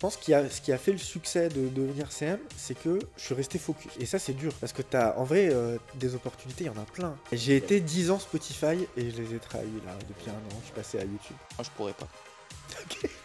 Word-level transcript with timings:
Je 0.00 0.06
pense 0.06 0.16
qu'il 0.16 0.32
y 0.32 0.34
a, 0.34 0.48
ce 0.48 0.62
qui 0.62 0.72
a 0.72 0.78
fait 0.78 0.92
le 0.92 0.98
succès 0.98 1.50
de 1.50 1.68
devenir 1.68 2.10
CM, 2.10 2.38
c'est 2.56 2.72
que 2.72 2.98
je 3.18 3.22
suis 3.22 3.34
resté 3.34 3.58
focus. 3.58 3.92
Et 4.00 4.06
ça, 4.06 4.18
c'est 4.18 4.32
dur. 4.32 4.50
Parce 4.58 4.72
que 4.72 4.80
t'as, 4.80 5.14
en 5.18 5.24
vrai, 5.24 5.50
euh, 5.52 5.76
des 5.96 6.14
opportunités, 6.14 6.64
il 6.64 6.66
y 6.68 6.70
en 6.70 6.80
a 6.80 6.86
plein. 6.86 7.18
J'ai 7.32 7.56
été 7.56 7.80
10 7.80 8.10
ans 8.10 8.18
Spotify 8.18 8.88
et 8.96 9.10
je 9.10 9.20
les 9.20 9.34
ai 9.34 9.38
trahis 9.38 9.66
là 9.84 9.92
depuis 10.08 10.30
un 10.30 10.32
an. 10.32 10.58
Je 10.60 10.64
suis 10.64 10.74
passé 10.74 10.98
à 11.00 11.02
YouTube. 11.02 11.36
Moi, 11.58 11.64
je 11.64 11.70
pourrais 11.76 11.92
pas. 11.92 12.08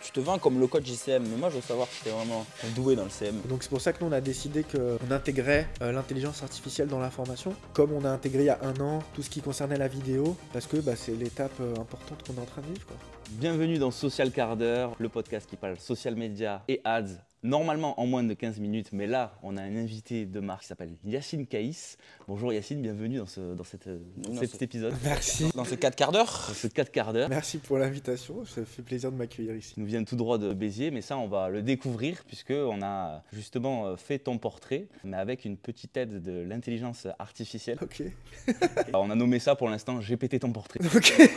Tu 0.02 0.12
te 0.12 0.20
vends 0.20 0.38
comme 0.38 0.60
le 0.60 0.68
coach 0.68 0.86
JCM, 0.86 1.24
mais 1.28 1.36
moi, 1.36 1.50
je 1.50 1.56
veux 1.56 1.62
savoir 1.62 1.88
si 1.88 2.04
t'es 2.04 2.10
vraiment 2.10 2.46
doué 2.76 2.96
dans 2.96 3.04
le 3.04 3.10
CM. 3.10 3.42
Donc 3.50 3.64
c'est 3.64 3.70
pour 3.70 3.82
ça 3.82 3.92
que 3.92 4.04
nous 4.04 4.10
on 4.10 4.14
a 4.14 4.22
décidé 4.22 4.64
qu'on 4.64 5.12
intégrait 5.12 5.68
euh, 5.82 5.92
l'intelligence 5.92 6.44
artificielle 6.44 6.88
dans 6.88 7.00
la 7.00 7.10
formation, 7.10 7.54
comme 7.74 7.92
on 7.92 8.06
a 8.06 8.10
intégré 8.10 8.44
il 8.44 8.46
y 8.46 8.50
a 8.50 8.60
un 8.62 8.80
an 8.82 9.00
tout 9.14 9.24
ce 9.24 9.30
qui 9.30 9.42
concernait 9.42 9.78
la 9.78 9.88
vidéo, 9.88 10.38
parce 10.54 10.68
que 10.68 10.78
bah, 10.78 10.96
c'est 10.96 11.14
l'étape 11.14 11.60
euh, 11.60 11.74
importante 11.74 12.24
qu'on 12.26 12.36
est 12.36 12.44
en 12.44 12.46
train 12.46 12.62
de 12.62 12.68
vivre. 12.68 12.86
Quoi. 12.86 12.96
Bienvenue 13.32 13.78
dans 13.78 13.92
Social 13.92 14.32
Quart 14.32 14.56
d'heure, 14.56 14.94
le 15.00 15.10
podcast 15.10 15.50
qui 15.50 15.56
parle 15.56 15.78
social 15.80 16.16
media 16.16 16.64
et 16.68 16.82
ads. 16.84 17.18
Normalement 17.50 18.00
en 18.02 18.08
moins 18.08 18.24
de 18.24 18.34
15 18.34 18.60
minutes, 18.60 18.90
mais 18.92 19.06
là, 19.06 19.38
on 19.44 19.56
a 19.56 19.62
un 19.62 19.76
invité 19.76 20.26
de 20.26 20.40
marque 20.40 20.62
qui 20.62 20.68
s'appelle 20.68 20.90
Yacine 21.06 21.46
Caïs. 21.46 21.96
Bonjour 22.28 22.52
Yacine, 22.52 22.82
bienvenue 22.82 23.20
dans, 23.20 23.28
ce, 23.28 23.54
dans 23.54 23.64
cette, 23.64 23.88
dans 24.18 24.34
cet 24.40 24.50
ce- 24.58 24.64
épisode, 24.64 24.96
Merci. 25.04 25.46
Dans 25.54 25.64
ce 25.64 25.76
4 25.76 25.96
quarts 25.96 26.12
d'heure, 26.12 26.46
dans 26.48 26.54
ce 26.56 26.66
4 26.66 26.92
quarts 26.92 27.14
d'heure. 27.14 27.30
Merci 27.30 27.60
pour 27.60 27.78
l'invitation, 27.78 28.44
ça 28.46 28.66
fait 28.66 28.82
plaisir 28.82 29.12
de 29.12 29.18
m'accueillir 29.18 29.56
ici. 29.56 29.76
nous 29.78 29.86
vient 29.86 30.04
tout 30.04 30.16
droit 30.16 30.40
de 30.40 30.54
Béziers, 30.56 30.90
mais 30.90 31.02
ça, 31.02 31.20
on 31.20 31.28
va 31.28 31.50
le 31.50 31.62
découvrir 31.62 32.24
puisque 32.26 32.50
on 32.50 32.82
a 32.82 33.22
justement 33.32 33.86
euh, 33.90 33.96
fait 33.96 34.18
ton 34.18 34.40
portrait, 34.40 34.88
mais 35.04 35.18
avec 35.18 35.46
une 35.46 35.56
petite 35.58 35.96
aide 35.98 36.24
de 36.24 36.42
l'intelligence 36.42 37.06
artificielle. 37.20 37.78
Ok. 37.80 38.02
Alors, 38.88 39.04
on 39.04 39.10
a 39.12 39.16
nommé 39.16 39.38
ça 39.38 39.54
pour 39.56 39.70
l'instant 39.70 40.00
GPT 40.00 40.40
ton 40.40 40.52
portrait. 40.52 40.80
Ok. 40.96 41.14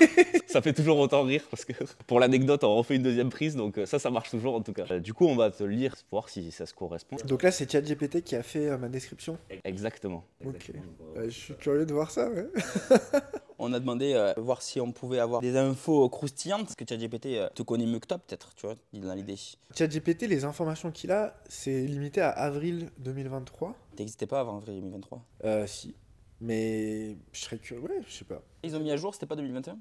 Ça 0.49 0.63
fait 0.63 0.73
toujours 0.73 0.99
autant 0.99 1.25
rire 1.25 1.43
parce 1.51 1.67
que 1.67 1.75
pour 2.07 2.21
l'anecdote, 2.21 2.65
on 2.65 2.75
refait 2.77 2.97
une 2.97 3.03
deuxième 3.03 3.29
prise, 3.29 3.55
donc 3.55 3.77
euh, 3.77 3.85
ça, 3.85 3.99
ça 3.99 4.11
marche 4.11 4.31
toujours 4.31 4.55
en 4.55 4.63
tout 4.63 4.73
cas. 4.73 4.87
Euh, 4.91 4.99
Du 4.99 5.13
coup, 5.13 5.27
on 5.27 5.37
va 5.37 5.51
te 5.51 5.63
lire 5.63 5.95
voir 6.11 6.29
si 6.29 6.51
ça 6.51 6.67
se 6.67 6.75
correspond. 6.75 7.17
Donc 7.27 7.43
là 7.43 7.51
c'est 7.51 7.71
ChatGPT 7.71 8.23
qui 8.23 8.37
a 8.37 8.43
fait 8.43 8.69
euh, 8.69 8.79
ma 8.79 8.89
description. 8.89 9.39
Exactement. 9.65 10.25
Ok. 10.45 10.73
Je 11.17 11.29
suis 11.31 11.55
curieux 11.57 11.87
de 11.87 11.93
voir 11.95 12.11
ça, 12.11 12.31
ouais. 12.31 12.47
on 13.59 13.73
a 13.73 13.81
demandé 13.81 14.15
euh, 14.15 14.33
voir 14.37 14.63
si 14.63 14.81
on 14.81 14.93
pouvait 14.93 15.19
avoir 15.19 15.41
des 15.41 15.57
infos 15.57 16.09
croustillantes. 16.09 16.65
Parce 16.65 16.77
que 16.77 16.85
ChatGPT 16.89 17.27
euh, 17.27 17.49
te 17.55 17.63
connaît 17.63 17.87
mieux 17.87 17.99
que 17.99 18.07
toi, 18.07 18.19
peut-être, 18.19 18.55
tu 18.55 18.67
vois, 18.67 18.77
dans 18.93 19.15
l'idée. 19.15 19.37
ChatGPT, 19.77 20.23
les 20.23 20.45
informations 20.45 20.91
qu'il 20.91 21.11
a, 21.13 21.35
c'est 21.49 21.87
limité 21.87 22.21
à 22.21 22.31
avril 22.31 22.91
2023. 22.99 23.75
T'existais 23.97 24.27
pas 24.27 24.41
avant 24.41 24.59
avril 24.59 24.81
2023. 24.81 25.25
Euh, 25.45 25.67
si. 25.67 25.95
Mais 26.41 27.17
je 27.33 27.41
serais 27.41 27.59
curieux, 27.59 27.83
ouais, 27.83 28.01
je 28.07 28.13
sais 28.13 28.25
pas. 28.25 28.43
Ils 28.63 28.77
ont 28.77 28.81
mis 28.81 28.93
à 28.93 28.97
jour, 28.97 29.13
c'était 29.13 29.27
pas 29.27 29.37
2021 29.37 29.77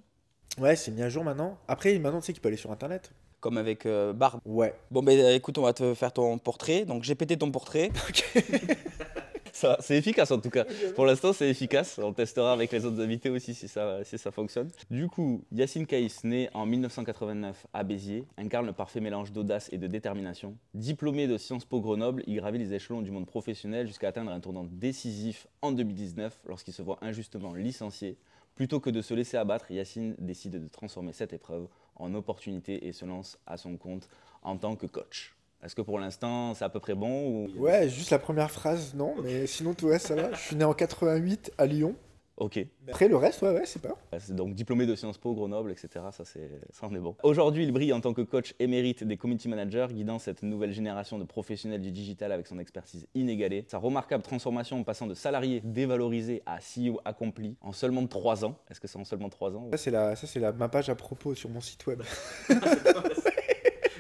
Ouais, 0.60 0.76
c'est 0.76 0.90
mis 0.90 1.04
à 1.04 1.10
jour 1.10 1.24
maintenant. 1.24 1.60
Après, 1.68 1.98
maintenant, 2.00 2.20
tu 2.20 2.26
sais 2.28 2.34
qu'il 2.34 2.42
peut 2.42 2.48
aller 2.48 2.58
sur 2.58 2.72
Internet. 2.72 3.12
Comme 3.40 3.58
avec 3.58 3.86
euh, 3.86 4.14
Barbe. 4.14 4.40
Ouais. 4.46 4.74
Bon, 4.92 5.04
ben 5.04 5.18
euh, 5.20 5.36
écoute, 5.36 5.58
on 5.58 5.64
va 5.64 5.74
te 5.74 5.94
faire 5.94 6.12
ton 6.12 6.38
portrait. 6.38 6.86
Donc, 6.86 7.04
j'ai 7.04 7.16
pété 7.16 7.38
ton 7.38 7.52
portrait. 7.52 7.92
Ça, 9.58 9.76
c'est 9.80 9.98
efficace 9.98 10.30
en 10.30 10.40
tout 10.40 10.52
cas. 10.52 10.66
Pour 10.96 11.08
l'instant, 11.08 11.34
c'est 11.34 11.50
efficace. 11.50 12.00
On 12.02 12.14
testera 12.14 12.54
avec 12.54 12.72
les 12.72 12.86
autres 12.86 13.02
invités 13.02 13.32
aussi 13.32 13.56
si 13.56 13.68
ça, 13.68 14.04
si 14.04 14.20
ça 14.20 14.30
fonctionne. 14.30 14.70
Du 14.92 15.08
coup, 15.08 15.42
Yacine 15.52 15.88
Caïs, 15.88 16.24
né 16.24 16.48
en 16.54 16.68
1989 16.68 17.66
à 17.74 17.84
Béziers, 17.84 18.26
incarne 18.38 18.68
le 18.68 18.74
parfait 18.74 19.00
mélange 19.00 19.32
d'audace 19.32 19.68
et 19.72 19.80
de 19.80 19.88
détermination. 19.88 20.56
Diplômé 20.76 21.26
de 21.26 21.40
Sciences 21.40 21.66
Po 21.66 21.82
Grenoble, 21.82 22.22
il 22.28 22.36
gravit 22.36 22.60
les 22.60 22.76
échelons 22.76 23.02
du 23.02 23.10
monde 23.10 23.26
professionnel 23.26 23.88
jusqu'à 23.88 24.10
atteindre 24.10 24.30
un 24.30 24.40
tournant 24.40 24.68
décisif 24.70 25.48
en 25.64 25.72
2019 25.72 26.40
lorsqu'il 26.46 26.76
se 26.76 26.84
voit 26.84 27.00
injustement 27.02 27.56
licencié. 27.56 28.20
Plutôt 28.54 28.80
que 28.80 28.92
de 28.92 29.02
se 29.02 29.16
laisser 29.16 29.38
abattre, 29.38 29.72
Yacine 29.72 30.16
décide 30.20 30.64
de 30.64 30.68
transformer 30.68 31.14
cette 31.14 31.34
épreuve 31.34 31.68
en 31.98 32.14
opportunité 32.14 32.88
et 32.88 32.94
se 32.94 33.06
lance 33.06 33.38
à 33.46 33.58
son 33.58 33.78
compte 33.78 34.08
en 34.44 34.58
tant 34.58 34.76
que 34.76 34.86
coach. 34.86 35.36
Est-ce 35.64 35.76
que 35.76 35.82
pour 35.82 36.00
l'instant, 36.00 36.54
c'est 36.54 36.66
à 36.66 36.70
peu 36.70 36.80
près 36.80 36.94
bon 36.94 37.28
ou... 37.28 37.50
Ouais, 37.58 37.90
juste 37.90 38.12
la 38.12 38.20
première 38.20 38.52
phrase, 38.52 38.94
non. 38.94 39.16
Mais 39.24 39.48
sinon, 39.48 39.74
tout 39.74 39.88
reste, 39.88 40.08
ça 40.08 40.16
va. 40.16 40.32
Je 40.34 40.40
suis 40.40 40.56
né 40.56 40.64
en 40.64 40.74
88 40.74 41.52
à 41.58 41.66
Lyon. 41.66 41.96
Ok. 42.38 42.60
Après, 42.88 43.08
le 43.08 43.16
reste, 43.18 43.42
ouais, 43.42 43.50
ouais, 43.52 43.66
c'est 43.66 43.82
pas. 43.82 43.98
Donc 44.30 44.54
diplômé 44.54 44.86
de 44.86 44.96
Sciences 44.96 45.18
Po, 45.18 45.34
Grenoble, 45.34 45.72
etc. 45.72 46.06
Ça, 46.12 46.24
c'est, 46.24 46.50
ça 46.72 46.86
en 46.86 46.94
est 46.94 47.00
bon. 47.00 47.16
Aujourd'hui, 47.24 47.64
il 47.64 47.72
brille 47.72 47.92
en 47.94 48.00
tant 48.00 48.14
que 48.14 48.22
coach 48.22 48.54
émérite 48.60 49.04
des 49.04 49.18
community 49.18 49.50
managers, 49.50 49.88
guidant 49.92 50.20
cette 50.20 50.44
nouvelle 50.44 50.72
génération 50.72 51.18
de 51.18 51.24
professionnels 51.24 51.82
du 51.82 51.92
digital 51.92 52.32
avec 52.32 52.46
son 52.46 52.60
expertise 52.60 53.08
inégalée. 53.16 53.66
Sa 53.68 53.80
remarquable 53.80 54.24
transformation 54.24 54.80
en 54.80 54.84
passant 54.84 55.08
de 55.08 55.16
salarié 55.16 55.62
dévalorisé 55.64 56.44
à 56.46 56.60
CEO 56.60 57.02
accompli 57.06 57.56
en 57.62 57.72
seulement 57.74 58.06
3 58.06 58.46
ans. 58.46 58.56
Est-ce 58.70 58.80
que 58.80 58.88
c'est 58.88 59.00
en 59.00 59.04
seulement 59.06 59.30
3 59.30 59.56
ans 59.56 59.66
ou- 59.68 59.72
Ça, 59.72 59.78
c'est 59.78 59.92
la, 59.92 60.16
ça, 60.16 60.28
c'est 60.28 60.40
la, 60.40 60.52
ma 60.52 60.70
page 60.70 60.90
à 60.90 60.96
propos 60.96 61.34
sur 61.34 61.50
mon 61.50 61.62
site 61.62 61.88
web. 61.88 62.04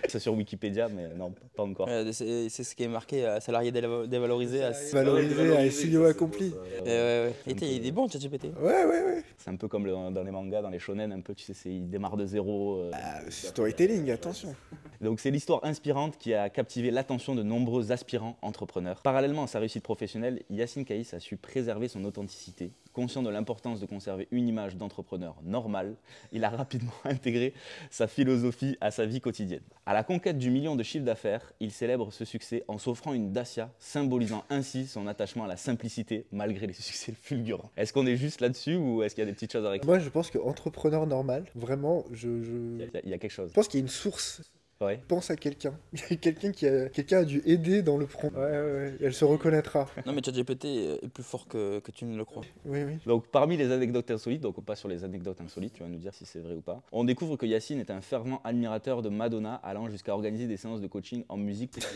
C'est 0.07 0.19
sur 0.19 0.33
Wikipédia, 0.33 0.87
mais 0.89 1.07
non, 1.15 1.33
pas 1.55 1.63
encore. 1.63 1.87
Euh, 1.89 2.11
c'est 2.11 2.49
ce 2.49 2.75
qui 2.75 2.83
est 2.83 2.87
marqué 2.87 3.25
euh, 3.25 3.39
salarié 3.39 3.71
déva- 3.71 4.07
dévalorisé. 4.07 4.63
À... 4.63 4.71
Valorisé 4.93 5.55
à 5.57 5.69
SEO 5.71 6.05
accompli. 6.05 6.53
Euh, 6.85 7.27
ouais, 7.27 7.33
ouais. 7.47 7.51
Et 7.51 7.55
t'es- 7.55 7.75
il 7.75 7.85
est 7.85 7.91
bon, 7.91 8.07
ChatGPT. 8.07 8.45
Ouais, 8.61 8.85
ouais, 8.85 9.03
ouais. 9.03 9.23
C'est 9.37 9.49
un 9.49 9.55
peu 9.55 9.67
comme 9.67 9.85
le- 9.85 9.91
dans 10.11 10.23
les 10.23 10.31
mangas, 10.31 10.61
dans 10.61 10.69
les 10.69 10.79
shonen, 10.79 11.11
un 11.11 11.21
peu, 11.21 11.33
tu 11.35 11.53
sais, 11.53 11.69
il 11.69 11.89
démarre 11.89 12.17
de 12.17 12.25
zéro. 12.25 12.79
euh. 12.81 12.91
Ah, 12.93 13.19
storytelling, 13.29 14.09
attention. 14.11 14.55
Donc 15.01 15.19
c'est 15.19 15.29
l'histoire 15.31 15.63
inspirante 15.63 16.17
qui 16.17 16.33
a 16.33 16.49
captivé 16.49 16.89
l'attention 16.89 17.35
de 17.35 17.43
nombreux 17.43 17.91
aspirants 17.91 18.35
entrepreneurs. 18.41 19.01
Parallèlement 19.03 19.43
à 19.43 19.47
sa 19.47 19.59
réussite 19.59 19.83
professionnelle, 19.83 20.41
Yacine 20.49 20.85
Caïs 20.85 21.13
a 21.13 21.19
su 21.19 21.37
préserver 21.37 21.87
son 21.87 22.03
authenticité. 22.05 22.71
Conscient 22.97 23.21
de 23.21 23.29
l'importance 23.29 23.79
de 23.79 23.85
conserver 23.85 24.27
une 24.31 24.47
image 24.47 24.75
d'entrepreneur 24.75 25.35
normal, 25.43 25.97
il 26.31 26.43
a 26.43 26.49
rapidement 26.49 26.95
intégré 27.03 27.53
sa 27.91 28.07
philosophie 28.07 28.75
à 28.81 28.89
sa 28.89 29.05
vie 29.05 29.21
quotidienne. 29.21 29.61
À 29.85 29.93
la 29.93 30.03
conquête 30.03 30.39
du 30.39 30.49
million 30.49 30.75
de 30.75 30.81
chiffre 30.81 31.05
d'affaires, 31.05 31.53
il 31.59 31.71
célèbre 31.71 32.11
ce 32.11 32.25
succès 32.25 32.63
en 32.67 32.79
s'offrant 32.79 33.13
une 33.13 33.31
Dacia, 33.31 33.69
symbolisant 33.77 34.45
ainsi 34.49 34.87
son 34.87 35.05
attachement 35.05 35.43
à 35.43 35.47
la 35.47 35.57
simplicité 35.57 36.25
malgré 36.31 36.65
les 36.65 36.73
succès 36.73 37.13
fulgurants. 37.21 37.69
Est-ce 37.77 37.93
qu'on 37.93 38.07
est 38.07 38.17
juste 38.17 38.41
là-dessus 38.41 38.77
ou 38.77 39.03
est-ce 39.03 39.13
qu'il 39.13 39.21
y 39.21 39.27
a 39.27 39.29
des 39.29 39.35
petites 39.35 39.51
choses 39.51 39.67
à 39.67 39.69
réclamer 39.69 39.97
Moi, 39.97 39.99
je 40.03 40.09
pense 40.09 40.31
que 40.31 40.39
entrepreneur 40.39 41.05
normal, 41.05 41.45
vraiment, 41.53 42.03
je, 42.13 42.41
je... 42.41 42.51
il, 42.51 42.79
y 42.79 42.97
a, 42.97 43.01
il 43.03 43.09
y 43.11 43.13
a 43.13 43.19
quelque 43.19 43.29
chose. 43.29 43.49
je 43.49 43.53
pense 43.53 43.67
qu'il 43.67 43.79
y 43.79 43.83
a 43.83 43.85
une 43.85 43.89
source. 43.89 44.41
Ouais. 44.79 44.99
Pense 45.07 45.31
à 45.31 45.35
quelqu'un. 45.35 45.73
Quelqu'un 46.21 46.51
qui 46.51 46.67
a, 46.67 46.87
quelqu'un 46.89 47.19
a 47.19 47.23
dû 47.23 47.41
aider 47.45 47.81
dans 47.81 47.97
le 47.97 48.05
prompt. 48.05 48.31
Ouais, 48.35 48.39
ouais, 48.45 48.61
ouais. 48.73 48.93
Elle 49.01 49.13
se 49.13 49.25
reconnaîtra. 49.25 49.87
Non, 50.05 50.13
mais 50.13 50.21
ChatGPT 50.23 50.65
est 50.65 51.07
plus 51.09 51.23
fort 51.23 51.47
que, 51.47 51.79
que 51.79 51.91
tu 51.91 52.05
ne 52.05 52.15
le 52.15 52.23
crois. 52.25 52.43
Oui, 52.65 52.83
oui. 52.83 52.97
Donc 53.05 53.27
parmi 53.27 53.57
les 53.57 53.71
anecdotes 53.71 54.11
insolites, 54.11 54.41
donc 54.41 54.63
pas 54.63 54.75
sur 54.75 54.87
les 54.87 55.03
anecdotes 55.03 55.41
insolites, 55.41 55.73
tu 55.73 55.83
vas 55.83 55.89
nous 55.89 55.97
dire 55.97 56.13
si 56.13 56.25
c'est 56.25 56.39
vrai 56.39 56.53
ou 56.53 56.61
pas, 56.61 56.81
on 56.91 57.03
découvre 57.03 57.37
que 57.37 57.45
Yacine 57.47 57.79
est 57.79 57.89
un 57.91 58.01
fervent 58.01 58.39
admirateur 58.43 59.01
de 59.01 59.09
Madonna, 59.09 59.55
allant 59.63 59.89
jusqu'à 59.89 60.13
organiser 60.13 60.45
des 60.47 60.57
séances 60.57 60.81
de 60.81 60.87
coaching 60.87 61.23
en 61.29 61.37
musique. 61.37 61.79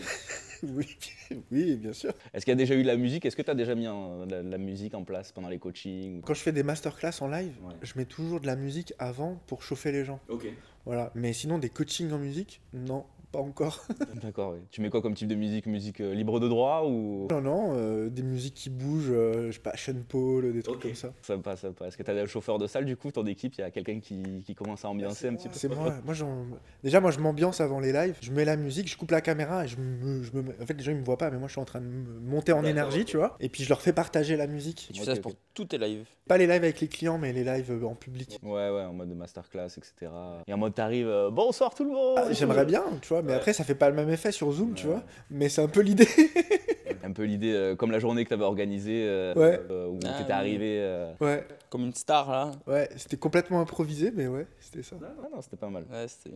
Oui, 0.64 0.86
oui, 1.52 1.76
bien 1.76 1.92
sûr. 1.92 2.14
Est-ce 2.36 2.46
qu'il 2.46 2.52
y 2.52 2.54
a 2.54 2.56
déjà 2.56 2.76
eu 2.76 2.84
de 2.84 2.88
la 2.88 2.96
musique? 2.96 3.26
Est-ce 3.26 3.36
que 3.36 3.42
tu 3.42 3.50
as 3.50 3.56
déjà 3.56 3.74
mis 3.74 3.88
en- 3.88 4.26
la, 4.28 4.44
la 4.44 4.58
musique 4.60 4.94
en 4.94 5.04
place 5.04 5.32
pendant 5.32 5.50
les 5.50 5.58
coachings 5.58 6.22
Quand 6.22 6.36
je 6.36 6.42
fais 6.42 6.52
des 6.52 6.62
masterclass 6.62 7.14
en 7.22 7.28
live, 7.28 7.54
Ouais. 7.64 7.74
je 7.82 7.94
mets 7.96 8.06
toujours 8.06 8.40
de 8.40 8.46
la 8.46 8.56
musique 8.56 8.94
avant 9.00 9.42
pour 9.48 9.64
chauffer 9.64 9.92
les 9.92 10.06
gens. 10.06 10.20
Voilà. 10.86 11.12
Mais 11.16 11.34
sinon, 11.34 11.60
des 11.60 11.70
coachings 11.70 12.12
en 12.12 12.18
musique, 12.18 12.62
non, 12.74 13.06
pas 13.32 13.40
encore. 13.40 13.86
D'accord, 14.22 14.54
oui. 14.54 14.60
Tu 14.72 14.82
mets 14.82 14.90
quoi 14.90 15.02
comme 15.02 15.14
type 15.14 15.28
de 15.28 15.36
musique? 15.36 15.66
Musique 15.66 16.02
euh, 16.02 16.14
libre 16.14 16.40
de 16.40 16.48
droit 16.48 16.84
ou? 16.86 17.28
Non, 17.32 17.42
non, 17.42 17.74
euh, 17.76 18.10
des 18.10 18.24
musiques 18.24 18.54
qui 18.56 18.70
bougent, 18.70 19.12
euh, 19.12 19.48
je 19.48 19.52
sais 19.54 19.60
pas, 19.60 19.72
Sean 19.76 19.96
Paul, 20.08 20.52
des 20.54 20.62
trucs 20.64 20.80
comme 20.82 20.96
ça. 20.96 21.14
Sympa, 21.22 21.56
sympa. 21.56 21.88
Est-ce 21.88 21.98
que 21.98 22.04
tu 22.04 22.12
as 22.12 22.14
un 22.16 22.26
chauffeur 22.26 22.58
de 22.60 22.68
salle 22.68 22.86
du 22.86 22.98
coup, 22.98 23.12
ton 23.12 23.26
équipe 23.26 23.54
Il 23.56 23.62
y 23.62 23.64
a 23.64 23.72
quelqu'un 23.72 24.00
qui, 24.00 24.44
qui 24.46 24.56
commence 24.56 24.84
à 24.86 24.90
ambiancer 24.90 25.28
un 25.28 25.36
petit 25.36 25.48
peu? 25.50 25.56
C'est 25.58 25.68
moi. 25.70 25.96
moi 26.04 26.14
j'en- 26.14 26.46
Déjà, 26.84 27.00
moi, 27.00 27.12
je 27.12 27.20
m'ambiance 27.20 27.62
avant 27.62 27.80
les 27.80 27.94
lives. 27.94 28.18
Je 28.22 28.32
mets 28.32 28.46
la 28.46 28.58
musique, 28.58 28.90
je 28.90 28.98
coupe 28.98 29.12
la 29.12 29.22
caméra 29.22 29.66
et 29.66 29.68
je 29.68 29.78
me, 29.78 30.24
je 30.24 30.32
me 30.34 30.42
En 30.62 30.66
fait, 30.66 30.74
les 30.74 30.84
gens 30.84 30.92
ils 30.92 30.98
me 30.98 31.04
voient 31.04 31.18
pas, 31.18 31.30
mais 31.32 31.38
moi, 31.38 31.48
je 31.48 31.54
suis 31.54 31.62
en 31.62 31.66
train 31.66 31.82
de 31.82 31.86
me 31.86 32.20
monter 32.20 32.52
en 32.52 32.58
D'accord, 32.58 32.70
énergie, 32.72 33.06
tu 33.06 33.18
vois. 33.18 33.36
Et 33.40 33.50
puis, 33.50 33.64
je 33.64 33.70
leur 33.70 33.82
fais 33.82 33.94
partager 33.94 34.36
la 34.36 34.48
musique. 34.48 34.88
Et 34.90 34.94
tu 34.94 35.00
fais 35.00 35.16
ça 35.16 35.22
pour 35.22 35.34
tous 35.54 35.66
tes 35.66 35.78
lives? 35.78 36.06
Pas 36.28 36.38
les 36.38 36.48
lives 36.48 36.64
avec 36.64 36.80
les 36.80 36.88
clients, 36.88 37.18
mais 37.18 37.34
les 37.34 37.44
lives 37.44 37.84
en 37.86 37.96
public. 37.96 38.40
Ouais, 38.44 38.70
ouais, 38.70 38.84
en 38.84 38.94
mode 38.94 39.10
de 39.10 39.14
masterclass, 39.16 39.68
etc. 39.78 40.12
Et 40.48 40.54
en 40.54 40.58
mode 40.58 40.74
t'arrives, 40.74 41.08
euh, 41.08 41.30
bonsoir 41.30 41.74
tout 41.76 41.84
le 41.84 41.92
monde 41.92 42.20
Ah, 42.20 42.32
J'aimerais 42.32 42.66
bien, 42.66 42.84
tu 43.02 43.10
vois, 43.10 43.21
mais 43.24 43.32
Ouais. 43.32 43.38
après, 43.38 43.54
ça 43.54 43.64
fait 43.64 43.76
pas 43.76 43.90
le 43.90 43.96
même 43.96 44.10
effet 44.10 44.32
sur 44.32 44.52
Zoom, 44.52 44.74
tu 44.74 44.88
vois. 44.88 45.04
Mais 45.30 45.50
c'est 45.50 45.62
un 45.62 45.68
peu 45.68 45.82
l'idée. 45.82 46.08
Un 47.04 47.14
peu 47.14 47.24
l'idée, 47.24 47.52
euh, 47.52 47.76
comme 47.76 47.90
la 47.90 47.98
journée 47.98 48.24
que 48.24 48.28
tu 48.30 48.36
avais 48.36 48.44
organisée, 48.44 49.06
euh, 49.08 49.34
Ouais. 49.34 49.60
euh, 49.72 49.88
où 49.88 50.00
Ah, 50.06 50.14
tu 50.18 50.22
étais 50.24 50.32
arrivé. 50.34 50.78
euh, 50.80 51.12
ouais, 51.20 51.48
Comme 51.72 51.82
une 51.86 51.96
star, 51.96 52.30
là. 52.30 52.52
ouais, 52.68 52.90
c'était 52.96 53.18
complètement 53.18 53.60
improvisé, 53.60 54.12
mais 54.16 54.28
ouais, 54.28 54.46
c'était 54.60 54.84
ça. 54.84 54.98
Ah 55.02 55.28
non, 55.34 55.42
c'était 55.42 55.58
pas 55.58 55.70
mal. 55.70 55.84
Ouais, 55.92 56.06
c'était 56.08 56.36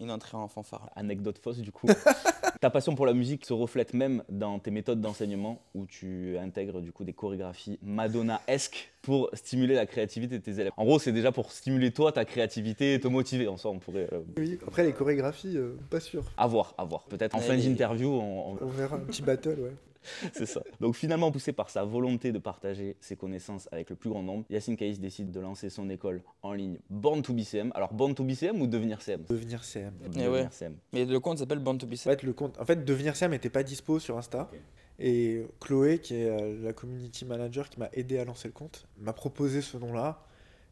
Une 0.00 0.10
entrée 0.10 0.38
en 0.38 0.48
fanfare. 0.48 0.88
Anecdote 0.96 1.38
fausse 1.38 1.58
du 1.58 1.72
coup. 1.72 1.86
Ta 2.62 2.70
passion 2.70 2.94
pour 2.94 3.04
la 3.04 3.12
musique 3.12 3.44
se 3.44 3.52
reflète 3.52 3.92
même 3.92 4.22
dans 4.30 4.58
tes 4.58 4.70
méthodes 4.70 5.02
d'enseignement 5.02 5.60
où 5.74 5.84
tu 5.84 6.38
intègres 6.38 6.80
du 6.80 6.90
coup 6.90 7.04
des 7.04 7.12
chorégraphies 7.12 7.78
Madonna-esque 7.82 8.90
pour 9.08 9.30
stimuler 9.32 9.74
la 9.74 9.86
créativité 9.86 10.38
de 10.38 10.42
tes 10.44 10.60
élèves. 10.60 10.72
En 10.76 10.84
gros, 10.84 10.98
c'est 10.98 11.12
déjà 11.12 11.32
pour 11.32 11.50
stimuler 11.50 11.92
toi 11.92 12.12
ta 12.12 12.26
créativité 12.26 12.92
et 12.92 13.00
te 13.00 13.08
motiver. 13.08 13.48
En 13.48 13.56
soi, 13.56 13.70
on 13.70 13.78
pourrait 13.78 14.06
euh, 14.12 14.20
Oui, 14.36 14.58
après 14.66 14.84
les 14.84 14.92
chorégraphies, 14.92 15.56
euh, 15.56 15.78
pas 15.88 15.98
sûr. 15.98 16.24
avoir, 16.36 16.74
avoir. 16.76 17.04
Peut-être 17.04 17.34
en 17.34 17.38
fin 17.40 17.56
d'interview, 17.56 18.10
on- 18.10 18.52
on, 18.52 18.58
On 18.60 18.66
verra 18.66 18.96
un 18.96 19.00
petit 19.00 19.22
battle, 19.22 19.56
ouais. 19.60 19.72
C'est 20.34 20.44
ça. 20.44 20.62
Donc 20.78 20.94
finalement, 20.94 21.32
poussé 21.32 21.52
par 21.52 21.70
sa 21.70 21.84
volonté 21.84 22.32
de 22.32 22.38
partager 22.38 22.96
ses 23.00 23.16
connaissances 23.16 23.66
avec 23.72 23.88
le 23.88 23.96
plus 23.96 24.10
grand 24.10 24.22
nombre, 24.22 24.44
Yacine 24.50 24.76
Kaïs 24.76 25.00
décide 25.00 25.30
de 25.30 25.40
lancer 25.40 25.70
son 25.70 25.88
école 25.88 26.20
en 26.42 26.52
ligne 26.52 26.76
Born 26.90 27.22
to 27.22 27.32
be 27.32 27.40
CM. 27.44 27.72
Alors 27.74 27.94
Born 27.94 28.14
to 28.14 28.24
be 28.24 28.32
CM 28.34 28.60
ou 28.60 28.66
devenir 28.66 29.00
CM 29.00 29.22
Devenir 29.28 29.64
CM. 29.64 29.92
Devenir 30.06 30.30
ouais. 30.30 30.48
CM. 30.50 30.74
Mais 30.92 31.06
le 31.06 31.18
compte 31.18 31.38
s'appelle 31.38 31.58
Born 31.60 31.78
to 31.78 31.86
Be 31.86 31.94
En 31.94 31.96
fait, 31.96 32.22
le 32.22 32.32
compte, 32.34 32.58
en 32.60 32.64
fait, 32.66 32.84
devenir 32.84 33.16
CM 33.16 33.30
n'était 33.30 33.48
pas 33.50 33.62
dispo 33.62 33.98
sur 33.98 34.18
Insta. 34.18 34.50
Et 34.98 35.46
Chloé, 35.60 36.00
qui 36.00 36.16
est 36.16 36.28
euh, 36.28 36.62
la 36.62 36.72
community 36.72 37.24
manager 37.24 37.68
qui 37.70 37.78
m'a 37.78 37.88
aidé 37.92 38.18
à 38.18 38.24
lancer 38.24 38.48
le 38.48 38.52
compte, 38.52 38.86
m'a 38.98 39.12
proposé 39.12 39.62
ce 39.62 39.76
nom-là. 39.76 40.22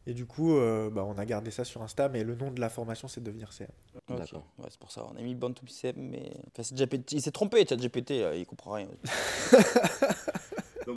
Et 0.05 0.13
du 0.13 0.25
coup, 0.25 0.55
euh, 0.55 0.89
bah, 0.89 1.05
on 1.05 1.17
a 1.17 1.25
gardé 1.25 1.51
ça 1.51 1.65
sur 1.65 1.81
Insta, 1.81 2.07
mais 2.09 2.23
le 2.23 2.35
nom 2.35 2.51
de 2.51 2.61
la 2.61 2.69
formation, 2.69 3.07
c'est 3.07 3.21
devenir 3.21 3.51
CM. 3.51 3.67
D'accord. 4.09 4.45
Ouais, 4.57 4.67
c'est 4.69 4.79
pour 4.79 4.91
ça. 4.91 5.05
On 5.11 5.17
a 5.17 5.21
mis 5.21 5.35
Born 5.35 5.53
to 5.53 5.65
Be 5.65 5.69
Sad, 5.69 5.95
mais. 5.97 6.31
Enfin, 6.47 6.63
c'est 6.63 6.77
GPT. 6.77 7.13
Il 7.13 7.21
s'est 7.21 7.31
trompé, 7.31 7.65
ChatGPT, 7.65 8.11
là, 8.21 8.35
il 8.35 8.45
comprend 8.45 8.71
rien. 8.73 8.87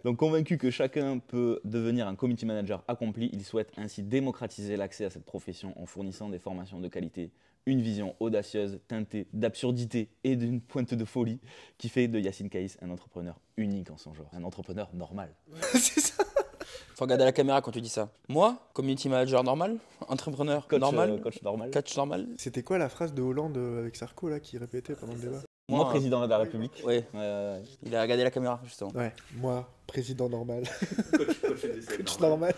Donc 0.05 0.17
convaincu 0.17 0.57
que 0.57 0.71
chacun 0.71 1.19
peut 1.19 1.61
devenir 1.65 2.07
un 2.07 2.15
community 2.15 2.47
manager 2.47 2.85
accompli, 2.87 3.29
il 3.33 3.45
souhaite 3.45 3.73
ainsi 3.77 4.03
démocratiser 4.03 4.77
l'accès 4.77 5.05
à 5.05 5.11
cette 5.11 5.25
profession 5.25 5.75
en 5.81 5.87
fournissant 5.87 6.29
des 6.29 6.39
formations 6.39 6.81
de 6.81 6.89
qualité, 6.89 7.31
une 7.67 7.81
vision 7.83 8.15
audacieuse, 8.21 8.81
teintée 8.89 9.27
d'absurdité 9.33 10.09
et 10.25 10.37
d'une 10.37 10.61
pointe 10.61 10.95
de 10.95 11.05
folie 11.05 11.41
qui 11.79 11.89
fait 11.89 12.09
de 12.09 12.19
Yacine 12.19 12.49
Kaïs 12.49 12.79
un 12.83 12.91
entrepreneur 12.91 13.39
unique 13.57 13.91
en 13.91 13.97
son 13.99 14.15
genre, 14.15 14.29
un 14.33 14.45
entrepreneur 14.45 14.89
normal. 14.95 15.35
c'est 15.75 16.01
ça 16.01 16.25
Faut 16.95 17.05
regarder 17.05 17.25
la 17.25 17.33
caméra 17.33 17.61
quand 17.63 17.71
tu 17.71 17.81
dis 17.81 17.89
ça. 17.89 18.11
Moi, 18.29 18.57
community 18.73 19.09
manager 19.09 19.43
normal, 19.45 19.77
entrepreneur 20.09 20.67
Coach 20.69 20.81
normal, 20.81 21.11
euh, 21.11 21.19
coach 21.19 21.43
normal. 21.43 21.71
coach 21.71 21.97
normal. 21.97 22.27
C'était 22.39 22.63
quoi 22.63 22.79
la 22.79 22.89
phrase 22.89 23.13
de 23.15 23.23
Hollande 23.23 23.57
euh, 23.57 23.81
avec 23.81 23.97
Sarko 23.97 24.29
là 24.29 24.41
qui 24.41 24.59
répétait 24.59 24.95
pendant 24.95 25.15
le 25.15 25.19
débat 25.21 25.39
Moi, 25.69 25.79
Moi, 25.81 25.89
président 25.89 26.23
de 26.23 26.27
la 26.29 26.39
République. 26.39 26.83
Ouais, 26.85 27.05
Ouais, 27.15 27.19
ouais, 27.21 27.21
ouais. 27.21 27.63
il 27.85 27.95
a 27.95 28.03
regardé 28.03 28.25
la 28.25 28.31
caméra, 28.31 28.61
justement. 28.65 28.91
Ouais, 28.95 29.13
moi, 29.37 29.71
président 29.87 30.29
normal. 30.29 30.65
Coach 31.97 32.19
normal. 32.21 32.55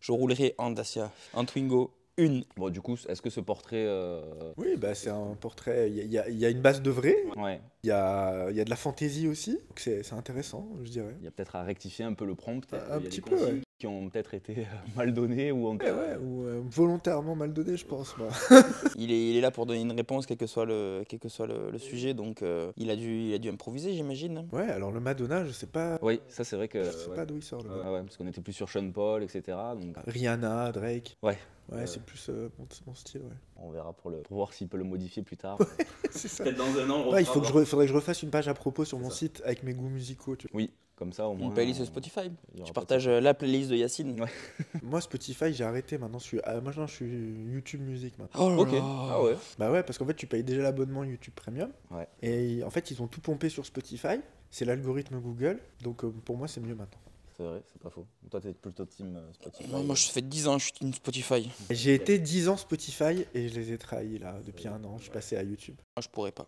Je 0.00 0.12
roulerai 0.12 0.54
en 0.58 0.70
Dacia, 0.70 1.10
en 1.34 1.44
Twingo, 1.44 1.90
une. 2.18 2.44
Bon, 2.56 2.68
du 2.70 2.80
coup, 2.80 2.96
est-ce 3.08 3.22
que 3.22 3.30
ce 3.30 3.40
portrait. 3.40 3.84
euh, 3.86 4.20
Oui, 4.58 4.76
bah, 4.76 4.94
c'est 4.94 5.10
un 5.10 5.34
portrait. 5.40 5.90
Il 5.90 5.96
y, 6.12 6.18
a- 6.18 6.28
y 6.28 6.34
y 6.44 6.50
une 6.50 6.60
base 6.60 6.82
de 6.82 6.90
vrai, 6.90 7.16
Ouais, 7.36 7.60
il 7.84 7.88
y 7.88 7.92
a, 7.92 8.50
il 8.50 8.56
y 8.56 8.60
a 8.60 8.64
de 8.64 8.70
la 8.70 8.76
fantaisie 8.76 9.28
aussi. 9.28 9.52
Donc 9.52 9.78
c'est 9.78 10.12
intéressant, 10.12 10.68
je 10.84 10.90
dirais. 10.90 11.14
il 11.20 11.24
y 11.24 11.28
a 11.28 11.30
peut-être 11.30 11.56
à 11.56 11.62
rectifier 11.62 12.04
un 12.04 12.12
peu 12.14 12.26
le 12.26 12.34
prompt. 12.34 12.62
Un- 12.72 12.76
un 12.76 12.80
Il 12.80 12.90
y 12.90 12.92
a 12.92 12.98
des 13.00 13.08
petit 13.08 13.20
peu, 13.20 13.36
ouais. 13.36 13.60
Qui 13.78 13.86
ont 13.86 14.08
peut-être 14.10 14.34
été 14.34 14.58
euh, 14.58 14.64
mal 14.96 15.14
données 15.14 15.52
ou 15.52 15.68
en 15.68 15.76
Ouais, 15.76 15.92
ouais, 15.92 16.16
ou 16.20 16.42
euh, 16.42 16.60
volontairement 16.68 17.36
mal 17.36 17.52
donné, 17.52 17.76
je 17.76 17.86
pense. 17.86 18.16
Moi. 18.18 18.28
Il 18.96 19.12
est, 19.12 19.30
il 19.30 19.36
est 19.36 19.40
là 19.40 19.52
pour 19.52 19.66
donner 19.66 19.80
une 19.82 19.92
réponse, 19.92 20.26
quel 20.26 20.36
que 20.36 20.48
soit 20.48 20.64
le, 20.64 21.04
quel 21.08 21.20
que 21.20 21.28
soit 21.28 21.46
le, 21.46 21.70
le 21.70 21.78
sujet, 21.78 22.12
donc 22.12 22.42
euh, 22.42 22.72
il, 22.76 22.90
a 22.90 22.96
dû, 22.96 23.28
il 23.28 23.34
a 23.34 23.38
dû 23.38 23.48
improviser, 23.48 23.92
j'imagine. 23.94 24.48
Ouais, 24.50 24.68
alors 24.68 24.90
le 24.90 24.98
Madonna, 24.98 25.44
je 25.44 25.52
sais 25.52 25.68
pas, 25.68 25.96
Oui, 26.02 26.20
ça 26.26 26.42
c'est 26.42 26.56
vrai 26.56 26.66
que. 26.66 26.82
je 26.82 26.90
sais 26.90 27.08
ouais. 27.10 27.14
pas 27.14 27.24
d'où 27.24 27.36
il 27.36 27.42
sort 27.44 27.62
le 27.62 27.70
Ah 27.84 27.92
ouais, 27.92 28.00
parce 28.02 28.16
qu'on 28.16 28.26
était 28.26 28.40
plus 28.40 28.52
sur 28.52 28.68
Sean 28.68 28.90
Paul, 28.90 29.22
etc. 29.22 29.56
Donc 29.80 29.94
Rihanna, 30.08 30.72
Drake. 30.72 31.16
Ouais. 31.22 31.38
Ouais, 31.70 31.80
Euh, 31.82 31.86
c'est 31.86 32.02
plus 32.02 32.28
euh, 32.30 32.48
mon, 32.58 32.66
mon 32.86 32.94
style, 32.94 33.20
ouais. 33.22 33.36
on 33.56 33.70
verra 33.70 33.92
pour, 33.92 34.10
le, 34.10 34.18
pour 34.22 34.36
voir 34.38 34.52
s'il 34.54 34.68
peut 34.68 34.78
le 34.78 34.84
modifier 34.84 35.22
plus 35.22 35.36
tard. 35.36 35.58
c'est 36.10 36.28
ça. 36.28 36.44
Peut-être 36.44 36.56
dans 36.56 36.78
un 36.78 36.88
an, 36.90 37.10
Ouais, 37.12 37.22
il 37.22 37.26
faut 37.26 37.40
que 37.40 37.46
je 37.46 37.52
re- 37.52 37.64
faudrait 37.66 37.84
que 37.86 37.90
je 37.92 37.96
refasse 37.96 38.22
une 38.22 38.30
page 38.30 38.48
à 38.48 38.54
propos 38.54 38.84
sur 38.84 38.98
mon 38.98 39.10
site 39.10 39.42
avec 39.44 39.62
mes 39.62 39.74
goûts 39.74 39.88
musicaux. 39.90 40.34
tu 40.34 40.48
Oui, 40.54 40.70
comme 40.96 41.12
ça 41.12 41.28
au 41.28 41.34
moins. 41.34 41.48
Une 41.48 41.54
playlist 41.54 41.80
on- 41.82 41.84
Spotify. 41.84 42.30
Tu 42.64 42.72
partages 42.72 43.06
euh, 43.06 43.20
la 43.20 43.34
playlist 43.34 43.68
de 43.70 43.76
Yacine. 43.76 44.18
Ouais. 44.18 44.28
Moi, 44.82 45.00
Spotify, 45.02 45.52
j'ai 45.52 45.64
arrêté. 45.64 45.98
Maintenant, 45.98 46.18
je 46.18 46.24
suis, 46.24 46.40
ah, 46.44 46.58
maintenant, 46.62 46.86
je 46.86 46.94
suis 46.94 47.06
YouTube 47.52 47.82
Music. 47.82 48.18
Maintenant. 48.18 48.56
Oh 48.56 48.62
Ok. 48.62 48.70
Ah 48.80 49.22
ouais. 49.22 49.36
Bah 49.58 49.70
ouais, 49.70 49.82
parce 49.82 49.98
qu'en 49.98 50.06
fait, 50.06 50.14
tu 50.14 50.26
payes 50.26 50.42
déjà 50.44 50.62
l'abonnement 50.62 51.04
YouTube 51.04 51.34
Premium. 51.34 51.70
Ouais. 51.90 52.08
Et 52.22 52.62
en 52.64 52.70
fait, 52.70 52.90
ils 52.90 53.02
ont 53.02 53.06
tout 53.08 53.20
pompé 53.20 53.50
sur 53.50 53.66
Spotify. 53.66 54.20
C'est 54.50 54.64
l'algorithme 54.64 55.20
Google. 55.20 55.58
Donc, 55.82 56.02
euh, 56.04 56.10
pour 56.24 56.38
moi, 56.38 56.48
c'est 56.48 56.62
mieux 56.62 56.74
maintenant. 56.74 57.00
C'est 57.38 57.44
vrai, 57.44 57.62
c'est 57.72 57.80
pas 57.80 57.88
faux. 57.90 58.04
Toi, 58.30 58.40
t'es 58.40 58.52
plutôt 58.52 58.84
team 58.84 59.14
euh, 59.16 59.32
Spotify. 59.32 59.70
Non, 59.70 59.84
moi, 59.84 59.94
je 59.94 60.08
fais 60.08 60.20
10 60.20 60.48
ans, 60.48 60.58
je 60.58 60.64
suis 60.64 60.72
team 60.72 60.92
Spotify. 60.92 61.48
J'ai 61.70 61.94
été 61.94 62.18
10 62.18 62.48
ans 62.48 62.56
Spotify 62.56 63.24
et 63.32 63.48
je 63.48 63.54
les 63.54 63.72
ai 63.72 63.78
trahis 63.78 64.18
là 64.18 64.40
depuis 64.44 64.66
un 64.66 64.82
an. 64.84 64.98
Je 64.98 65.04
suis 65.04 65.12
passé 65.12 65.36
à 65.36 65.44
YouTube. 65.44 65.76
Moi, 65.96 66.02
je 66.02 66.08
pourrais 66.08 66.32
pas. 66.32 66.46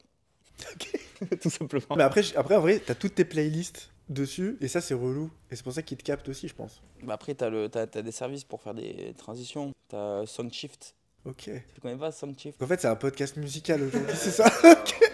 tout 1.41 1.49
simplement. 1.51 1.97
Mais 1.97 2.03
après, 2.03 2.23
après 2.37 2.57
en 2.57 2.61
vrai, 2.61 2.81
t'as 2.85 2.95
toutes 2.97 3.15
tes 3.15 3.25
playlists 3.25 3.91
dessus 4.09 4.57
et 4.61 4.67
ça, 4.69 4.81
c'est 4.81 4.95
relou. 4.95 5.31
Et 5.51 5.57
c'est 5.57 5.63
pour 5.63 5.73
ça 5.73 5.83
qu'ils 5.83 5.97
te 5.97 6.03
captent 6.03 6.29
aussi, 6.29 6.49
je 6.49 6.55
pense. 6.55 6.83
Bah 7.05 7.15
après, 7.15 7.35
t'as 7.35 7.49
le- 7.49 7.69
t'as- 7.69 7.87
t'as 7.87 8.03
des 8.03 8.13
services 8.13 8.45
pour 8.45 8.61
faire 8.61 8.75
des 8.75 9.15
transitions. 9.17 9.73
T'as 9.89 10.27
SoundShift. 10.27 10.95
Ok. 11.27 11.51
Tu 11.75 11.81
connais 11.83 11.97
pas 11.97 12.11
SoundShift 12.13 12.63
En 12.63 12.67
fait, 12.67 12.81
c'est 12.81 12.89
un 12.89 12.97
podcast 12.97 13.37
musical 13.37 13.83
aujourd'hui, 13.83 14.15
c'est 14.15 14.31
ça? 14.31 14.51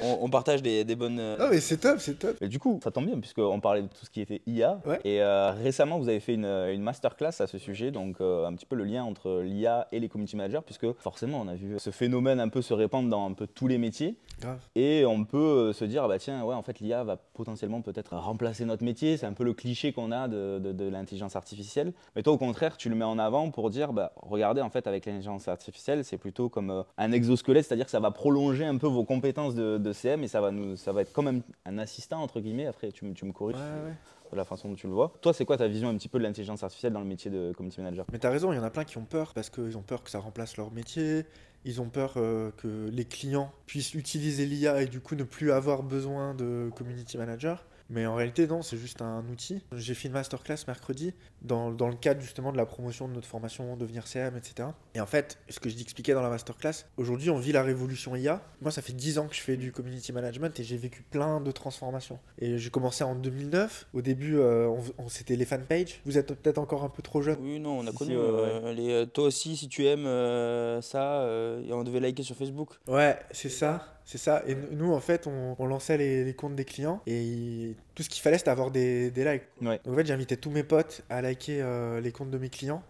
On, 0.03 0.19
on 0.23 0.31
partage 0.31 0.63
des, 0.63 0.85
des 0.85 0.95
bonnes. 0.95 1.19
euh, 1.19 1.37
Non, 1.37 1.49
mais 1.51 1.59
c'est 1.61 1.79
top, 1.79 1.99
c'est 1.99 2.17
top. 2.19 2.37
Et 2.41 2.47
du 2.49 2.61
coup, 2.61 2.79
ça 2.85 2.93
tombe 2.93 3.07
bien 3.07 3.19
puisqu'on 3.19 3.59
parlait 3.61 3.83
de 3.83 3.89
tout 3.89 4.05
ce 4.05 4.11
qui 4.11 4.21
était 4.21 4.41
IA. 4.47 4.81
Ouais. 4.87 5.01
Et 5.05 5.21
euh, 5.21 5.51
récemment, 5.51 5.99
vous 5.99 6.09
avez 6.09 6.21
fait 6.21 6.35
une, 6.35 6.45
une 6.45 6.83
masterclass 6.83 7.41
à 7.41 7.47
ce 7.49 7.59
sujet, 7.59 7.91
donc 7.91 8.21
euh, 8.21 8.47
un 8.47 8.55
petit 8.55 8.67
peu 8.67 8.77
le 8.77 8.85
lien 8.85 9.03
entre 9.03 9.41
l'IA 9.43 9.89
et 9.91 9.99
les 9.99 10.09
community 10.09 10.37
managers, 10.37 10.61
puisque 10.65 10.93
forcément, 11.01 11.41
on 11.41 11.49
a 11.49 11.55
vu 11.57 11.75
ce 11.79 11.91
phénomène 11.91 12.39
un 12.39 12.49
peu 12.51 12.63
se 12.63 12.73
répandre 12.75 13.09
dans 13.09 13.27
un 13.29 13.33
peu 13.33 13.49
tous 13.49 13.67
les 13.67 13.79
métiers. 13.79 14.17
Grave. 14.41 14.61
Et 14.77 15.05
on 15.07 15.25
peut 15.25 15.39
euh, 15.39 15.73
se 15.73 15.85
dire, 15.85 16.05
ah 16.05 16.09
bah 16.09 16.19
tiens, 16.19 16.45
ouais, 16.45 16.55
en 16.55 16.63
fait, 16.63 16.79
l'IA 16.79 17.03
va 17.03 17.17
potentiellement 17.17 17.81
peut-être 17.83 18.15
remplacer 18.17 18.65
notre 18.65 18.85
métier. 18.85 19.17
C'est 19.17 19.27
un 19.27 19.33
peu 19.33 19.45
le 19.45 19.55
cliché 19.55 19.93
qu'on 19.93 20.13
a 20.13 20.29
de, 20.29 20.61
de- 20.61 20.73
de 20.73 20.85
l'intelligence 20.89 21.35
artificielle. 21.35 21.93
Mais 22.15 22.23
toi, 22.23 22.35
au 22.35 22.39
contraire, 22.39 22.77
tu 22.77 22.91
le 22.91 22.95
mets 22.95 23.05
en 23.05 23.19
avant 23.19 23.51
pour 23.51 23.71
dire, 23.71 23.93
bah, 23.93 24.13
regardez, 24.17 24.61
en 24.61 24.71
fait, 24.71 24.87
avec 24.87 25.07
l'intelligence 25.07 25.49
artificielle, 25.49 25.96
c'est 26.03 26.19
plutôt 26.19 26.49
comme 26.49 26.71
euh, 26.71 26.83
un 26.99 27.13
exosquelette, 27.13 27.67
c'est-à-dire 27.67 27.85
que 27.87 27.91
ça 27.91 28.01
va 28.01 28.11
prolonger 28.11 28.65
un 28.65 28.77
peu 28.77 28.87
vos 28.87 29.05
compétences 29.05 29.55
de, 29.55 29.79
de 29.79 29.93
CM 29.93 30.23
et 30.25 30.29
ça 30.29 30.41
va, 30.41 30.51
nous, 30.51 30.77
ça 30.77 30.93
va 30.93 31.03
être 31.03 31.13
comme 31.13 31.29
un, 31.29 31.41
un 31.65 31.79
assistant, 31.79 32.23
entre 32.23 32.41
guillemets. 32.41 32.67
Après, 32.67 32.91
tu, 32.93 33.05
me- 33.05 33.15
tu 33.15 33.25
me 33.25 33.33
corriges 33.33 33.57
Ouais, 33.57 33.63
ouais. 33.91 33.95
de 34.33 34.37
la 34.37 34.45
façon 34.45 34.69
dont 34.69 34.75
tu 34.75 34.87
le 34.87 34.93
vois. 34.93 35.13
Toi, 35.21 35.33
c'est 35.33 35.45
quoi 35.45 35.57
ta 35.57 35.69
vision 35.69 35.89
un 35.89 35.97
petit 35.97 36.09
peu 36.09 36.19
de 36.19 36.25
l'intelligence 36.25 36.63
artificielle 36.63 36.93
dans 36.93 37.01
le 37.01 37.07
métier 37.07 37.31
de 37.31 37.53
community 37.57 37.81
manager? 37.81 38.05
Mais 38.13 38.19
t'as 38.19 38.31
raison, 38.31 38.53
il 38.53 38.57
y 38.57 38.59
en 38.59 38.65
a 38.65 38.71
plein 38.71 38.85
qui 38.85 38.99
ont 38.99 39.05
peur 39.05 39.33
parce 39.35 39.51
qu'ils 39.51 39.77
ont 39.79 39.83
peur 39.83 40.03
que 40.03 40.11
ça 40.11 40.19
remplace 40.19 40.57
leur 40.57 40.73
métier. 40.73 41.25
Ils 41.65 41.81
ont 41.81 41.89
peur 41.89 42.15
euh, 42.17 42.51
que 42.57 42.89
les 42.93 43.05
clients 43.05 43.51
puissent 43.67 43.95
utiliser 43.95 44.47
l'IA 44.47 44.83
et 44.83 44.87
du 44.87 45.01
coup 45.01 45.17
ne 45.17 45.25
plus 45.25 45.51
avoir 45.51 45.83
besoin 45.83 46.33
de 46.35 46.71
community 46.77 47.19
manager. 47.19 47.65
Mais 47.89 48.05
en 48.07 48.15
réalité, 48.17 48.47
non, 48.49 48.63
c'est 48.63 48.77
juste 48.77 49.01
un 49.01 49.25
outil. 49.31 49.63
J'ai 49.73 49.95
fait 49.95 50.09
une 50.09 50.15
masterclass 50.15 50.57
mercredi 50.67 51.15
dans, 51.43 51.71
dans 51.71 51.89
le 51.89 51.95
cadre 51.95 52.21
justement 52.21 52.51
de 52.51 52.57
la 52.57 52.67
promotion 52.67 53.07
de 53.07 53.13
notre 53.15 53.29
formation 53.29 53.77
Devenir 53.77 54.07
CM, 54.09 54.37
etc. 54.37 54.71
Et 54.95 55.01
en 55.01 55.07
fait, 55.07 55.39
ce 55.49 55.61
que 55.61 55.69
je 55.69 55.79
expliquais 55.81 56.13
dans 56.15 56.23
la 56.23 56.29
masterclass, 56.31 56.87
aujourd'hui 56.97 57.31
on 57.31 57.39
vit 57.39 57.53
la 57.53 57.63
révolution 57.63 58.17
IA. 58.17 58.43
Moi, 58.61 58.71
ça 58.73 58.83
fait 58.83 58.93
10 58.93 59.19
ans 59.19 59.29
que 59.29 59.35
je 59.37 59.41
fais 59.41 59.57
du 59.57 59.71
community 59.71 60.13
management 60.13 60.59
et 60.59 60.65
j'ai 60.65 60.77
vécu 60.77 61.03
plein 61.03 61.41
de 61.41 61.51
transformations. 61.53 62.19
Et 62.39 62.59
j'ai 62.59 62.71
commencé 62.71 63.05
en 63.05 63.15
2009. 63.15 63.87
Au 63.95 64.03
début, 64.03 64.37
euh, 64.39 64.67
on- 64.67 65.05
on- 65.05 65.09
c'était 65.09 65.37
les 65.37 65.45
fanpages. 65.45 66.01
Vous 66.07 66.19
êtes 66.19 66.35
peut-être 66.35 66.59
encore 66.59 66.83
un 66.83 66.89
peu 66.89 67.03
trop 67.03 67.23
jeune. 67.23 67.39
Oui, 67.41 67.61
non, 67.61 67.79
on 67.81 67.87
a 67.87 67.91
Si, 67.93 67.97
connu. 67.97 68.17
ouais, 68.17 68.23
euh, 68.25 68.73
les, 68.73 68.91
euh, 68.91 69.07
toi 69.07 69.25
aussi, 69.27 69.57
si 69.57 69.69
tu 69.69 69.87
aimes 69.87 70.07
euh, 70.07 70.81
ça, 70.83 71.21
euh, 71.21 71.63
et 71.65 71.73
on 71.73 71.85
devait 71.85 72.01
liker 72.01 72.23
sur 72.25 72.35
Facebook. 72.37 72.71
Ouais, 72.89 73.19
c'est 73.31 73.49
ça, 73.49 73.96
c'est 74.07 74.19
ça. 74.19 74.43
Et 74.47 74.57
nous, 74.73 74.93
en 74.95 75.01
fait, 75.01 75.27
on, 75.27 75.55
on 75.59 75.67
lançait 75.67 75.99
les, 75.99 76.25
les 76.25 76.33
comptes 76.35 76.55
des 76.57 76.65
clients 76.65 77.03
et 77.07 77.23
il- 77.23 77.75
tout 77.95 78.03
ce 78.03 78.09
qu'il 78.09 78.23
fallait, 78.23 78.39
c'était 78.39 78.51
avoir 78.51 78.71
des, 78.71 79.11
des 79.11 79.25
likes. 79.31 79.43
Ouais. 79.61 79.81
Donc 79.85 79.95
en 79.95 79.97
fait, 79.99 80.07
j'invitais 80.07 80.37
tous 80.37 80.51
mes 80.51 80.63
potes 80.63 81.03
à 81.11 81.21
liker 81.21 81.61
euh, 81.61 82.01
les 82.01 82.13
comptes 82.13 82.31
de 82.31 82.39
mes 82.39 82.49
clients. 82.49 82.83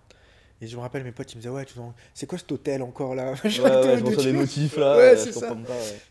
Et 0.62 0.66
je 0.66 0.74
me 0.76 0.80
rappelle, 0.80 1.04
mes 1.04 1.12
potes, 1.12 1.30
ils 1.34 1.36
me 1.36 1.42
disaient, 1.42 1.52
ouais, 1.52 1.66
c'est 2.14 2.26
quoi 2.26 2.38
cet 2.38 2.50
hôtel 2.50 2.80
encore 2.80 3.14
là? 3.14 3.34
Ouais, 3.44 3.60
ouais, 3.60 3.98
je 3.98 4.04
reçois 4.06 4.22
des 4.24 4.32
notifs 4.32 4.76
là, 4.78 4.96
Ouais, 4.96 5.02
euh, 5.12 5.16
c'est 5.16 5.32
ça. 5.32 5.52
ouais. 5.52 5.58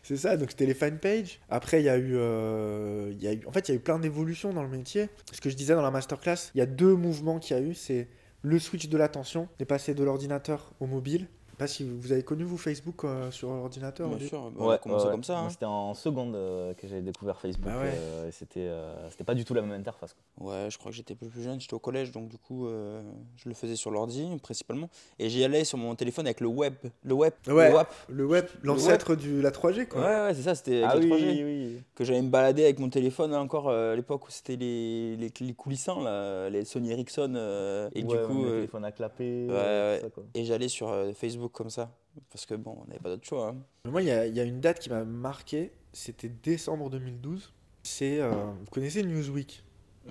C'est 0.04 0.16
ça, 0.16 0.36
donc 0.36 0.50
c'était 0.50 0.66
les 0.66 0.74
fanpages. 0.74 1.40
Après, 1.48 1.80
il 1.80 1.84
y 1.84 1.88
a 1.88 1.96
eu, 1.98 2.12
euh, 2.14 3.10
il 3.12 3.20
y 3.22 3.26
a 3.26 3.32
eu, 3.32 3.40
en 3.46 3.50
fait, 3.50 3.68
il 3.68 3.72
y 3.72 3.74
a 3.74 3.76
eu 3.78 3.80
plein 3.80 3.98
d'évolutions 3.98 4.52
dans 4.52 4.62
le 4.62 4.68
métier. 4.68 5.08
Ce 5.32 5.40
que 5.40 5.50
je 5.50 5.56
disais 5.56 5.74
dans 5.74 5.82
la 5.82 5.90
masterclass, 5.90 6.52
il 6.54 6.58
y 6.58 6.60
a 6.60 6.66
deux 6.66 6.94
mouvements 6.94 7.40
qu'il 7.40 7.56
y 7.56 7.60
a 7.60 7.62
eu, 7.62 7.74
c'est 7.74 8.06
le 8.42 8.60
switch 8.60 8.88
de 8.88 8.96
l'attention, 8.96 9.48
est 9.58 9.64
passé 9.64 9.94
de 9.94 10.04
l'ordinateur 10.04 10.70
au 10.78 10.86
mobile. 10.86 11.26
Je 11.58 11.64
sais 11.64 11.68
pas 11.70 11.74
si 11.74 11.84
vous 11.84 11.98
vous 11.98 12.12
avez 12.12 12.22
connu 12.22 12.44
vous 12.44 12.58
Facebook 12.58 13.04
euh, 13.04 13.30
sur 13.30 13.48
ordinateur. 13.48 14.10
au 14.12 14.16
Bien 14.16 14.28
sûr, 14.28 14.50
bah, 14.50 14.56
on 14.58 14.68
a 14.68 14.76
commencé 14.78 15.06
ouais, 15.06 15.10
comme 15.12 15.24
ça. 15.24 15.38
Hein. 15.38 15.48
C'était 15.48 15.64
en 15.64 15.94
seconde 15.94 16.34
euh, 16.34 16.74
que 16.74 16.86
j'avais 16.86 17.00
découvert 17.00 17.40
Facebook. 17.40 17.64
Bah 17.64 17.80
ouais. 17.80 17.92
euh, 17.94 18.28
et 18.28 18.30
c'était, 18.30 18.60
euh, 18.68 19.08
c'était 19.10 19.24
pas 19.24 19.32
du 19.34 19.46
tout 19.46 19.54
la 19.54 19.62
même 19.62 19.72
interface. 19.72 20.14
quoi. 20.36 20.48
Ouais, 20.50 20.68
je 20.70 20.76
crois 20.76 20.90
que 20.90 20.96
j'étais 20.98 21.14
plus 21.14 21.30
jeune, 21.42 21.58
j'étais 21.58 21.72
au 21.72 21.78
collège, 21.78 22.12
donc 22.12 22.28
du 22.28 22.36
coup, 22.36 22.66
euh, 22.66 23.00
je 23.36 23.48
le 23.48 23.54
faisais 23.54 23.74
sur 23.76 23.90
l'ordi 23.90 24.28
principalement. 24.42 24.90
Et 25.18 25.30
j'y 25.30 25.42
allais 25.44 25.64
sur 25.64 25.78
mon 25.78 25.94
téléphone 25.94 26.26
avec 26.26 26.40
le 26.40 26.48
web. 26.48 26.74
Le 27.04 27.14
web. 27.14 27.32
Ouais. 27.46 27.68
Le 27.70 27.74
WAP. 27.74 27.94
Le 28.10 28.26
web, 28.26 28.46
l'ancêtre 28.62 29.14
du 29.16 29.40
la 29.40 29.50
3G 29.50 29.88
quoi. 29.88 30.02
Ouais, 30.02 30.06
ouais, 30.26 30.34
c'est 30.34 30.42
ça, 30.42 30.54
c'était 30.54 30.82
Ah 30.82 30.94
la 30.94 31.00
3G. 31.00 31.42
oui. 31.44 31.82
Que 31.94 32.04
j'allais 32.04 32.20
me 32.20 32.28
balader 32.28 32.64
avec 32.64 32.78
mon 32.80 32.90
téléphone 32.90 33.32
hein, 33.32 33.40
encore 33.40 33.70
euh, 33.70 33.94
à 33.94 33.96
l'époque 33.96 34.28
où 34.28 34.30
c'était 34.30 34.56
les, 34.56 35.16
les, 35.16 35.32
les 35.40 35.54
coulissants, 35.54 36.02
là, 36.02 36.50
les 36.50 36.66
Sony 36.66 36.90
Ericsson. 36.90 37.32
euh, 37.34 37.88
et 37.94 38.04
Ouais, 38.04 38.18
du 38.18 38.26
coup, 38.26 38.42
le 38.44 38.48
euh, 38.50 38.54
téléphone 38.56 38.84
à 38.84 38.92
clapper. 38.92 39.46
ouais, 39.48 39.54
ouais. 39.54 39.98
tout 40.00 40.04
ça, 40.04 40.10
quoi. 40.10 40.24
et 40.34 40.44
j'allais 40.44 40.68
sur 40.68 40.90
euh, 40.90 41.12
Facebook 41.46 41.52
comme 41.52 41.70
ça. 41.70 41.96
Parce 42.30 42.46
que 42.46 42.54
bon, 42.54 42.78
on 42.82 42.86
n'avait 42.86 42.98
pas 43.00 43.10
d'autre 43.10 43.26
choix. 43.26 43.48
hein. 43.48 43.90
Moi, 43.90 44.02
il 44.02 44.08
y, 44.08 44.10
a- 44.10 44.26
il 44.26 44.34
y 44.34 44.40
a 44.40 44.44
une 44.44 44.60
date 44.60 44.78
qui 44.78 44.88
m'a 44.90 45.04
marqué, 45.04 45.72
c'était 45.92 46.28
décembre 46.28 46.88
2012. 46.90 47.52
C'est, 47.82 48.20
euh, 48.20 48.30
vous 48.30 48.70
connaissez 48.70 49.02
Newsweek? 49.02 49.62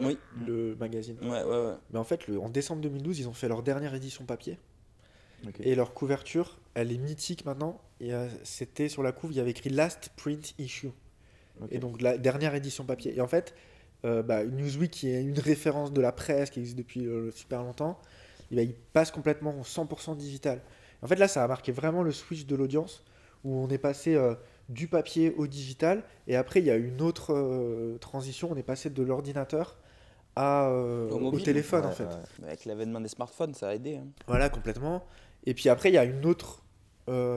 Oui. 0.01 0.17
le 0.45 0.75
magazine. 0.75 1.15
Ouais, 1.21 1.41
ouais, 1.43 1.45
ouais. 1.45 1.73
Mais 1.89 1.97
en 1.99 2.03
fait, 2.03 2.27
le- 2.27 2.37
en 2.37 2.49
décembre 2.49 2.81
2012, 2.81 3.17
ils 3.19 3.29
ont 3.29 3.33
fait 3.33 3.47
leur 3.47 3.63
dernière 3.63 3.93
édition 3.95 4.25
papier. 4.25 4.59
Et 5.61 5.73
leur 5.73 5.93
couverture, 5.93 6.59
elle 6.73 6.91
est 6.91 6.97
mythique 6.97 7.45
maintenant. 7.45 7.79
Et 8.01 8.13
euh, 8.13 8.27
c'était 8.43 8.89
sur 8.89 9.03
la 9.03 9.13
couve, 9.13 9.31
il 9.31 9.37
y 9.37 9.39
avait 9.39 9.51
écrit 9.51 9.69
Last 9.69 10.11
Print 10.17 10.53
Issue. 10.59 10.89
Et 11.71 11.79
donc 11.79 12.01
la 12.01 12.17
dernière 12.17 12.53
édition 12.55 12.83
papier. 12.85 13.15
Et 13.15 13.21
en 13.21 13.27
fait, 13.27 13.55
euh, 14.03 14.21
bah, 14.21 14.43
Newsweek, 14.43 14.91
qui 14.91 15.07
est 15.11 15.21
une 15.23 15.39
référence 15.39 15.93
de 15.93 16.01
la 16.01 16.11
presse, 16.11 16.49
qui 16.49 16.59
existe 16.59 16.77
depuis 16.77 17.05
euh, 17.07 17.31
super 17.31 17.63
longtemps, 17.63 17.97
eh 18.51 18.55
ben, 18.57 18.63
il 18.67 18.73
passe 18.75 19.11
complètement 19.11 19.51
en 19.57 19.63
100% 19.63 20.17
digital. 20.17 20.61
En 21.01 21.07
fait, 21.07 21.15
là, 21.15 21.27
ça 21.27 21.43
a 21.43 21.47
marqué 21.47 21.71
vraiment 21.71 22.03
le 22.03 22.11
switch 22.11 22.45
de 22.45 22.55
l'audience, 22.55 23.03
où 23.43 23.55
on 23.55 23.69
est 23.69 23.77
passé 23.77 24.15
euh, 24.15 24.33
du 24.69 24.87
papier 24.87 25.33
au 25.37 25.47
digital. 25.47 26.03
Et 26.27 26.35
après, 26.35 26.59
il 26.59 26.65
y 26.65 26.71
a 26.71 26.75
une 26.75 27.01
autre 27.01 27.33
euh, 27.33 27.97
transition, 27.99 28.49
on 28.51 28.55
est 28.55 28.63
passé 28.63 28.89
de 28.89 29.03
l'ordinateur 29.03 29.77
à, 30.35 30.67
euh, 30.69 31.09
Au 31.09 31.39
téléphone, 31.39 31.81
Ouais, 31.85 31.87
en 31.87 31.91
fait. 31.91 32.07
Avec 32.43 32.65
l'avènement 32.65 32.99
des 32.99 33.07
smartphones, 33.07 33.53
ça 33.53 33.69
a 33.69 33.75
aidé. 33.75 33.97
hein. 33.97 34.07
Voilà, 34.27 34.49
complètement. 34.49 35.05
Et 35.45 35.53
puis 35.53 35.69
après, 35.69 35.89
il 35.89 35.93
y 35.93 35.97
a 35.97 36.03
une 36.05 36.25
autre 36.25 36.61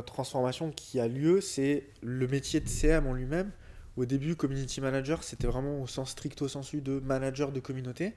transformation 0.07 0.71
qui 0.71 0.99
a 0.99 1.07
lieu, 1.07 1.43
c'est 1.43 1.89
le 2.03 2.27
métier 2.27 2.59
de 2.59 2.69
CM 2.69 3.07
en 3.07 3.13
lui-même. 3.13 3.51
Au 3.99 4.07
début, 4.07 4.35
community 4.35 4.81
manager, 4.81 5.23
c'était 5.23 5.47
vraiment 5.47 5.83
au 5.83 5.87
sens 5.87 6.11
stricto 6.11 6.49
sensu 6.49 6.81
de 6.81 7.01
manager 7.01 7.53
de 7.53 7.61
communauté. 7.61 8.15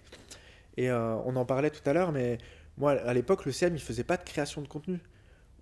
Et 0.78 0.90
on 0.92 1.36
en 1.36 1.44
parlait 1.44 1.70
tout 1.70 1.88
à 1.90 1.92
l'heure, 1.92 2.14
mais 2.14 2.38
moi, 2.78 2.94
à 2.94 3.14
l'époque, 3.14 3.46
le 3.46 3.52
CM, 3.52 3.76
il 3.76 3.82
faisait 3.82 4.06
pas 4.06 4.16
de 4.16 4.24
création 4.24 4.62
de 4.62 4.68
contenu. 4.70 5.00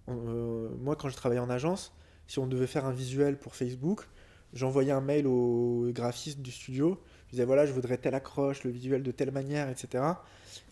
Euh, 0.10 0.70
moi, 0.80 0.96
quand 0.96 1.10
je 1.10 1.16
travaillais 1.16 1.42
en 1.42 1.50
agence, 1.50 1.94
si 2.28 2.40
on 2.40 2.48
devait 2.48 2.68
faire 2.68 2.86
un 2.86 2.92
visuel 2.92 3.38
pour 3.38 3.56
Facebook, 3.56 4.08
j'envoyais 4.54 4.92
un 4.92 5.02
mail 5.02 5.28
au 5.28 5.90
graphiste 5.94 6.40
du 6.40 6.52
studio. 6.52 7.00
Je 7.28 7.32
disais, 7.32 7.46
voilà, 7.46 7.66
je 7.66 7.74
voudrais 7.74 7.98
telle 7.98 8.16
accroche, 8.16 8.64
le 8.64 8.72
visuel 8.72 9.04
de 9.04 9.12
telle 9.12 9.32
manière, 9.32 9.70
etc. 9.70 10.04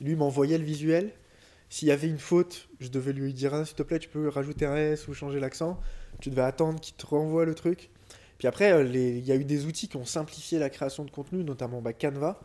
Lui 0.02 0.16
m'envoyait 0.16 0.58
le 0.58 0.64
visuel. 0.64 1.12
S'il 1.70 1.90
y 1.90 1.92
avait 1.92 2.08
une 2.08 2.18
faute, 2.18 2.70
je 2.80 2.88
devais 2.88 3.12
lui 3.12 3.34
dire 3.34 3.54
Ah, 3.54 3.66
s'il 3.66 3.76
te 3.76 3.84
plaît, 3.84 4.00
tu 4.00 4.08
peux 4.08 4.30
rajouter 4.30 4.66
un 4.66 4.76
S 4.76 5.08
ou 5.08 5.14
changer 5.14 5.40
l'accent. 5.40 5.80
Tu 6.22 6.30
devais 6.30 6.44
attendre 6.44 6.80
qu'il 6.80 6.96
te 6.96 7.06
renvoie 7.06 7.46
le 7.46 7.56
truc. 7.56 7.90
Puis 8.38 8.48
après, 8.48 8.72
euh, 8.72 8.86
il 8.86 9.26
y 9.26 9.32
a 9.32 9.36
eu 9.36 9.44
des 9.44 9.66
outils 9.66 9.88
qui 9.88 9.98
ont 9.98 10.06
simplifié 10.06 10.60
la 10.60 10.70
création 10.70 11.04
de 11.04 11.12
contenu, 11.12 11.44
notamment 11.44 11.82
bah, 11.82 11.94
Canva. 11.94 12.40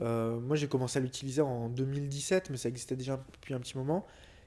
Euh, 0.00 0.40
moi, 0.40 0.56
j'ai 0.56 0.66
commencé 0.66 0.98
à 0.98 1.02
l'utiliser 1.02 1.42
en 1.42 1.68
2017, 1.68 2.50
mais 2.50 2.56
ça 2.56 2.68
existait 2.68 2.96
déjà 2.96 3.22
depuis 3.32 3.54
un 3.54 3.60
petit 3.60 3.76
moment. 3.76 4.06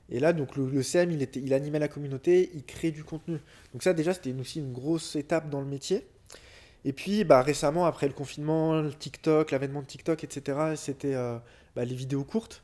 Et 0.10 0.20
là, 0.20 0.34
donc 0.34 0.56
le, 0.56 0.84
CM, 0.84 1.12
il, 1.12 1.54
animait 1.54 1.80
la 1.80 1.88
communauté, 1.88 2.50
il 2.54 2.64
crée 2.64 2.92
du 2.92 3.04
contenu. 3.04 3.40
Donc 3.74 3.84
ça, 3.84 3.94
déjà, 3.94 4.14
c'était 4.14 4.34
aussi 4.40 4.60
une 4.60 4.72
grosse 4.72 5.16
étape 5.16 5.50
dans 5.50 5.60
le 5.60 5.68
métier. 5.68 6.08
Et 6.86 6.94
puis, 6.94 7.26
bah, 7.26 7.42
récemment, 7.42 7.86
après 7.86 8.08
le 8.08 8.14
confinement, 8.14 8.82
le 8.82 8.94
TikTok, 8.94 9.52
l'avènement 9.52 9.82
de 9.82 9.88
TikTok, 9.88 10.24
etc., 10.24 10.58
c'était 10.76 11.16
euh, 11.16 11.38
bah, 11.76 11.84
les 11.84 11.96
vidéos 11.96 12.24
courtes. 12.24 12.64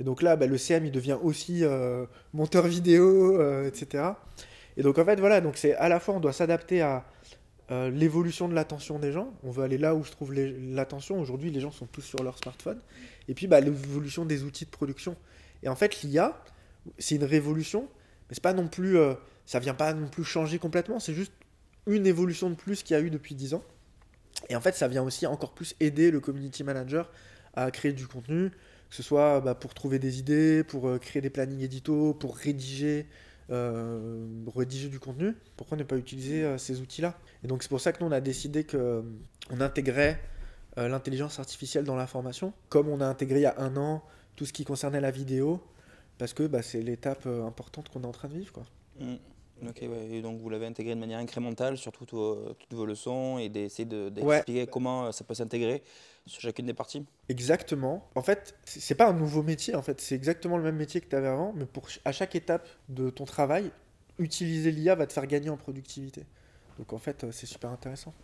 Et 0.00 0.04
donc 0.04 0.22
là, 0.22 0.36
bah, 0.36 0.46
le 0.46 0.56
CM, 0.56 0.86
il 0.86 0.92
devient 0.92 1.18
aussi 1.22 1.64
euh, 1.64 2.06
monteur 2.32 2.66
vidéo, 2.66 3.38
euh, 3.38 3.68
etc. 3.68 4.04
Et 4.78 4.82
donc 4.82 4.96
en 4.98 5.04
fait, 5.04 5.20
voilà, 5.20 5.40
donc 5.40 5.56
c'est 5.56 5.74
à 5.74 5.88
la 5.88 6.00
fois, 6.00 6.14
on 6.14 6.20
doit 6.20 6.32
s'adapter 6.32 6.80
à 6.82 7.04
l'évolution 7.70 8.48
de 8.48 8.54
l'attention 8.54 8.98
des 8.98 9.12
gens. 9.12 9.34
On 9.42 9.50
veut 9.50 9.62
aller 9.62 9.76
là 9.76 9.94
où 9.94 10.02
se 10.02 10.10
trouve 10.10 10.32
l'attention. 10.32 11.20
Aujourd'hui, 11.20 11.50
les 11.50 11.60
gens 11.60 11.70
sont 11.70 11.84
tous 11.84 12.00
sur 12.00 12.22
leur 12.22 12.38
smartphone. 12.38 12.80
Et 13.28 13.34
puis, 13.34 13.46
bah, 13.46 13.60
l'évolution 13.60 14.24
des 14.24 14.44
outils 14.44 14.64
de 14.64 14.70
production. 14.70 15.16
Et 15.62 15.68
en 15.68 15.76
fait, 15.76 16.00
l'IA, 16.00 16.42
c'est 16.98 17.16
une 17.16 17.24
révolution, 17.24 17.88
mais 18.28 18.34
c'est 18.34 18.42
pas 18.42 18.52
non 18.52 18.68
plus, 18.68 18.96
euh, 18.96 19.14
ça 19.46 19.58
vient 19.58 19.74
pas 19.74 19.92
non 19.94 20.08
plus 20.08 20.24
changer 20.24 20.58
complètement. 20.58 21.00
C'est 21.00 21.14
juste 21.14 21.32
une 21.86 22.06
évolution 22.06 22.50
de 22.50 22.54
plus 22.54 22.82
qu'il 22.82 22.94
y 22.94 22.98
a 22.98 23.02
eu 23.02 23.10
depuis 23.10 23.34
10 23.34 23.54
ans. 23.54 23.64
Et 24.48 24.56
en 24.56 24.60
fait, 24.60 24.74
ça 24.74 24.88
vient 24.88 25.02
aussi 25.02 25.26
encore 25.26 25.52
plus 25.52 25.74
aider 25.80 26.10
le 26.10 26.20
community 26.20 26.64
manager 26.64 27.10
à 27.54 27.70
créer 27.70 27.92
du 27.92 28.06
contenu, 28.06 28.50
que 28.50 28.96
ce 28.96 29.02
soit 29.02 29.40
bah, 29.40 29.54
pour 29.54 29.74
trouver 29.74 29.98
des 29.98 30.18
idées, 30.18 30.62
pour 30.64 30.88
euh, 30.88 30.98
créer 30.98 31.22
des 31.22 31.30
plannings 31.30 31.60
édito, 31.60 32.14
pour 32.14 32.36
rédiger, 32.36 33.06
euh, 33.50 34.26
rédiger 34.54 34.88
du 34.88 35.00
contenu. 35.00 35.34
Pourquoi 35.56 35.76
ne 35.76 35.82
pas 35.82 35.96
utiliser 35.96 36.56
ces 36.58 36.80
outils-là? 36.80 37.18
Et 37.42 37.48
donc 37.48 37.62
c'est 37.62 37.68
pour 37.68 37.80
ça 37.80 37.92
que 37.92 38.02
nous 38.02 38.08
on 38.08 38.12
a 38.12 38.20
décidé 38.20 38.64
que 38.64 39.02
on 39.50 39.60
intégrait 39.60 40.20
l'intelligence 40.76 41.40
artificielle 41.40 41.84
dans 41.84 41.96
la 41.96 42.06
formation, 42.06 42.52
comme 42.68 42.88
on 42.88 43.00
a 43.00 43.06
intégré 43.06 43.40
il 43.40 43.42
y 43.42 43.46
a 43.46 43.58
un 43.58 43.76
an 43.76 44.04
tout 44.38 44.46
ce 44.46 44.52
qui 44.52 44.64
concernait 44.64 45.00
la 45.00 45.10
vidéo, 45.10 45.60
parce 46.18 46.34
que 46.34 46.46
bah, 46.46 46.62
c'est 46.62 46.82
l'étape 46.82 47.24
euh, 47.26 47.46
importante 47.46 47.88
qu'on 47.88 48.02
est 48.02 48.06
en 48.06 48.12
train 48.12 48.28
de 48.28 48.34
vivre. 48.34 48.52
Quoi. 48.52 48.64
Mm. 49.00 49.14
Ok, 49.68 49.78
ouais. 49.82 50.08
Et 50.10 50.22
donc 50.22 50.38
vous 50.38 50.48
l'avez 50.50 50.66
intégré 50.66 50.94
de 50.94 51.00
manière 51.00 51.18
incrémentale 51.18 51.76
sur 51.76 51.90
toutes 51.90 52.12
vos, 52.12 52.52
toutes 52.54 52.74
vos 52.74 52.86
leçons 52.86 53.38
et 53.38 53.48
d'essayer 53.48 53.84
de- 53.86 54.08
d'expliquer 54.08 54.66
comment 54.68 55.06
euh, 55.06 55.10
ça 55.12 55.24
peut 55.24 55.34
s'intégrer 55.34 55.82
sur 56.26 56.40
chacune 56.40 56.66
des 56.66 56.74
parties. 56.74 57.04
Exactement. 57.28 58.08
En 58.14 58.22
fait, 58.22 58.54
c'est 58.64 58.94
pas 58.94 59.08
un 59.08 59.14
nouveau 59.14 59.42
métier, 59.42 59.74
en 59.74 59.82
fait, 59.82 60.00
c'est 60.00 60.14
exactement 60.14 60.58
le 60.58 60.62
même 60.62 60.76
métier 60.76 61.00
que 61.00 61.08
tu 61.08 61.16
avais 61.16 61.26
avant, 61.26 61.52
mais 61.56 61.64
pour 61.66 61.88
à 62.04 62.12
chaque 62.12 62.36
étape 62.36 62.68
de 62.88 63.10
ton 63.10 63.24
travail, 63.24 63.72
utiliser 64.20 64.70
l'IA 64.70 64.94
va 64.94 65.06
te 65.08 65.12
faire 65.12 65.26
gagner 65.26 65.50
en 65.50 65.56
productivité. 65.56 66.24
Donc 66.78 66.92
en 66.92 66.98
fait, 66.98 67.24
euh, 67.24 67.32
c'est 67.32 67.46
super 67.46 67.70
intéressant. 67.70 68.14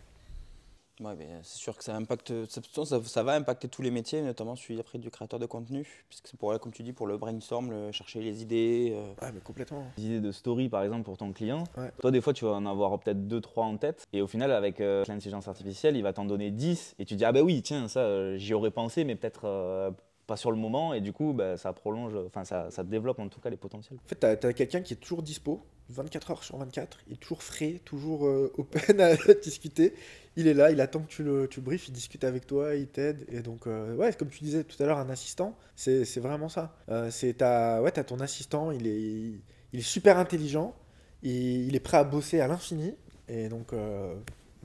Ouais, 1.01 1.13
mais 1.17 1.27
c'est 1.43 1.57
sûr 1.57 1.77
que 1.77 1.83
ça 1.83 1.93
impacte, 1.95 2.31
ça, 2.49 2.61
ça- 2.85 3.03
ça 3.03 3.23
va 3.23 3.33
impacter 3.35 3.67
tous 3.67 3.81
les 3.81 3.91
métiers, 3.91 4.21
notamment 4.21 4.55
celui 4.55 4.79
après 4.79 4.97
du 4.97 5.09
créateur 5.11 5.39
de 5.39 5.45
contenu, 5.45 5.85
puisque 6.07 6.27
c'est 6.27 6.37
pour, 6.39 6.57
comme 6.59 6.71
tu 6.71 6.83
dis, 6.83 6.93
pour 6.93 7.05
le 7.05 7.17
brainstorm, 7.17 7.69
le- 7.69 7.91
chercher 7.91 8.21
les 8.21 8.41
idées. 8.41 8.93
euh, 8.95 9.13
Ouais, 9.21 9.31
mais 9.33 9.41
complètement. 9.41 9.83
Des 9.97 10.05
idées 10.05 10.21
de 10.21 10.31
story 10.31 10.69
par 10.69 10.83
exemple 10.83 11.03
pour 11.03 11.17
ton 11.17 11.33
client. 11.33 11.65
Ouais. 11.77 11.91
Toi 11.99 12.11
des 12.11 12.21
fois 12.21 12.31
tu 12.33 12.45
vas 12.45 12.51
en 12.51 12.65
avoir 12.65 12.97
peut-être 12.99 13.27
2-3 13.27 13.65
en 13.65 13.75
tête 13.77 14.05
et 14.13 14.21
au 14.21 14.27
final 14.27 14.51
avec 14.51 14.79
euh, 14.79 15.03
l'intelligence 15.07 15.47
artificielle 15.49 15.97
il 15.97 16.03
va 16.03 16.13
t'en 16.13 16.23
donner 16.25 16.49
10 16.51 16.95
et 16.99 17.05
tu 17.05 17.15
dis 17.15 17.25
ah 17.25 17.31
bah 17.33 17.41
oui 17.41 17.61
tiens 17.61 17.87
ça 17.89 17.99
euh, 18.01 18.37
j'y 18.37 18.53
aurais 18.53 18.71
pensé 18.71 19.03
mais 19.03 19.15
peut-être 19.15 19.41
euh, 19.45 19.91
pas 20.27 20.37
sur 20.37 20.51
le 20.51 20.57
moment 20.57 20.93
et 20.93 21.01
du 21.01 21.13
coup 21.13 21.33
bah, 21.33 21.57
ça 21.57 21.73
prolonge, 21.73 22.13
enfin 22.25 22.43
ça, 22.43 22.69
ça 22.71 22.83
développe 22.83 23.19
en 23.19 23.27
tout 23.29 23.39
cas 23.39 23.49
les 23.49 23.57
potentiels. 23.57 23.99
En 24.03 24.07
fait, 24.07 24.39
tu 24.39 24.47
as, 24.47 24.53
quelqu'un 24.53 24.81
qui 24.81 24.93
est 24.93 24.97
toujours 24.97 25.21
dispo, 25.21 25.65
24 25.89 26.31
heures 26.31 26.43
sur 26.43 26.57
24, 26.57 26.99
il 27.07 27.13
est 27.13 27.17
toujours 27.17 27.43
frais, 27.43 27.81
toujours 27.85 28.25
euh, 28.25 28.51
open 28.57 28.99
à 29.01 29.15
discuter. 29.41 29.93
Il 30.35 30.47
est 30.47 30.53
là, 30.53 30.71
il 30.71 30.81
attend 30.81 30.99
que 31.01 31.07
tu 31.07 31.23
le, 31.23 31.47
tu 31.47 31.61
briefes, 31.61 31.87
il 31.87 31.93
discute 31.93 32.23
avec 32.23 32.45
toi, 32.45 32.75
il 32.75 32.87
t'aide. 32.87 33.25
Et 33.31 33.41
donc, 33.41 33.67
euh, 33.67 33.95
ouais, 33.95 34.11
comme 34.13 34.29
tu 34.29 34.43
disais 34.43 34.63
tout 34.63 34.81
à 34.83 34.85
l'heure, 34.85 34.97
un 34.97 35.09
assistant, 35.09 35.57
c'est 35.75 36.19
vraiment 36.19 36.49
ça. 36.49 36.75
Euh, 36.89 37.09
c'est 37.11 37.41
ouais, 37.41 37.99
as 37.99 38.03
ton 38.03 38.19
assistant, 38.19 38.71
il 38.71 38.87
est, 38.87 39.39
il 39.73 39.79
est 39.79 39.81
super 39.81 40.17
intelligent, 40.17 40.75
et 41.23 41.29
il 41.29 41.75
est 41.75 41.79
prêt 41.79 41.97
à 41.97 42.03
bosser 42.03 42.41
à 42.41 42.47
l'infini. 42.47 42.95
Et 43.27 43.49
donc, 43.49 43.73
euh, 43.73 44.15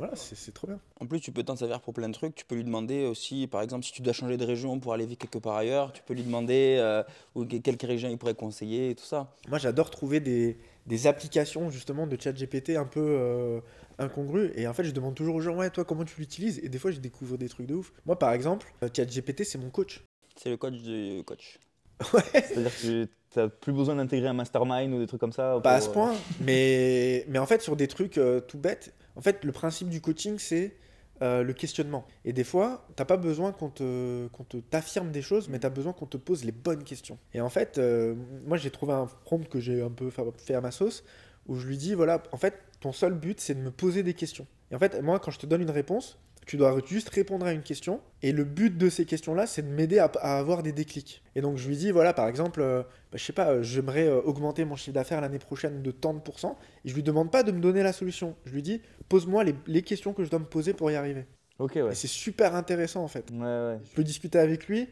voilà, 0.00 0.16
c'est 0.16 0.35
c'est 0.35 0.52
trop 0.52 0.66
bien. 0.66 0.80
En 0.99 1.07
plus, 1.07 1.21
tu 1.21 1.30
peux 1.30 1.42
t'en 1.42 1.57
servir 1.57 1.80
pour 1.83 1.92
plein 1.92 2.09
de 2.09 2.14
trucs. 2.14 2.35
Tu 2.35 2.47
peux 2.47 2.54
lui 2.54 2.64
demander 2.64 3.04
aussi, 3.04 3.47
par 3.47 3.61
exemple, 3.61 3.85
si 3.85 3.92
tu 3.92 4.00
dois 4.00 4.14
changer 4.14 4.38
de 4.38 4.45
région 4.47 4.80
pour 4.80 4.95
aller 4.95 5.04
vivre 5.04 5.19
quelque 5.19 5.37
part 5.38 5.57
ailleurs, 5.57 5.92
tu 5.92 6.02
peux 6.02 6.14
lui 6.14 6.23
demander 6.23 6.76
euh, 6.78 7.02
où- 7.35 7.45
quelques 7.45 7.83
régions 7.83 8.09
il 8.09 8.16
pourrait 8.16 8.35
conseiller 8.35 8.90
et 8.90 8.95
tout 8.95 9.04
ça. 9.04 9.30
Moi, 9.49 9.59
j'adore 9.59 9.90
trouver 9.90 10.21
des, 10.21 10.57
des 10.87 11.07
applications 11.07 11.69
justement 11.71 12.07
de 12.07 12.16
chat 12.19 12.33
GPT 12.33 12.76
un 12.76 12.87
peu 12.87 13.00
euh, 13.00 13.61
incongrues. 13.99 14.50
Et 14.57 14.66
en 14.66 14.73
fait, 14.73 14.85
je 14.85 14.92
demande 14.92 15.14
toujours 15.14 15.35
aux 15.37 15.40
gens, 15.42 15.54
ouais, 15.57 15.69
toi, 15.69 15.85
comment 15.85 16.04
tu 16.07 16.19
l'utilises? 16.19 16.59
Et 16.62 16.71
des 16.71 16.78
fois, 16.78 16.90
je 16.92 16.99
découvre 16.99 17.37
des 17.37 17.50
trucs 17.50 17.66
de 17.66 17.75
ouf. 17.75 17.92
Moi, 18.07 18.19
par 18.19 18.33
exemple, 18.33 18.73
euh, 18.83 18.88
chat 18.97 19.04
GPT, 19.04 19.45
c'est 19.45 19.59
mon 19.59 19.69
coach. 19.69 20.02
C'est 20.37 20.49
le 20.49 20.57
coach 20.57 20.75
du 20.80 21.23
coach. 21.26 21.59
C'est-à-dire 22.33 22.73
que 22.80 23.04
tu 23.04 23.38
n'as 23.38 23.49
plus 23.49 23.75
besoin 23.75 23.97
d'intégrer 23.97 24.28
un 24.28 24.33
mastermind 24.33 24.95
ou 24.95 24.99
des 24.99 25.07
trucs 25.07 25.21
comme 25.21 25.33
ça 25.35 25.61
Pas 25.62 25.75
à 25.75 25.80
ce 25.83 25.90
euh, 25.90 25.92
point, 25.92 26.14
mais, 26.40 27.26
mais 27.28 27.38
en 27.38 27.45
fait, 27.45 27.61
sur 27.61 27.76
des 27.76 27.87
trucs 27.88 28.16
euh, 28.16 28.40
tout 28.40 28.57
bêtes, 28.59 28.95
en 29.16 29.20
fait, 29.20 29.44
le 29.44 29.52
principe 29.52 29.88
du 29.88 30.00
coaching, 30.00 30.38
c'est 30.38 30.76
euh, 31.22 31.42
le 31.42 31.52
questionnement. 31.52 32.06
Et 32.24 32.32
des 32.32 32.44
fois, 32.44 32.86
t'as 32.96 33.04
pas 33.04 33.16
besoin 33.18 33.52
qu'on 33.52 33.68
te, 33.68 34.26
qu'on 34.28 34.44
te 34.44 34.56
t'affirme 34.56 35.10
des 35.10 35.22
choses, 35.22 35.48
mais 35.48 35.58
tu 35.58 35.66
as 35.66 35.70
besoin 35.70 35.92
qu'on 35.92 36.06
te 36.06 36.16
pose 36.16 36.44
les 36.44 36.52
bonnes 36.52 36.82
questions. 36.84 37.18
Et 37.34 37.40
en 37.40 37.50
fait, 37.50 37.76
euh, 37.78 38.14
moi, 38.46 38.56
j'ai 38.56 38.70
trouvé 38.70 38.92
un 38.94 39.06
prompt 39.24 39.46
que 39.48 39.60
j'ai 39.60 39.82
un 39.82 39.90
peu 39.90 40.08
fa- 40.10 40.24
fait 40.38 40.54
à 40.54 40.60
ma 40.60 40.70
sauce, 40.70 41.04
où 41.46 41.56
je 41.56 41.66
lui 41.66 41.76
dis, 41.76 41.94
voilà, 41.94 42.22
en 42.32 42.36
fait, 42.38 42.54
ton 42.80 42.92
seul 42.92 43.12
but, 43.14 43.40
c'est 43.40 43.54
de 43.54 43.60
me 43.60 43.70
poser 43.70 44.02
des 44.02 44.14
questions. 44.14 44.46
Et 44.70 44.74
en 44.74 44.78
fait, 44.78 45.02
moi, 45.02 45.18
quand 45.18 45.30
je 45.30 45.38
te 45.38 45.46
donne 45.46 45.60
une 45.60 45.70
réponse, 45.70 46.18
tu 46.50 46.57
dois 46.57 46.76
juste 46.85 47.11
répondre 47.11 47.47
à 47.47 47.52
une 47.52 47.62
question. 47.62 48.00
Et 48.23 48.33
le 48.33 48.42
but 48.42 48.76
de 48.76 48.90
ces 48.90 49.04
questions-là, 49.04 49.47
c'est 49.47 49.62
de 49.62 49.69
m'aider 49.69 50.00
à, 50.00 50.11
à 50.21 50.37
avoir 50.37 50.64
des 50.64 50.73
déclics. 50.73 51.23
Et 51.37 51.42
donc, 51.42 51.59
je 51.59 51.69
lui 51.69 51.76
dis, 51.76 51.92
voilà, 51.92 52.12
par 52.12 52.26
exemple, 52.26 52.61
euh, 52.61 52.83
bah, 52.83 53.19
je 53.19 53.25
sais 53.25 53.33
pas, 53.33 53.50
euh, 53.50 53.62
j'aimerais 53.62 54.09
euh, 54.09 54.21
augmenter 54.23 54.64
mon 54.64 54.75
chiffre 54.75 54.92
d'affaires 54.92 55.21
l'année 55.21 55.38
prochaine 55.38 55.80
de 55.80 55.92
tant 55.92 56.12
de 56.12 56.19
pourcents. 56.19 56.59
Et 56.85 56.88
je 56.88 56.95
lui 56.97 57.04
demande 57.04 57.30
pas 57.30 57.45
de 57.45 57.52
me 57.52 57.61
donner 57.61 57.85
la 57.85 57.92
solution. 57.92 58.35
Je 58.47 58.50
lui 58.50 58.62
dis, 58.62 58.83
pose-moi 59.09 59.45
les, 59.45 59.54
les 59.69 59.83
questions 59.83 60.12
que 60.12 60.25
je 60.25 60.28
dois 60.28 60.40
me 60.40 60.45
poser 60.45 60.73
pour 60.73 60.90
y 60.90 60.97
arriver. 60.97 61.25
Ok 61.61 61.75
ouais. 61.76 61.92
Et 61.92 61.95
c'est 61.95 62.09
super 62.09 62.57
intéressant, 62.57 63.04
en 63.04 63.09
fait. 63.09 63.30
Ouais, 63.30 63.38
ouais. 63.38 63.78
Je 63.88 63.95
peux 63.95 64.02
discuter 64.02 64.40
avec 64.40 64.66
lui. 64.66 64.88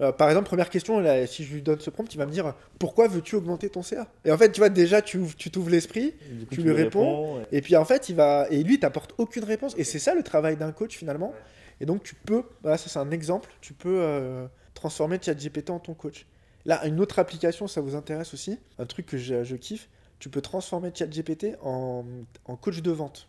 Euh, 0.00 0.12
par 0.12 0.28
exemple, 0.28 0.46
première 0.46 0.70
question, 0.70 1.00
là, 1.00 1.26
si 1.26 1.44
je 1.44 1.54
lui 1.54 1.62
donne 1.62 1.80
ce 1.80 1.90
prompt, 1.90 2.12
il 2.12 2.18
va 2.18 2.26
me 2.26 2.32
dire 2.32 2.54
pourquoi 2.78 3.08
veux-tu 3.08 3.36
augmenter 3.36 3.68
ton 3.68 3.82
CA 3.82 4.06
Et 4.24 4.32
en 4.32 4.38
fait, 4.38 4.50
tu 4.50 4.60
vois, 4.60 4.68
déjà, 4.68 5.02
tu 5.02 5.20
tu 5.36 5.50
t'ouvres 5.50 5.70
l'esprit. 5.70 6.14
Tu 6.50 6.62
lui 6.62 6.72
réponds, 6.72 7.36
ouais. 7.38 7.46
Et 7.52 7.60
puis 7.60 7.76
en 7.76 7.84
fait, 7.84 8.08
il 8.08 8.16
va 8.16 8.46
et 8.50 8.62
lui 8.62 8.78
t'apporte 8.78 9.14
aucune 9.18 9.44
réponse 9.44 9.74
et 9.76 9.84
c'est 9.84 9.98
ça 9.98 10.14
le 10.14 10.22
travail 10.22 10.56
d'un 10.56 10.72
coach 10.72 10.96
finalement. 10.96 11.32
Et 11.80 11.86
donc 11.86 12.02
tu 12.02 12.14
peux, 12.14 12.44
voilà, 12.62 12.78
ça 12.78 12.88
c'est 12.88 12.98
un 12.98 13.10
exemple, 13.10 13.50
tu 13.60 13.74
peux 13.74 13.98
euh, 14.00 14.46
transformer 14.74 15.18
ChatGPT 15.20 15.70
en 15.70 15.80
ton 15.80 15.94
coach. 15.94 16.26
Là, 16.64 16.86
une 16.86 17.00
autre 17.00 17.18
application, 17.18 17.66
ça 17.66 17.80
vous 17.80 17.96
intéresse 17.96 18.34
aussi, 18.34 18.58
un 18.78 18.86
truc 18.86 19.06
que 19.06 19.18
je, 19.18 19.42
je 19.42 19.56
kiffe, 19.56 19.88
tu 20.20 20.28
peux 20.28 20.40
transformer 20.40 20.92
ChatGPT 20.94 21.56
en, 21.60 22.04
en 22.44 22.56
coach 22.56 22.82
de 22.82 22.90
vente. 22.92 23.28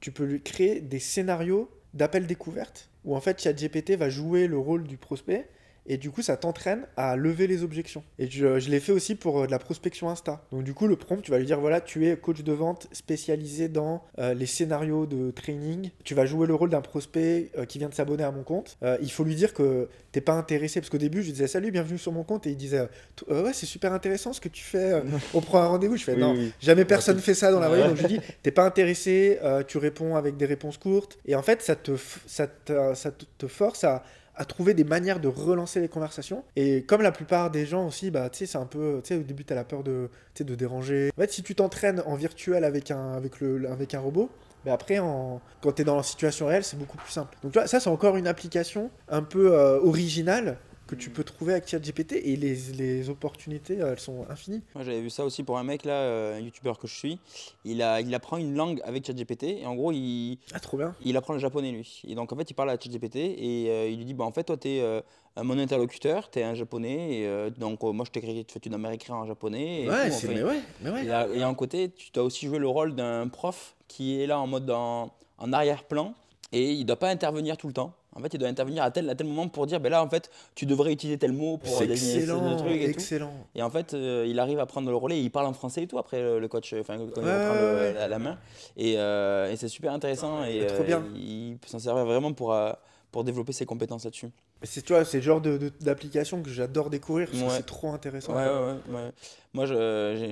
Tu 0.00 0.10
peux 0.10 0.24
lui 0.24 0.42
créer 0.42 0.80
des 0.80 0.98
scénarios 0.98 1.70
d'appel 1.94 2.26
découverte 2.26 2.90
où 3.04 3.16
en 3.16 3.20
fait 3.20 3.40
ChatGPT 3.40 3.92
va 3.92 4.10
jouer 4.10 4.46
le 4.46 4.58
rôle 4.58 4.84
du 4.84 4.96
prospect 4.96 5.48
et 5.88 5.96
du 5.96 6.10
coup 6.10 6.22
ça 6.22 6.36
t'entraîne 6.36 6.86
à 6.96 7.16
lever 7.16 7.46
les 7.46 7.62
objections. 7.64 8.04
Et 8.18 8.30
je, 8.30 8.60
je 8.60 8.70
l'ai 8.70 8.78
fait 8.78 8.92
aussi 8.92 9.14
pour 9.14 9.40
euh, 9.40 9.46
de 9.46 9.50
la 9.50 9.58
prospection 9.58 10.08
Insta. 10.10 10.44
Donc 10.52 10.62
du 10.62 10.74
coup 10.74 10.86
le 10.86 10.96
prompt, 10.96 11.20
tu 11.22 11.30
vas 11.30 11.38
lui 11.38 11.46
dire 11.46 11.58
voilà, 11.58 11.80
tu 11.80 12.06
es 12.06 12.16
coach 12.16 12.42
de 12.42 12.52
vente 12.52 12.86
spécialisé 12.92 13.68
dans 13.68 14.04
euh, 14.18 14.34
les 14.34 14.46
scénarios 14.46 15.06
de 15.06 15.30
training. 15.30 15.90
Tu 16.04 16.14
vas 16.14 16.26
jouer 16.26 16.46
le 16.46 16.54
rôle 16.54 16.70
d'un 16.70 16.82
prospect 16.82 17.50
euh, 17.56 17.64
qui 17.64 17.78
vient 17.78 17.88
de 17.88 17.94
s'abonner 17.94 18.24
à 18.24 18.30
mon 18.30 18.42
compte. 18.42 18.76
Euh, 18.82 18.98
il 19.00 19.10
faut 19.10 19.24
lui 19.24 19.34
dire 19.34 19.54
que 19.54 19.88
t'es 20.12 20.20
pas 20.20 20.34
intéressé 20.34 20.80
parce 20.80 20.90
qu'au 20.90 20.98
début 20.98 21.22
je 21.22 21.26
lui 21.26 21.32
disais 21.32 21.48
salut, 21.48 21.70
bienvenue 21.70 21.98
sur 21.98 22.12
mon 22.12 22.22
compte 22.22 22.46
et 22.46 22.50
il 22.50 22.56
disait 22.56 22.86
ouais 23.28 23.52
c'est 23.52 23.66
super 23.66 23.92
intéressant 23.92 24.32
ce 24.32 24.40
que 24.40 24.48
tu 24.48 24.62
fais. 24.62 25.02
on 25.34 25.40
prend 25.40 25.60
un 25.60 25.68
rendez-vous. 25.68 25.96
Je 25.96 26.04
fais 26.04 26.16
non, 26.16 26.34
oui. 26.34 26.52
jamais 26.60 26.84
personne 26.84 27.18
fait 27.18 27.34
ça 27.34 27.50
dans 27.50 27.60
la 27.60 27.68
vraie 27.68 27.82
vie. 27.82 27.88
Donc 27.88 27.96
je 27.96 28.02
lui 28.02 28.18
dis 28.18 28.20
t'es 28.42 28.50
pas 28.50 28.64
intéressé, 28.64 29.38
tu 29.66 29.78
réponds 29.78 30.16
avec 30.16 30.36
des 30.36 30.46
réponses 30.46 30.76
courtes 30.76 31.18
et 31.26 31.34
en 31.34 31.42
fait 31.42 31.62
ça 31.62 31.76
te 31.76 31.92
ça 32.26 32.46
te, 32.46 32.94
ça 32.94 33.10
te 33.10 33.46
force 33.46 33.84
à 33.84 34.04
à 34.38 34.44
trouver 34.44 34.72
des 34.72 34.84
manières 34.84 35.20
de 35.20 35.28
relancer 35.28 35.80
les 35.80 35.88
conversations. 35.88 36.44
Et 36.56 36.84
comme 36.84 37.02
la 37.02 37.12
plupart 37.12 37.50
des 37.50 37.66
gens 37.66 37.86
aussi, 37.86 38.10
bah, 38.10 38.30
tu 38.30 38.38
sais, 38.38 38.46
c'est 38.46 38.58
un 38.58 38.66
peu, 38.66 39.00
tu 39.02 39.08
sais, 39.08 39.20
au 39.20 39.22
début, 39.22 39.44
tu 39.44 39.52
as 39.52 39.56
la 39.56 39.64
peur 39.64 39.82
de, 39.82 40.08
de 40.38 40.54
déranger. 40.54 41.10
En 41.16 41.20
fait, 41.20 41.32
si 41.32 41.42
tu 41.42 41.54
t'entraînes 41.54 42.02
en 42.06 42.14
virtuel 42.14 42.64
avec 42.64 42.90
un, 42.90 43.12
avec 43.14 43.40
le, 43.40 43.68
avec 43.70 43.94
un 43.94 44.00
robot, 44.00 44.30
mais 44.64 44.70
après, 44.70 44.98
en, 44.98 45.40
quand 45.60 45.72
tu 45.72 45.82
es 45.82 45.84
dans 45.84 45.96
la 45.96 46.02
situation 46.02 46.46
réelle, 46.46 46.64
c'est 46.64 46.78
beaucoup 46.78 46.96
plus 46.96 47.10
simple. 47.10 47.36
Donc, 47.42 47.52
tu 47.52 47.58
vois, 47.58 47.66
ça, 47.66 47.80
c'est 47.80 47.90
encore 47.90 48.16
une 48.16 48.26
application 48.26 48.90
un 49.08 49.22
peu 49.22 49.52
euh, 49.52 49.80
originale 49.80 50.58
que 50.88 50.96
tu 50.96 51.10
peux 51.10 51.22
trouver 51.22 51.52
avec 51.52 51.68
ChatGPT 51.68 52.14
et 52.14 52.34
les, 52.36 52.54
les 52.76 53.08
opportunités, 53.10 53.80
euh, 53.80 53.92
elles 53.92 54.00
sont 54.00 54.26
infinies. 54.28 54.62
Moi, 54.74 54.82
j'avais 54.82 55.00
vu 55.00 55.10
ça 55.10 55.24
aussi 55.24 55.44
pour 55.44 55.56
un 55.58 55.62
mec, 55.62 55.84
là, 55.84 55.92
euh, 55.92 56.36
un 56.36 56.40
youtubeur 56.40 56.78
que 56.78 56.88
je 56.88 56.94
suis. 56.96 57.20
Il, 57.64 57.80
a, 57.82 58.00
il 58.00 58.12
apprend 58.14 58.38
une 58.38 58.54
langue 58.56 58.80
avec 58.84 59.06
ChatGPT 59.06 59.44
et 59.44 59.66
en 59.66 59.74
gros, 59.76 59.92
il, 59.92 60.38
Ah, 60.52 60.58
trop 60.60 60.76
bien. 60.76 60.94
il 61.04 61.16
apprend 61.16 61.34
le 61.34 61.38
japonais, 61.38 61.70
lui. 61.70 62.02
Et 62.08 62.14
donc, 62.16 62.32
en 62.32 62.36
fait, 62.36 62.50
il 62.50 62.54
parle 62.54 62.70
à 62.70 62.78
ChatGPT 62.80 63.16
et 63.16 63.66
euh, 63.68 63.88
il 63.88 63.98
lui 63.98 64.04
dit 64.06 64.14
bah, 64.14 64.24
En 64.24 64.32
fait, 64.32 64.44
toi, 64.44 64.56
tu 64.56 64.68
es 64.68 65.02
mon 65.40 65.56
interlocuteur, 65.58 66.30
tu 66.30 66.40
es 66.40 66.42
un 66.42 66.54
japonais. 66.54 67.20
Et, 67.20 67.26
euh, 67.26 67.50
donc, 67.50 67.84
euh, 67.84 67.92
moi, 67.92 68.04
je 68.06 68.10
t'écris, 68.10 68.44
tu, 68.44 68.58
tu 68.58 68.68
dois 68.68 68.78
me 68.78 68.88
réécrire 68.88 69.14
en 69.14 69.26
japonais. 69.26 69.82
et 69.82 69.88
Ouais, 69.88 70.08
tout, 70.10 70.16
c'est, 70.18 70.26
enfin, 70.28 70.36
mais 70.36 70.42
ouais, 70.42 70.60
mais 70.80 70.90
ouais. 70.90 71.04
Et, 71.06 71.10
à, 71.12 71.28
et 71.28 71.42
à 71.42 71.48
un 71.48 71.54
côté, 71.54 71.90
tu 71.90 72.10
dois 72.12 72.24
aussi 72.24 72.46
jouer 72.46 72.58
le 72.58 72.68
rôle 72.68 72.94
d'un 72.94 73.28
prof 73.28 73.76
qui 73.88 74.20
est 74.20 74.26
là 74.26 74.40
en 74.40 74.46
mode 74.46 74.70
en, 74.70 75.12
en 75.38 75.52
arrière-plan 75.52 76.14
et 76.50 76.72
il 76.72 76.80
ne 76.80 76.84
doit 76.84 76.96
pas 76.96 77.10
intervenir 77.10 77.56
tout 77.58 77.66
le 77.66 77.72
temps. 77.74 77.92
En 78.18 78.20
fait, 78.20 78.34
il 78.34 78.38
doit 78.38 78.48
intervenir 78.48 78.82
à 78.82 78.90
tel, 78.90 79.08
à 79.08 79.14
tel 79.14 79.26
moment 79.28 79.46
pour 79.48 79.66
dire 79.66 79.78
ben 79.80 79.90
là, 79.90 80.02
en 80.02 80.08
fait, 80.10 80.28
tu 80.56 80.66
devrais 80.66 80.92
utiliser 80.92 81.18
tel 81.18 81.32
mot 81.32 81.56
pour 81.56 81.78
désigner 81.86 82.14
ce 82.14 82.18
excellent, 82.18 82.56
truc 82.56 82.72
et 82.80 82.84
tout. 82.86 82.90
excellent. 82.90 83.32
Et 83.54 83.62
en 83.62 83.70
fait, 83.70 83.94
euh, 83.94 84.26
il 84.28 84.38
arrive 84.40 84.58
à 84.58 84.66
prendre 84.66 84.90
le 84.90 84.96
relais, 84.96 85.18
et 85.18 85.22
il 85.22 85.30
parle 85.30 85.46
en 85.46 85.52
français 85.52 85.84
et 85.84 85.86
tout 85.86 85.98
après 85.98 86.20
le, 86.40 86.48
coach, 86.48 86.74
enfin 86.80 86.98
quand 86.98 87.04
il 87.22 87.24
Ouais, 87.24 87.30
ouais, 87.32 87.54
le- 87.54 87.76
ouais. 87.76 87.92
la, 87.94 88.08
la 88.08 88.18
main. 88.18 88.38
Et, 88.76 88.94
euh, 88.98 89.50
et 89.50 89.56
c'est 89.56 89.68
super 89.68 89.92
intéressant 89.92 90.44
et 90.44 90.66
Trop 90.66 90.82
euh, 90.82 90.86
bien. 90.86 91.04
il 91.14 91.58
peut 91.60 91.68
s'en 91.68 91.78
servir 91.78 92.04
vraiment 92.04 92.32
pour, 92.32 92.52
euh, 92.52 92.72
pour 93.12 93.22
développer 93.24 93.52
ses 93.52 93.66
compétences 93.66 94.04
là-dessus. 94.04 94.30
C'est, 94.64 94.82
tu 94.82 94.92
vois, 94.92 95.04
c'est 95.04 95.18
le 95.18 95.22
genre 95.22 95.40
de, 95.40 95.56
de- 95.56 95.72
d'application 95.80 96.42
que 96.42 96.50
j'adore 96.50 96.90
découvrir 96.90 97.28
parce 97.28 97.38
que 97.40 97.44
Ouais. 97.44 97.50
c'est 97.56 97.66
trop 97.66 97.92
intéressant. 97.92 98.34
Ouais, 98.34 98.42
ouais, 98.44 98.72
ouais, 98.88 98.94
ouais. 99.04 99.12
Moi, 99.52 99.66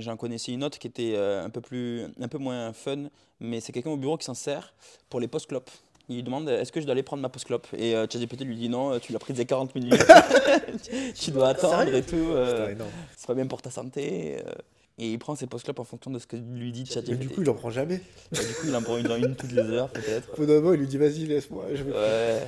j'en 0.00 0.16
connaissais 0.16 0.50
une 0.52 0.64
autre 0.64 0.78
qui 0.80 0.88
était 0.88 1.12
euh, 1.14 1.44
un, 1.44 1.50
peu 1.50 1.60
plus, 1.60 2.02
un 2.20 2.26
peu 2.28 2.38
moins 2.38 2.72
fun, 2.72 3.04
mais 3.38 3.60
c'est 3.60 3.70
quelqu'un 3.72 3.90
au 3.90 3.96
bureau 3.96 4.16
qui 4.16 4.24
s'en 4.24 4.34
sert 4.34 4.74
pour 5.08 5.20
les 5.20 5.28
post-clopes. 5.28 5.70
Il 6.08 6.16
lui 6.16 6.22
demande 6.22 6.48
est-ce 6.48 6.70
que 6.70 6.80
je 6.80 6.86
dois 6.86 6.92
aller 6.92 7.02
prendre 7.02 7.20
ma 7.22 7.28
post-clope 7.28 7.66
Et 7.76 7.96
euh, 7.96 8.06
ChatGPT 8.10 8.42
lui 8.44 8.56
dit 8.56 8.68
non, 8.68 8.98
tu 9.00 9.12
l'as 9.12 9.18
pris 9.18 9.32
des 9.32 9.44
40 9.44 9.75
minutes, 9.75 9.92
tu 11.18 11.30
dois 11.32 11.48
attendre 11.48 11.78
Sérieux 11.78 11.96
et 11.96 12.02
tout, 12.02 12.14
euh, 12.16 12.75
c'est 13.16 13.26
pas 13.26 13.34
bien 13.34 13.46
pour 13.46 13.60
ta 13.62 13.70
santé. 13.70 14.36
euh. 14.46 14.52
et 14.98 15.10
il 15.10 15.18
prend 15.18 15.34
ses 15.34 15.46
post-clopes 15.46 15.80
en 15.80 15.84
fonction 15.84 16.10
de 16.12 16.18
ce 16.20 16.26
que 16.26 16.36
lui 16.36 16.70
dit 16.72 16.84
Mais 16.88 16.94
ChatGPT. 16.94 17.18
du 17.18 17.28
coup, 17.28 17.42
il 17.42 17.50
en 17.50 17.54
prend 17.54 17.70
jamais. 17.70 17.96
Et 18.32 18.36
du 18.38 18.54
coup, 18.54 18.66
il 18.68 18.76
en 18.76 18.82
prend 18.82 18.96
une, 18.98 19.10
une 19.10 19.34
toutes 19.34 19.52
les 19.52 19.62
heures 19.62 19.90
peut-être. 19.90 20.40
Au 20.40 20.46
moment, 20.46 20.72
il 20.75 20.80
lui 20.80 20.86
dit 20.86 20.96
vas-y, 20.96 21.26
laisse-moi. 21.26 21.64
Je. 21.75 21.82
Ouais, 21.84 22.46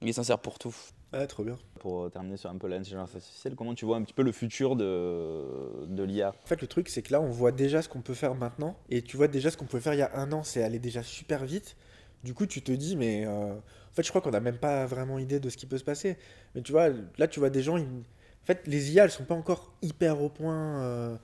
mais 0.00 0.10
il 0.10 0.14
s'en 0.14 0.24
sert 0.24 0.38
pour 0.38 0.58
tout. 0.58 0.74
Ah, 1.12 1.26
trop 1.26 1.44
bien. 1.44 1.56
Pour 1.80 2.10
terminer 2.10 2.36
sur 2.38 2.50
un 2.50 2.56
peu 2.56 2.66
l'intelligence 2.66 3.14
artificielle, 3.14 3.54
comment 3.54 3.74
tu 3.74 3.84
vois 3.84 3.98
un 3.98 4.02
petit 4.02 4.14
peu 4.14 4.22
le 4.22 4.32
futur 4.32 4.74
de, 4.76 5.84
de 5.86 6.02
l'IA 6.02 6.30
En 6.30 6.46
fait, 6.48 6.60
le 6.60 6.66
truc, 6.66 6.88
c'est 6.88 7.02
que 7.02 7.12
là, 7.12 7.20
on 7.20 7.28
voit 7.30 7.52
déjà 7.52 7.82
ce 7.82 7.88
qu'on 7.88 8.00
peut 8.00 8.14
faire 8.14 8.34
maintenant. 8.34 8.76
Et 8.88 9.02
tu 9.02 9.16
vois 9.18 9.28
déjà 9.28 9.50
ce 9.50 9.56
qu'on 9.58 9.66
pouvait 9.66 9.82
faire 9.82 9.92
il 9.94 9.98
y 9.98 10.02
a 10.02 10.10
un 10.16 10.32
an, 10.32 10.42
c'est 10.42 10.62
aller 10.64 10.78
déjà 10.80 11.02
super 11.04 11.44
vite. 11.44 11.76
Du 12.22 12.34
coup, 12.34 12.46
tu 12.46 12.62
te 12.62 12.72
dis, 12.72 12.96
mais 12.96 13.24
euh, 13.26 13.52
en 13.54 13.94
fait, 13.94 14.02
je 14.02 14.08
crois 14.08 14.20
qu'on 14.20 14.30
n'a 14.30 14.40
même 14.40 14.56
pas 14.58 14.86
vraiment 14.86 15.18
idée 15.18 15.40
de 15.40 15.50
ce 15.50 15.56
qui 15.56 15.66
peut 15.66 15.78
se 15.78 15.84
passer. 15.84 16.16
Mais 16.54 16.62
tu 16.62 16.72
vois, 16.72 16.88
là, 17.18 17.28
tu 17.28 17.40
vois 17.40 17.50
des 17.50 17.62
gens. 17.62 17.76
ils- 17.76 17.84
En 17.84 18.46
fait, 18.46 18.60
les 18.66 18.92
IA, 18.92 19.04
elles 19.04 19.10
sont 19.10 19.24
pas 19.24 19.34
encore 19.34 19.72
hyper 19.82 20.22
au 20.22 20.28
point. 20.28 20.82
euh, 20.82 21.16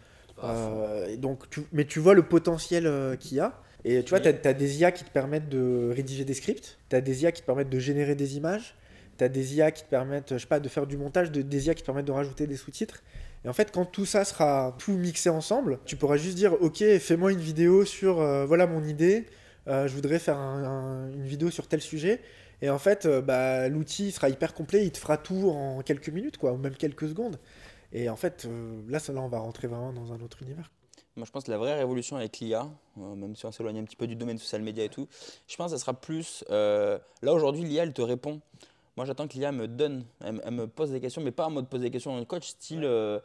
euh, 0.42 1.06
et 1.08 1.16
donc, 1.16 1.48
tu... 1.50 1.62
Mais 1.72 1.84
tu 1.84 2.00
vois 2.00 2.14
le 2.14 2.22
potentiel 2.22 3.16
qu'il 3.18 3.36
y 3.36 3.40
a. 3.40 3.60
Et 3.84 4.02
tu 4.04 4.10
vois, 4.10 4.20
tu 4.20 4.28
as, 4.28 4.52
des 4.54 4.80
IA 4.80 4.92
qui 4.92 5.04
te 5.04 5.10
permettent 5.10 5.48
de 5.48 5.90
rédiger 5.94 6.24
des 6.24 6.34
scripts. 6.34 6.78
Tu 6.88 6.96
as 6.96 7.00
des 7.00 7.22
IA 7.22 7.32
qui 7.32 7.40
te 7.42 7.46
permettent 7.46 7.70
de 7.70 7.78
générer 7.78 8.14
des 8.14 8.36
images. 8.36 8.74
Tu 9.18 9.24
as 9.24 9.28
des 9.28 9.56
IA 9.56 9.70
qui 9.70 9.84
te 9.84 9.88
permettent, 9.88 10.34
je 10.34 10.38
sais 10.38 10.46
pas, 10.46 10.60
de 10.60 10.68
faire 10.68 10.86
du 10.86 10.96
montage, 10.96 11.30
de, 11.30 11.42
des 11.42 11.66
IA 11.66 11.74
qui 11.74 11.82
te 11.82 11.86
permettent 11.86 12.06
de 12.06 12.12
rajouter 12.12 12.46
des 12.46 12.56
sous-titres. 12.56 13.02
Et 13.44 13.48
en 13.48 13.52
fait, 13.52 13.70
quand 13.72 13.86
tout 13.86 14.04
ça 14.04 14.24
sera 14.24 14.74
tout 14.78 14.92
mixé 14.92 15.30
ensemble, 15.30 15.78
tu 15.86 15.96
pourras 15.96 16.16
juste 16.16 16.36
dire 16.36 16.54
Ok, 16.60 16.82
fais-moi 16.98 17.32
une 17.32 17.38
vidéo 17.40 17.84
sur 17.84 18.20
euh, 18.20 18.44
voilà 18.44 18.66
mon 18.66 18.84
idée, 18.84 19.26
euh, 19.70 19.88
je 19.88 19.94
voudrais 19.94 20.18
faire 20.18 20.36
un- 20.36 20.64
un- 20.64 21.12
une 21.12 21.24
vidéo 21.24 21.50
sur 21.50 21.66
tel 21.68 21.80
sujet. 21.80 22.20
Et 22.62 22.68
en 22.68 22.78
fait, 22.78 23.06
euh, 23.06 23.22
bah, 23.22 23.68
l'outil 23.68 24.12
sera 24.12 24.28
hyper 24.28 24.52
complet, 24.52 24.84
il 24.84 24.90
te 24.92 24.98
fera 24.98 25.16
tout 25.16 25.48
en 25.50 25.80
quelques 25.82 26.10
minutes, 26.10 26.36
quoi, 26.36 26.52
ou 26.52 26.58
même 26.58 26.74
quelques 26.76 27.08
secondes. 27.08 27.38
Et 27.92 28.10
en 28.10 28.16
fait, 28.16 28.44
euh, 28.46 28.82
là, 28.88 28.98
ça, 28.98 29.12
là, 29.14 29.20
on 29.22 29.28
va 29.28 29.38
rentrer 29.38 29.66
vraiment 29.68 29.92
dans 29.92 30.12
un 30.12 30.20
autre 30.20 30.42
univers. 30.42 30.70
Moi, 31.16 31.26
je 31.26 31.32
pense 31.32 31.44
que 31.44 31.50
la 31.50 31.58
vraie 31.58 31.74
révolution 31.74 32.16
avec 32.16 32.38
l'IA, 32.38 32.68
euh, 32.98 33.14
même 33.14 33.34
si 33.34 33.46
on 33.46 33.52
s'éloigne 33.52 33.78
un 33.78 33.84
petit 33.84 33.96
peu 33.96 34.06
du 34.06 34.14
domaine 34.14 34.38
social 34.38 34.62
média 34.62 34.84
et 34.84 34.88
tout, 34.90 35.08
je 35.48 35.56
pense 35.56 35.72
que 35.72 35.76
ça 35.78 35.80
sera 35.80 35.94
plus. 35.94 36.44
euh, 36.50 36.98
là, 37.22 37.32
aujourd'hui, 37.32 37.62
l'IA, 37.62 37.82
elle 37.84 37.92
te 37.92 38.02
répond. 38.02 38.40
Moi, 38.96 39.06
j'attends 39.06 39.26
que 39.26 39.34
l'IA 39.34 39.50
me 39.52 39.66
donne, 39.66 40.04
elle, 40.24 40.34
me- 40.34 40.40
elle 40.44 40.54
me 40.54 40.66
pose 40.66 40.90
des 40.90 41.00
questions, 41.00 41.22
mais 41.22 41.30
pas 41.32 41.46
en 41.46 41.50
mode 41.50 41.68
pose 41.68 41.80
des 41.80 41.90
questions 41.90 42.14
en 42.14 42.24
coach, 42.24 42.48
style. 42.48 42.82
euh, 42.84 43.18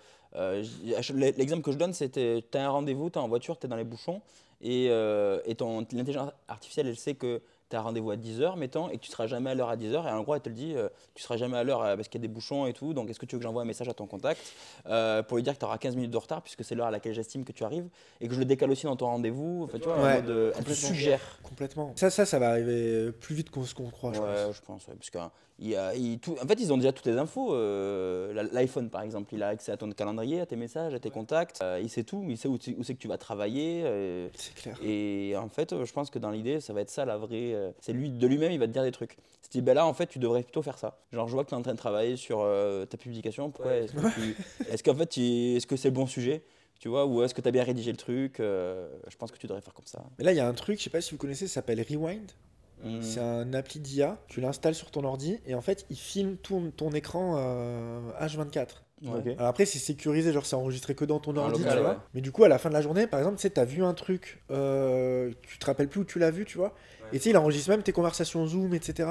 L'exemple 1.37 1.61
que 1.63 1.71
je 1.71 1.77
donne, 1.77 1.93
c'était 1.93 2.43
tu 2.51 2.57
as 2.57 2.65
un 2.65 2.69
rendez-vous, 2.69 3.09
tu 3.09 3.19
es 3.19 3.21
en 3.21 3.27
voiture, 3.27 3.57
tu 3.59 3.65
es 3.67 3.69
dans 3.69 3.75
les 3.75 3.83
bouchons, 3.83 4.21
et, 4.61 4.87
euh, 4.89 5.39
et 5.45 5.55
l'intelligence 5.93 6.31
artificielle, 6.47 6.87
elle 6.87 6.95
sait 6.97 7.13
que 7.15 7.41
tu 7.69 7.75
as 7.75 7.79
un 7.79 7.81
rendez-vous 7.81 8.11
à 8.11 8.15
10h, 8.15 8.57
mettons, 8.57 8.89
et 8.89 8.97
que 8.97 9.03
tu 9.03 9.09
seras 9.09 9.25
jamais 9.25 9.49
à 9.49 9.55
l'heure 9.55 9.69
à 9.69 9.75
10h, 9.75 10.07
et 10.07 10.11
en 10.11 10.21
gros, 10.21 10.35
elle 10.35 10.41
te 10.41 10.49
le 10.49 10.55
dit, 10.55 10.73
euh, 10.75 10.87
tu 11.15 11.23
seras 11.23 11.35
jamais 11.35 11.57
à 11.57 11.63
l'heure 11.63 11.81
euh, 11.81 11.95
parce 11.95 12.07
qu'il 12.09 12.21
y 12.21 12.23
a 12.23 12.27
des 12.27 12.31
bouchons 12.33 12.67
et 12.67 12.73
tout, 12.73 12.93
donc 12.93 13.09
est-ce 13.09 13.17
que 13.19 13.25
tu 13.25 13.35
veux 13.35 13.39
que 13.39 13.43
j'envoie 13.43 13.63
un 13.63 13.65
message 13.65 13.89
à 13.89 13.93
ton 13.95 14.05
contact 14.05 14.39
euh, 14.85 15.23
pour 15.23 15.37
lui 15.37 15.43
dire 15.43 15.53
que 15.55 15.59
tu 15.59 15.65
auras 15.65 15.79
15 15.79 15.95
minutes 15.95 16.11
de 16.11 16.17
retard, 16.17 16.43
puisque 16.43 16.63
c'est 16.63 16.75
l'heure 16.75 16.85
à 16.85 16.91
laquelle 16.91 17.13
j'estime 17.15 17.43
que 17.43 17.51
tu 17.51 17.63
arrives, 17.63 17.87
et 18.21 18.27
que 18.27 18.35
je 18.35 18.39
le 18.39 18.45
décale 18.45 18.69
aussi 18.69 18.85
dans 18.85 18.95
ton 18.95 19.07
rendez-vous, 19.07 19.63
enfin, 19.63 19.79
tu 19.79 19.85
vois, 19.85 19.95
en 19.97 20.13
mode, 20.15 20.53
elle 20.57 20.63
te 20.63 20.73
suggère. 20.73 21.19
Complètement. 21.41 21.91
Ça, 21.95 22.11
ça, 22.11 22.25
ça 22.25 22.37
va 22.37 22.49
arriver 22.51 23.11
plus 23.11 23.33
vite 23.33 23.49
qu'on 23.49 23.63
ce 23.63 23.73
qu'on 23.73 23.89
croit, 23.89 24.13
je 24.13 24.19
Ouais, 24.21 24.45
pense. 24.45 24.55
je 24.55 24.61
pense, 24.61 24.87
ouais, 24.87 24.93
parce 24.95 25.09
que, 25.09 25.17
il 25.59 25.69
y 25.69 25.75
a- 25.75 25.95
il- 25.95 26.19
tout- 26.19 26.35
en 26.41 26.45
fait, 26.47 26.59
ils 26.59 26.73
ont 26.73 26.77
déjà 26.77 26.91
toutes 26.91 27.05
les 27.05 27.17
infos. 27.17 27.53
euh, 27.53 28.47
L'iPhone, 28.51 28.89
par 28.89 29.01
exemple, 29.01 29.33
il 29.33 29.41
a 29.43 29.47
accès 29.47 29.71
à 29.71 29.77
ton 29.77 29.89
calendrier, 29.91 30.41
à 30.41 30.45
tes 30.45 30.55
messages, 30.55 30.93
à 30.93 30.99
tes 30.99 31.09
contacts. 31.09 31.59
euh, 31.61 31.79
il 31.81 31.89
sait 31.89 32.03
tout, 32.03 32.25
il 32.27 32.37
sait 32.37 32.47
où, 32.47 32.57
c'est 32.59 32.93
que 32.93 32.99
tu 32.99 33.07
vas 33.07 33.17
travailler. 33.17 33.83
euh, 33.85 34.27
C'est 34.35 34.53
clair. 34.53 34.77
et 34.83 35.33
en 35.37 35.47
fait, 35.49 35.83
je 35.85 35.93
pense 35.93 36.09
que 36.09 36.19
dans 36.19 36.31
l'idée, 36.31 36.59
ça 36.59 36.73
va 36.73 36.81
être 36.81 36.89
ça 36.89 37.05
la 37.05 37.17
vraie. 37.17 37.55
c'est 37.79 37.93
lui, 37.93 38.09
de 38.09 38.27
lui-même, 38.27 38.51
il 38.51 38.59
va 38.59 38.67
te 38.67 38.71
dire 38.73 38.83
des 38.83 38.91
trucs. 38.91 39.15
Te 39.15 39.49
dit, 39.51 39.61
ben 39.61 39.73
là, 39.75 39.85
en 39.85 39.93
fait, 39.93 40.07
tu 40.07 40.19
devrais 40.19 40.43
plutôt 40.43 40.61
faire 40.61 40.77
ça. 40.77 40.97
Genre, 41.13 41.27
je 41.27 41.33
vois 41.33 41.43
que 41.43 41.49
tu 41.49 41.55
es 41.55 41.57
en 41.57 41.61
train 41.61 41.73
de 41.73 41.77
travailler 41.77 42.15
sur 42.17 42.45
ta 42.89 42.97
publication. 42.97 43.49
Pourquoi 43.51 43.75
est-ce 43.75 43.93
que 43.93 44.13
tu- 44.13 44.35
est-ce 44.69 44.83
qu'en 44.83 44.95
fait, 44.95 45.05
tu- 45.07 45.55
est-ce 45.55 45.67
que 45.67 45.75
c'est 45.77 45.89
le 45.89 45.93
bon 45.93 46.07
sujet 46.07 46.43
tu 46.77 46.89
vois, 46.89 47.05
ou 47.05 47.23
est-ce 47.23 47.33
que 47.33 47.39
tu 47.39 47.47
as 47.47 47.51
bien 47.51 47.63
rédigé 47.63 47.89
le 47.91 47.97
truc 47.97 48.41
euh, 48.41 48.89
Je 49.07 49.15
pense 49.15 49.31
que 49.31 49.37
tu 49.37 49.47
devrais 49.47 49.61
faire 49.61 49.73
comme 49.73 49.85
ça. 49.87 50.03
Mais 50.19 50.25
là, 50.25 50.33
il 50.33 50.35
y 50.35 50.41
a 50.41 50.47
un 50.47 50.53
truc, 50.53 50.77
je 50.77 50.83
sais 50.83 50.89
pas 50.89 50.99
si 50.99 51.11
vous 51.11 51.17
connaissez, 51.17 51.47
ça 51.47 51.55
s'appelle 51.55 51.79
Rewind. 51.89 52.29
Mm. 52.83 53.01
C'est 53.01 53.19
un 53.19 53.53
appli 53.53 53.79
d'IA, 53.79 54.17
tu 54.27 54.41
l'installes 54.41 54.75
sur 54.75 54.91
ton 54.91 55.03
ordi 55.03 55.39
et 55.45 55.55
en 55.55 55.61
fait, 55.61 55.85
il 55.89 55.97
filme 55.97 56.35
ton, 56.37 56.71
ton 56.71 56.91
écran 56.91 57.35
euh, 57.37 57.99
H24. 58.21 58.67
Ouais. 59.03 59.09
Ok. 59.19 59.27
Alors 59.37 59.47
après, 59.47 59.65
c'est 59.65 59.77
sécurisé, 59.79 60.31
genre 60.31 60.45
c'est 60.45 60.55
enregistré 60.55 60.95
que 60.95 61.03
dans 61.05 61.19
ton 61.19 61.31
En 61.33 61.37
ordi, 61.37 61.59
local, 61.63 61.75
tu 61.77 61.81
vois. 61.81 61.91
ouais. 61.91 61.97
Mais 62.13 62.21
du 62.21 62.31
coup, 62.31 62.43
à 62.43 62.47
la 62.47 62.57
fin 62.57 62.69
de 62.69 62.73
la 62.73 62.81
journée, 62.81 63.07
par 63.07 63.19
exemple, 63.19 63.37
tu 63.37 63.41
sais, 63.41 63.49
t'as 63.49 63.65
vu 63.65 63.83
un 63.83 63.93
truc, 63.93 64.41
euh, 64.51 65.31
tu 65.43 65.57
te 65.59 65.65
rappelles 65.65 65.89
plus 65.89 66.01
où 66.01 66.05
tu 66.05 66.17
l'as 66.19 66.31
vu, 66.31 66.45
tu 66.45 66.57
vois. 66.57 66.73
Et 67.13 67.17
tu 67.17 67.23
sais, 67.25 67.29
il 67.31 67.37
enregistre 67.37 67.69
même 67.69 67.83
tes 67.83 67.91
conversations 67.91 68.45
Zoom, 68.47 68.73
etc. 68.73 69.09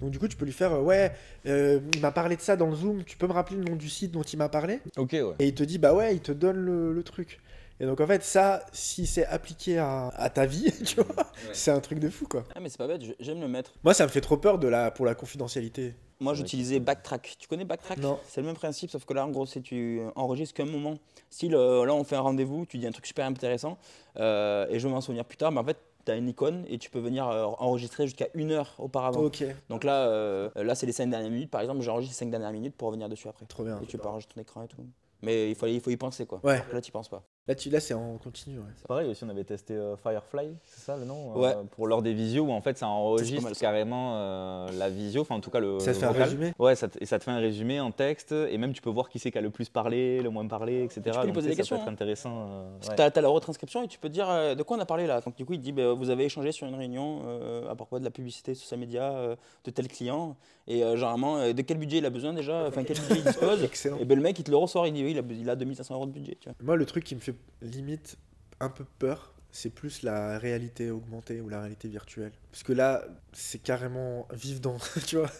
Donc 0.00 0.10
du 0.10 0.18
coup, 0.18 0.28
tu 0.28 0.36
peux 0.36 0.44
lui 0.44 0.52
faire, 0.52 0.72
euh, 0.74 0.80
ouais, 0.82 1.12
euh, 1.46 1.80
il 1.94 2.00
m'a 2.00 2.12
parlé 2.12 2.36
de 2.36 2.40
ça 2.40 2.54
dans 2.56 2.66
le 2.68 2.76
Zoom, 2.76 3.02
tu 3.04 3.16
peux 3.16 3.26
me 3.26 3.32
rappeler 3.32 3.56
le 3.56 3.64
nom 3.64 3.76
du 3.76 3.88
site 3.88 4.12
dont 4.12 4.22
il 4.22 4.36
m'a 4.38 4.48
parlé? 4.48 4.80
Ok, 4.96 5.12
ouais. 5.12 5.24
Et 5.38 5.46
il 5.48 5.54
te 5.54 5.64
dit, 5.64 5.78
bah 5.78 5.94
ouais, 5.94 6.14
il 6.14 6.20
te 6.20 6.30
donne 6.32 6.56
le, 6.56 6.92
le 6.92 7.02
truc. 7.02 7.40
Et 7.80 7.86
donc 7.86 8.00
en 8.00 8.06
fait, 8.06 8.22
ça, 8.22 8.64
si 8.72 9.06
c'est 9.06 9.26
appliqué 9.26 9.78
à, 9.78 10.08
à 10.08 10.30
ta 10.30 10.46
vie, 10.46 10.72
tu 10.84 11.00
vois, 11.00 11.26
c'est 11.52 11.70
un 11.70 11.80
truc 11.80 11.98
de 11.98 12.08
fou, 12.08 12.26
quoi. 12.28 12.44
Ah, 12.54 12.60
mais 12.60 12.68
c'est 12.68 12.78
pas 12.78 12.86
bête, 12.86 13.02
j'aime 13.20 13.40
le 13.40 13.48
mettre. 13.48 13.72
Moi, 13.82 13.94
ça 13.94 14.04
me 14.04 14.10
fait 14.10 14.20
trop 14.20 14.36
peur 14.36 14.58
de 14.58 14.68
la, 14.68 14.90
pour 14.90 15.06
la 15.06 15.14
confidentialité. 15.14 15.94
Moi, 16.20 16.34
j'utilisais 16.34 16.78
Backtrack. 16.78 17.36
Tu 17.38 17.48
connais 17.48 17.64
Backtrack 17.64 17.98
Non. 17.98 18.18
C'est 18.28 18.40
le 18.40 18.46
même 18.46 18.56
principe, 18.56 18.90
sauf 18.90 19.04
que 19.04 19.12
là, 19.12 19.26
en 19.26 19.30
gros, 19.30 19.46
c'est 19.46 19.60
tu 19.60 20.00
enregistres 20.14 20.54
qu'un 20.54 20.64
moment. 20.64 20.94
Si 21.28 21.48
là, 21.48 21.58
on 21.58 22.04
fait 22.04 22.16
un 22.16 22.20
rendez-vous, 22.20 22.66
tu 22.66 22.78
dis 22.78 22.86
un 22.86 22.92
truc 22.92 23.06
super 23.06 23.26
intéressant, 23.26 23.76
euh, 24.18 24.66
et 24.70 24.78
je 24.78 24.86
vais 24.86 24.94
m'en 24.94 25.00
souvenir 25.00 25.24
plus 25.24 25.36
tard, 25.36 25.50
mais 25.50 25.60
en 25.60 25.64
fait, 25.64 25.76
tu 26.06 26.12
as 26.12 26.16
une 26.16 26.28
icône 26.28 26.64
et 26.68 26.78
tu 26.78 26.90
peux 26.90 27.00
venir 27.00 27.26
euh, 27.28 27.44
enregistrer 27.58 28.06
jusqu'à 28.06 28.28
une 28.34 28.52
heure 28.52 28.74
auparavant. 28.78 29.20
Ok, 29.22 29.44
Donc 29.68 29.84
là, 29.84 30.06
euh, 30.06 30.50
là 30.54 30.74
c'est 30.74 30.86
les 30.86 30.92
5 30.92 31.08
dernières 31.10 31.30
minutes. 31.30 31.50
Par 31.50 31.62
exemple, 31.62 31.80
j'enregistre 31.80 32.14
les 32.14 32.26
5 32.26 32.30
dernières 32.30 32.52
minutes 32.52 32.76
pour 32.76 32.88
revenir 32.88 33.08
dessus 33.08 33.28
après. 33.28 33.46
trop 33.46 33.64
bien. 33.64 33.80
Et 33.82 33.86
tu 33.86 33.98
peux 33.98 34.06
enregistrer 34.08 34.34
ton 34.34 34.40
écran 34.42 34.62
et 34.62 34.68
tout. 34.68 34.76
Mais 35.22 35.50
il 35.50 35.54
faut, 35.56 35.66
il 35.66 35.80
faut 35.80 35.90
y 35.90 35.96
penser, 35.96 36.26
quoi. 36.26 36.40
Ouais. 36.44 36.62
Là, 36.72 36.80
tu 36.80 36.92
penses 36.92 37.08
pas. 37.08 37.22
Là, 37.46 37.54
tu, 37.54 37.68
là 37.68 37.78
c'est 37.78 37.92
en 37.92 38.16
continu. 38.16 38.56
Ouais. 38.58 38.64
C'est 38.76 38.86
pareil 38.86 39.06
aussi, 39.10 39.22
on 39.22 39.28
avait 39.28 39.44
testé 39.44 39.74
euh, 39.74 39.96
Firefly, 39.98 40.48
c'est 40.64 40.80
ça 40.80 40.96
le 40.96 41.04
nom 41.04 41.36
Ouais. 41.36 41.48
Euh, 41.54 41.62
Pour 41.72 41.86
l'heure 41.86 42.00
des 42.00 42.14
visios 42.14 42.44
où 42.44 42.50
en 42.52 42.62
fait 42.62 42.78
ça 42.78 42.88
enregistre 42.88 43.42
mal, 43.42 43.54
ça. 43.54 43.60
carrément 43.60 44.12
euh, 44.16 44.68
la 44.78 44.88
visio, 44.88 45.20
enfin 45.20 45.34
en 45.34 45.40
tout 45.40 45.50
cas 45.50 45.58
le. 45.60 45.78
Ça 45.78 45.92
te 45.92 45.98
fait 45.98 46.06
un 46.06 46.12
résumé 46.12 46.54
Ouais, 46.58 46.74
ça 46.74 46.88
te- 46.88 46.96
et 47.02 47.04
ça 47.04 47.18
te 47.18 47.24
fait 47.24 47.30
un 47.32 47.38
résumé 47.40 47.80
en 47.80 47.90
texte 47.90 48.32
et 48.32 48.56
même 48.56 48.72
tu 48.72 48.80
peux 48.80 48.88
voir 48.88 49.10
qui 49.10 49.18
c'est 49.18 49.30
qui 49.30 49.36
a 49.36 49.42
le 49.42 49.50
plus 49.50 49.68
parlé, 49.68 50.22
le 50.22 50.30
moins 50.30 50.46
parlé, 50.46 50.84
etc. 50.84 51.02
peux 51.04 51.10
lui 51.10 51.26
Donc, 51.26 51.34
poser 51.34 51.50
tu 51.50 51.50
des 51.50 51.50
ça 51.50 51.50
peut 51.50 51.56
questions, 51.56 51.76
être 51.76 51.88
hein. 51.88 51.92
intéressant. 51.92 52.46
euh, 52.48 52.70
Parce 52.78 52.88
ouais. 52.88 52.94
que 52.94 53.10
t'as 53.10 53.18
as 53.18 53.22
la 53.22 53.28
retranscription 53.28 53.82
et 53.82 53.88
tu 53.88 53.98
peux 53.98 54.08
te 54.08 54.14
dire 54.14 54.30
euh, 54.30 54.54
de 54.54 54.62
quoi 54.62 54.78
on 54.78 54.80
a 54.80 54.86
parlé 54.86 55.06
là. 55.06 55.20
Donc 55.20 55.36
du 55.36 55.44
coup 55.44 55.52
il 55.52 55.58
te 55.58 55.64
dit 55.64 55.72
bah, 55.72 55.92
vous 55.92 56.08
avez 56.08 56.24
échangé 56.24 56.50
sur 56.50 56.66
une 56.66 56.76
réunion 56.76 57.20
euh, 57.26 57.70
à 57.70 57.74
propos 57.74 57.98
de 57.98 58.04
la 58.04 58.10
publicité 58.10 58.54
social 58.54 58.80
média 58.80 59.12
euh, 59.12 59.36
de 59.66 59.70
tel 59.70 59.88
client 59.88 60.34
et 60.66 60.82
euh, 60.82 60.94
généralement 60.96 61.36
euh, 61.36 61.52
de 61.52 61.60
quel 61.60 61.76
budget 61.76 61.98
il 61.98 62.06
a 62.06 62.10
besoin 62.10 62.32
déjà, 62.32 62.64
enfin 62.68 62.84
quel 62.84 62.96
budget 62.98 63.16
il 63.18 63.24
dispose? 63.24 63.62
Excellent. 63.64 63.98
Et 64.00 64.06
ben 64.06 64.14
le 64.16 64.22
mec 64.22 64.38
il 64.38 64.44
te 64.44 64.50
le 64.50 64.56
ressort, 64.56 64.86
il 64.86 64.94
dit 64.94 65.04
oui 65.04 65.10
il 65.10 65.18
a, 65.18 65.22
il 65.42 65.50
a 65.50 65.56
2500 65.56 65.94
euros 65.94 66.06
de 66.06 66.12
budget. 66.12 66.38
Tu 66.40 66.48
vois. 66.48 66.56
Moi, 66.62 66.76
le 66.76 66.86
truc 66.86 67.04
qui 67.04 67.14
me 67.14 67.20
fait 67.20 67.33
limite 67.62 68.16
un 68.60 68.68
peu 68.68 68.84
peur, 68.98 69.34
c'est 69.50 69.70
plus 69.70 70.02
la 70.02 70.38
réalité 70.38 70.90
augmentée 70.90 71.40
ou 71.40 71.48
la 71.48 71.60
réalité 71.60 71.88
virtuelle. 71.88 72.32
Parce 72.50 72.62
que 72.62 72.72
là, 72.72 73.04
c'est 73.32 73.62
carrément 73.62 74.26
vivre 74.32 74.60
dans. 74.60 74.78
tu 75.06 75.16
vois 75.16 75.30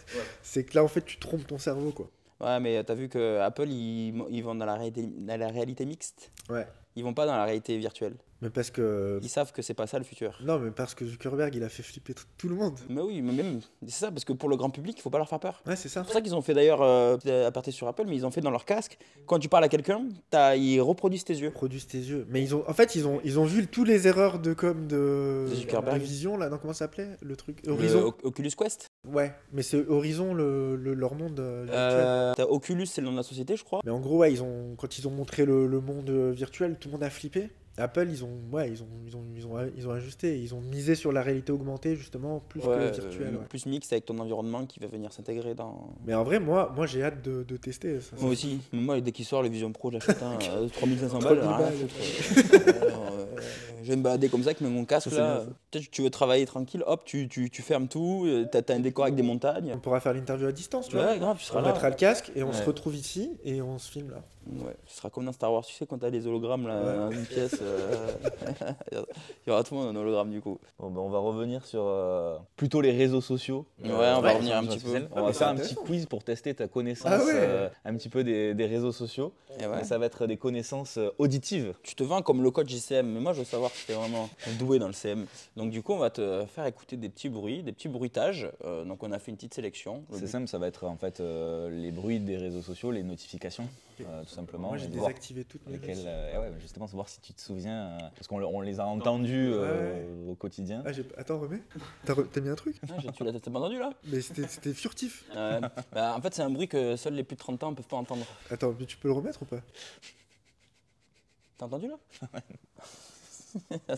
C'est 0.41 0.63
que 0.63 0.75
là, 0.75 0.83
en 0.83 0.87
fait, 0.87 1.03
tu 1.05 1.17
trompes 1.17 1.45
ton 1.45 1.57
cerveau, 1.57 1.91
quoi. 1.91 2.09
Ouais 2.41 2.59
mais 2.59 2.83
t'as 2.83 2.95
vu 2.95 3.07
que 3.07 3.39
Apple 3.39 3.69
ils, 3.69 4.13
ils 4.29 4.43
vont 4.43 4.55
dans 4.55 4.65
la 4.65 4.75
réalité, 4.75 5.03
dans 5.03 5.39
la 5.39 5.47
réalité 5.47 5.85
mixte? 5.85 6.31
Ouais. 6.49 6.67
Ils 6.97 7.03
vont 7.03 7.13
pas 7.13 7.25
dans 7.25 7.35
la 7.35 7.45
réalité 7.45 7.77
virtuelle. 7.77 8.15
Mais 8.41 8.49
parce 8.49 8.69
que. 8.69 9.19
Ils 9.23 9.29
savent 9.29 9.51
que 9.53 9.61
c'est 9.61 9.73
pas 9.73 9.87
ça 9.87 9.97
le 9.97 10.03
futur. 10.03 10.37
Non, 10.43 10.59
mais 10.59 10.71
parce 10.71 10.93
que 10.93 11.05
Zuckerberg, 11.05 11.55
il 11.55 11.63
a 11.63 11.69
fait 11.69 11.83
flipper 11.83 12.13
tout 12.37 12.49
le 12.49 12.55
monde. 12.55 12.77
Mais 12.89 13.01
oui, 13.01 13.21
mais 13.21 13.31
même 13.31 13.61
c'est 13.83 13.91
ça 13.91 14.11
parce 14.11 14.25
que 14.25 14.33
pour 14.33 14.49
le 14.49 14.57
grand 14.57 14.69
public 14.69 14.95
il 14.97 15.01
faut 15.01 15.09
pas 15.09 15.17
leur 15.17 15.29
faire 15.29 15.39
peur. 15.39 15.63
Ouais, 15.65 15.75
c'est 15.77 15.87
ça. 15.87 16.01
C'est 16.01 16.05
pour 16.07 16.13
ça 16.13 16.21
qu'ils 16.21 16.35
ont 16.35 16.41
fait 16.41 16.53
d'ailleurs, 16.53 16.81
euh, 16.81 17.17
aparté 17.47 17.71
sur 17.71 17.87
Apple, 17.87 18.03
mais 18.07 18.15
ils 18.15 18.25
ont 18.25 18.31
fait 18.31 18.41
dans 18.41 18.51
leur 18.51 18.65
casque. 18.65 18.97
Quand 19.25 19.39
tu 19.39 19.47
parles 19.47 19.63
à 19.63 19.69
quelqu'un, 19.69 20.05
ils 20.57 20.81
reproduisent 20.81 21.23
tes 21.23 21.33
yeux. 21.33 21.51
Produisent 21.51 21.87
tes 21.87 21.97
yeux. 21.97 22.25
Mais 22.29 22.41
ils 22.43 22.53
ont, 22.53 22.63
en 22.67 22.73
fait, 22.73 22.95
ils 22.95 23.07
ont, 23.07 23.21
ils 23.23 23.39
ont 23.39 23.45
vu 23.45 23.67
tous 23.67 23.85
les 23.85 24.07
erreurs 24.07 24.39
de 24.39 24.53
com 24.53 24.85
de, 24.85 25.45
De 25.49 25.55
Zuckerberg. 25.55 25.97
de 25.97 26.03
vision 26.03 26.35
là. 26.37 26.49
Non, 26.49 26.57
comment 26.57 26.73
ça 26.73 26.79
s'appelait 26.79 27.15
le 27.21 27.35
truc 27.37 27.59
Horizon. 27.67 28.13
Oculus 28.23 28.51
Quest. 28.57 28.87
Ouais, 29.07 29.33
mais 29.53 29.61
c'est 29.63 29.87
Horizon 29.87 30.33
le, 30.33 30.75
le- 30.75 30.93
leur 30.93 31.15
monde 31.15 31.39
euh, 31.39 31.63
virtuel. 32.33 32.45
Euh, 32.45 32.51
Oculus, 32.51 32.85
c'est 32.87 32.99
le 33.01 33.05
nom 33.05 33.13
de 33.13 33.17
la 33.17 33.23
société, 33.23 33.55
je 33.55 33.63
crois. 33.63 33.79
Mais 33.85 33.91
en 33.91 33.99
gros, 34.01 34.17
ouais, 34.17 34.31
ils 34.33 34.43
ont, 34.43 34.75
quand 34.77 34.97
ils 34.97 35.07
ont 35.07 35.11
montré 35.11 35.45
le, 35.45 35.67
le 35.67 35.79
monde 35.79 36.09
euh, 36.09 36.31
virtuel, 36.31 36.77
tout 36.79 36.89
le 36.89 36.93
monde 36.93 37.03
a 37.03 37.09
flippé. 37.09 37.49
Apple, 37.77 38.07
ils 38.09 38.23
ont, 38.23 38.29
ouais, 38.51 38.69
ils 38.69 38.81
ont, 38.83 38.87
ils 39.05 39.15
ont, 39.17 39.23
ils 39.35 39.45
ont, 39.45 39.71
ils 39.75 39.87
ont 39.87 39.91
ajusté. 39.91 40.39
Ils 40.39 40.55
ont 40.55 40.61
misé 40.61 40.95
sur 40.95 41.11
la 41.11 41.21
réalité 41.21 41.51
augmentée 41.51 41.95
justement 41.97 42.39
plus 42.47 42.61
que 42.61 42.67
Ouais, 42.67 42.77
le 42.85 42.91
virtuel. 42.91 43.27
euh, 43.35 43.39
ouais. 43.39 43.45
Plus 43.49 43.65
mixte 43.65 43.91
avec 43.91 44.05
ton 44.05 44.17
environnement 44.19 44.65
qui 44.65 44.79
va 44.79 44.87
venir 44.87 45.11
s'intégrer 45.11 45.55
dans. 45.55 45.89
Mais 46.05 46.13
en 46.13 46.23
vrai, 46.23 46.39
moi, 46.39 46.71
moi, 46.75 46.85
j'ai 46.85 47.03
hâte 47.03 47.21
de, 47.21 47.43
de 47.43 47.57
tester. 47.57 47.99
Ça, 47.99 48.15
Moi 48.21 48.31
aussi. 48.31 48.61
Moi, 48.71 49.01
dès 49.01 49.11
qu'il 49.11 49.25
sort 49.25 49.43
le 49.43 49.49
Vision 49.49 49.71
Pro, 49.73 49.91
j'achète 49.91 50.23
un. 50.23 50.33
euh, 50.51 50.69
3500 50.69 51.19
3000 51.19 51.39
balles. 51.41 51.57
balles. 51.59 51.73
foutre. 51.73 52.75
Euh, 53.15 53.25
je 53.83 53.89
vais 53.91 53.97
me 53.97 54.01
balader 54.01 54.29
comme 54.29 54.41
ça 54.41 54.49
avec 54.49 54.61
mon 54.61 54.83
casque 54.85 55.09
Ça, 55.11 55.17
là. 55.19 55.43
Peut-être 55.71 55.85
que 55.85 55.91
tu 55.91 56.01
veux 56.01 56.09
travailler 56.09 56.45
tranquille, 56.45 56.83
hop, 56.87 57.03
tu, 57.05 57.27
tu, 57.27 57.49
tu 57.49 57.61
fermes 57.61 57.87
tout. 57.87 58.23
euh, 58.25 58.45
T'as 58.51 58.61
t'as 58.61 58.75
un 58.75 58.79
décor 58.79 59.05
avec 59.05 59.15
des 59.15 59.21
montagnes. 59.23 59.71
On 59.75 59.79
pourra 59.79 59.99
faire 59.99 60.13
l'interview 60.13 60.47
à 60.47 60.51
distance, 60.51 60.87
tu 60.89 60.95
vois. 60.95 61.05
Ouais, 61.11 61.19
grave, 61.19 61.37
tu 61.37 61.45
seras 61.45 61.59
On 61.59 61.63
là. 61.63 61.71
mettra 61.71 61.89
le 61.89 61.95
casque 61.95 62.31
et 62.35 62.43
on 62.43 62.51
se 62.53 62.63
retrouve 62.63 62.95
ici 62.95 63.31
et 63.43 63.61
on 63.61 63.77
se 63.77 63.91
filme 63.91 64.09
là. 64.11 64.23
Ouais, 64.47 64.75
ce 64.85 64.97
sera 64.97 65.09
comme 65.09 65.25
dans 65.25 65.31
Star 65.31 65.51
Wars, 65.51 65.65
tu 65.65 65.73
sais, 65.73 65.85
quand 65.85 65.97
t'as 65.97 66.09
les 66.09 66.27
hologrammes 66.27 66.67
là, 66.67 66.81
Ouais. 66.83 66.97
dans 66.97 67.11
une 67.11 67.25
pièce. 67.25 67.57
euh, 67.61 68.15
Il 68.91 69.49
y 69.49 69.51
aura 69.51 69.63
tout 69.63 69.73
le 69.75 69.81
monde 69.81 69.95
en 69.95 69.99
hologramme 69.99 70.29
du 70.31 70.41
coup. 70.41 70.59
Bon, 70.79 70.89
ben, 70.91 70.99
on 71.01 71.09
va 71.09 71.19
revenir 71.19 71.65
sur 71.65 71.81
euh, 71.83 72.37
plutôt 72.55 72.81
les 72.81 72.91
réseaux 72.91 73.21
sociaux. 73.21 73.65
Ouais, 73.83 73.89
on 73.91 74.21
va 74.21 74.33
revenir 74.33 74.57
un 74.57 74.65
petit 74.65 74.79
peu. 74.79 75.07
On 75.15 75.23
va 75.23 75.33
faire 75.33 75.47
un 75.49 75.55
petit 75.55 75.75
quiz 75.75 76.05
pour 76.05 76.23
tester 76.23 76.53
ta 76.53 76.67
connaissance 76.67 77.11
Ah 77.11 77.23
ouais. 77.23 77.31
euh, 77.33 77.69
un 77.85 77.95
petit 77.95 78.09
peu 78.09 78.23
des, 78.23 78.53
des 78.53 78.65
réseaux 78.65 78.91
sociaux. 78.91 79.33
Et 79.59 79.65
ouais. 79.65 79.81
Et 79.81 79.83
ça 79.83 79.97
va 79.97 80.05
être 80.05 80.27
des 80.27 80.37
connaissances 80.37 80.97
euh, 80.97 81.09
auditives. 81.17 81.73
Tu 81.83 81.95
te 81.95 82.03
vends 82.03 82.21
comme 82.21 82.43
le 82.43 82.51
coach 82.51 82.69
JCM, 82.69 83.07
mais 83.07 83.19
moi 83.19 83.33
je 83.33 83.39
veux 83.39 83.45
savoir 83.45 83.71
si 83.71 83.87
t'es 83.87 83.93
vraiment 83.93 84.29
doué 84.59 84.79
dans 84.79 84.87
le 84.87 84.93
CM. 84.93 85.25
Donc 85.55 85.71
du 85.71 85.81
coup, 85.81 85.93
on 85.93 85.97
va 85.97 86.09
te 86.09 86.43
faire 86.53 86.65
écouter 86.65 86.97
des 86.97 87.09
petits 87.09 87.29
bruits, 87.29 87.63
des 87.63 87.71
petits 87.71 87.87
bruitages. 87.87 88.49
Euh, 88.65 88.83
donc 88.83 89.01
on 89.03 89.11
a 89.11 89.19
fait 89.19 89.31
une 89.31 89.37
petite 89.37 89.53
sélection. 89.53 90.03
Le 90.11 90.19
C'est 90.19 90.27
simple, 90.27 90.47
ça 90.47 90.57
va 90.57 90.67
être 90.67 90.85
en 90.85 90.97
fait 90.97 91.19
euh, 91.19 91.69
les 91.69 91.91
bruits 91.91 92.19
des 92.19 92.37
réseaux 92.37 92.61
sociaux, 92.61 92.91
les 92.91 93.03
notifications, 93.03 93.67
euh, 94.01 94.23
tout 94.23 94.34
simplement. 94.35 94.69
Moi, 94.69 94.77
j'ai 94.77 94.87
désactivé 94.87 95.43
toutes 95.45 95.65
mes 95.67 95.73
lesquelles, 95.73 96.03
euh, 96.05 96.39
ouais, 96.51 96.59
justement, 96.59 96.87
savoir 96.87 97.09
si 97.09 97.19
tu 97.21 97.33
te 97.33 97.41
souviens, 97.41 97.87
euh, 97.87 97.99
parce 98.15 98.27
qu'on 98.27 98.37
le- 98.37 98.45
on 98.45 98.61
les 98.61 98.79
a 98.79 98.85
entendus 98.85 99.49
euh, 99.51 100.29
au 100.29 100.35
quotidien. 100.35 100.83
Ah, 100.85 100.91
j'ai- 100.91 101.05
Attends, 101.17 101.39
remets. 101.39 101.61
T'as 102.05 102.13
re- 102.13 102.41
mis 102.41 102.49
un 102.49 102.55
truc? 102.55 102.79
Ah, 102.89 102.93
tu 103.15 103.23
l'as 103.23 103.31
t'as 103.33 103.51
pas 103.51 103.59
entendu 103.59 103.79
là? 103.79 103.91
Mais 104.05 104.21
c'était 104.21 104.73
furtif. 104.73 105.23
Euh, 105.35 105.61
bah, 105.93 106.15
En 106.15 106.21
fait, 106.21 106.33
c'est 106.35 106.41
un 106.43 106.49
bruit 106.49 106.67
que 106.67 106.95
seuls 106.95 107.13
les 107.15 107.23
plus 107.23 107.35
de 107.35 107.39
30 107.39 107.63
ans 107.63 107.73
peuvent 107.73 107.87
pas 107.87 107.97
entendre. 107.97 108.25
Attends, 108.51 108.75
mais 108.79 108.85
tu 108.85 108.97
peux 108.97 109.07
le 109.07 109.13
remettre 109.13 109.41
ou 109.41 109.45
pas? 109.45 109.61
T'as 111.57 111.65
entendu 111.65 111.87
là? 111.87 111.97
en 113.55 113.95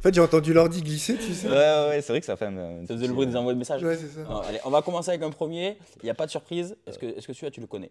fait, 0.00 0.14
j'ai 0.14 0.20
entendu 0.20 0.52
l'ordi 0.52 0.82
glisser, 0.82 1.16
tu 1.16 1.34
sais. 1.34 1.48
Ouais, 1.48 1.54
ouais, 1.54 1.88
ouais, 1.88 2.00
c'est 2.00 2.12
vrai 2.12 2.20
que 2.20 2.26
ça 2.26 2.36
fait 2.36 2.46
un. 2.46 2.56
un 2.56 2.86
Ça 2.86 2.94
faisait 2.94 3.06
le 3.06 3.12
bruit 3.12 3.26
des 3.26 3.36
envois 3.36 3.54
de 3.54 3.58
messages. 3.58 3.82
Ouais, 3.82 3.96
c'est 3.96 4.08
ça. 4.08 4.20
Alors, 4.20 4.44
allez, 4.44 4.58
on 4.64 4.70
va 4.70 4.82
commencer 4.82 5.10
avec 5.10 5.22
un 5.22 5.30
premier. 5.30 5.78
Il 6.02 6.04
n'y 6.04 6.10
a 6.10 6.14
pas 6.14 6.26
de 6.26 6.30
surprise. 6.30 6.76
Est-ce 6.86 6.98
que, 6.98 7.06
est-ce 7.06 7.26
que 7.26 7.32
celui-là, 7.32 7.50
tu 7.50 7.60
le 7.60 7.66
connais? 7.66 7.90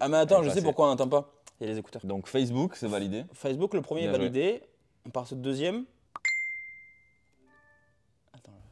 Ah, 0.00 0.08
mais 0.08 0.18
attends, 0.18 0.42
je 0.42 0.50
sais 0.50 0.62
pourquoi 0.62 0.86
on 0.86 0.90
n'entend 0.90 1.08
pas. 1.08 1.30
Il 1.60 1.66
y 1.66 1.70
a 1.70 1.72
les 1.72 1.78
écouteurs. 1.78 2.04
Donc 2.04 2.26
Facebook, 2.26 2.74
c'est 2.76 2.88
validé. 2.88 3.24
Facebook, 3.32 3.74
le 3.74 3.80
premier 3.80 4.02
est 4.02 4.08
joué. 4.08 4.18
validé. 4.18 4.62
On 5.06 5.10
passe 5.10 5.32
au 5.32 5.36
deuxième. 5.36 5.84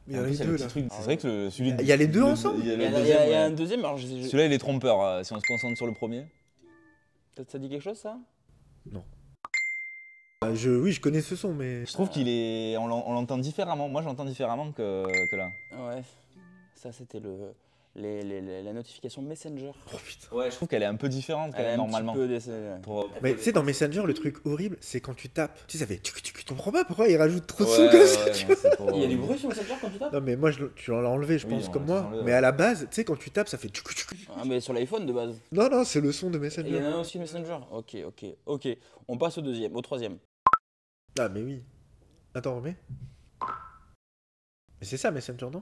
Mais 0.07 0.13
il 0.13 0.15
y 0.15 0.19
en 0.19 0.21
En 0.21 0.25
a 0.25 0.27
les 0.29 0.37
le 0.37 0.45
deux 0.45 0.57
là. 0.57 0.67
truc, 0.67 0.85
C'est 0.91 1.01
vrai 1.03 1.17
que 1.17 1.27
le, 1.27 1.49
celui. 1.49 1.69
Il 1.79 1.85
y 1.85 1.91
a 1.91 1.95
les 1.95 2.07
deux 2.07 2.19
le- 2.19 2.25
ensemble 2.25 2.59
Il 2.59 2.67
y 2.67 2.71
a 2.71 2.73
Il 2.75 2.81
y, 2.81 2.83
il 2.85 3.07
y 3.07 3.11
il 3.27 3.31
y 3.31 3.35
un 3.35 3.51
deuxième. 3.51 3.79
Alors, 3.79 3.97
Celui-là, 3.99 4.45
il 4.47 4.53
est 4.53 4.57
trompeur. 4.57 5.01
euh, 5.01 5.23
Si 5.23 5.31
on 5.33 5.39
se 5.39 5.45
concentre 5.47 5.77
sur 5.77 5.85
le 5.87 5.93
premier. 5.93 6.25
ça, 7.37 7.43
ça 7.47 7.57
dit 7.59 7.69
quelque 7.69 7.81
chose, 7.83 7.97
ça? 7.97 8.17
Euh, 10.43 10.55
je, 10.55 10.69
oui, 10.71 10.91
je 10.91 10.99
connais 10.99 11.21
ce 11.21 11.35
son, 11.37 11.53
mais. 11.53 11.85
Je 11.85 11.93
trouve 11.93 12.09
qu'il 12.09 12.27
est. 12.27 12.75
On 12.77 12.87
l'entend 12.87 13.37
différemment. 13.37 13.87
Moi, 13.87 14.01
j'entends 14.01 14.25
différemment 14.25 14.71
que, 14.73 15.05
que 15.31 15.35
là. 15.37 15.49
Ouais. 15.71 16.03
Ça, 16.75 16.91
c'était 16.91 17.19
le. 17.21 17.53
Les, 17.95 18.23
les- 18.23 18.41
les- 18.41 18.63
la 18.63 18.73
notification 18.73 19.21
Messenger. 19.21 19.71
Oh 19.93 19.97
putain. 20.03 20.35
Ouais, 20.35 20.49
je 20.49 20.55
trouve 20.55 20.67
qu'elle 20.67 20.81
est 20.81 20.87
un 20.87 20.95
peu 20.95 21.07
différente 21.09 21.51
quand 21.51 21.59
Elle 21.59 21.73
est 21.73 21.77
normalement. 21.77 22.13
petit 22.13 22.21
peu 22.21 22.27
des- 22.27 22.81
Pour- 22.81 23.07
Mais 23.21 23.35
tu 23.35 23.41
sais, 23.43 23.51
dans 23.51 23.61
Messenger, 23.61 24.01
le 24.07 24.15
truc 24.15 24.37
horrible, 24.47 24.77
c'est 24.81 24.99
quand 24.99 25.13
tu 25.13 25.29
tapes. 25.29 25.55
Tu 25.67 25.77
sais, 25.77 25.83
ça 25.83 25.87
fait. 25.87 25.99
Tu, 25.99 26.11
tu, 26.23 26.33
tu 26.33 26.43
comprends 26.43 26.71
pas 26.71 26.85
pourquoi 26.85 27.07
ils 27.07 27.17
rajoutent 27.17 27.45
trop 27.45 27.63
de 27.63 27.69
Ouais, 27.69 27.75
sons 27.75 27.89
comme 27.91 27.99
ouais, 27.99 28.07
ça, 28.07 28.25
ouais, 28.25 28.31
tu 28.31 28.41
non, 28.41 28.47
vois. 28.47 28.55
c'est 28.55 28.77
pour- 28.77 28.91
Il 28.95 29.01
y 29.01 29.05
a 29.05 29.07
du 29.07 29.17
bruit 29.17 29.37
sur 29.37 29.49
Messenger 29.49 29.73
quand 29.79 29.89
tu 29.91 29.99
tapes? 29.99 30.11
Non, 30.11 30.21
mais 30.21 30.35
moi, 30.35 30.49
je, 30.49 30.65
tu 30.75 30.89
l'as 30.89 31.07
enlevé, 31.07 31.37
je 31.37 31.45
Oui, 31.45 31.53
pense, 31.53 31.69
comme 31.69 31.85
moi. 31.85 32.01
enlevé, 32.01 32.23
Mais 32.23 32.31
ouais. 32.31 32.37
à 32.37 32.41
la 32.41 32.51
base, 32.51 32.79
tu 32.89 32.95
sais, 32.95 33.05
quand 33.05 33.15
tu 33.15 33.29
tapes, 33.29 33.47
ça 33.47 33.59
fait. 33.59 33.69
Ah, 34.35 34.41
mais 34.43 34.59
sur 34.59 34.73
l'iPhone 34.73 35.05
de 35.05 35.13
base. 35.13 35.39
Non, 35.51 35.69
non, 35.69 35.83
c'est 35.83 36.01
le 36.01 36.11
son 36.11 36.31
de 36.31 36.37
Et 36.37 36.39
il 36.39 36.41
y 36.41 36.43
Messenger. 36.45 36.85
en 36.87 36.93
a 36.93 36.97
aussi 36.97 37.19
Messenger. 37.19 37.59
Ok, 37.71 37.95
ok, 38.07 38.25
ok. 38.47 38.67
On 39.07 39.19
passe 39.19 39.37
au 39.37 39.41
deuxième, 39.41 39.75
au 39.75 39.81
troisième. 39.81 40.17
Ah, 41.19 41.29
mais 41.29 41.43
oui. 41.43 41.61
Attends, 42.33 42.55
remets. 42.55 42.75
Mais 44.81 44.87
c'est 44.87 44.97
ça, 44.97 45.11
Messenger, 45.11 45.49
non 45.51 45.61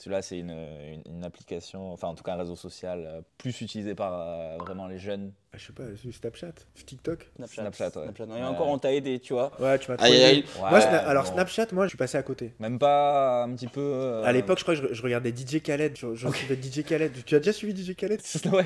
Celui-là, 0.00 0.22
c'est 0.22 0.38
une, 0.38 0.48
une, 0.50 1.02
une 1.16 1.24
application, 1.24 1.92
enfin 1.92 2.08
en 2.08 2.14
tout 2.14 2.22
cas 2.24 2.32
un 2.32 2.36
réseau 2.38 2.56
social 2.56 3.04
euh, 3.06 3.20
plus 3.36 3.60
utilisé 3.60 3.94
par 3.94 4.14
euh, 4.18 4.56
vraiment 4.58 4.86
les 4.86 4.98
jeunes. 4.98 5.32
Ah, 5.52 5.58
Je 5.58 5.66
sais 5.66 5.72
pas, 5.74 5.82
Snapchat 6.10 6.52
TikTok 6.86 7.28
Snapchat. 7.36 7.60
Snapchat, 7.72 8.00
ouais. 8.00 8.06
Et 8.18 8.32
Ouais. 8.32 8.42
encore, 8.44 8.68
on 8.68 8.78
t'a 8.78 8.94
aidé, 8.94 9.18
tu 9.18 9.34
vois. 9.34 9.50
Ouais, 9.60 9.78
tu 9.78 9.90
m'as 9.90 9.96
Aïe, 9.98 10.22
aïe. 10.24 10.44
Moi, 10.58 10.72
Ouais, 10.72 10.84
alors 10.86 11.24
bon. 11.24 11.32
Snapchat, 11.32 11.66
moi, 11.72 11.84
je 11.84 11.90
suis 11.90 11.98
passé 11.98 12.16
à 12.16 12.22
côté. 12.22 12.54
Même 12.60 12.78
pas 12.78 13.42
un 13.42 13.52
petit 13.54 13.66
peu. 13.66 13.80
euh, 13.82 14.22
À 14.24 14.32
l'époque, 14.32 14.58
je 14.58 14.62
crois 14.64 14.74
que 14.74 14.88
je, 14.88 14.94
je 14.94 15.02
regardais 15.02 15.34
DJ 15.36 15.60
Khaled. 15.60 15.94
Je, 15.98 16.14
je 16.14 16.28
DJ 16.54 16.82
Khaled. 16.84 17.12
Tu 17.26 17.34
as 17.34 17.38
déjà 17.40 17.52
suivi 17.52 17.74
DJ 17.84 17.94
Khaled? 17.94 18.20
Ouais. 18.52 18.64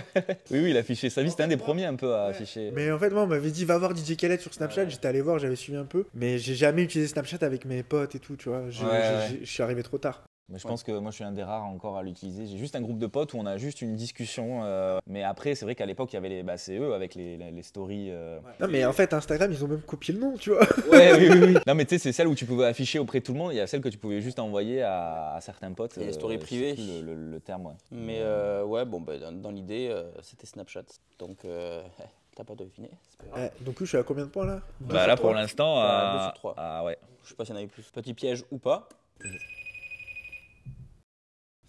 Oui, 0.53 0.61
oui, 0.61 0.71
il 0.71 0.77
affichait 0.77 1.11
sa 1.11 1.23
vie. 1.25 1.31
C'était 1.31 1.43
un 1.43 1.49
des 1.49 1.57
premiers 1.57 1.87
un 1.87 1.97
peu 1.97 2.15
à 2.15 2.27
Ouais. 2.27 2.31
afficher. 2.31 2.71
Mais 2.73 2.93
en 2.93 2.99
fait, 3.01 3.11
moi, 3.11 3.23
on 3.23 3.27
m'avait 3.27 3.51
dit 3.51 3.65
va 3.65 3.77
voir 3.79 3.97
DJ 3.97 4.17
Khaled 4.17 4.41
sur 4.41 4.55
Snapchat. 4.55 4.85
Ouais. 4.85 4.91
J'étais 4.91 5.09
allé 5.09 5.21
voir, 5.21 5.41
j'avais 5.41 5.57
suivi 5.57 5.79
un 5.79 5.85
peu. 5.87 6.05
Mais 6.15 6.39
j'ai 6.39 6.55
jamais 6.55 6.83
utilisé 6.85 7.09
Snapchat 7.09 7.39
avec 7.41 7.65
mes 7.65 7.83
potes 7.83 8.15
et 8.15 8.21
tout, 8.21 8.37
tu 8.37 8.51
vois. 8.51 8.71
Je, 8.71 8.85
Ouais, 8.85 8.91
j'ai- 9.03 9.15
ouais. 9.15 9.27
j'ai- 9.41 9.45
je 9.45 9.51
suis 9.51 9.63
arrivé 9.65 9.83
trop 9.83 9.99
tard. 9.99 10.23
Mais 10.51 10.59
je 10.59 10.69
pense 10.69 10.83
que 10.83 10.93
moi, 10.93 11.11
je 11.11 11.15
suis 11.17 11.25
un 11.25 11.33
des 11.33 11.43
rares 11.43 11.65
encore 11.65 11.97
à 11.97 12.03
l'utiliser. 12.03 12.45
J'ai 12.47 12.59
juste 12.59 12.77
un 12.77 12.83
groupe 12.83 12.99
de 12.99 13.07
potes 13.07 13.33
où 13.33 13.39
on 13.39 13.47
a 13.47 13.57
juste 13.57 13.81
une 13.81 13.97
discussion. 13.97 14.61
euh, 14.65 14.99
Mais 15.07 15.23
après, 15.23 15.55
c'est 15.55 15.65
vrai 15.65 15.75
qu'à 15.75 15.87
l'époque, 15.87 16.13
il 16.13 16.17
y 16.17 16.19
avait 16.19 16.29
les. 16.29 16.43
Bah, 16.43 16.59
c'est 16.59 16.77
eux 16.77 16.93
avec 16.93 17.15
les, 17.15 17.39
les, 17.39 17.51
les 17.51 17.63
stories. 17.63 18.09
euh. 18.11 18.39
Non, 18.61 18.69
mais 18.69 18.85
en 18.85 18.93
fait, 18.93 19.15
Instagram, 19.15 19.51
ils 19.51 19.65
ont 19.65 19.69
même 19.69 19.81
copié 19.81 20.13
le 20.13 20.21
nom, 20.21 20.37
tu 20.37 20.51
vois. 20.51 20.67
Ouais, 20.93 21.15
oui, 21.19 21.29
oui, 21.33 21.39
oui. 21.55 21.57
Non, 21.67 21.75
mais 21.75 21.87
tu 21.87 21.95
sais, 21.95 21.99
c'est 21.99 22.13
celle 22.13 22.29
où 22.29 22.35
tu 22.35 22.45
pouvais 22.45 22.67
afficher 22.67 22.99
auprès 22.99 23.21
de 23.21 23.25
tout 23.25 23.33
le 23.33 23.39
monde. 23.39 23.53
Il 23.53 23.57
y 23.57 23.61
a 23.61 23.67
celle 23.67 23.81
que 23.81 23.89
tu 23.89 23.97
pouvais 23.97 24.21
juste 24.21 24.39
envoyer 24.39 24.83
à, 24.83 25.33
à 25.35 25.41
certains 25.41 25.73
potes. 25.73 25.97
Et 25.97 26.03
les 26.03 26.09
euh, 26.11 26.13
stories 26.13 26.37
privées. 26.39 26.75
Le, 26.77 27.01
le- 27.15 27.31
le 27.31 27.41
terme, 27.41 27.65
ouais. 27.67 27.73
Mais 27.91 28.19
euh, 28.21 28.65
ouais, 28.65 28.85
bon, 28.85 29.01
bah, 29.01 29.17
dans, 29.19 29.33
dans 29.33 29.51
l'idée, 29.51 29.89
euh, 29.91 30.05
c'était 30.23 30.47
Snapchat. 30.47 30.83
Donc, 31.19 31.39
euh, 31.47 31.83
t'as 32.37 32.45
pas 32.45 32.55
deviné. 32.55 32.91
c'est 33.09 33.19
pas 33.19 33.25
grave. 33.31 33.45
Ouais, 33.45 33.53
donc, 33.65 33.77
je 33.81 33.85
suis 33.87 33.97
à 33.97 34.03
combien 34.03 34.25
de 34.27 34.31
points 34.31 34.45
là? 34.45 34.61
Bah 34.81 35.07
là, 35.07 35.17
pour 35.17 35.33
l'instant. 35.33 35.77
Bah, 35.77 36.13
deux 36.13 36.19
euh, 36.19 36.25
sur 36.25 36.35
trois. 36.35 36.55
Ah 36.59 36.85
ouais. 36.85 36.99
Je 37.23 37.31
sais 37.31 37.35
pas 37.35 37.47
s'il 37.47 37.55
y 37.55 37.57
en 37.57 37.61
avait 37.61 37.69
plus. 37.69 37.85
Petit 37.91 38.13
piège 38.13 38.45
ou 38.51 38.59
pas. 38.59 38.87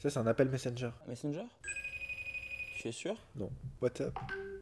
Ça, 0.05 0.11
c'est 0.11 0.19
un 0.19 0.27
appel 0.27 0.49
Messenger. 0.49 0.89
Messenger? 1.07 1.45
Tu 2.79 2.89
es 2.89 2.91
sûr? 2.91 3.15
WhatsApp. 3.81 4.13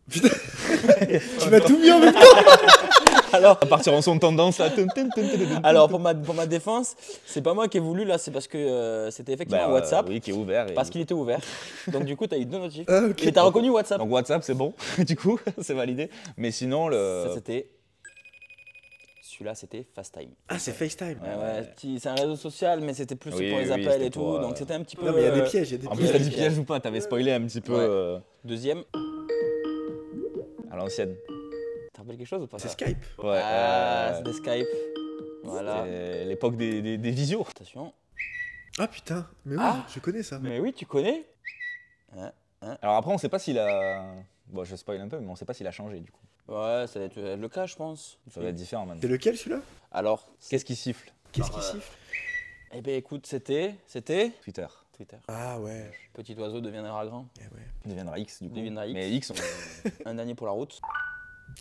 Putain 0.10 0.30
Tu 1.42 1.50
m'as 1.50 1.60
tout 1.60 1.78
mis 1.78 1.92
en 1.92 2.00
même 2.00 2.14
temps 2.14 2.20
Alors, 3.34 3.58
À 3.62 3.66
partir 3.66 3.94
en 3.94 4.02
son 4.02 4.18
tendance 4.20 4.60
là. 4.60 4.70
tum, 4.70 4.88
tum, 4.96 5.10
tum, 5.10 5.26
alors 5.64 5.90
pour, 5.90 6.00
ma, 6.00 6.16
pour 6.16 6.34
ma 6.34 6.46
défense, 6.46 6.96
c'est 7.26 7.42
pas 7.42 7.54
moi 7.54 7.68
qui 7.68 7.76
ai 7.76 7.80
voulu 7.82 8.06
là, 8.06 8.18
c'est 8.18 8.32
parce 8.32 8.48
que 8.48 8.58
euh, 8.58 9.12
c'était 9.12 9.34
effectivement 9.34 9.64
Bah, 9.66 9.70
euh, 9.72 9.74
WhatsApp. 9.74 10.06
Oui, 10.08 10.22
qui 10.22 10.30
est 10.32 10.34
ouvert. 10.34 10.70
et- 10.70 10.74
Parce 10.76 10.90
qu'il 10.90 11.02
était 11.02 11.14
ouvert. 11.14 11.40
Donc 11.90 12.06
du 12.06 12.16
coup, 12.16 12.26
tu 12.26 12.36
as 12.36 12.38
eu 12.38 12.46
deux 12.46 12.60
notifs. 12.60 12.86
Ah, 12.88 13.02
ok. 13.10 13.26
Et 13.26 13.32
t'as 13.34 13.42
reconnu 13.42 13.70
WhatsApp. 13.70 13.98
Donc 13.98 14.12
WhatsApp, 14.14 14.44
c'est 14.46 14.54
bon. 14.54 14.74
du 15.00 15.18
coup, 15.18 15.38
c'est 15.62 15.74
validé. 15.74 16.10
Mais 16.38 16.52
sinon, 16.52 16.88
le. 16.88 17.26
Ça, 17.28 17.34
c'était. 17.34 17.68
Celui-là, 19.34 19.56
c'était 19.56 19.88
FaceTime. 19.96 20.30
Ah, 20.48 20.60
c'est 20.60 20.74
FaceTime. 20.74 21.18
Ouais, 21.24 21.36
ouais, 21.36 21.98
c'est 22.00 22.08
un 22.08 22.14
réseau 22.14 22.36
social, 22.36 22.82
mais 22.82 22.94
c'était 22.94 23.16
plus 23.16 23.34
Oui, 23.34 23.50
pour 23.50 23.60
les 23.60 23.72
oui, 23.72 23.72
appels 23.88 24.04
et 24.04 24.10
tout. 24.12 24.20
pour, 24.20 24.36
euh, 24.36 24.42
Donc 24.42 24.58
c'était 24.58 24.76
un 24.76 24.84
petit 24.84 24.96
peu. 24.96 25.08
Non, 25.08 25.14
mais 25.14 25.22
il 25.22 25.26
y 25.26 25.28
a 25.28 25.32
des 25.32 25.42
euh, 25.42 25.46
pièges, 25.50 25.70
il 25.70 25.72
y 25.72 25.76
a 25.76 25.78
des 25.80 25.88
En 25.88 25.92
plus, 25.96 26.02
pièges. 26.04 26.12
t'as 26.12 26.20
dit 26.20 26.30
piège 26.30 26.58
ou 26.60 26.64
pas 26.66 26.80
T'avais 26.80 27.02
spoilé 27.02 27.32
un 27.32 27.42
petit 27.48 27.62
peu 27.62 27.74
Ouais. 27.74 27.80
euh, 27.80 28.20
Deuxième, 28.44 28.84
à 30.70 30.76
l'ancienne. 30.78 31.16
t'as 31.94 32.02
rappelles 32.04 32.18
quelque 32.18 32.28
chose 32.28 32.44
ou 32.44 32.48
pas 32.48 32.60
C'est 32.60 32.70
Skype. 32.70 32.98
Ouais. 33.18 33.40
Ah, 33.42 34.12
euh, 34.14 34.18
c'était 34.18 34.34
Skype. 34.34 34.68
Voilà. 35.44 35.86
l'époque 36.26 36.56
des, 36.56 36.82
des, 36.84 36.98
des 37.00 37.12
visios. 37.12 37.46
Attention. 37.50 37.92
Ah 38.80 38.88
putain, 38.88 39.28
mais 39.46 39.56
oui, 39.56 39.62
Ah. 39.64 39.86
je 39.94 40.00
connais 40.00 40.24
ça. 40.24 40.40
Mais 40.40 40.60
oui, 40.60 40.74
tu 40.74 40.86
connais 40.86 41.26
Alors 42.82 42.96
après, 42.98 43.12
on 43.12 43.18
sait 43.18 43.30
pas 43.30 43.40
s'il 43.40 43.58
a. 43.60 44.14
Bon, 44.48 44.64
je 44.64 44.76
spoil 44.76 45.02
un 45.02 45.08
peu, 45.08 45.18
mais 45.20 45.28
on 45.30 45.36
sait 45.36 45.46
pas 45.46 45.54
s'il 45.56 45.66
a 45.68 45.72
changé 45.72 46.00
du 46.00 46.12
coup. 46.12 46.22
Ouais, 46.48 46.86
ça 46.88 47.00
va 47.00 47.06
être 47.06 47.20
le 47.20 47.48
cas, 47.50 47.66
je 47.66 47.76
pense. 47.76 48.18
Ça 48.30 48.42
va 48.42 48.48
être 48.50 48.56
différent 48.56 48.86
maintenant. 48.86 49.02
C'est 49.02 49.08
lequel 49.08 49.38
celui-là? 49.38 49.62
Alors, 49.92 50.28
Qu'est-ce 50.50 50.66
qui 50.66 50.76
siffle? 50.76 51.12
Qu'est-ce 51.32 51.50
qui 51.52 51.60
euh, 51.60 51.62
siffle? 51.62 51.92
Eh 52.74 52.82
ben 52.82 52.96
écoute, 52.96 53.26
c'était. 53.28 53.76
C'était. 53.88 54.32
Twitter. 54.44 54.66
Twitter. 54.98 55.18
Ah 55.28 55.60
ouais. 55.60 55.90
Petit 56.14 56.36
oiseau 56.36 56.60
deviendra 56.62 57.06
grand. 57.06 57.28
eh 57.40 57.44
ouais. 57.56 57.62
Deviendra 57.86 58.20
X 58.20 58.42
du 58.42 58.50
coup. 58.50 58.56
Deviendra 58.56 58.86
X. 58.88 58.94
Mais 58.94 59.12
X, 59.12 59.32
on- 59.32 60.00
Un 60.10 60.14
dernier 60.16 60.36
pour 60.36 60.48
la 60.48 60.54
route. 60.54 60.80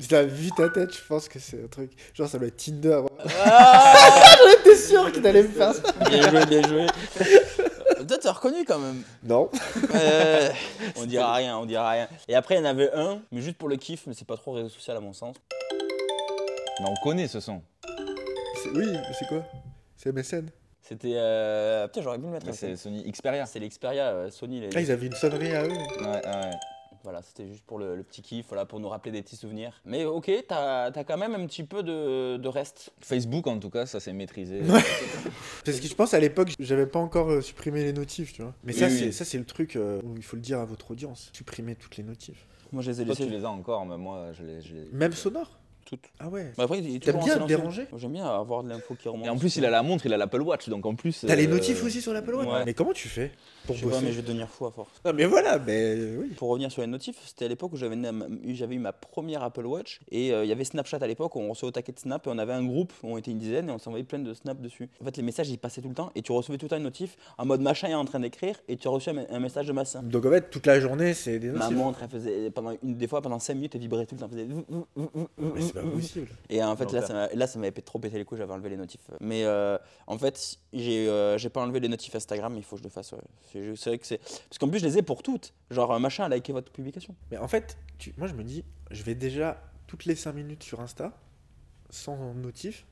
T'as 0.09 0.23
vu 0.25 0.51
ta 0.53 0.69
tête, 0.71 0.95
je 0.95 1.05
pense 1.07 1.29
que 1.29 1.39
c'est 1.39 1.65
un 1.65 1.69
truc. 1.69 1.93
Genre, 2.15 2.29
ça 2.29 2.39
doit 2.39 2.49
être 2.49 2.57
Tinder. 2.57 3.03
Ah 3.45 4.37
J'étais 4.65 4.77
sûr 4.77 5.13
qu'il 5.13 5.27
allait 5.27 5.43
me 5.43 5.49
faire 5.49 5.75
ça. 5.75 5.93
bien 6.09 6.31
joué, 6.31 6.47
bien 6.47 6.63
joué. 6.69 6.87
Toi, 8.13 8.21
t'as 8.21 8.33
reconnu 8.33 8.67
quand 8.67 8.79
même. 8.79 9.03
Non. 9.23 9.49
Euh, 9.95 10.51
on 10.99 11.07
dira 11.07 11.33
rien, 11.33 11.57
on 11.57 11.65
dira 11.65 11.89
rien. 11.89 12.09
Et 12.29 12.35
après, 12.35 12.57
il 12.57 12.59
y 12.59 12.61
en 12.61 12.67
avait 12.67 12.93
un, 12.93 13.23
mais 13.33 13.41
juste 13.41 13.57
pour 13.57 13.71
le 13.71 13.77
kiff, 13.77 14.07
mais 14.07 14.13
c'est 14.13 14.27
pas 14.27 14.37
trop 14.37 14.53
réseau 14.53 14.69
social 14.69 14.99
à 14.99 15.01
mon 15.01 15.15
sens. 15.15 15.35
mais 16.81 16.87
on 16.91 16.95
connaît 17.03 17.27
ce 17.27 17.41
son. 17.41 17.63
C'est- 18.63 18.69
Oui, 18.75 18.85
mais 18.93 19.03
c'est 19.19 19.27
quoi? 19.29 19.43
C'est 19.97 20.13
MSN. 20.13 20.51
C'était. 20.83 21.15
Euh... 21.15 21.87
Putain, 21.89 22.03
j'aurais 22.03 22.19
pu 22.19 22.25
le 22.27 22.33
mettre. 22.33 22.53
C'est. 22.53 22.77
Sony 22.77 23.11
Xperia. 23.11 23.47
C'est 23.47 23.61
l'Xperia, 23.61 24.09
euh, 24.09 24.31
Sony. 24.31 24.61
les- 24.61 24.69
Ah, 24.77 24.81
ils 24.83 24.91
avaient 24.91 25.07
une 25.07 25.15
sonnerie 25.15 25.55
à 25.55 25.65
eux. 25.65 25.69
Ouais, 25.71 26.07
ouais. 26.07 26.51
Voilà, 27.05 27.23
c'était 27.23 27.47
juste 27.49 27.65
pour 27.65 27.79
le, 27.79 27.97
le 27.97 28.03
petit 28.03 28.23
kiff, 28.23 28.47
voilà, 28.49 28.65
pour 28.65 28.81
nous 28.81 28.89
rappeler 28.89 29.13
des 29.13 29.23
petits 29.23 29.37
souvenirs. 29.37 29.81
Mais 29.85 30.05
ok, 30.05 30.31
t'as 30.49 30.85
as 30.93 31.05
quand 31.05 31.19
même 31.19 31.35
un 31.35 31.47
petit 31.47 31.65
peu 31.65 31.83
de, 31.83 32.37
de 32.37 32.49
reste. 32.49 32.93
Facebook 33.01 33.47
en 33.47 33.59
tout 33.59 33.71
cas, 33.71 33.87
ça 33.87 34.01
s'est 34.01 34.13
maîtrisé. 34.13 34.61
Parce 35.65 35.81
que 35.81 35.87
je 35.87 35.95
pense 35.95 36.15
à 36.15 36.21
l'époque, 36.21 36.51
j'avais 36.59 36.87
pas 36.87 36.99
encore 36.99 37.31
euh, 37.31 37.41
supprimé 37.41 37.83
les 37.85 37.93
notifs, 37.93 38.33
tu 38.33 38.43
vois. 38.43 38.55
Mais 38.65 38.73
Oui, 38.73 38.79
ça, 38.79 38.87
oui. 38.87 39.13
ça, 39.13 39.25
c'est 39.25 39.39
le 39.39 39.45
truc 39.45 39.77
euh, 39.77 40.01
où 40.05 40.17
il 40.17 40.23
faut 40.23 40.37
le 40.37 40.43
dire 40.43 40.59
à 40.61 40.65
votre 40.65 40.91
audience. 40.93 41.31
Supprimer 41.33 41.75
toutes 41.75 41.97
les 41.97 42.05
notifs. 42.05 42.47
Moi, 42.73 42.83
je 42.83 42.91
les 42.91 43.03
ai 43.03 43.05
Toi, 43.05 43.15
tu 43.15 43.23
laissés 43.25 43.35
les 43.37 43.45
as 43.45 43.51
encore, 43.51 43.85
mais 43.85 43.99
moi, 43.99 44.33
je 44.33 44.43
les. 44.45 44.61
je 44.63 44.75
les- 44.75 44.89
Même 44.93 45.13
sonore 45.13 45.59
toutes. 45.85 46.05
Ah 46.19 46.29
ouais. 46.29 46.53
Mais 46.57 46.65
après, 46.65 46.79
il 46.79 46.97
est 46.97 46.99
T'aimes 47.01 47.21
bien 47.25 47.39
déranger 47.47 47.87
J'aime 47.97 48.13
bien 48.13 48.27
avoir 48.27 48.63
de 48.63 48.69
l'info 48.69 48.95
qui 48.95 49.09
remonte. 49.09 49.27
Et 49.27 49.31
en 49.31 49.37
plus, 49.37 49.57
il 49.57 49.65
a 49.65 49.71
la 49.71 49.83
montre, 49.83 50.07
il 50.07 50.13
a 50.13 50.17
l'Apple 50.17 50.41
Watch, 50.43 50.69
donc 50.69 50.87
en 50.87 50.95
plus. 50.95 51.25
T'as 51.27 51.35
les 51.35 51.47
euh, 51.47 51.51
notifs 51.51 51.83
aussi 51.85 52.01
sur 52.01 52.13
l'Apple 52.13 52.35
Watch 52.35 52.49
ouais. 52.49 52.65
Mais 52.65 52.75
comment 52.75 52.93
tu 52.93 53.09
fais 53.09 53.31
pour 53.67 53.77
Je 53.77 53.81
sais 53.81 53.87
pas, 53.87 53.93
bosser 53.93 54.05
mais 54.07 54.13
je 54.13 54.17
vais 54.17 54.23
devenir 54.23 54.49
fou 54.49 54.67
à 54.67 54.71
force. 54.71 54.91
Non, 55.05 55.13
mais 55.15 55.25
voilà, 55.27 55.59
mais 55.59 55.95
euh, 55.97 56.21
oui. 56.23 56.29
Pour 56.37 56.49
revenir 56.49 56.71
sur 56.73 56.83
les 56.83 56.89
notifs, 56.89 57.17
c'était 57.27 57.45
à 57.45 57.49
l'époque 57.49 57.73
où 57.73 57.77
j'avais 57.77 57.97
eu, 57.97 58.55
j'avais 58.55 58.75
eu 58.75 58.79
ma 58.79 58.93
première 58.93 59.43
Apple 59.43 59.67
Watch 59.67 60.01
et 60.11 60.33
euh, 60.33 60.45
il 60.45 60.49
y 60.49 60.53
avait 60.53 60.65
Snapchat 60.65 60.99
à 61.01 61.07
l'époque 61.07 61.37
où 61.37 61.41
on 61.41 61.51
recevait 61.51 61.69
au 61.69 61.73
taquet 61.73 61.93
de 61.93 61.99
Snap 61.99 62.27
et 62.27 62.31
on 62.31 62.39
avait 62.39 62.53
un 62.53 62.65
groupe 62.65 62.93
où 63.03 63.15
on 63.15 63.19
était 63.19 63.31
une 63.31 63.39
dizaine 63.39 63.69
et 63.69 63.73
on 63.73 63.79
s'envoyait 63.79 64.05
plein 64.05 64.19
de 64.19 64.35
Snap 64.35 64.61
dessus. 64.61 64.89
En 65.01 65.05
fait, 65.05 65.17
les 65.17 65.23
messages 65.23 65.49
ils 65.51 65.59
passaient 65.59 65.81
tout 65.81 65.89
le 65.89 65.95
temps 65.95 66.11
et 66.15 66.23
tu 66.23 66.33
recevais 66.33 66.59
tout 66.59 66.67
le 66.67 66.71
temps 66.71 66.77
une 66.77 66.83
notif 66.83 67.17
en 67.39 67.47
mode 67.47 67.61
machin 67.61 67.89
est 67.89 67.95
en 67.95 68.05
train 68.05 68.21
d'écrire 68.21 68.57
et 68.69 68.77
tu 68.77 68.89
as 68.89 68.91
reçu 68.91 69.11
un, 69.11 69.25
un 69.31 69.41
message 69.41 69.67
de 69.67 69.73
massin. 69.73 70.03
Donc 70.03 70.25
en 70.27 70.31
fait, 70.31 70.51
toute 70.51 70.67
la 70.67 70.81
journée, 70.81 71.15
c'est 71.15 71.39
des 71.39 71.51
Ma 71.51 71.61
notifs. 71.61 71.77
montre, 71.77 72.01
elle 72.03 72.09
faisait 72.09 72.51
pendant 72.51 72.73
une 72.83 72.95
des 72.97 73.07
fois 73.07 73.23
pendant 73.23 73.39
5 73.39 73.55
minutes, 73.55 73.75
elle 73.75 73.81
vibrait 73.81 74.07
tout 74.07 74.15
le 74.17 74.21
temps. 74.21 74.29
elle 74.33 74.47
faisait 75.61 75.72
c'est 75.73 75.81
pas 75.83 75.89
possible. 75.91 76.29
Et 76.51 76.63
en 76.63 76.77
fait, 76.77 76.93
là, 76.93 77.01
ça 77.07 77.29
là, 77.35 77.47
ça 77.47 77.59
m'avait 77.59 77.73
trop 77.83 77.99
péter 77.99 78.19
les 78.19 78.25
couilles, 78.25 78.39
j'avais 78.39 78.53
enlevé 78.53 78.69
les 78.71 78.77
notifs. 78.77 79.01
Mais 79.21 79.45
euh, 79.45 79.79
en 80.07 80.19
fait, 80.19 80.59
j'ai 80.73 81.09
euh, 81.09 81.39
j'ai 81.39 81.49
pas 81.51 81.63
enlevé 81.63 81.81
les 81.81 81.89
notifs 81.89 82.15
Instagram, 82.15 82.55
il 82.57 82.65
faut 82.65 82.77
que 82.77 82.81
je 82.83 82.85
le 82.85 82.91
fasse. 82.91 83.13
ouais. 83.13 83.19
C'est 83.77 83.87
vrai 83.91 83.99
que 83.99 84.07
c'est. 84.07 84.19
Parce 84.19 84.59
qu'en 84.59 84.69
plus, 84.69 84.79
je 84.81 84.87
les 84.87 84.99
ai 84.99 85.03
pour 85.03 85.23
toutes. 85.23 85.55
Genre, 85.71 85.93
euh, 85.93 85.99
machin, 85.99 86.29
liker 86.29 86.53
votre 86.53 86.71
publication. 86.73 87.15
Mais 87.31 87.39
en 87.39 87.49
fait, 87.49 87.77
tu- 87.99 88.13
moi 88.19 88.27
je 88.29 88.35
me 88.35 88.45
dis, 88.45 88.65
je 88.91 89.03
vais 89.03 89.15
déjà 89.15 89.63
toutes 89.87 90.05
les 90.05 90.15
5 90.15 90.33
minutes 90.35 90.63
sur 90.63 90.81
Insta, 90.81 91.13
sans 91.91 92.35
notif. 92.35 92.87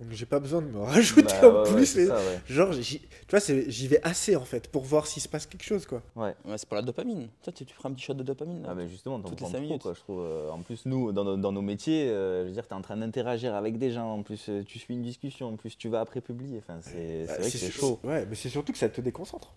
Donc 0.00 0.08
j'ai 0.10 0.26
pas 0.26 0.40
besoin 0.40 0.60
de 0.60 0.66
me 0.66 0.80
rajouter 0.82 1.34
bah, 1.40 1.48
en 1.48 1.62
ouais, 1.64 1.72
plus. 1.72 1.86
ça, 2.06 2.16
ouais. 2.16 2.40
Genre, 2.48 2.72
j'y- 2.72 2.98
tu 3.00 3.06
vois, 3.30 3.38
c'est- 3.40 3.70
j'y 3.70 3.86
vais 3.86 4.00
assez 4.02 4.34
en 4.34 4.44
fait 4.44 4.66
pour 4.68 4.82
voir 4.82 5.06
s'il 5.06 5.22
se 5.22 5.28
passe 5.28 5.46
quelque 5.46 5.62
chose 5.64 5.86
quoi. 5.86 6.02
Ouais. 6.16 6.34
Ouais, 6.44 6.58
c'est 6.58 6.66
pour 6.68 6.74
la 6.74 6.82
dopamine. 6.82 7.28
Toi, 7.44 7.52
tu, 7.52 7.64
tu 7.64 7.74
feras 7.74 7.88
un 7.88 7.92
petit 7.92 8.02
shot 8.04 8.14
de 8.14 8.24
dopamine. 8.24 8.62
là. 8.62 8.68
Ah 8.72 8.74
bah 8.74 8.86
justement, 8.88 9.20
t'en 9.20 9.28
Toutes 9.28 9.40
les 9.42 9.46
prends 9.46 9.62
trop, 9.66 9.78
quoi, 9.78 9.94
je 9.94 10.00
trouve. 10.00 10.20
Euh, 10.20 10.50
En 10.50 10.62
plus, 10.62 10.84
nous, 10.86 11.12
dans 11.12 11.22
nos, 11.24 11.36
dans 11.36 11.52
nos 11.52 11.62
métiers, 11.62 12.08
euh, 12.08 12.42
je 12.42 12.48
veux 12.48 12.54
dire, 12.54 12.66
t'es 12.66 12.74
en 12.74 12.82
train 12.82 12.96
d'interagir 12.96 13.54
avec 13.54 13.78
des 13.78 13.92
gens, 13.92 14.12
en 14.14 14.22
plus, 14.24 14.46
euh, 14.48 14.62
tu 14.66 14.78
suis 14.80 14.94
une 14.94 15.02
discussion, 15.02 15.48
en 15.48 15.56
plus, 15.56 15.78
tu 15.78 15.88
vas 15.88 16.00
après 16.00 16.20
publier. 16.20 16.58
Enfin, 16.58 16.78
c'est 16.82 16.90
c'est 16.90 17.26
Bah, 17.26 17.38
vrai 17.38 17.50
que 17.50 17.56
c'est 17.58 17.70
chaud. 17.70 18.00
Ouais, 18.02 18.26
mais 18.28 18.34
c'est 18.34 18.48
surtout 18.48 18.72
que 18.72 18.78
ça 18.78 18.88
te 18.88 19.00
déconcentre. 19.00 19.52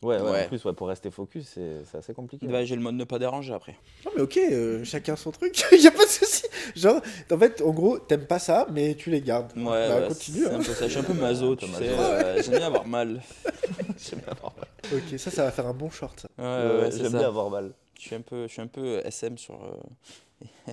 Ouais, 0.00 0.20
ouais, 0.20 0.30
Ouais. 0.30 0.44
en 0.44 0.48
plus, 0.48 0.64
ouais, 0.64 0.72
pour 0.74 0.86
rester 0.86 1.10
focus, 1.10 1.48
c'est 1.56 1.98
assez 1.98 2.14
compliqué. 2.14 2.46
Bah, 2.46 2.64
j'ai 2.64 2.76
le 2.76 2.82
mode 2.82 2.94
ne 2.94 3.02
pas 3.02 3.18
déranger 3.18 3.52
après. 3.52 3.74
Non 4.04 4.12
mais 4.14 4.22
ok, 4.22 4.36
euh, 4.36 4.84
chacun 4.84 5.16
son 5.16 5.32
truc, 5.32 5.56
y 5.72 5.86
a 5.88 5.90
pas 5.90 6.04
de 6.04 6.08
souci. 6.10 6.37
Genre, 6.76 7.00
en 7.30 7.38
fait, 7.38 7.60
en 7.62 7.70
gros, 7.70 7.98
t'aimes 7.98 8.26
pas 8.26 8.38
ça, 8.38 8.66
mais 8.72 8.94
tu 8.94 9.10
les 9.10 9.20
gardes. 9.20 9.52
Ouais, 9.56 9.64
bah, 9.64 10.00
ouais, 10.00 10.08
continue. 10.08 10.44
c'est 10.44 10.50
hein. 10.50 10.54
un 10.60 10.62
peu 10.62 10.74
ça. 10.74 10.84
Je 10.86 10.90
suis 10.90 11.00
un 11.00 11.04
peu 11.04 11.12
maso, 11.14 11.56
tu 11.56 11.66
sais. 11.66 11.88
euh, 11.88 12.42
J'aime 12.42 12.56
bien 12.56 12.66
avoir 12.66 12.86
mal. 12.86 13.22
J'aime 13.98 14.20
bien 14.20 14.32
avoir 14.32 14.54
mal. 14.56 14.66
Ok, 14.92 15.18
ça, 15.18 15.30
ça 15.30 15.44
va 15.44 15.50
faire 15.50 15.66
un 15.66 15.74
bon 15.74 15.90
short. 15.90 16.20
Ça. 16.20 16.28
Ouais, 16.38 16.44
Ouais, 16.70 16.80
ouais, 16.82 16.90
J'aime 16.92 17.12
bien 17.12 17.26
avoir 17.28 17.50
mal. 17.50 17.72
Je 17.98 18.02
suis 18.02 18.14
un 18.14 18.20
peu, 18.20 18.46
je 18.46 18.52
suis 18.52 18.62
un 18.62 18.66
peu 18.68 19.00
SM 19.04 19.36
sur. 19.38 19.54
euh, 19.54 20.72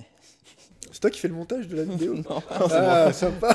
C'est 0.92 1.00
toi 1.00 1.10
qui 1.10 1.18
fais 1.18 1.28
le 1.28 1.34
montage 1.34 1.66
de 1.66 1.76
la 1.76 1.82
vidéo. 1.82 2.14
Non. 2.30 2.40
ah, 2.50 3.12
sympa. 3.12 3.54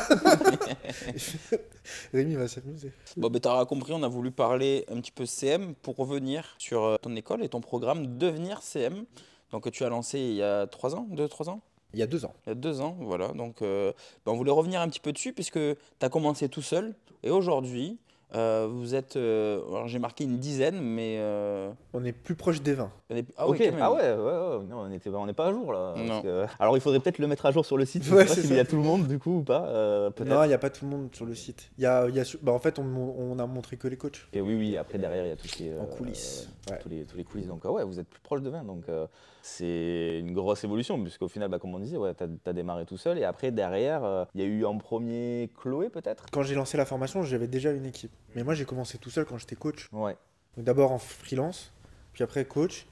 Rémi 2.14 2.36
va 2.36 2.48
s'amuser. 2.48 2.92
Bon, 3.18 3.30
ben, 3.30 3.40
t'auras 3.40 3.66
compris, 3.66 3.94
on 3.94 4.04
a 4.04 4.08
voulu 4.08 4.32
parler 4.32 4.86
un 4.92 5.00
petit 5.00 5.12
peu 5.12 5.26
CM 5.26 5.74
pour 5.76 5.96
revenir 5.96 6.56
sur 6.58 6.84
euh, 6.84 6.98
ton 7.02 7.16
école 7.16 7.44
et 7.44 7.50
ton 7.50 7.62
programme 7.62 8.18
Devenir 8.18 8.62
CM. 8.62 9.06
Donc, 9.52 9.64
que 9.64 9.70
tu 9.70 9.84
as 9.84 9.90
lancé 9.90 10.20
il 10.20 10.36
y 10.36 10.44
a 10.44 10.68
3 10.68 10.96
ans, 10.96 11.08
2-3 11.12 11.50
ans? 11.50 11.62
Il 11.94 12.00
y 12.00 12.04
a 12.04 12.08
deux 12.08 12.26
ans. 12.26 12.34
Il 12.46 12.50
y 12.50 12.52
a 12.52 12.56
2 12.56 12.82
ans, 12.82 12.96
voilà. 13.00 13.30
Donc, 13.30 13.62
euh, 13.62 13.92
ben, 14.26 14.32
on 14.32 14.36
voulait 14.36 14.52
revenir 14.52 14.82
un 14.82 14.88
petit 14.88 15.00
peu 15.00 15.12
dessus 15.12 15.34
puisque 15.34 15.60
tu 15.60 15.78
as 16.02 16.10
commencé 16.10 16.50
tout 16.50 16.62
seul. 16.62 16.96
Et 17.24 17.30
aujourd'hui, 17.30 18.00
euh, 18.36 18.67
vous 18.72 18.96
êtes. 18.96 19.15
euh, 19.15 19.62
alors, 19.70 19.88
j'ai 19.88 20.00
marqué 20.00 20.24
une 20.24 20.38
dizaine, 20.38 20.80
mais. 20.82 21.17
euh, 21.20 21.70
On 21.94 22.04
est 22.06 22.12
plus 22.12 22.36
proche 22.36 22.62
des 22.62 22.74
20. 22.74 22.91
on 23.10 23.15
est- 23.15 23.26
ah, 23.38 23.50
oui, 23.50 23.58
ah 23.80 23.91
ouais, 23.94 24.02
ouais, 24.02 24.15
ouais, 24.15 24.63
non, 24.70 24.78
on 24.80 24.88
n'était 24.89 25.10
on 25.10 25.26
n'est 25.26 25.34
pas 25.34 25.48
à 25.48 25.52
jour 25.52 25.74
là. 25.74 25.94
parce 26.08 26.22
que- 26.24 26.46
Alors 26.60 26.78
il 26.78 26.82
faudrait 26.82 27.00
peut-être 27.00 27.20
le 27.20 27.28
mettre 27.28 27.46
à 27.46 27.52
jour 27.52 27.65
sur 27.65 27.78
le 27.78 27.86
site. 27.86 28.04
Je 28.04 28.13
Ouais, 28.15 28.22
sais 28.24 28.28
pas 28.30 28.34
c'est 28.36 28.41
s'il 28.41 28.50
ça. 28.52 28.56
y 28.56 28.60
a 28.60 28.65
tout 28.65 28.78
le 28.78 28.84
monde 28.84 29.08
du 29.08 29.20
coup 29.20 29.38
ou 29.39 29.44
pas. 29.44 29.65
euh. 29.67 30.10
Non, 30.26 30.44
il 30.44 30.48
n'y 30.48 30.54
a 30.54 30.58
pas 30.58 30.70
tout 30.70 30.86
le 30.86 30.91
monde 30.91 31.10
sur 31.13 31.26
le 31.26 31.36
site. 31.36 31.70
Il 31.78 31.84
y 31.84 31.88
a, 31.88 32.08
y 32.10 32.20
a 32.20 32.24
bah, 32.41 32.52
en 32.54 32.60
fait, 32.60 32.80
on, 32.80 32.84
on 32.86 33.38
a 33.39 33.46
montré 33.46 33.78
que 33.78 33.88
les 33.88 33.98
coachs. 33.98 34.28
Et 34.34 34.41
oui, 34.41 34.56
oui, 34.56 34.78
après 34.78 34.98
derrière 34.98 35.26
il 35.26 35.30
y 35.30 35.34
a 35.34 35.36
tout 35.36 35.48
ce 35.48 35.56
qui 35.56 35.67
est. 35.67 35.78
En 35.78 35.84
euh, 35.84 35.86
coulisses. 35.88 36.50
Ouais. 36.70 36.78
tous, 36.80 36.89
les, 36.89 37.04
tous 37.06 37.17
les 37.17 37.24
coulisses. 37.24 37.48
Donc, 37.48 37.65
ouais, 37.65 37.84
vous 37.84 38.00
êtes 38.00 38.08
plus 38.08 38.22
proche 38.22 38.41
de 38.41 38.50
20. 38.50 38.63
Donc, 38.63 38.84
euh, 38.88 39.08
c'est 39.41 40.20
une 40.20 40.34
grosse 40.34 40.63
évolution, 40.63 41.02
puisqu'au 41.02 41.28
final, 41.28 41.50
bah, 41.50 41.58
comme 41.58 41.74
on 41.74 41.80
disait, 41.80 41.98
ouais, 41.98 42.13
tu 42.13 42.24
as, 42.46 42.54
démarré 42.54 42.86
tout 42.86 42.98
seul. 42.98 43.17
Et 43.17 43.24
après, 43.24 43.50
derrière, 43.52 44.04
euh, 44.04 44.26
il 44.36 44.41
y 44.41 44.44
a 44.44 44.48
eu 44.48 44.63
en 44.65 44.78
premier 44.78 45.50
Chloé, 45.60 45.89
peut-être? 45.89 46.26
Quand 46.32 46.44
j'ai 46.44 46.54
lancé 46.56 46.78
la 46.78 46.86
formation, 46.86 47.24
j'avais 47.24 47.48
déjà 47.48 47.72
une 47.72 47.86
équipe. 47.86 48.12
Mais 48.36 48.44
moi, 48.44 48.54
j'ai 48.54 48.65
commencé 48.65 48.98
tout 48.98 49.10
seul 49.10 49.26
quand 49.26 49.38
j'étais 49.38 49.56
coach. 49.56 49.89
Ouais. 49.91 50.15
Donc 50.56 50.65
d'abord 50.65 50.91
en 50.91 51.00
freelance, 51.00 51.72
puis 52.13 52.24
après 52.24 52.46
coach. 52.46 52.86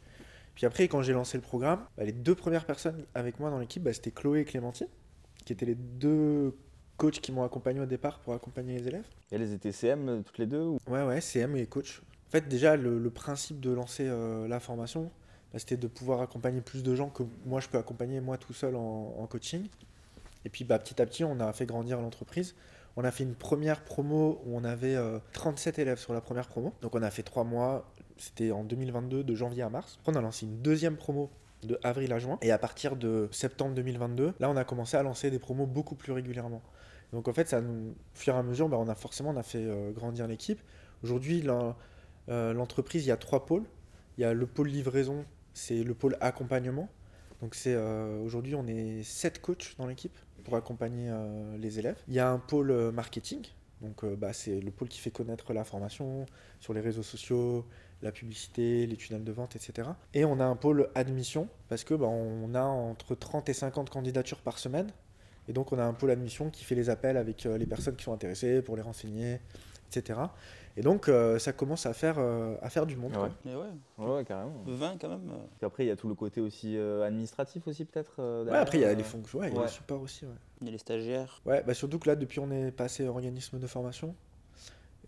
Puis 0.56 0.66
après, 0.66 0.88
quand 0.88 1.02
j'ai 1.02 1.14
lancé 1.14 1.38
le 1.38 1.42
programme, 1.42 1.86
bah, 1.98 2.04
les 2.04 2.12
deux 2.12 2.36
premières 2.36 2.66
personnes 2.66 3.06
avec 3.16 3.40
moi 3.40 3.50
dans 3.50 3.60
l'équipe, 3.60 3.82
bah, 3.82 3.94
c'était 3.94 4.12
Chloé 4.12 4.42
et 4.42 4.46
Clémentine, 4.46 4.88
qui 5.46 5.54
étaient 5.54 5.66
les 5.66 5.76
deux 5.76 6.54
coachs 6.98 7.22
qui 7.22 7.32
m'ont 7.32 7.44
accompagné 7.44 7.80
au 7.80 7.86
départ 7.86 8.20
pour 8.20 8.34
accompagner 8.34 8.78
les 8.78 8.88
élèves. 8.88 9.06
Et 9.32 9.36
elles 9.36 9.54
étaient 9.54 9.72
CM 9.72 10.10
euh, 10.10 10.22
toutes 10.22 10.38
les 10.38 10.48
deux 10.48 10.62
ou... 10.62 10.80
Ouais, 10.88 11.04
ouais, 11.04 11.22
CM 11.22 11.56
et 11.56 11.66
coach. 11.66 12.02
En 12.28 12.32
fait, 12.32 12.48
déjà, 12.50 12.76
le, 12.76 13.00
le 13.00 13.10
principe 13.10 13.62
de 13.62 13.72
lancer 13.72 14.06
euh, 14.06 14.48
la 14.50 14.60
formation, 14.60 15.12
bah, 15.54 15.60
c'était 15.60 15.78
de 15.78 15.88
pouvoir 15.88 16.22
accompagner 16.22 16.60
plus 16.60 16.84
de 16.84 16.94
gens 16.94 17.10
que 17.10 17.24
moi, 17.46 17.62
je 17.62 17.70
peux 17.70 17.78
accompagner 17.78 18.20
moi 18.20 18.38
tout 18.38 18.54
seul 18.54 18.76
en, 18.76 19.16
en 19.18 19.28
coaching. 19.28 19.66
Et 20.44 20.50
puis, 20.50 20.66
bah, 20.66 20.78
petit 20.78 21.02
à 21.02 21.06
petit, 21.06 21.24
on 21.24 21.40
a 21.40 21.54
fait 21.54 21.66
grandir 21.66 22.02
l'entreprise. 22.02 22.54
On 23.00 23.06
a 23.06 23.12
fait 23.12 23.24
une 23.24 23.36
première 23.36 23.86
promo 23.86 24.42
où 24.46 24.58
on 24.58 24.66
avait 24.66 24.98
euh, 24.98 25.20
37 25.32 25.80
élèves 25.80 26.00
sur 26.00 26.14
la 26.14 26.20
première 26.20 26.50
promo. 26.50 26.74
Donc, 26.82 26.96
on 26.96 27.02
a 27.02 27.10
fait 27.10 27.24
trois 27.24 27.46
mois. 27.46 27.90
C'était 28.18 28.52
en 28.52 28.66
2022, 28.66 29.24
de 29.24 29.36
janvier 29.36 29.64
à 29.64 29.70
mars. 29.70 30.00
On 30.06 30.16
a 30.16 30.22
lancé 30.22 30.46
une 30.46 30.62
deuxième 30.62 30.98
promo 30.98 31.30
de 31.64 31.80
avril 31.82 32.12
à 32.12 32.20
juin. 32.20 32.38
Et 32.42 32.52
à 32.52 32.58
partir 32.58 32.98
de 32.98 33.30
septembre 33.32 33.74
2022, 33.74 34.34
là, 34.42 34.50
on 34.50 34.58
a 34.58 34.66
commencé 34.66 34.98
à 34.98 35.04
lancer 35.04 35.32
des 35.32 35.40
promos 35.40 35.66
beaucoup 35.66 35.96
plus 35.96 36.12
régulièrement. 36.12 36.62
Donc, 37.14 37.30
en 37.30 37.34
fait, 37.34 37.48
ça, 37.48 37.62
nous, 37.62 37.92
au 37.92 37.96
fur 38.16 38.36
et 38.36 38.38
à 38.38 38.44
mesure, 38.44 38.68
bah, 38.68 38.76
on 38.78 38.90
a 38.90 38.96
forcément 38.96 39.30
on 39.30 39.38
a 39.38 39.44
fait 39.44 39.64
euh, 39.66 39.92
grandir 39.92 40.28
l'équipe. 40.28 40.60
Aujourd'hui, 41.02 41.48
euh, 42.28 42.54
l'entreprise, 42.54 43.06
il 43.06 43.08
y 43.08 43.14
a 43.14 43.18
trois 43.18 43.46
pôles. 43.46 43.64
Il 44.18 44.24
y 44.24 44.26
a 44.26 44.34
le 44.34 44.46
pôle 44.46 44.68
livraison, 44.68 45.24
c'est 45.54 45.86
le 45.86 45.94
pôle 45.94 46.18
accompagnement. 46.20 46.90
Donc 47.42 47.56
c'est 47.56 47.74
euh, 47.74 48.22
aujourd'hui 48.22 48.56
on 48.56 48.68
est 48.68 49.02
sept 49.04 49.42
coachs 49.42 49.76
dans 49.78 49.88
l'équipe. 49.88 50.18
Pour 50.40 50.56
accompagner 50.56 51.10
euh, 51.10 51.58
les 51.58 51.80
élèves. 51.80 51.98
Il 52.08 52.14
y 52.14 52.20
a 52.20 52.30
un 52.30 52.40
pôle 52.40 52.72
euh, 52.72 52.92
marketing, 52.92 53.46
donc 53.82 54.04
euh, 54.04 54.16
bah, 54.16 54.34
c'est 54.34 54.60
le 54.60 54.72
pôle 54.72 54.88
qui 54.88 55.00
fait 55.00 55.12
connaître 55.12 55.54
la 55.54 55.64
formation 55.64 56.26
sur 56.60 56.74
les 56.74 56.82
réseaux 56.82 57.04
sociaux, 57.04 57.66
la 58.02 58.12
publicité, 58.12 58.88
les 58.88 58.96
tunnels 58.96 59.24
de 59.24 59.32
vente, 59.32 59.56
etc. 59.56 59.90
Et 60.14 60.26
on 60.26 60.40
a 60.40 60.46
un 60.46 60.56
pôle 60.56 60.90
admission, 60.96 61.48
parce 61.68 61.84
que 61.84 61.94
bah, 61.94 62.08
on 62.08 62.54
a 62.56 62.64
entre 62.64 63.16
30 63.16 63.50
et 63.50 63.54
50 63.54 63.90
candidatures 63.90 64.42
par 64.42 64.58
semaine. 64.60 64.92
Et 65.48 65.54
donc 65.54 65.72
on 65.72 65.80
a 65.80 65.84
un 65.84 65.94
pôle 65.94 66.12
admission 66.12 66.52
qui 66.52 66.64
fait 66.64 66.76
les 66.76 66.92
appels 66.92 67.18
avec 67.18 67.46
les 67.46 67.66
personnes 67.66 67.96
qui 67.96 68.04
sont 68.04 68.14
intéressées 68.14 68.62
pour 68.62 68.76
les 68.76 68.84
renseigner, 68.84 69.40
etc. 69.90 70.20
Et 70.80 70.82
donc 70.82 71.10
euh, 71.10 71.38
ça 71.40 71.52
commence 71.52 71.86
à 71.86 71.92
faire, 71.94 72.16
euh, 72.20 72.56
à 72.62 72.70
faire 72.70 72.86
du 72.86 72.96
monde. 72.96 73.12
quoi. 73.12 73.24
Ouais. 73.24 73.30
Mais 73.44 73.54
ouais, 73.54 73.66
Ouais, 73.98 74.16
ouais, 74.16 74.24
carrément. 74.24 74.64
20 74.66 74.98
quand 74.98 75.10
même. 75.10 75.30
euh. 75.30 75.36
Puis 75.58 75.66
après, 75.66 75.84
il 75.84 75.88
y 75.88 75.92
a 75.92 75.98
tout 75.98 76.08
le 76.08 76.16
côté 76.16 76.40
aussi 76.40 76.78
euh, 76.78 77.04
administratif 77.06 77.68
aussi, 77.68 77.84
peut-être 77.84 78.14
euh, 78.20 78.46
Ouais, 78.46 78.56
après 78.58 78.78
il 78.78 78.82
y 78.82 78.86
a 78.86 78.94
les 78.94 79.04
fonctions, 79.04 79.40
ouais, 79.40 79.50
il 79.50 79.56
y 79.56 79.60
a 79.60 79.64
le 79.64 79.68
support 79.68 80.02
aussi. 80.02 80.26
Ouais. 80.26 80.32
Il 80.62 80.68
y 80.68 80.70
a 80.70 80.72
les 80.72 80.78
stagiaires. 80.78 81.42
Ouais, 81.46 81.62
bah 81.68 81.74
surtout 81.74 82.00
que 82.00 82.08
là, 82.08 82.16
depuis 82.16 82.40
on 82.40 82.50
est 82.50 82.72
passé 82.72 83.06
organisme 83.06 83.60
de 83.60 83.68
formation, 83.68 84.16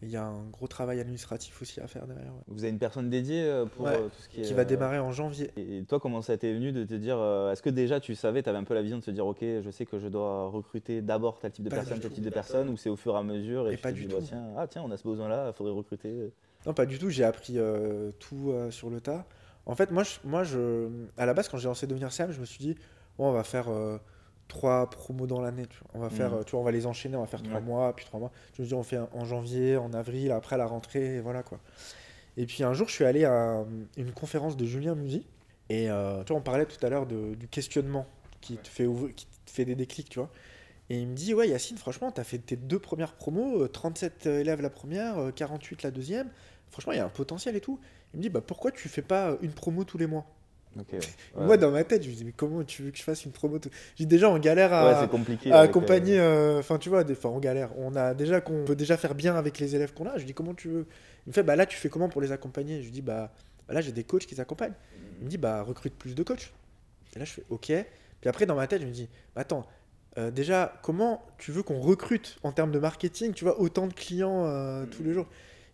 il 0.02 0.10
y 0.10 0.18
a 0.18 0.24
un 0.26 0.44
gros 0.52 0.68
travail 0.68 1.00
administratif 1.00 1.62
aussi 1.62 1.80
à 1.80 1.88
faire 1.88 2.08
derrière, 2.08 2.34
ouais. 2.34 2.42
Vous 2.48 2.64
avez 2.64 2.72
une 2.72 2.80
personne 2.80 3.10
dédiée 3.10 3.44
euh, 3.44 3.66
pour 3.66 3.86
Ouais, 3.86 3.96
euh, 3.96 4.08
tout 4.08 4.22
ce 4.22 4.30
qui 4.30 4.42
est. 4.42 4.44
qui 4.44 4.54
va 4.54 4.62
euh, 4.64 4.66
démarrer 4.66 5.00
en 5.00 5.12
janvier. 5.12 5.52
Et 5.58 5.84
toi, 5.84 6.00
comment 6.00 6.22
ça 6.22 6.36
t'est 6.38 6.54
venu 6.54 6.72
de 6.72 6.84
te 6.84 6.94
dire, 6.94 7.18
est-ce 7.52 7.62
que 7.62 7.70
déjà 7.70 8.00
tu 8.00 8.16
savais, 8.16 8.42
tu 8.42 8.50
avais 8.50 8.58
un 8.58 8.64
peu 8.64 8.74
la 8.74 8.82
vision 8.82 8.98
de 8.98 9.04
se 9.04 9.12
dire, 9.12 9.26
ok, 9.28 9.40
je 9.42 9.70
sais 9.72 9.86
que 9.86 10.00
je 10.00 10.08
dois 10.08 10.48
recruter 10.48 11.02
d'abord 11.02 11.40
tel 11.40 11.52
type 11.52 11.66
de 11.66 11.70
Pas 11.70 11.78
personne, 11.78 12.00
tel 12.00 12.12
type 12.12 12.24
de 12.24 12.30
personne, 12.30 12.70
ou 12.70 12.78
c'est 12.78 12.90
au 12.90 12.96
fur 12.96 13.16
et 13.16 13.20
à 13.20 13.24
mesure 13.24 13.70
et, 13.70 13.74
Et 13.74 13.78
pas 13.78 13.92
du 13.92 14.02
dis, 14.02 14.08
bah, 14.08 14.20
tout. 14.20 14.26
tiens, 14.28 14.44
ah 14.58 14.68
tiens, 14.68 14.84
on 14.86 14.92
a 14.92 14.98
ce 14.98 15.04
besoin-là, 15.08 15.50
il 15.50 15.54
faudrait 15.54 15.74
recruter. 15.74 16.32
Non, 16.66 16.74
pas 16.74 16.86
du 16.86 17.00
tout, 17.00 17.10
j'ai 17.10 17.24
appris 17.24 17.54
euh, 17.58 18.12
tout 18.20 18.52
euh, 18.52 18.70
sur 18.72 18.90
le 18.90 19.02
tas. 19.02 19.26
En 19.66 19.76
fait, 19.76 19.92
moi, 19.92 20.04
je, 20.04 20.18
moi 20.24 20.44
je, 20.44 20.90
à 21.18 21.26
la 21.26 21.34
base, 21.34 21.48
quand 21.48 21.58
j'ai 21.58 21.68
lancé 21.68 21.86
Devenir 21.88 22.12
CM, 22.12 22.32
je 22.32 22.40
me 22.40 22.46
suis 22.46 22.60
dit, 22.60 22.76
bon, 23.18 23.30
on 23.30 23.32
va 23.32 23.44
faire 23.44 23.70
euh, 23.70 23.98
trois 24.52 24.90
promos 24.90 25.28
dans 25.28 25.40
l'année. 25.42 25.64
On 25.94 26.00
va 26.00 26.10
faire, 26.10 26.32
Mhm. 26.32 26.40
euh, 26.40 26.44
tu 26.44 26.52
vois, 26.52 26.60
on 26.60 26.64
va 26.64 26.72
les 26.72 26.86
enchaîner, 26.86 27.16
on 27.16 27.22
va 27.22 27.28
faire 27.28 27.42
trois 27.42 27.56
Ouais. 27.60 27.62
mois, 27.66 27.96
puis 27.96 28.06
trois 28.06 28.20
mois. 28.20 28.32
Je 28.58 28.62
me 28.62 28.68
dis, 28.68 28.74
on 28.74 28.84
fait 28.84 29.00
en 29.14 29.26
janvier, 29.26 29.78
en 29.78 29.94
avril, 29.94 30.32
après 30.32 30.58
la 30.58 30.66
rentrée, 30.66 31.16
et 31.16 31.20
voilà 31.22 31.42
quoi. 31.44 31.60
Et 32.38 32.46
puis 32.46 32.64
un 32.64 32.74
jour, 32.74 32.88
je 32.88 32.94
suis 32.94 33.06
allé 33.06 33.26
à 33.26 33.60
euh, 33.60 33.64
une 33.98 34.12
conférence 34.12 34.56
de 34.58 34.66
Julien 34.66 34.96
Musy, 34.96 35.26
et 35.70 35.90
euh, 35.90 36.24
tu 36.24 36.34
vois, 36.34 36.40
on 36.40 36.44
parlait 36.44 36.66
tout 36.66 36.86
à 36.86 36.90
l'heure 36.90 37.06
du 37.06 37.48
questionnement 37.50 38.06
qui 38.42 38.58
te, 38.58 38.68
fait 38.68 38.86
ouvrir- 38.86 39.14
qui 39.16 39.26
te 39.46 39.52
fait 39.52 39.66
des 39.66 39.76
déclics, 39.76 40.10
tu 40.10 40.20
vois. 40.20 40.30
Et 40.90 41.00
il 41.00 41.08
me 41.08 41.16
dit, 41.16 41.34
ouais, 41.34 41.48
Yacine, 41.48 41.78
franchement, 41.78 42.12
tu 42.12 42.20
as 42.20 42.24
fait 42.26 42.38
tes 42.40 42.58
deux 42.58 42.80
premières 42.80 43.14
promos, 43.14 43.64
euh, 43.64 43.68
37 43.70 44.26
élèves 44.26 44.62
la 44.62 44.70
première, 44.70 45.18
euh, 45.20 45.32
48 45.32 45.84
la 45.84 45.92
deuxième. 45.92 46.30
Franchement, 46.70 46.92
il 46.92 46.98
y 46.98 47.00
a 47.00 47.06
un 47.06 47.10
potentiel 47.10 47.56
et 47.56 47.62
tout. 47.62 47.80
Il 48.14 48.18
me 48.18 48.22
dit, 48.24 48.30
bah, 48.30 48.42
pourquoi 48.42 48.72
tu 48.72 48.90
fais 48.90 49.02
pas 49.02 49.38
une 49.42 49.54
promo 49.54 49.84
tous 49.86 49.98
les 49.98 50.08
mois? 50.08 50.26
Ok. 50.80 50.88
ouais. 50.94 51.00
Moi, 51.46 51.58
dans 51.58 51.72
ma 51.72 51.84
tête, 51.84 52.04
je 52.04 52.10
me 52.10 52.14
dis, 52.16 52.24
mais 52.26 52.32
comment 52.32 52.64
tu 52.64 52.84
veux 52.84 52.92
que 52.92 52.98
je 52.98 53.04
fasse 53.04 53.26
une 53.26 53.32
promo 53.32 53.60
J'ai 53.98 54.06
déjà 54.06 54.30
en 54.30 54.40
galère 54.40 54.72
à, 54.74 54.86
Ouais, 54.86 54.96
accompagner. 55.52 56.20
euh, 56.20 56.60
Enfin, 56.60 56.78
tu 56.78 56.90
vois, 56.90 57.04
des 57.04 57.16
fois, 57.16 57.32
en 57.32 57.40
galère. 57.40 57.72
On 57.78 57.96
a 57.96 58.14
déjà 58.14 58.40
qu'on 58.42 58.64
peut 58.64 58.76
déjà 58.76 58.96
faire 58.98 59.14
bien 59.16 59.36
avec 59.36 59.60
les 59.60 59.76
élèves 59.76 59.94
qu'on 59.94 60.06
a. 60.06 60.14
Je 60.14 60.20
lui 60.20 60.28
dis, 60.28 60.34
comment 60.34 60.54
tu 60.54 60.70
veux? 60.70 60.88
Il 61.28 61.30
me 61.30 61.34
fait, 61.34 61.44
bah 61.44 61.56
là, 61.56 61.66
tu 61.66 61.78
fais 61.78 61.90
comment 61.90 62.08
pour 62.10 62.22
les 62.22 62.32
accompagner? 62.32 62.80
Je 62.80 62.86
lui 62.86 62.92
dis, 62.92 63.02
bah, 63.02 63.34
bah, 63.68 63.74
là, 63.74 63.82
j'ai 63.82 63.92
des 63.92 64.04
coachs 64.06 64.26
qui 64.26 64.36
s'accompagnent. 64.36 64.74
Il 65.20 65.26
me 65.26 65.30
dit, 65.30 65.38
bah, 65.38 65.62
recrute 65.62 65.94
plus 65.96 66.16
de 66.16 66.24
coachs. 66.24 66.54
Et 67.16 67.20
là, 67.20 67.26
je 67.26 67.32
fais, 67.34 67.44
ok. 67.50 67.66
Puis 68.22 68.30
après, 68.30 68.46
dans 68.46 68.56
ma 68.56 68.68
tête, 68.68 68.82
je 68.82 68.88
me 68.88 68.92
dis, 68.92 69.10
bah, 69.36 69.42
attends, 69.42 69.66
euh, 70.18 70.32
déjà, 70.32 70.80
comment 70.84 71.26
tu 71.38 71.52
veux 71.52 71.64
qu'on 71.64 71.80
recrute 71.80 72.38
en 72.44 72.52
termes 72.54 72.72
de 72.72 72.80
marketing, 72.80 73.34
tu 73.34 73.44
vois, 73.44 73.60
autant 73.60 73.88
de 73.88 73.94
clients 73.94 74.46
euh, 74.46 74.86
tous 74.86 75.04
les 75.04 75.14
jours? 75.14 75.28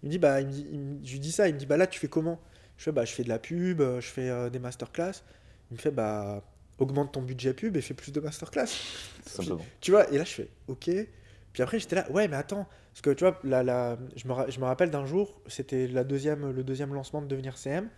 Il 0.04 0.08
me 0.08 0.12
dit, 0.12 0.18
bah, 0.20 0.42
il 0.42 0.48
me 0.48 0.52
dit, 0.52 0.68
il 0.72 0.80
me- 0.80 1.06
je 1.06 1.12
lui 1.14 1.20
dis 1.20 1.32
ça, 1.32 1.48
il 1.48 1.54
me 1.54 1.60
dit, 1.60 1.66
bah 1.68 1.78
là, 1.78 1.88
tu 1.88 2.00
fais 2.00 2.08
comment? 2.08 2.40
Je 2.78 2.84
fais, 2.84 2.92
bah, 2.92 3.06
je 3.06 3.14
fais 3.14 3.24
de 3.24 3.30
la 3.30 3.40
pub, 3.40 3.82
euh, 3.82 4.02
je 4.02 4.08
fais 4.08 4.30
euh, 4.30 4.50
des 4.50 4.60
masterclass. 4.60 5.24
Il 5.72 5.76
me 5.76 5.80
fait, 5.80 5.92
bah, 5.92 6.44
augmente 6.78 7.14
ton 7.14 7.22
budget 7.22 7.54
pub 7.54 7.76
et 7.76 7.82
fais 7.82 7.94
plus 7.94 8.12
de 8.12 8.20
masterclass. 8.20 8.68
Tu 9.82 9.92
vois, 9.92 10.12
et 10.12 10.18
là, 10.18 10.24
je 10.24 10.34
fais, 10.34 10.50
ok. 10.68 10.90
Puis 11.54 11.64
après, 11.64 11.80
j'étais 11.80 11.96
là, 11.96 12.10
ouais, 12.12 12.28
mais 12.28 12.38
attends, 12.38 12.68
parce 12.94 13.02
que 13.02 13.10
tu 13.10 13.24
vois, 13.24 13.40
la, 13.44 13.64
la, 13.64 13.98
je, 14.16 14.28
me, 14.28 14.52
je 14.52 14.60
me 14.60 14.66
rappelle 14.66 14.92
d'un 14.92 15.06
jour, 15.06 15.42
c'était 15.48 15.88
la 15.88 16.04
deuxième, 16.04 16.52
le 16.52 16.64
deuxième 16.64 16.94
lancement 16.94 17.22
de 17.22 17.28
Devenir 17.28 17.58
CM. 17.58 17.90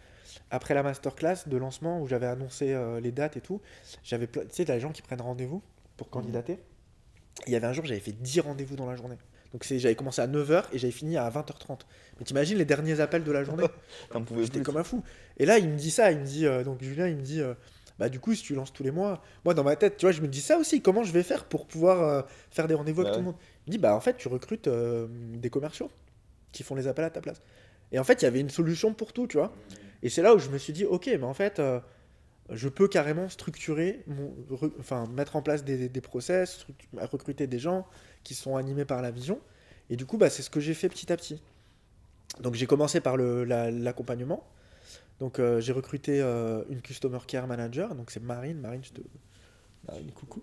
Après 0.52 0.74
la 0.74 0.84
masterclass 0.84 1.48
de 1.48 1.58
lancement 1.58 2.02
où 2.02 2.08
j'avais 2.08 2.28
annoncé 2.28 2.74
euh, 2.74 3.00
les 3.00 3.12
dates 3.12 3.36
et 3.38 3.42
tout, 3.42 3.62
j'avais, 4.04 4.28
tu 4.28 4.39
sais, 4.50 4.65
les 4.65 4.80
gens 4.80 4.92
qui 4.92 5.02
prennent 5.02 5.22
rendez-vous 5.22 5.62
pour 5.98 6.10
candidater. 6.10 6.60
Il 7.48 7.54
y 7.54 7.56
avait 7.56 7.68
un 7.68 7.74
jour, 7.74 7.86
j'avais 7.86 8.00
fait 8.00 8.12
10 8.12 8.42
rendez-vous 8.42 8.76
dans 8.76 8.86
la 8.89 8.96
journée. 8.96 9.18
Donc 9.54 9.66
j'avais 9.66 9.96
commencé 9.96 10.22
à 10.22 10.28
9h 10.28 10.66
et 10.74 10.78
j'avais 10.78 10.92
fini 10.92 11.18
à 11.18 11.30
20h30. 11.30 11.80
Mais 12.20 12.26
t'imagines 12.26 12.58
les 12.58 12.66
derniers 12.66 13.00
appels 13.00 13.24
de 13.24 13.32
la 13.32 13.44
journée 13.44 13.66
J'étais 14.42 14.62
comme 14.62 14.78
un 14.78 14.84
fou. 14.84 15.04
Et 15.38 15.46
là, 15.46 15.58
il 15.58 15.70
me 15.70 15.76
dit 15.76 15.92
ça, 15.92 16.12
il 16.12 16.20
me 16.20 16.26
dit, 16.26 16.46
euh, 16.46 16.64
donc 16.64 16.84
Julien, 16.84 17.08
il 17.08 17.16
me 17.16 17.22
dit, 17.22 17.42
euh, 17.42 17.54
bah 17.98 18.10
du 18.10 18.20
coup, 18.20 18.36
si 18.36 18.44
tu 18.44 18.54
lances 18.54 18.72
tous 18.72 18.84
les 18.84 18.92
mois, 18.92 19.24
moi 19.46 19.54
dans 19.54 19.64
ma 19.64 19.76
tête, 19.76 19.98
tu 19.98 20.06
vois, 20.06 20.12
je 20.12 20.22
me 20.22 20.28
dis 20.28 20.42
ça 20.42 20.58
aussi, 20.58 20.82
comment 20.82 21.04
je 21.04 21.12
vais 21.12 21.24
faire 21.24 21.46
pour 21.46 21.66
pouvoir 21.66 22.04
euh, 22.04 22.22
faire 22.52 22.68
des 22.68 22.76
rendez-vous 22.76 23.02
avec 23.02 23.14
Bah 23.14 23.18
tout 23.18 23.22
le 23.22 23.32
monde? 23.32 23.40
Il 23.66 23.72
me 23.72 23.72
dit, 23.72 23.78
bah 23.80 23.96
en 23.96 24.02
fait, 24.02 24.18
tu 24.18 24.28
recrutes 24.28 24.70
des 24.70 25.50
commerciaux 25.50 25.90
qui 26.52 26.64
font 26.64 26.76
les 26.76 26.88
appels 26.88 27.06
à 27.06 27.10
ta 27.10 27.22
place. 27.22 27.42
Et 27.92 27.98
en 27.98 28.04
fait, 28.04 28.22
il 28.22 28.26
y 28.26 28.28
avait 28.28 28.40
une 28.40 28.50
solution 28.50 28.94
pour 28.94 29.14
tout, 29.14 29.26
tu 29.26 29.38
vois. 29.38 29.52
Et 30.04 30.10
c'est 30.10 30.22
là 30.22 30.36
où 30.36 30.40
je 30.40 30.50
me 30.50 30.58
suis 30.58 30.74
dit, 30.74 30.86
ok, 30.86 31.08
mais 31.08 31.24
en 31.24 31.34
fait, 31.34 31.62
je 32.52 32.70
peux 32.70 32.88
carrément 32.88 33.30
structurer, 33.30 34.04
mon, 34.08 34.34
enfin, 34.80 35.08
mettre 35.08 35.36
en 35.36 35.42
place 35.42 35.64
des, 35.64 35.90
des 35.90 36.02
process, 36.02 36.66
recruter 36.94 37.48
des 37.48 37.60
gens 37.60 37.86
qui 38.24 38.34
sont 38.36 38.56
animés 38.56 38.86
par 38.86 39.02
la 39.02 39.12
vision. 39.12 39.40
Et 39.90 39.96
du 39.96 40.06
coup, 40.06 40.18
bah, 40.18 40.30
c'est 40.30 40.42
ce 40.42 40.50
que 40.50 40.60
j'ai 40.60 40.74
fait 40.74 40.90
petit 40.90 41.12
à 41.12 41.18
petit. 41.18 41.42
Donc 42.42 42.56
j'ai 42.56 42.68
commencé 42.68 43.02
par 43.02 43.18
la- 43.18 43.72
l'accompagnement. 43.72 44.44
Donc 45.20 45.40
euh, 45.40 45.60
j'ai 45.60 45.74
recruté 45.74 46.22
euh, 46.22 46.64
une 46.70 46.82
Customer 46.82 47.20
Care 47.28 47.48
Manager, 47.48 47.94
donc 47.96 48.12
c'est 48.12 48.24
Marine, 48.24 48.60
Marine, 48.62 48.82
je 48.84 48.92
te... 48.92 49.02
Marine, 49.88 50.12
coucou, 50.12 50.42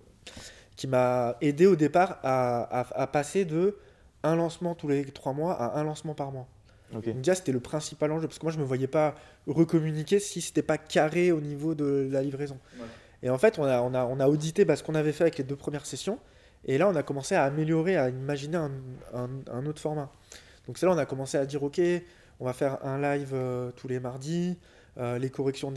qui 0.76 0.86
m'a 0.86 1.36
aidé 1.40 1.66
au 1.66 1.76
départ 1.76 2.18
à, 2.22 2.80
à- 2.80 3.02
à 3.02 3.06
passer 3.06 3.44
de 3.46 3.78
un 4.22 4.36
lancement 4.36 4.74
tous 4.74 4.88
les 4.88 5.04
trois 5.06 5.32
mois 5.32 5.54
à 5.54 5.78
un 5.78 5.84
lancement 5.84 6.14
par 6.14 6.30
mois. 6.32 6.46
Ok. 6.94 7.06
Donc 7.06 7.16
déjà 7.18 7.34
c'était 7.34 7.52
le 7.52 7.60
principal 7.60 8.12
enjeu, 8.12 8.26
parce 8.26 8.38
que 8.38 8.44
moi 8.44 8.52
je 8.52 8.58
me 8.58 8.64
voyais 8.64 8.86
pas 8.86 9.14
recommuniquer 9.46 10.18
si 10.20 10.40
c'était 10.42 10.62
pas 10.62 10.76
carré 10.78 11.32
au 11.32 11.40
niveau 11.40 11.74
de 11.74 12.08
la 12.10 12.22
livraison. 12.22 12.58
Et 13.22 13.30
en 13.30 13.38
fait 13.38 13.58
on 13.58 13.64
a, 13.64 13.80
on 13.80 13.94
a, 13.94 14.04
on 14.04 14.20
a 14.20 14.28
audité 14.28 14.64
bah, 14.66 14.76
ce 14.76 14.82
qu'on 14.82 14.94
avait 14.94 15.12
fait 15.12 15.24
avec 15.24 15.38
les 15.38 15.44
deux 15.44 15.56
premières 15.56 15.86
sessions, 15.86 16.18
et 16.66 16.76
là 16.78 16.88
on 16.88 16.94
a 16.96 17.02
commencé 17.02 17.34
à 17.34 17.44
améliorer, 17.44 17.96
à 17.96 18.08
imaginer 18.10 18.58
un, 18.58 18.70
un- 19.14 19.30
un 19.50 19.66
autre 19.66 19.80
format. 19.80 20.10
Donc 20.66 20.76
c'est 20.78 20.84
là 20.86 20.92
on 20.92 20.98
a 20.98 21.06
commencé 21.06 21.38
à 21.38 21.46
dire 21.46 21.62
ok, 21.62 21.80
on 22.40 22.44
va 22.44 22.52
faire 22.52 22.84
un 22.84 23.00
live 23.00 23.30
euh, 23.32 23.70
tous 23.76 23.88
les 23.88 23.98
mardis, 24.00 24.58
euh, 24.98 25.18
les 25.18 25.30
corrections 25.30 25.70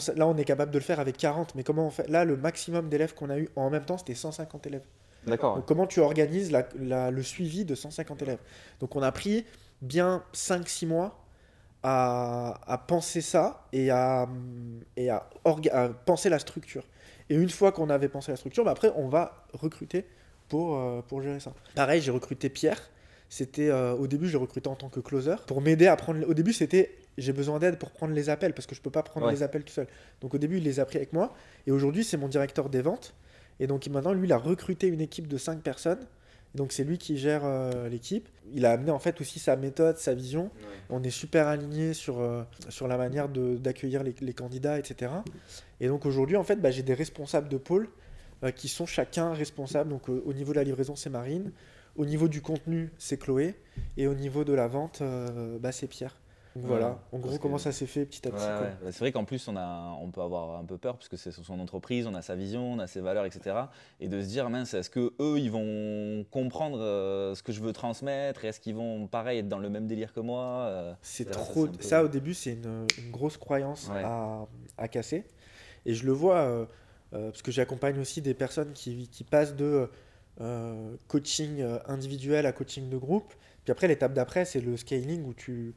ça- 0.00 0.14
là 0.14 0.26
on 0.28 0.36
est 0.36 0.44
capable 0.44 0.70
de 0.70 0.78
le 0.78 0.84
faire 0.84 1.00
avec 1.00 1.16
40, 1.16 1.54
mais 1.54 1.64
comment 1.64 1.86
on 1.86 1.90
fait 1.90 2.08
Là 2.08 2.24
le 2.24 2.36
maximum 2.36 2.88
d'élèves 2.88 3.14
qu'on 3.14 3.30
a 3.30 3.38
eu 3.38 3.48
en 3.56 3.70
même 3.70 3.84
temps 3.84 3.98
c'était 3.98 4.14
150 4.14 4.66
élèves. 4.66 4.84
D'accord. 5.26 5.62
Comment 5.66 5.86
tu 5.86 6.00
organises 6.00 6.50
la- 6.50 6.66
la- 6.78 7.10
le 7.10 7.22
suivi 7.22 7.64
de 7.66 7.74
150 7.74 8.22
élèves? 8.22 8.38
Donc, 8.80 8.96
on 8.96 9.02
a 9.02 9.12
pris 9.12 9.44
bien 9.82 10.22
5-6 10.32 10.86
mois 10.86 11.22
à, 11.82 12.58
à 12.66 12.78
penser 12.78 13.20
ça 13.20 13.66
et 13.72 13.90
à, 13.90 14.26
et 14.96 15.10
à, 15.10 15.28
orga- 15.44 15.72
à 15.72 15.88
penser 15.90 16.28
la 16.30 16.38
structure. 16.38 16.84
Et 17.30 17.34
une 17.36 17.48
fois 17.48 17.72
qu'on 17.72 17.88
avait 17.88 18.08
pensé 18.08 18.30
la 18.32 18.36
structure, 18.36 18.64
bah 18.64 18.72
après, 18.72 18.92
on 18.96 19.08
va 19.08 19.46
recruter 19.54 20.04
pour, 20.48 20.76
euh, 20.76 21.00
pour 21.00 21.22
gérer 21.22 21.40
ça. 21.40 21.54
Pareil, 21.74 22.02
j'ai 22.02 22.10
recruté 22.10 22.48
Pierre. 22.50 22.90
C'était 23.28 23.70
euh, 23.70 23.92
au 23.94 24.08
début, 24.08 24.26
je 24.26 24.32
l'ai 24.32 24.38
recruté 24.38 24.68
en 24.68 24.74
tant 24.74 24.88
que 24.88 24.98
closer 24.98 25.36
pour 25.46 25.60
m'aider 25.62 25.86
à 25.86 25.94
prendre. 25.96 26.28
Au 26.28 26.34
début, 26.34 26.52
c'était 26.52 26.90
j'ai 27.16 27.32
besoin 27.32 27.58
d'aide 27.60 27.78
pour 27.78 27.92
prendre 27.92 28.12
les 28.12 28.28
appels 28.28 28.52
parce 28.54 28.66
que 28.66 28.74
je 28.74 28.80
peux 28.80 28.90
pas 28.90 29.04
prendre 29.04 29.26
Ouais. 29.26 29.32
les 29.32 29.42
appels 29.44 29.62
tout 29.62 29.72
seul. 29.72 29.86
Donc 30.20 30.34
au 30.34 30.38
début, 30.38 30.56
il 30.58 30.64
les 30.64 30.80
a 30.80 30.84
pris 30.84 30.96
avec 30.96 31.12
moi. 31.12 31.32
Et 31.66 31.70
aujourd'hui, 31.70 32.02
c'est 32.02 32.16
mon 32.16 32.26
directeur 32.28 32.68
des 32.68 32.82
ventes. 32.82 33.14
Et 33.60 33.68
donc 33.68 33.86
maintenant, 33.88 34.12
lui, 34.12 34.26
il 34.26 34.32
a 34.32 34.38
recruté 34.38 34.88
une 34.88 35.00
équipe 35.00 35.28
de 35.28 35.36
5 35.38 35.60
personnes. 35.60 36.04
Donc 36.54 36.72
c'est 36.72 36.84
lui 36.84 36.98
qui 36.98 37.16
gère 37.16 37.42
euh, 37.44 37.88
l'équipe. 37.88 38.28
Il 38.52 38.66
a 38.66 38.72
amené 38.72 38.90
en 38.90 38.98
fait 38.98 39.20
aussi 39.20 39.38
sa 39.38 39.56
méthode, 39.56 39.98
sa 39.98 40.14
vision. 40.14 40.50
On 40.88 41.02
est 41.02 41.10
super 41.10 41.46
alignés 41.46 41.94
sur, 41.94 42.20
euh, 42.20 42.42
sur 42.68 42.88
la 42.88 42.96
manière 42.96 43.28
d'accueillir 43.28 44.02
les, 44.02 44.14
les 44.20 44.32
candidats, 44.32 44.78
etc. 44.78 45.12
Et 45.80 45.86
donc 45.86 46.06
aujourd'hui, 46.06 46.36
en 46.36 46.44
fait, 46.44 46.56
bah, 46.56 46.70
j'ai 46.70 46.82
des 46.82 46.94
responsables 46.94 47.48
de 47.48 47.56
pôle 47.56 47.88
euh, 48.42 48.50
qui 48.50 48.68
sont 48.68 48.86
chacun 48.86 49.32
responsables. 49.32 49.90
Donc 49.90 50.08
au 50.08 50.32
niveau 50.32 50.52
de 50.52 50.56
la 50.56 50.64
livraison, 50.64 50.96
c'est 50.96 51.10
Marine. 51.10 51.52
Au 51.96 52.04
niveau 52.04 52.28
du 52.28 52.40
contenu, 52.40 52.90
c'est 52.98 53.18
Chloé. 53.18 53.54
Et 53.96 54.06
au 54.06 54.14
niveau 54.14 54.44
de 54.44 54.52
la 54.52 54.66
vente, 54.66 55.02
bah, 55.60 55.72
c'est 55.72 55.88
Pierre. 55.88 56.16
Voilà, 56.56 56.98
en 57.12 57.18
gros, 57.18 57.36
que- 57.36 57.42
comment 57.42 57.58
ça 57.58 57.70
s'est 57.70 57.86
fait 57.86 58.04
petit 58.04 58.26
à 58.26 58.32
petit. 58.32 58.42
ouais. 58.44 58.72
Bah, 58.82 58.90
c'est 58.92 58.98
vrai 58.98 59.12
qu'en 59.12 59.24
plus, 59.24 59.46
on, 59.46 59.56
a, 59.56 59.96
on 60.00 60.10
peut 60.10 60.20
avoir 60.20 60.58
un 60.58 60.64
peu 60.64 60.78
peur 60.78 60.96
parce 60.96 61.08
que 61.08 61.16
c'est 61.16 61.30
son 61.30 61.60
entreprise, 61.60 62.06
on 62.08 62.14
a 62.14 62.22
sa 62.22 62.34
vision, 62.34 62.72
on 62.72 62.78
a 62.80 62.86
ses 62.88 63.00
valeurs, 63.00 63.24
etc. 63.24 63.56
Et 64.00 64.08
de 64.08 64.20
se 64.20 64.26
dire, 64.26 64.50
mince, 64.50 64.74
est-ce 64.74 64.90
que 64.90 65.12
eux, 65.20 65.38
ils 65.38 65.50
vont 65.50 66.24
comprendre 66.30 66.78
euh, 66.80 67.34
ce 67.36 67.42
que 67.44 67.52
je 67.52 67.60
veux 67.60 67.72
transmettre 67.72 68.44
Est-ce 68.44 68.58
qu'ils 68.58 68.74
vont, 68.74 69.06
pareil, 69.06 69.38
être 69.38 69.48
dans 69.48 69.58
le 69.60 69.70
même 69.70 69.86
délire 69.86 70.12
que 70.12 70.20
moi 70.20 70.64
Euh, 70.68 70.92
C'est 71.02 71.24
ça, 71.24 71.30
trop. 71.30 71.66
peu- 71.68 71.82
Ça, 71.82 72.02
au 72.04 72.08
début, 72.08 72.34
c'est 72.34 72.54
une, 72.54 72.86
une 72.98 73.10
grosse 73.12 73.36
croyance 73.36 73.88
Ouais. 73.94 74.02
à, 74.04 74.46
à 74.76 74.88
casser. 74.88 75.24
Et 75.86 75.94
je 75.94 76.04
le 76.04 76.12
vois, 76.12 76.38
euh, 76.40 76.66
parce 77.12 77.42
que 77.42 77.52
j'accompagne 77.52 77.98
aussi 78.00 78.22
des 78.22 78.34
personnes 78.34 78.72
qui, 78.72 79.08
qui 79.08 79.22
passent 79.24 79.54
de 79.54 79.88
coaching 81.08 81.62
individuel 81.86 82.46
à 82.46 82.52
coaching 82.52 82.88
de 82.88 82.96
groupe. 82.96 83.32
Puis 83.64 83.72
après, 83.72 83.88
l'étape 83.88 84.14
d'après, 84.14 84.44
c'est 84.44 84.60
le 84.60 84.76
scaling 84.76 85.24
où 85.24 85.34
tu, 85.34 85.74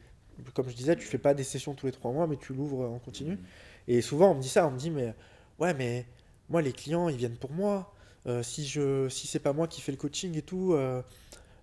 comme 0.54 0.70
je 0.70 0.76
disais, 0.76 0.96
tu 0.96 1.06
fais 1.06 1.18
pas 1.18 1.34
des 1.34 1.44
sessions 1.44 1.74
tous 1.76 1.86
les 1.88 1.92
trois 1.92 2.12
mois, 2.12 2.28
mais 2.28 2.38
tu 2.38 2.54
l'ouvres 2.54 2.90
en 2.90 3.00
continu. 3.00 3.40
Et 3.88 4.02
souvent, 4.02 4.32
on 4.32 4.36
me 4.36 4.42
dit 4.42 4.50
ça, 4.50 4.68
on 4.68 4.72
me 4.72 4.78
dit, 4.78 4.92
mais 4.92 5.14
ouais, 5.60 5.74
mais 5.74 6.06
moi, 6.50 6.62
les 6.62 6.74
clients, 6.74 7.10
ils 7.10 7.18
viennent 7.18 7.38
pour 7.38 7.52
moi. 7.52 7.94
euh, 8.28 8.44
si 8.44 8.66
je 8.66 9.10
si 9.10 9.28
c'est 9.28 9.40
pas 9.40 9.54
moi 9.54 9.68
qui 9.68 9.82
fais 9.82 9.92
le 9.92 9.98
coaching 9.98 10.38
et 10.38 10.42
tout, 10.42 10.74
euh, 10.74 11.02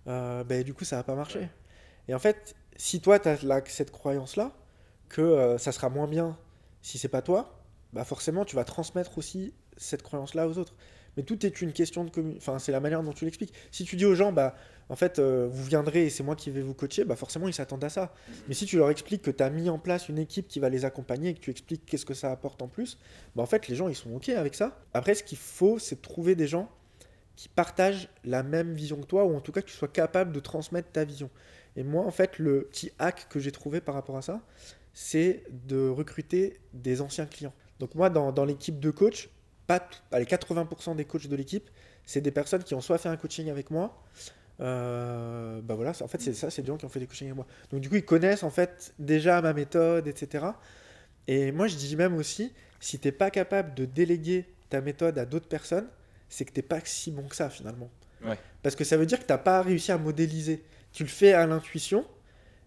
euh, 0.07 0.43
ben, 0.43 0.63
du 0.63 0.73
coup 0.73 0.85
ça 0.85 0.97
va 0.97 1.03
pas 1.03 1.15
marcher. 1.15 1.49
Et 2.07 2.13
en 2.15 2.19
fait, 2.19 2.55
si 2.75 3.01
toi 3.01 3.19
tu 3.19 3.29
as 3.29 3.37
cette 3.67 3.91
croyance-là, 3.91 4.53
que 5.09 5.57
ça 5.59 5.71
sera 5.71 5.89
moins 5.89 6.07
bien 6.07 6.37
si 6.81 6.97
c'est 6.97 7.09
pas 7.09 7.21
toi, 7.21 7.61
bah 7.93 8.05
forcément 8.05 8.45
tu 8.45 8.55
vas 8.55 8.63
transmettre 8.63 9.17
aussi 9.17 9.53
cette 9.77 10.03
croyance-là 10.03 10.47
aux 10.47 10.57
autres. 10.57 10.75
Mais 11.17 11.23
tout 11.23 11.45
est 11.45 11.61
une 11.61 11.73
question 11.73 12.03
de 12.03 12.09
commun... 12.09 12.33
Enfin, 12.37 12.59
c'est 12.59 12.71
la 12.71 12.79
manière 12.79 13.03
dont 13.03 13.13
tu 13.13 13.25
l'expliques. 13.25 13.53
Si 13.71 13.83
tu 13.83 13.95
dis 13.95 14.05
aux 14.05 14.15
gens, 14.15 14.31
bah, 14.31 14.55
en 14.89 14.95
fait, 14.95 15.19
euh, 15.19 15.47
vous 15.49 15.63
viendrez 15.63 16.05
et 16.05 16.09
c'est 16.09 16.23
moi 16.23 16.35
qui 16.35 16.51
vais 16.51 16.61
vous 16.61 16.73
coacher, 16.73 17.05
bah 17.05 17.15
forcément 17.15 17.47
ils 17.47 17.53
s'attendent 17.53 17.83
à 17.83 17.89
ça. 17.89 18.13
Mais 18.49 18.53
si 18.53 18.65
tu 18.65 18.77
leur 18.77 18.89
expliques 18.89 19.21
que 19.21 19.31
tu 19.31 19.41
as 19.41 19.49
mis 19.49 19.69
en 19.69 19.79
place 19.79 20.09
une 20.09 20.19
équipe 20.19 20.49
qui 20.49 20.59
va 20.59 20.67
les 20.67 20.83
accompagner 20.83 21.29
et 21.29 21.33
que 21.33 21.39
tu 21.39 21.49
expliques 21.49 21.85
qu'est-ce 21.85 22.05
que 22.05 22.13
ça 22.13 22.29
apporte 22.29 22.61
en 22.61 22.67
plus, 22.67 22.97
bah 23.33 23.41
en 23.41 23.45
fait 23.45 23.69
les 23.69 23.75
gens 23.75 23.87
ils 23.87 23.95
sont 23.95 24.13
ok 24.13 24.27
avec 24.29 24.53
ça. 24.53 24.83
Après, 24.93 25.15
ce 25.15 25.23
qu'il 25.23 25.37
faut, 25.37 25.79
c'est 25.79 26.01
trouver 26.01 26.35
des 26.35 26.47
gens 26.47 26.69
qui 27.37 27.47
partagent 27.47 28.09
la 28.25 28.43
même 28.43 28.73
vision 28.73 28.97
que 28.99 29.05
toi 29.05 29.23
ou 29.23 29.33
en 29.33 29.39
tout 29.39 29.53
cas 29.53 29.61
que 29.61 29.67
tu 29.67 29.75
sois 29.75 29.87
capable 29.87 30.33
de 30.33 30.41
transmettre 30.41 30.91
ta 30.91 31.05
vision. 31.05 31.29
Et 31.77 31.83
moi, 31.83 32.05
en 32.05 32.11
fait, 32.11 32.37
le 32.37 32.63
petit 32.63 32.91
hack 32.99 33.27
que 33.29 33.39
j'ai 33.39 33.53
trouvé 33.53 33.79
par 33.79 33.95
rapport 33.95 34.17
à 34.17 34.21
ça, 34.21 34.41
c'est 34.93 35.43
de 35.67 35.87
recruter 35.87 36.59
des 36.73 36.99
anciens 36.99 37.25
clients. 37.25 37.53
Donc 37.79 37.95
moi, 37.95 38.09
dans 38.09 38.45
l'équipe 38.45 38.79
de 38.79 38.91
coach, 38.91 39.29
pas 39.79 39.87
allez, 40.11 40.25
80% 40.25 40.95
des 40.95 41.05
coachs 41.05 41.27
de 41.27 41.35
l'équipe, 41.35 41.69
c'est 42.05 42.21
des 42.21 42.31
personnes 42.31 42.63
qui 42.63 42.73
ont 42.73 42.81
soit 42.81 42.97
fait 42.97 43.09
un 43.09 43.17
coaching 43.17 43.49
avec 43.49 43.71
moi, 43.71 44.03
euh, 44.59 45.59
bah 45.61 45.75
voilà, 45.75 45.91
en 46.01 46.07
fait 46.07 46.21
c'est 46.21 46.33
ça, 46.33 46.49
c'est 46.49 46.61
des 46.61 46.67
gens 46.67 46.77
qui 46.77 46.85
ont 46.85 46.89
fait 46.89 46.99
des 46.99 47.07
coachings 47.07 47.27
avec 47.27 47.35
moi. 47.35 47.47
Donc 47.71 47.81
du 47.81 47.89
coup, 47.89 47.95
ils 47.95 48.05
connaissent 48.05 48.43
en 48.43 48.51
fait 48.51 48.93
déjà 48.99 49.41
ma 49.41 49.53
méthode, 49.53 50.07
etc. 50.07 50.45
Et 51.27 51.51
moi, 51.51 51.67
je 51.67 51.75
dis 51.75 51.95
même 51.95 52.15
aussi, 52.15 52.53
si 52.79 52.99
t'es 52.99 53.11
pas 53.11 53.31
capable 53.31 53.73
de 53.73 53.85
déléguer 53.85 54.45
ta 54.69 54.81
méthode 54.81 55.17
à 55.17 55.25
d'autres 55.25 55.47
personnes, 55.47 55.87
c'est 56.29 56.45
que 56.45 56.51
t'es 56.51 56.61
pas 56.61 56.79
si 56.83 57.11
bon 57.11 57.23
que 57.23 57.35
ça 57.35 57.49
finalement. 57.49 57.89
Ouais. 58.23 58.37
Parce 58.63 58.75
que 58.75 58.83
ça 58.83 58.97
veut 58.97 59.05
dire 59.05 59.19
que 59.19 59.25
t'as 59.25 59.37
pas 59.37 59.61
réussi 59.61 59.91
à 59.91 59.97
modéliser. 59.97 60.63
Tu 60.91 61.03
le 61.03 61.09
fais 61.09 61.33
à 61.33 61.47
l'intuition, 61.47 62.05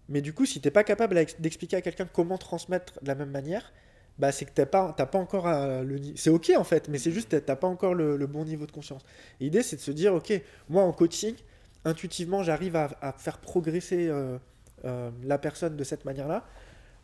mais 0.09 0.21
du 0.21 0.33
coup, 0.33 0.45
si 0.45 0.61
t'es 0.61 0.71
pas 0.71 0.83
capable 0.83 1.15
d'expliquer 1.39 1.77
à 1.77 1.81
quelqu'un 1.81 2.07
comment 2.11 2.37
transmettre 2.37 3.01
de 3.01 3.07
la 3.07 3.15
même 3.15 3.31
manière, 3.31 3.71
bah 4.17 4.31
c'est 4.31 4.45
que 4.45 4.51
t'as 4.51 4.65
pas, 4.65 4.93
t'as 4.95 5.05
pas 5.05 5.17
encore 5.17 5.47
euh, 5.47 5.83
le. 5.83 5.99
C'est 6.15 6.29
ok 6.29 6.53
en 6.57 6.63
fait, 6.63 6.87
mais 6.87 6.97
c'est 6.97 7.11
juste 7.11 7.45
t'as 7.45 7.55
pas 7.55 7.67
encore 7.67 7.93
le, 7.93 8.25
bon 8.27 8.45
niveau 8.45 8.65
de 8.65 8.71
conscience. 8.71 9.03
L'idée, 9.39 9.61
c'est 9.61 9.75
de 9.75 9.81
se 9.81 9.91
dire, 9.91 10.13
ok, 10.13 10.41
moi 10.69 10.83
en 10.83 10.93
coaching, 10.93 11.35
intuitivement, 11.83 12.43
j'arrive 12.43 12.75
à, 12.75 12.89
à 13.01 13.11
faire 13.11 13.39
progresser 13.39 14.07
euh, 14.07 14.37
euh, 14.85 15.11
la 15.23 15.37
personne 15.37 15.75
de 15.75 15.83
cette 15.83 16.05
manière-là. 16.05 16.45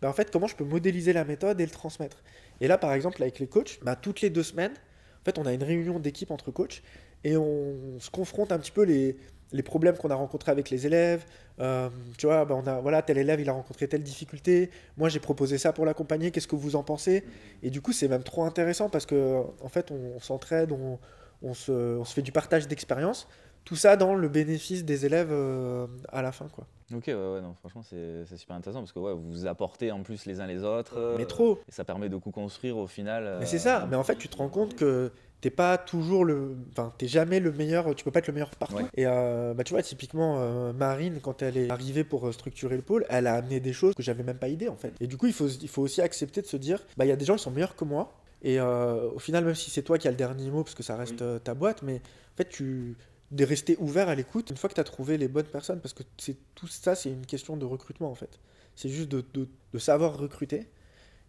Bah, 0.01 0.09
en 0.09 0.13
fait, 0.13 0.31
comment 0.31 0.47
je 0.47 0.55
peux 0.55 0.63
modéliser 0.63 1.13
la 1.13 1.25
méthode 1.25 1.59
et 1.59 1.65
le 1.65 1.71
transmettre? 1.71 2.17
Et 2.59 2.67
là, 2.67 2.77
par 2.77 2.93
exemple, 2.93 3.21
avec 3.21 3.39
les 3.39 3.47
coachs, 3.47 3.79
bah, 3.83 3.95
toutes 3.95 4.21
les 4.21 4.29
deux 4.29 4.43
semaines, 4.43 4.73
en 4.73 5.25
fait, 5.25 5.37
on 5.37 5.45
a 5.45 5.53
une 5.53 5.63
réunion 5.63 5.99
d'équipe 5.99 6.31
entre 6.31 6.51
coachs 6.51 6.81
et 7.23 7.37
on 7.37 7.99
se 7.99 8.09
confronte 8.09 8.51
un 8.51 8.59
petit 8.59 8.71
peu 8.71 8.83
les, 8.83 9.17
les 9.51 9.63
problèmes 9.63 9.97
qu'on 9.97 10.09
a 10.09 10.15
rencontrés 10.15 10.51
avec 10.51 10.69
les 10.69 10.85
élèves. 10.85 11.25
Euh, 11.59 11.89
tu 12.17 12.25
vois, 12.25 12.45
bah, 12.45 12.55
on 12.55 12.65
a, 12.65 12.79
voilà, 12.79 13.01
tel 13.01 13.17
élève, 13.17 13.39
il 13.39 13.49
a 13.49 13.53
rencontré 13.53 13.87
telle 13.87 14.03
difficulté. 14.03 14.71
Moi, 14.97 15.09
j'ai 15.09 15.19
proposé 15.19 15.57
ça 15.57 15.73
pour 15.73 15.85
l'accompagner. 15.85 16.31
Qu'est-ce 16.31 16.47
que 16.47 16.55
vous 16.55 16.75
en 16.75 16.83
pensez? 16.83 17.23
Et 17.61 17.69
du 17.69 17.81
coup, 17.81 17.91
c'est 17.91 18.07
même 18.07 18.23
trop 18.23 18.43
intéressant 18.43 18.89
parce 18.89 19.05
que, 19.05 19.43
en 19.61 19.69
fait, 19.69 19.91
on, 19.91 20.15
on 20.15 20.19
s'entraide, 20.19 20.71
on, 20.71 20.97
on 21.43 21.53
se, 21.53 21.71
on 21.71 22.05
se 22.05 22.13
fait 22.13 22.23
du 22.23 22.31
partage 22.31 22.67
d'expérience. 22.67 23.27
Tout 23.63 23.75
ça 23.75 23.95
dans 23.95 24.15
le 24.15 24.27
bénéfice 24.27 24.85
des 24.85 25.05
élèves 25.05 25.29
euh, 25.31 25.85
à 26.09 26.23
la 26.23 26.31
fin, 26.31 26.47
quoi. 26.47 26.65
Ok, 26.95 27.03
ouais, 27.07 27.13
ouais, 27.13 27.41
non, 27.41 27.53
franchement, 27.53 27.83
c'est 27.87 28.25
c'est 28.27 28.35
super 28.35 28.55
intéressant 28.55 28.79
parce 28.79 28.91
que 28.91 28.97
ouais, 28.99 29.13
vous 29.13 29.45
apportez 29.45 29.91
en 29.91 30.01
plus 30.01 30.25
les 30.25 30.41
uns 30.41 30.47
les 30.47 30.63
autres. 30.63 30.97
euh, 30.97 31.15
Mais 31.15 31.25
trop. 31.27 31.59
Et 31.69 31.71
ça 31.71 31.85
permet 31.85 32.09
de 32.09 32.17
co-construire 32.17 32.75
au 32.77 32.87
final. 32.87 33.37
Mais 33.39 33.45
c'est 33.45 33.57
euh, 33.57 33.59
ça. 33.59 33.87
Mais 33.87 33.95
en 33.95 34.03
fait, 34.03 34.15
tu 34.15 34.29
te 34.29 34.35
rends 34.37 34.49
compte 34.49 34.75
que 34.75 35.11
t'es 35.41 35.49
pas 35.49 35.77
toujours 35.77 36.23
le, 36.23 36.55
enfin, 36.71 36.93
t'es 36.97 37.07
jamais 37.07 37.39
le 37.39 37.51
meilleur. 37.51 37.93
Tu 37.95 38.03
peux 38.03 38.11
pas 38.11 38.19
être 38.19 38.27
le 38.27 38.33
meilleur 38.33 38.51
partout. 38.51 38.75
Ouais. 38.75 38.85
Et 38.95 39.05
euh, 39.07 39.53
bah, 39.53 39.63
tu 39.63 39.73
vois, 39.73 39.81
typiquement, 39.83 40.37
euh, 40.39 40.71
Marine, 40.73 41.19
quand 41.21 41.41
elle 41.41 41.57
est 41.57 41.69
arrivée 41.71 42.03
pour 42.03 42.27
euh, 42.27 42.31
structurer 42.31 42.75
le 42.75 42.81
pôle, 42.83 43.05
elle 43.09 43.27
a 43.27 43.33
amené 43.35 43.59
des 43.59 43.73
choses 43.73 43.95
que 43.95 44.03
j'avais 44.03 44.23
même 44.23 44.37
pas 44.37 44.47
idée 44.47 44.67
en 44.69 44.75
fait. 44.77 44.93
Et 45.01 45.07
du 45.07 45.17
coup, 45.17 45.27
il 45.27 45.33
faut, 45.33 45.47
il 45.47 45.67
faut 45.67 45.81
aussi 45.81 46.01
accepter 46.01 46.41
de 46.41 46.47
se 46.47 46.57
dire, 46.57 46.83
bah, 46.97 47.05
il 47.05 47.09
y 47.09 47.11
a 47.11 47.15
des 47.15 47.25
gens 47.25 47.35
qui 47.35 47.43
sont 47.43 47.51
meilleurs 47.51 47.75
que 47.75 47.85
moi. 47.85 48.13
Et 48.43 48.59
euh, 48.59 49.09
au 49.11 49.19
final, 49.19 49.45
même 49.45 49.55
si 49.55 49.69
c'est 49.69 49.83
toi 49.83 49.97
qui 49.97 50.07
as 50.07 50.11
le 50.11 50.17
dernier 50.17 50.49
mot, 50.49 50.63
parce 50.63 50.75
que 50.75 50.83
ça 50.83 50.95
reste 50.95 51.23
ta 51.43 51.53
boîte, 51.53 51.83
mais 51.83 51.95
en 51.95 52.37
fait, 52.37 52.49
tu 52.49 52.95
de 53.31 53.45
rester 53.45 53.77
ouvert 53.79 54.09
à 54.09 54.15
l'écoute 54.15 54.49
une 54.49 54.57
fois 54.57 54.69
que 54.69 54.73
tu 54.75 54.81
as 54.81 54.83
trouvé 54.83 55.17
les 55.17 55.29
bonnes 55.29 55.45
personnes, 55.45 55.79
parce 55.79 55.93
que 55.93 56.03
c'est 56.17 56.35
tout 56.53 56.67
ça, 56.67 56.95
c'est 56.95 57.09
une 57.09 57.25
question 57.25 57.55
de 57.55 57.63
recrutement 57.65 58.11
en 58.11 58.15
fait. 58.15 58.39
C'est 58.75 58.89
juste 58.89 59.07
de, 59.09 59.23
de- 59.33 59.47
de 59.73 59.79
savoir 59.79 60.17
recruter 60.17 60.67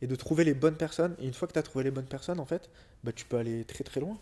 et 0.03 0.07
de 0.07 0.15
trouver 0.17 0.45
les 0.45 0.53
bonnes 0.53 0.75
personnes. 0.77 1.15
Et 1.21 1.27
une 1.27 1.33
fois 1.33 1.49
que 1.49 1.55
tu 1.55 1.59
as 1.59 1.63
trouvé 1.63 1.85
les 1.85 1.91
bonnes 1.91 2.05
personnes, 2.05 2.41
en 2.41 2.45
fait, 2.45 2.69
bah, 3.05 3.13
tu 3.13 3.25
peux 3.25 3.39
aller 3.39 3.65
très 3.65 3.85
très 3.85 4.01
loin. 4.01 4.19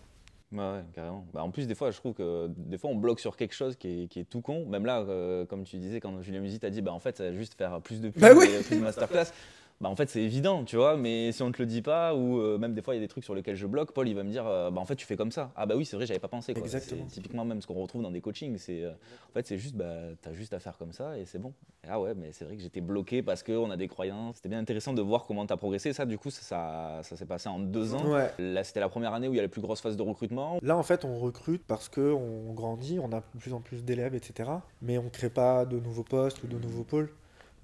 Ouais, 0.52 0.58
ouais, 0.58 0.84
carrément. 0.94 1.24
Bah, 1.32 1.42
en 1.42 1.50
plus, 1.50 1.66
des 1.66 1.74
fois, 1.74 1.90
je 1.90 1.96
trouve 1.96 2.12
que 2.14 2.48
des 2.56 2.76
fois, 2.76 2.90
on 2.90 2.96
bloque 2.96 3.20
sur 3.20 3.36
quelque 3.36 3.54
chose 3.54 3.76
qui 3.76 4.02
est, 4.02 4.06
qui 4.08 4.20
est 4.20 4.24
tout 4.24 4.40
con. 4.42 4.66
Même 4.66 4.84
là, 4.84 5.00
euh, 5.00 5.46
comme 5.46 5.64
tu 5.64 5.78
disais, 5.78 6.00
quand 6.00 6.20
Julien 6.22 6.40
Musi 6.40 6.58
t'a 6.60 6.70
dit, 6.70 6.82
bah, 6.82 6.92
en 6.92 7.00
fait, 7.00 7.16
ça 7.16 7.24
va 7.24 7.32
juste 7.32 7.54
faire 7.54 7.80
plus 7.80 8.00
de 8.00 8.10
pubs 8.10 8.20
Bah 8.20 8.32
oui. 8.36 8.46
et 8.48 8.62
plus 8.62 8.76
de 8.76 8.82
masterclass. 8.82 9.26
Bah, 9.80 9.88
en 9.88 9.96
fait, 9.96 10.10
c'est 10.10 10.20
évident, 10.20 10.62
tu 10.64 10.76
vois, 10.76 10.98
mais 10.98 11.32
si 11.32 11.42
on 11.42 11.50
te 11.50 11.60
le 11.60 11.64
dit 11.64 11.80
pas, 11.80 12.14
ou 12.14 12.38
euh, 12.38 12.58
même 12.58 12.74
des 12.74 12.82
fois, 12.82 12.94
il 12.94 12.98
y 12.98 13.00
a 13.00 13.02
des 13.02 13.08
trucs 13.08 13.24
sur 13.24 13.34
lesquels 13.34 13.56
je 13.56 13.66
bloque, 13.66 13.92
Paul, 13.92 14.06
il 14.06 14.14
va 14.14 14.22
me 14.22 14.30
dire, 14.30 14.46
euh, 14.46 14.70
bah, 14.70 14.78
en 14.78 14.84
fait, 14.84 14.94
tu 14.94 15.06
fais 15.06 15.16
comme 15.16 15.32
ça. 15.32 15.52
Ah, 15.56 15.64
bah 15.64 15.74
oui, 15.74 15.86
c'est 15.86 15.96
vrai, 15.96 16.04
j'avais 16.04 16.20
pas 16.20 16.28
pensé. 16.28 16.52
Quoi. 16.52 16.62
Exactement. 16.62 17.06
Typiquement 17.06 17.46
même 17.46 17.62
ce 17.62 17.66
qu'on 17.66 17.80
retrouve 17.80 18.02
dans 18.02 18.10
des 18.10 18.20
coachings. 18.20 18.58
C'est, 18.58 18.82
euh, 18.82 18.90
en 18.90 19.32
fait, 19.32 19.46
c'est 19.46 19.56
juste, 19.56 19.74
bah, 19.74 19.94
t'as 20.20 20.34
juste 20.34 20.52
à 20.52 20.58
faire 20.58 20.76
comme 20.76 20.92
ça 20.92 21.16
et 21.16 21.24
c'est 21.24 21.38
bon. 21.38 21.54
Et 21.82 21.88
ah 21.88 21.98
ouais, 21.98 22.12
mais 22.14 22.30
c'est 22.32 22.44
vrai 22.44 22.56
que 22.56 22.62
j'étais 22.62 22.82
bloqué 22.82 23.22
parce 23.22 23.42
qu'on 23.42 23.70
a 23.70 23.76
des 23.78 23.88
croyances. 23.88 24.36
C'était 24.36 24.50
bien 24.50 24.58
intéressant 24.58 24.92
de 24.92 25.00
voir 25.00 25.24
comment 25.24 25.46
t'as 25.46 25.56
progressé. 25.56 25.94
Ça, 25.94 26.04
du 26.04 26.18
coup, 26.18 26.28
ça, 26.28 26.42
ça, 26.42 27.00
ça 27.02 27.16
s'est 27.16 27.24
passé 27.24 27.48
en 27.48 27.58
deux 27.58 27.94
ans. 27.94 28.06
Ouais. 28.12 28.30
Là, 28.38 28.62
c'était 28.64 28.80
la 28.80 28.90
première 28.90 29.14
année 29.14 29.28
où 29.28 29.32
il 29.32 29.36
y 29.36 29.40
a 29.40 29.42
la 29.42 29.48
plus 29.48 29.62
grosse 29.62 29.80
phase 29.80 29.96
de 29.96 30.02
recrutement. 30.02 30.58
Là, 30.62 30.76
en 30.76 30.82
fait, 30.82 31.06
on 31.06 31.18
recrute 31.18 31.62
parce 31.66 31.88
que 31.88 32.12
on 32.12 32.52
grandit, 32.52 32.98
on 32.98 33.12
a 33.12 33.20
de 33.20 33.38
plus 33.38 33.54
en 33.54 33.62
plus 33.62 33.82
d'élèves, 33.82 34.14
etc. 34.14 34.50
Mais 34.82 34.98
on 34.98 35.08
crée 35.08 35.30
pas 35.30 35.64
de 35.64 35.80
nouveaux 35.80 36.04
postes 36.04 36.42
ou 36.44 36.48
de 36.48 36.58
nouveaux 36.58 36.84
pôles. 36.84 37.08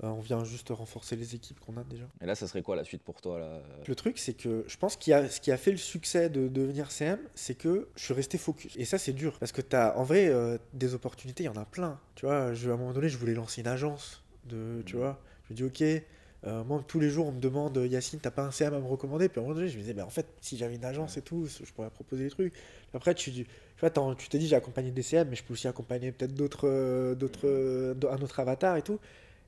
Euh, 0.05 0.09
on 0.09 0.21
vient 0.21 0.45
juste 0.45 0.69
renforcer 0.71 1.17
les 1.17 1.35
équipes 1.35 1.59
qu'on 1.61 1.77
a 1.77 1.85
déjà. 1.85 2.05
Et 2.21 2.27
là, 2.27 2.35
ça 2.35 2.47
serait 2.47 2.63
quoi 2.63 2.77
la 2.77 2.85
suite 2.85 3.03
pour 3.03 3.21
toi 3.21 3.39
là 3.39 3.63
Le 3.87 3.95
truc, 3.95 4.19
c'est 4.19 4.35
que 4.35 4.65
je 4.67 4.77
pense 4.77 4.97
qu'il 4.97 5.13
y 5.13 5.15
a, 5.15 5.29
ce 5.29 5.41
qui 5.41 5.51
a 5.51 5.57
fait 5.57 5.71
le 5.71 5.79
succès 5.79 6.29
de 6.29 6.49
devenir 6.49 6.91
CM, 6.91 7.19
c'est 7.35 7.55
que 7.55 7.89
je 7.97 8.05
suis 8.05 8.15
resté 8.15 8.37
focus. 8.37 8.77
Et 8.77 8.85
ça, 8.85 8.99
c'est 8.99 9.15
dur. 9.15 9.39
Parce 9.39 9.53
que 9.53 9.63
t'as, 9.63 9.97
en 9.97 10.05
vrai, 10.05 10.29
euh, 10.29 10.59
des 10.75 10.95
opportunités, 10.95 11.45
il 11.45 11.47
y 11.47 11.51
en 11.51 11.57
a 11.57 11.65
plein. 11.65 11.99
Tu 12.15 12.27
vois, 12.27 12.53
je, 12.53 12.71
à 12.71 12.75
un 12.75 12.77
moment 12.77 12.93
donné, 12.93 13.09
je 13.09 13.17
voulais 13.17 13.35
lancer 13.35 13.63
une 13.63 13.69
agence. 13.69 14.23
De, 14.45 14.83
tu 14.85 14.97
vois, 14.97 15.21
je 15.49 15.55
me 15.55 15.57
dis, 15.57 15.65
ok, 15.65 16.05
euh, 16.47 16.63
moi, 16.65 16.83
tous 16.87 17.01
les 17.01 17.11
jours, 17.11 17.27
on 17.27 17.33
me 17.33 17.41
demande, 17.41 17.77
Yacine, 17.77 18.21
t'as 18.21 18.31
pas 18.31 18.43
un 18.43 18.51
CM 18.51 18.75
à 18.75 18.79
me 18.79 18.87
recommander 18.87 19.29
Puis 19.29 19.41
à 19.41 19.43
un 19.43 19.47
moment 19.47 19.57
donné, 19.57 19.69
je 19.69 19.77
me 19.77 19.81
disais, 19.81 19.95
bah, 19.95 20.05
en 20.07 20.11
fait, 20.11 20.27
si 20.41 20.57
j'avais 20.57 20.77
une 20.77 20.85
agence 20.85 21.17
et 21.17 21.23
tout, 21.23 21.47
je 21.47 21.73
pourrais 21.73 21.91
proposer 21.91 22.25
des 22.25 22.31
trucs. 22.31 22.53
Après, 22.95 23.15
tu, 23.15 23.33
tu 23.33 23.47
vois, 23.81 23.91
tu 24.15 24.29
t'es 24.29 24.39
dit, 24.39 24.47
j'ai 24.47 24.57
accompagné 24.57 24.91
des 24.91 25.03
CM, 25.03 25.29
mais 25.29 25.37
je 25.37 25.43
peux 25.43 25.55
aussi 25.55 25.67
accompagner 25.67 26.13
peut-être 26.13 26.35
d'autres, 26.35 26.69
euh, 26.69 27.15
d'autres, 27.15 27.47
euh, 27.47 27.95
un 28.11 28.23
autre 28.23 28.39
avatar 28.39 28.77
et 28.77 28.83
tout. 28.83 29.01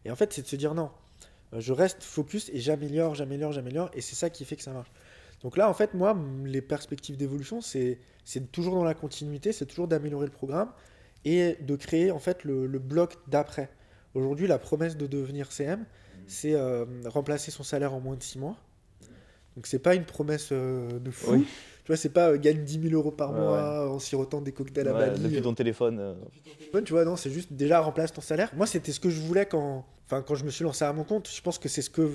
Et 0.05 0.11
en 0.11 0.16
fait, 0.16 0.32
c'est 0.32 0.42
de 0.42 0.46
se 0.46 0.57
dire, 0.57 0.74
non, 0.74 0.90
euh, 1.55 1.61
je 1.61 1.72
reste 1.72 2.03
focus 2.03 2.51
et 2.53 2.61
j'améliore, 2.61 3.14
j'améliore, 3.14 3.53
j'améliore, 3.53 3.90
et 3.94 4.01
c'est 4.01 4.16
ça 4.16 4.30
qui 4.30 4.44
fait 4.44 4.57
que 4.57 4.62
ça 4.62 4.72
marche. 4.72 4.90
Donc 5.42 5.57
là, 5.57 5.68
en 5.68 5.74
fait, 5.74 5.94
moi, 5.94 6.18
les 6.44 6.62
perspectives 6.62 7.16
d'évolution, 7.16 7.61
c'est 7.61 7.99
toujours 8.53 8.74
dans 8.74 8.84
la 8.84 8.94
continuité, 8.94 9.53
c'est 9.53 9.66
toujours 9.66 9.88
d'améliorer 9.88 10.26
le 10.26 10.32
programme 10.32 10.72
et 11.24 11.57
de 11.61 11.76
créer 11.76 12.11
en 12.11 12.18
fait 12.18 12.44
le, 12.44 12.66
le 12.66 12.78
bloc 12.78 13.16
d'après. 13.28 13.70
Aujourd'hui, 14.14 14.46
la 14.46 14.59
promesse 14.59 14.96
de 14.96 15.07
devenir 15.07 15.53
CM, 15.53 15.84
c'est 16.26 16.55
euh, 16.55 16.84
remplacer 17.07 17.51
son 17.51 17.62
salaire 17.62 17.94
en 17.94 18.01
moins 18.01 18.16
de 18.16 18.22
6 18.22 18.38
mois. 18.38 18.57
Donc 19.57 19.66
c'est 19.66 19.78
pas 19.78 19.94
une 19.94 20.05
promesse 20.05 20.51
euh, 20.53 20.99
de 20.99 21.11
fou. 21.11 21.32
Oui. 21.32 21.46
Tu 21.89 21.93
vois, 21.93 21.97
c'est 21.97 22.11
pas 22.11 22.28
euh, 22.32 22.36
gagne 22.36 22.62
10 22.64 22.82
000 22.91 22.95
euros 22.95 23.11
par 23.11 23.32
Ouais, 23.32 23.39
mois 23.41 23.91
en 23.91 23.99
sirotant 23.99 24.43
des 24.43 24.53
cocktails 24.53 24.89
à 24.89 24.93
Ouais, 24.93 25.07
Bali. 25.09 25.22
Depuis 25.22 25.41
ton 25.41 25.55
téléphone. 25.55 25.99
euh, 25.99 26.82
tu 26.82 26.93
vois, 26.93 27.07
non, 27.07 27.16
c'est 27.16 27.30
juste 27.30 27.51
déjà 27.55 27.80
remplace 27.80 28.12
ton 28.12 28.20
salaire. 28.20 28.51
Moi, 28.55 28.66
c'était 28.66 28.93
ce 28.93 29.01
que 29.01 29.09
je 29.09 29.18
voulais 29.18 29.47
quand, 29.47 29.86
enfin, 30.05 30.20
quand 30.20 30.34
je 30.34 30.45
me 30.45 30.51
suis 30.51 30.64
lancé 30.64 30.84
à 30.84 30.93
mon 30.93 31.05
compte. 31.05 31.30
Je 31.34 31.41
pense 31.41 31.57
que 31.59 31.66
c'est 31.70 31.80
ce 31.80 31.89
que 31.89 32.07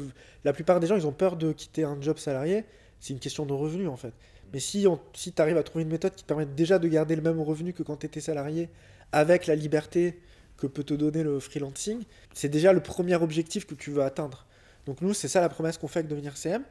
la 0.43 0.53
plupart 0.53 0.79
des 0.79 0.85
gens, 0.85 0.95
ils 0.95 1.07
ont 1.07 1.11
peur 1.11 1.37
de 1.37 1.51
quitter 1.53 1.85
un 1.85 1.99
job 1.99 2.19
salarié. 2.19 2.65
C'est 2.99 3.13
une 3.13 3.19
question 3.19 3.47
de 3.47 3.53
revenu, 3.53 3.87
en 3.87 3.97
fait. 3.97 4.13
Mais 4.53 4.59
si, 4.59 4.85
on, 4.85 4.99
si 5.13 5.31
tu 5.33 5.41
arrives 5.41 5.57
à 5.57 5.63
trouver 5.63 5.81
une 5.85 5.89
méthode 5.89 6.13
qui 6.13 6.21
te 6.21 6.27
permet 6.27 6.45
déjà 6.45 6.77
de 6.77 6.87
garder 6.87 7.15
le 7.15 7.23
même 7.23 7.41
revenu 7.41 7.73
que 7.73 7.81
quand 7.81 7.97
tu 7.97 8.05
étais 8.05 8.21
salarié, 8.21 8.69
avec 9.11 9.47
la 9.47 9.55
liberté 9.55 10.19
que 10.55 10.67
peut 10.67 10.83
te 10.83 10.93
donner 10.93 11.23
le 11.23 11.39
freelancing, 11.39 12.03
c'est 12.35 12.47
déjà 12.49 12.73
le 12.73 12.79
premier 12.83 13.15
objectif 13.15 13.65
que 13.65 13.73
tu 13.73 13.89
veux 13.89 14.03
atteindre. 14.03 14.45
Donc 14.85 15.01
nous, 15.01 15.15
c'est 15.15 15.27
ça 15.27 15.41
la 15.41 15.49
promesse 15.49 15.79
qu'on 15.79 15.87
fait 15.87 15.99
avec 16.01 16.11
devenir 16.11 16.37
CM. 16.37 16.61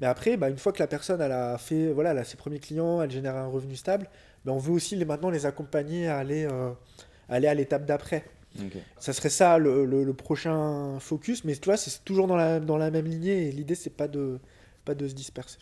Mais 0.00 0.06
après, 0.06 0.36
bah, 0.36 0.48
une 0.50 0.58
fois 0.58 0.72
que 0.72 0.80
la 0.80 0.86
personne 0.88 1.20
elle 1.20 1.32
a 1.32 1.56
fait, 1.58 1.92
voilà, 1.92 2.10
elle 2.12 2.18
a 2.18 2.24
ses 2.24 2.36
premiers 2.36 2.58
clients, 2.58 3.00
elle 3.00 3.10
génère 3.10 3.36
un 3.36 3.46
revenu 3.46 3.76
stable, 3.76 4.08
bah, 4.44 4.52
on 4.52 4.58
veut 4.58 4.72
aussi 4.72 4.96
les, 4.96 5.04
maintenant 5.04 5.30
les 5.30 5.46
accompagner 5.46 6.08
à 6.08 6.18
aller, 6.18 6.46
euh, 6.50 6.70
aller 7.28 7.46
à 7.46 7.54
l'étape 7.54 7.84
d'après. 7.86 8.24
ok. 8.58 8.72
Ça 8.98 9.12
serait 9.12 9.28
ça 9.30 9.58
le, 9.58 9.84
le- 9.84 10.04
le 10.04 10.14
prochain 10.14 10.98
focus, 11.00 11.44
mais 11.44 11.54
tu 11.54 11.66
vois, 11.66 11.76
c'est 11.76 12.04
toujours 12.04 12.26
dans 12.26 12.36
la, 12.36 12.58
dans 12.60 12.76
la 12.76 12.90
même 12.90 13.06
lignée 13.06 13.48
et 13.48 13.52
l'idée, 13.52 13.74
c'est 13.76 13.90
pas 13.90 14.08
de, 14.08 14.40
pas 14.84 14.94
de 14.94 15.06
se 15.08 15.14
disperser. 15.14 15.58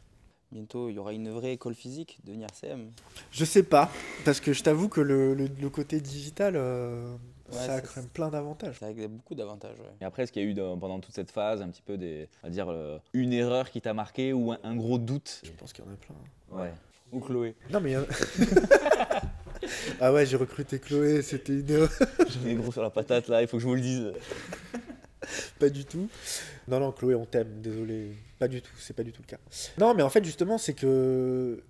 Bientôt, 0.51 0.91
il 0.91 0.95
y 0.95 0.99
aura 0.99 1.12
une 1.14 1.30
vraie 1.30 1.53
école 1.53 1.74
physique, 1.74 2.18
devenir 2.24 2.49
CM. 2.53 2.91
Je 3.30 3.45
sais 3.45 3.62
pas, 3.62 3.91
parce 4.24 4.39
que 4.41 4.53
je 4.53 4.62
t'avoue 4.62 4.89
que 4.89 5.01
le, 5.01 5.35
le- 5.35 5.49
le 5.61 5.68
côté 5.70 6.01
digital, 6.01 6.55
euh, 6.57 7.14
Ouais, 7.53 7.59
ça 7.66 7.74
a 7.74 7.76
ça, 7.76 7.80
quand 7.82 7.96
même 8.00 8.09
plein 8.09 8.28
d'avantages. 8.30 8.76
C'est 8.78 8.84
avec 8.86 9.09
beaucoup 9.09 9.34
d'avantages. 9.34 9.78
ouais. 9.78 9.86
Et 10.00 10.05
après, 10.05 10.22
est-ce 10.24 10.32
qu'il 10.32 10.42
y 10.42 10.46
a 10.46 10.48
eu 10.48 10.55
dans- 10.55 10.76
pendant 10.78 10.98
toute 11.00 11.14
cette 11.14 11.30
phase 11.30 11.61
un 11.62 11.68
petit 11.68 11.82
peu 11.82 11.96
des, 11.96 12.28
on 12.42 12.46
va 12.48 12.50
dire, 12.53 12.66
euh, 12.70 12.98
une 13.12 13.32
erreur 13.32 13.70
qui 13.70 13.80
t'a 13.80 13.94
marqué 13.94 14.32
ou 14.32 14.53
un, 14.53 14.59
un 14.64 14.74
gros 14.76 14.98
doute? 14.98 15.40
Je 15.44 15.50
pense 15.53 15.72
qu'il 15.72 15.84
y 15.84 15.88
en 15.88 15.92
a 15.92 15.96
plein. 15.96 16.62
Ouais. 16.62 16.72
Ou 17.12 17.20
Chloé. 17.20 17.55
Non, 17.70 17.80
mais. 17.80 17.94
euh, 17.94 18.05
ah 20.00 20.12
ouais, 20.12 20.26
j'ai 20.26 20.36
recruté 20.36 20.78
Chloé, 20.78 21.22
c'était 21.22 21.53
une 21.61 21.70
erreur. 21.70 21.90
J'en 22.28 22.48
ai 22.48 22.55
gros 22.55 22.72
sur 22.72 22.82
la 22.82 22.90
patate 22.90 23.28
là, 23.28 23.42
il 23.42 23.48
faut 23.48 23.57
que 23.59 23.62
je 23.62 23.68
vous 23.68 23.74
le 23.74 23.80
dise. 23.80 24.12
Pas 25.59 25.68
du 25.68 25.84
tout. 25.84 26.09
Non, 26.68 26.80
non, 26.80 26.90
Chloé, 26.92 27.14
on 27.14 27.24
t'aime, 27.24 27.61
désolé. 27.61 28.12
Pas 28.38 28.48
du 28.48 28.61
tout, 28.61 28.72
c'est 28.78 28.94
pas 28.96 29.05
du 29.05 29.12
tout 29.12 29.22
le 29.22 29.30
cas. 29.30 29.38
Non, 29.78 29.94
mais 29.94 30.03
en 30.03 30.11
fait, 30.11 30.24
justement, 30.24 30.59
c'est 30.59 30.74
que 30.74 31.62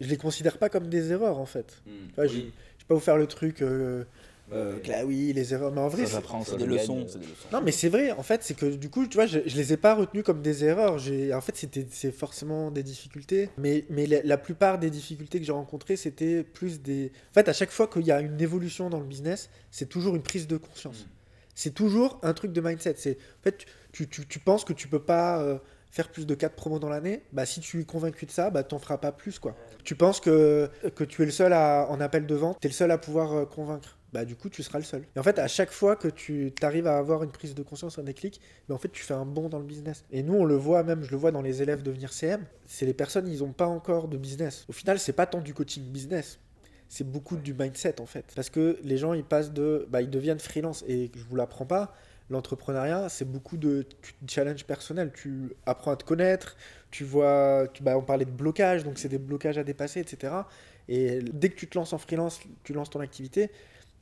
je 0.00 0.08
les 0.08 0.16
considère 0.16 0.56
pas 0.58 0.68
comme 0.68 0.86
des 0.88 1.10
erreurs, 1.10 1.38
en 1.38 1.46
fait. 1.46 1.82
Ouais, 2.16 2.28
j'ai- 2.28 2.52
Je 2.78 2.84
vais 2.84 2.88
pas 2.88 2.94
vous 2.94 3.00
faire 3.00 3.16
le 3.16 3.26
truc. 3.26 3.60
Euh, 3.62 4.04
euh, 4.52 4.78
que 4.80 4.88
là, 4.88 5.04
oui, 5.04 5.32
les 5.34 5.52
erreurs. 5.54 5.72
Mais 5.72 5.80
en 5.80 5.88
vrai, 5.88 6.02
Ça 6.02 6.06
c'est- 6.08 6.14
s'apprend, 6.14 6.44
ça 6.44 6.52
C'est 6.52 6.56
des 6.58 6.66
le 6.66 6.74
leçons. 6.76 6.96
gagne. 6.96 7.06
c'est 7.08 7.18
des 7.18 7.26
leçons. 7.26 7.48
Non, 7.52 7.60
mais 7.62 7.72
c'est 7.72 7.88
vrai, 7.88 8.10
en 8.12 8.22
fait, 8.22 8.42
c'est 8.42 8.54
que 8.54 8.66
du 8.66 8.90
coup, 8.90 9.06
tu 9.06 9.16
vois, 9.16 9.26
je, 9.26 9.40
je 9.46 9.56
les 9.56 9.72
ai 9.72 9.76
pas 9.76 9.94
retenus 9.94 10.22
comme 10.24 10.42
des 10.42 10.64
erreurs. 10.64 10.98
J'ai, 10.98 11.32
en 11.34 11.40
fait, 11.40 11.56
c'était, 11.56 11.86
c'est 11.90 12.12
forcément 12.12 12.70
des 12.70 12.82
difficultés. 12.82 13.48
Mais, 13.58 13.84
mais 13.90 14.06
la, 14.06 14.22
la 14.22 14.38
plupart 14.38 14.78
des 14.78 14.90
difficultés 14.90 15.38
que 15.40 15.44
j'ai 15.46 15.52
rencontrées, 15.52 15.96
c'était 15.96 16.42
plus 16.44 16.80
des. 16.80 17.12
En 17.30 17.34
fait, 17.34 17.48
à 17.48 17.52
chaque 17.52 17.70
fois 17.70 17.86
qu'il 17.86 18.06
y 18.06 18.12
a 18.12 18.20
une 18.20 18.40
évolution 18.40 18.90
dans 18.90 18.98
le 19.00 19.06
business, 19.06 19.50
c'est 19.70 19.88
toujours 19.88 20.14
une 20.16 20.22
prise 20.22 20.46
de 20.46 20.56
conscience. 20.56 21.06
C'est 21.54 21.74
toujours 21.74 22.18
un 22.22 22.32
truc 22.32 22.52
de 22.52 22.60
mindset. 22.60 22.94
C'est, 22.96 23.18
en 23.18 23.42
fait, 23.44 23.66
tu, 23.92 24.08
tu, 24.08 24.26
tu 24.26 24.38
penses 24.38 24.64
que 24.64 24.72
tu 24.72 24.88
peux 24.88 25.02
pas 25.02 25.38
euh, 25.42 25.58
faire 25.90 26.08
plus 26.10 26.26
de 26.26 26.34
4 26.34 26.54
promos 26.54 26.78
dans 26.78 26.88
l'année. 26.88 27.22
Bah, 27.32 27.44
si 27.44 27.60
tu 27.60 27.78
es 27.80 27.84
convaincu 27.84 28.24
de 28.24 28.30
ça, 28.30 28.48
bah, 28.48 28.62
t'en 28.62 28.78
feras 28.78 28.96
pas 28.96 29.12
plus, 29.12 29.38
quoi. 29.38 29.54
Tu 29.84 29.94
penses 29.94 30.18
que, 30.20 30.70
que 30.94 31.04
tu 31.04 31.20
es 31.22 31.26
le 31.26 31.30
seul 31.30 31.52
à, 31.52 31.86
en 31.90 32.00
appel 32.00 32.26
de 32.26 32.34
vente, 32.34 32.56
tu 32.58 32.68
es 32.68 32.70
le 32.70 32.74
seul 32.74 32.90
à 32.90 32.96
pouvoir 32.96 33.32
euh, 33.34 33.44
convaincre. 33.44 33.98
Bah, 34.12 34.26
du 34.26 34.36
coup, 34.36 34.50
tu 34.50 34.62
seras 34.62 34.78
le 34.78 34.84
seul. 34.84 35.04
Et 35.16 35.18
en 35.18 35.22
fait, 35.22 35.38
à 35.38 35.48
chaque 35.48 35.70
fois 35.70 35.96
que 35.96 36.08
tu 36.08 36.52
arrives 36.60 36.86
à 36.86 36.98
avoir 36.98 37.22
une 37.22 37.30
prise 37.30 37.54
de 37.54 37.62
conscience, 37.62 37.98
un 37.98 38.02
déclic, 38.02 38.40
bah, 38.68 38.74
en 38.74 38.78
fait, 38.78 38.90
tu 38.90 39.02
fais 39.02 39.14
un 39.14 39.24
bond 39.24 39.48
dans 39.48 39.58
le 39.58 39.64
business. 39.64 40.04
Et 40.10 40.22
nous, 40.22 40.34
on 40.34 40.44
le 40.44 40.54
voit 40.54 40.82
même, 40.82 41.02
je 41.02 41.10
le 41.10 41.16
vois 41.16 41.30
dans 41.32 41.40
les 41.40 41.62
élèves 41.62 41.82
devenir 41.82 42.12
CM, 42.12 42.44
c'est 42.66 42.84
les 42.84 42.92
personnes, 42.92 43.26
ils 43.26 43.38
n'ont 43.38 43.52
pas 43.52 43.66
encore 43.66 44.08
de 44.08 44.18
business. 44.18 44.66
Au 44.68 44.72
final, 44.72 44.98
c'est 44.98 45.14
pas 45.14 45.24
tant 45.26 45.40
du 45.40 45.54
coaching 45.54 45.82
business. 45.84 46.38
C'est 46.88 47.10
beaucoup 47.10 47.36
du 47.38 47.54
mindset 47.54 48.02
en 48.02 48.06
fait. 48.06 48.26
Parce 48.36 48.50
que 48.50 48.78
les 48.84 48.98
gens 48.98 49.14
ils 49.14 49.24
passent 49.24 49.52
de. 49.52 49.86
Bah, 49.90 50.02
ils 50.02 50.10
deviennent 50.10 50.38
freelance. 50.38 50.84
Et 50.86 51.10
je 51.14 51.24
vous 51.24 51.36
l'apprends 51.36 51.64
pas, 51.64 51.94
l'entrepreneuriat 52.28 53.08
c'est 53.08 53.24
beaucoup 53.24 53.56
de 53.56 53.86
tu- 54.02 54.12
challenge 54.28 54.64
personnel. 54.66 55.10
Tu 55.14 55.54
apprends 55.64 55.92
à 55.92 55.96
te 55.96 56.04
connaître, 56.04 56.54
tu 56.90 57.04
vois. 57.04 57.66
Tu, 57.72 57.82
bah, 57.82 57.96
on 57.96 58.02
parlait 58.02 58.26
de 58.26 58.30
blocage, 58.30 58.84
donc 58.84 58.98
c'est 58.98 59.08
des 59.08 59.16
blocages 59.18 59.56
à 59.56 59.64
dépasser, 59.64 60.00
etc. 60.00 60.46
Et 60.88 61.20
dès 61.32 61.48
que 61.48 61.56
tu 61.56 61.66
te 61.66 61.78
lances 61.78 61.94
en 61.94 61.98
freelance, 61.98 62.40
tu 62.62 62.74
lances 62.74 62.90
ton 62.90 63.00
activité. 63.00 63.50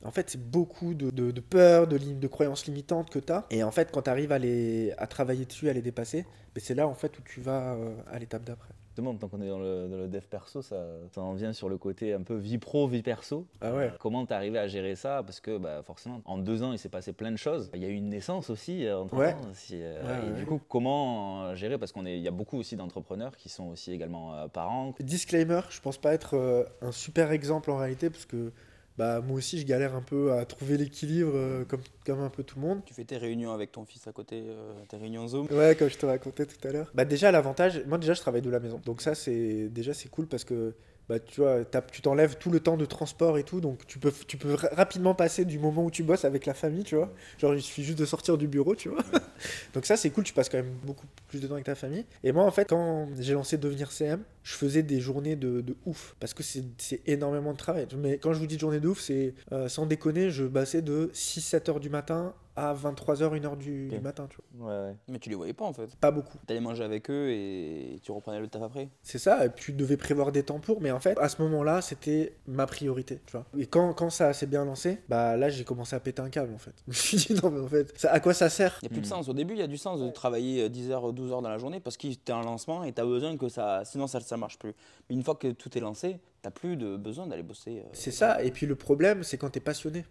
En 0.03 0.11
fait, 0.11 0.29
c'est 0.29 0.41
beaucoup 0.51 0.93
de, 0.93 1.11
de, 1.11 1.31
de 1.31 1.41
peur, 1.41 1.87
de, 1.87 2.27
croyances 2.27 2.65
limitantes 2.65 3.09
que 3.09 3.19
tu 3.19 3.31
as. 3.31 3.45
Et 3.51 3.63
en 3.63 3.71
fait, 3.71 3.91
quand 3.91 4.03
tu 4.03 4.09
arrives 4.09 4.31
à, 4.31 4.39
les, 4.39 4.93
à 4.97 5.07
travailler 5.07 5.45
dessus, 5.45 5.69
à 5.69 5.73
les 5.73 5.81
dépasser, 5.81 6.25
ben, 6.55 6.61
c'est 6.63 6.73
là 6.75 6.87
en 6.87 6.95
fait 6.95 7.17
où 7.19 7.21
tu 7.23 7.39
vas 7.41 7.73
euh, 7.75 7.93
à 8.11 8.17
l'étape 8.19 8.43
d'après. 8.43 8.69
Justement, 8.89 9.15
tant 9.15 9.29
qu'on 9.29 9.41
est 9.41 9.47
dans 9.47 9.59
le, 9.59 9.87
dans 9.87 9.95
le 9.95 10.07
dev 10.09 10.23
perso, 10.29 10.61
ça, 10.61 10.75
ça 11.13 11.21
en 11.21 11.33
vient 11.33 11.53
sur 11.53 11.69
le 11.69 11.77
côté 11.77 12.11
un 12.13 12.23
peu 12.23 12.35
vie 12.35 12.57
pro, 12.57 12.87
vie 12.89 13.01
perso. 13.03 13.47
Ah 13.61 13.73
ouais. 13.73 13.89
Comment 14.01 14.25
t'es 14.25 14.33
arrivé 14.33 14.59
à 14.59 14.67
gérer 14.67 14.95
ça? 14.97 15.23
Parce 15.25 15.39
que 15.39 15.57
bah, 15.57 15.81
forcément, 15.85 16.21
en 16.25 16.37
deux 16.37 16.61
ans, 16.61 16.73
il 16.73 16.77
s'est 16.77 16.89
passé 16.89 17.13
plein 17.13 17.31
de 17.31 17.37
choses. 17.37 17.71
Il 17.73 17.81
y 17.81 17.85
a 17.85 17.87
eu 17.87 17.93
une 17.93 18.09
naissance 18.09 18.49
aussi 18.49 18.85
euh, 18.85 18.99
entre 18.99 19.15
Ouais. 19.15 19.31
temps. 19.31 19.39
Euh, 19.71 20.03
Ouais, 20.03 20.27
et 20.27 20.31
ouais. 20.31 20.37
du 20.37 20.45
coup, 20.45 20.59
comment 20.67 21.43
euh, 21.45 21.55
gérer? 21.55 21.77
Parce 21.77 21.93
qu'il 21.93 22.05
y 22.05 22.27
a 22.27 22.31
beaucoup 22.31 22.57
aussi 22.57 22.75
d'entrepreneurs 22.75 23.37
qui 23.37 23.47
sont 23.47 23.69
aussi 23.69 23.93
également 23.93 24.35
euh, 24.35 24.47
parents. 24.49 24.93
Disclaimer, 24.99 25.61
je 25.69 25.79
pense 25.79 25.97
pas 25.97 26.13
être 26.13 26.35
euh, 26.35 26.65
un 26.81 26.91
super 26.91 27.31
exemple 27.31 27.71
en 27.71 27.77
réalité 27.77 28.09
parce 28.09 28.25
que 28.25 28.51
bah, 28.97 29.21
moi 29.21 29.37
aussi 29.37 29.59
je 29.59 29.65
galère 29.65 29.95
un 29.95 30.01
peu 30.01 30.33
à 30.33 30.45
trouver 30.45 30.77
l'équilibre 30.77 31.31
euh, 31.33 31.65
comme, 31.65 31.81
comme 32.05 32.19
un 32.19 32.29
peu 32.29 32.43
tout 32.43 32.59
le 32.59 32.67
monde. 32.67 32.81
Tu 32.85 32.93
fais 32.93 33.05
tes 33.05 33.17
réunions 33.17 33.51
avec 33.51 33.71
ton 33.71 33.85
fils 33.85 34.07
à 34.07 34.11
côté, 34.11 34.43
euh, 34.45 34.73
tes 34.89 34.97
réunions 34.97 35.27
Zoom. 35.27 35.47
Ouais, 35.51 35.75
comme 35.75 35.89
je 35.89 35.97
te 35.97 36.05
racontais 36.05 36.45
tout 36.45 36.67
à 36.67 36.71
l'heure. 36.71 36.91
Bah 36.93 37.05
déjà 37.05 37.31
l'avantage, 37.31 37.83
moi 37.87 37.97
déjà 37.97 38.13
je 38.13 38.21
travaille 38.21 38.41
de 38.41 38.49
la 38.49 38.59
maison. 38.59 38.81
Donc 38.85 39.01
ça 39.01 39.15
c'est 39.15 39.69
déjà 39.69 39.93
c'est 39.93 40.09
cool 40.09 40.27
parce 40.27 40.43
que 40.43 40.75
bah 41.09 41.19
tu 41.19 41.41
vois, 41.41 41.65
tu 41.91 42.01
t'enlèves 42.01 42.37
tout 42.37 42.49
le 42.51 42.59
temps 42.59 42.77
de 42.77 42.85
transport 42.85 43.37
et 43.37 43.43
tout, 43.43 43.59
donc 43.61 43.85
tu 43.87 43.99
peux 43.99 44.11
tu 44.27 44.37
peux 44.37 44.53
ra- 44.53 44.69
rapidement 44.71 45.13
passer 45.13 45.43
du 45.45 45.59
moment 45.59 45.83
où 45.85 45.91
tu 45.91 46.03
bosses 46.03 46.25
avec 46.25 46.45
la 46.45 46.53
famille, 46.53 46.83
tu 46.83 46.95
vois. 46.95 47.11
Genre 47.37 47.53
il 47.53 47.61
suffit 47.61 47.83
juste 47.83 47.99
de 47.99 48.05
sortir 48.05 48.37
du 48.37 48.47
bureau, 48.47 48.75
tu 48.75 48.89
vois. 48.89 49.03
donc 49.73 49.85
ça 49.85 49.97
c'est 49.97 50.09
cool, 50.09 50.23
tu 50.23 50.33
passes 50.33 50.49
quand 50.49 50.57
même 50.57 50.73
beaucoup 50.83 51.05
plus 51.27 51.39
de 51.41 51.47
temps 51.47 51.53
avec 51.55 51.65
ta 51.65 51.75
famille. 51.75 52.05
Et 52.23 52.31
moi 52.31 52.43
en 52.45 52.51
fait 52.51 52.69
quand 52.69 53.09
j'ai 53.19 53.33
lancé 53.33 53.57
devenir 53.57 53.91
CM, 53.91 54.23
je 54.43 54.53
faisais 54.53 54.83
des 54.83 54.99
journées 55.01 55.35
de, 55.35 55.61
de 55.61 55.75
ouf 55.85 56.15
parce 56.19 56.33
que 56.33 56.43
c'est 56.43 57.01
énormément 57.07 57.51
de 57.53 57.57
travail. 57.57 57.87
Mais 57.97 58.17
quand 58.17 58.33
je 58.33 58.39
vous 58.39 58.47
dis 58.47 58.57
journée 58.57 58.79
de 58.79 58.87
ouf, 58.87 58.99
c'est 59.01 59.33
euh, 59.51 59.67
sans 59.67 59.85
déconner, 59.85 60.29
je 60.29 60.45
passais 60.45 60.81
de 60.81 61.09
6-7 61.13 61.69
heures 61.69 61.79
du 61.79 61.89
matin 61.89 62.33
à 62.55 62.73
23h, 62.73 63.39
1h 63.39 63.57
du, 63.57 63.87
du 63.89 63.99
matin, 63.99 64.27
tu 64.29 64.37
vois. 64.57 64.67
Ouais, 64.67 64.87
ouais. 64.89 64.95
Mais 65.07 65.19
tu 65.19 65.29
les 65.29 65.35
voyais 65.35 65.53
pas 65.53 65.65
en 65.65 65.73
fait. 65.73 65.95
Pas 65.97 66.11
beaucoup. 66.11 66.37
T'allais 66.47 66.59
manger 66.59 66.83
avec 66.83 67.09
eux 67.09 67.29
et 67.29 67.99
tu 68.03 68.11
reprenais 68.11 68.39
le 68.39 68.47
taf 68.47 68.61
après. 68.63 68.89
C'est 69.03 69.17
ça, 69.19 69.45
et 69.45 69.49
puis 69.49 69.65
tu 69.65 69.73
devais 69.73 69.97
prévoir 69.97 70.31
des 70.31 70.43
temps 70.43 70.59
pour, 70.59 70.81
mais 70.81 70.91
en 70.91 70.99
fait, 70.99 71.17
à 71.19 71.29
ce 71.29 71.41
moment-là, 71.41 71.81
c'était 71.81 72.35
ma 72.47 72.65
priorité, 72.65 73.21
tu 73.25 73.31
vois. 73.31 73.45
Et 73.57 73.65
quand, 73.67 73.93
quand 73.93 74.09
ça 74.09 74.33
s'est 74.33 74.47
bien 74.47 74.65
lancé, 74.65 74.99
bah 75.09 75.37
là, 75.37 75.49
j'ai 75.49 75.63
commencé 75.63 75.95
à 75.95 75.99
péter 75.99 76.21
un 76.21 76.29
câble, 76.29 76.53
en 76.53 76.57
fait. 76.57 76.73
Je 76.87 76.91
me 76.91 76.93
suis 76.93 77.17
dit, 77.17 77.33
non, 77.41 77.51
mais 77.51 77.61
en 77.61 77.67
fait, 77.67 77.97
ça, 77.97 78.11
à 78.11 78.19
quoi 78.19 78.33
ça 78.33 78.49
sert? 78.49 78.79
Il 78.81 78.85
n'y 78.85 78.87
a 78.87 78.89
plus 78.91 79.01
de 79.01 79.05
Hmm. 79.05 79.09
sens. 79.09 79.29
Au 79.29 79.33
début, 79.33 79.53
il 79.53 79.59
y 79.59 79.63
a 79.63 79.67
du 79.67 79.77
sens 79.77 79.99
de 80.01 80.09
travailler 80.09 80.63
euh, 80.63 80.69
10 80.69 80.91
heures, 80.91 81.13
12 81.13 81.31
heures 81.31 81.41
dans 81.41 81.49
la 81.49 81.57
journée 81.57 81.79
parce 81.79 81.97
que 81.97 82.07
t'es 82.13 82.31
un 82.33 82.41
lancement 82.43 82.83
et 82.83 82.91
t'as 82.91 83.05
besoin 83.05 83.37
que 83.37 83.49
ça. 83.49 83.83
Sinon, 83.85 84.07
ça 84.07 84.19
ne 84.19 84.35
marche 84.37 84.59
plus. 84.59 84.73
Mais 85.09 85.15
une 85.15 85.23
fois 85.23 85.35
que 85.35 85.51
tout 85.51 85.75
est 85.77 85.81
lancé, 85.81 86.19
t'as 86.41 86.51
plus 86.51 86.75
de 86.77 86.97
besoin 86.97 87.27
d'aller 87.27 87.43
bosser. 87.43 87.79
euh, 87.79 87.89
C'est 87.93 88.11
ça, 88.11 88.43
et 88.43 88.51
puis 88.51 88.65
le 88.65 88.75
problème, 88.75 89.23
c'est 89.23 89.37
quand 89.37 89.49
t'es 89.49 89.59
passionné. 89.59 90.05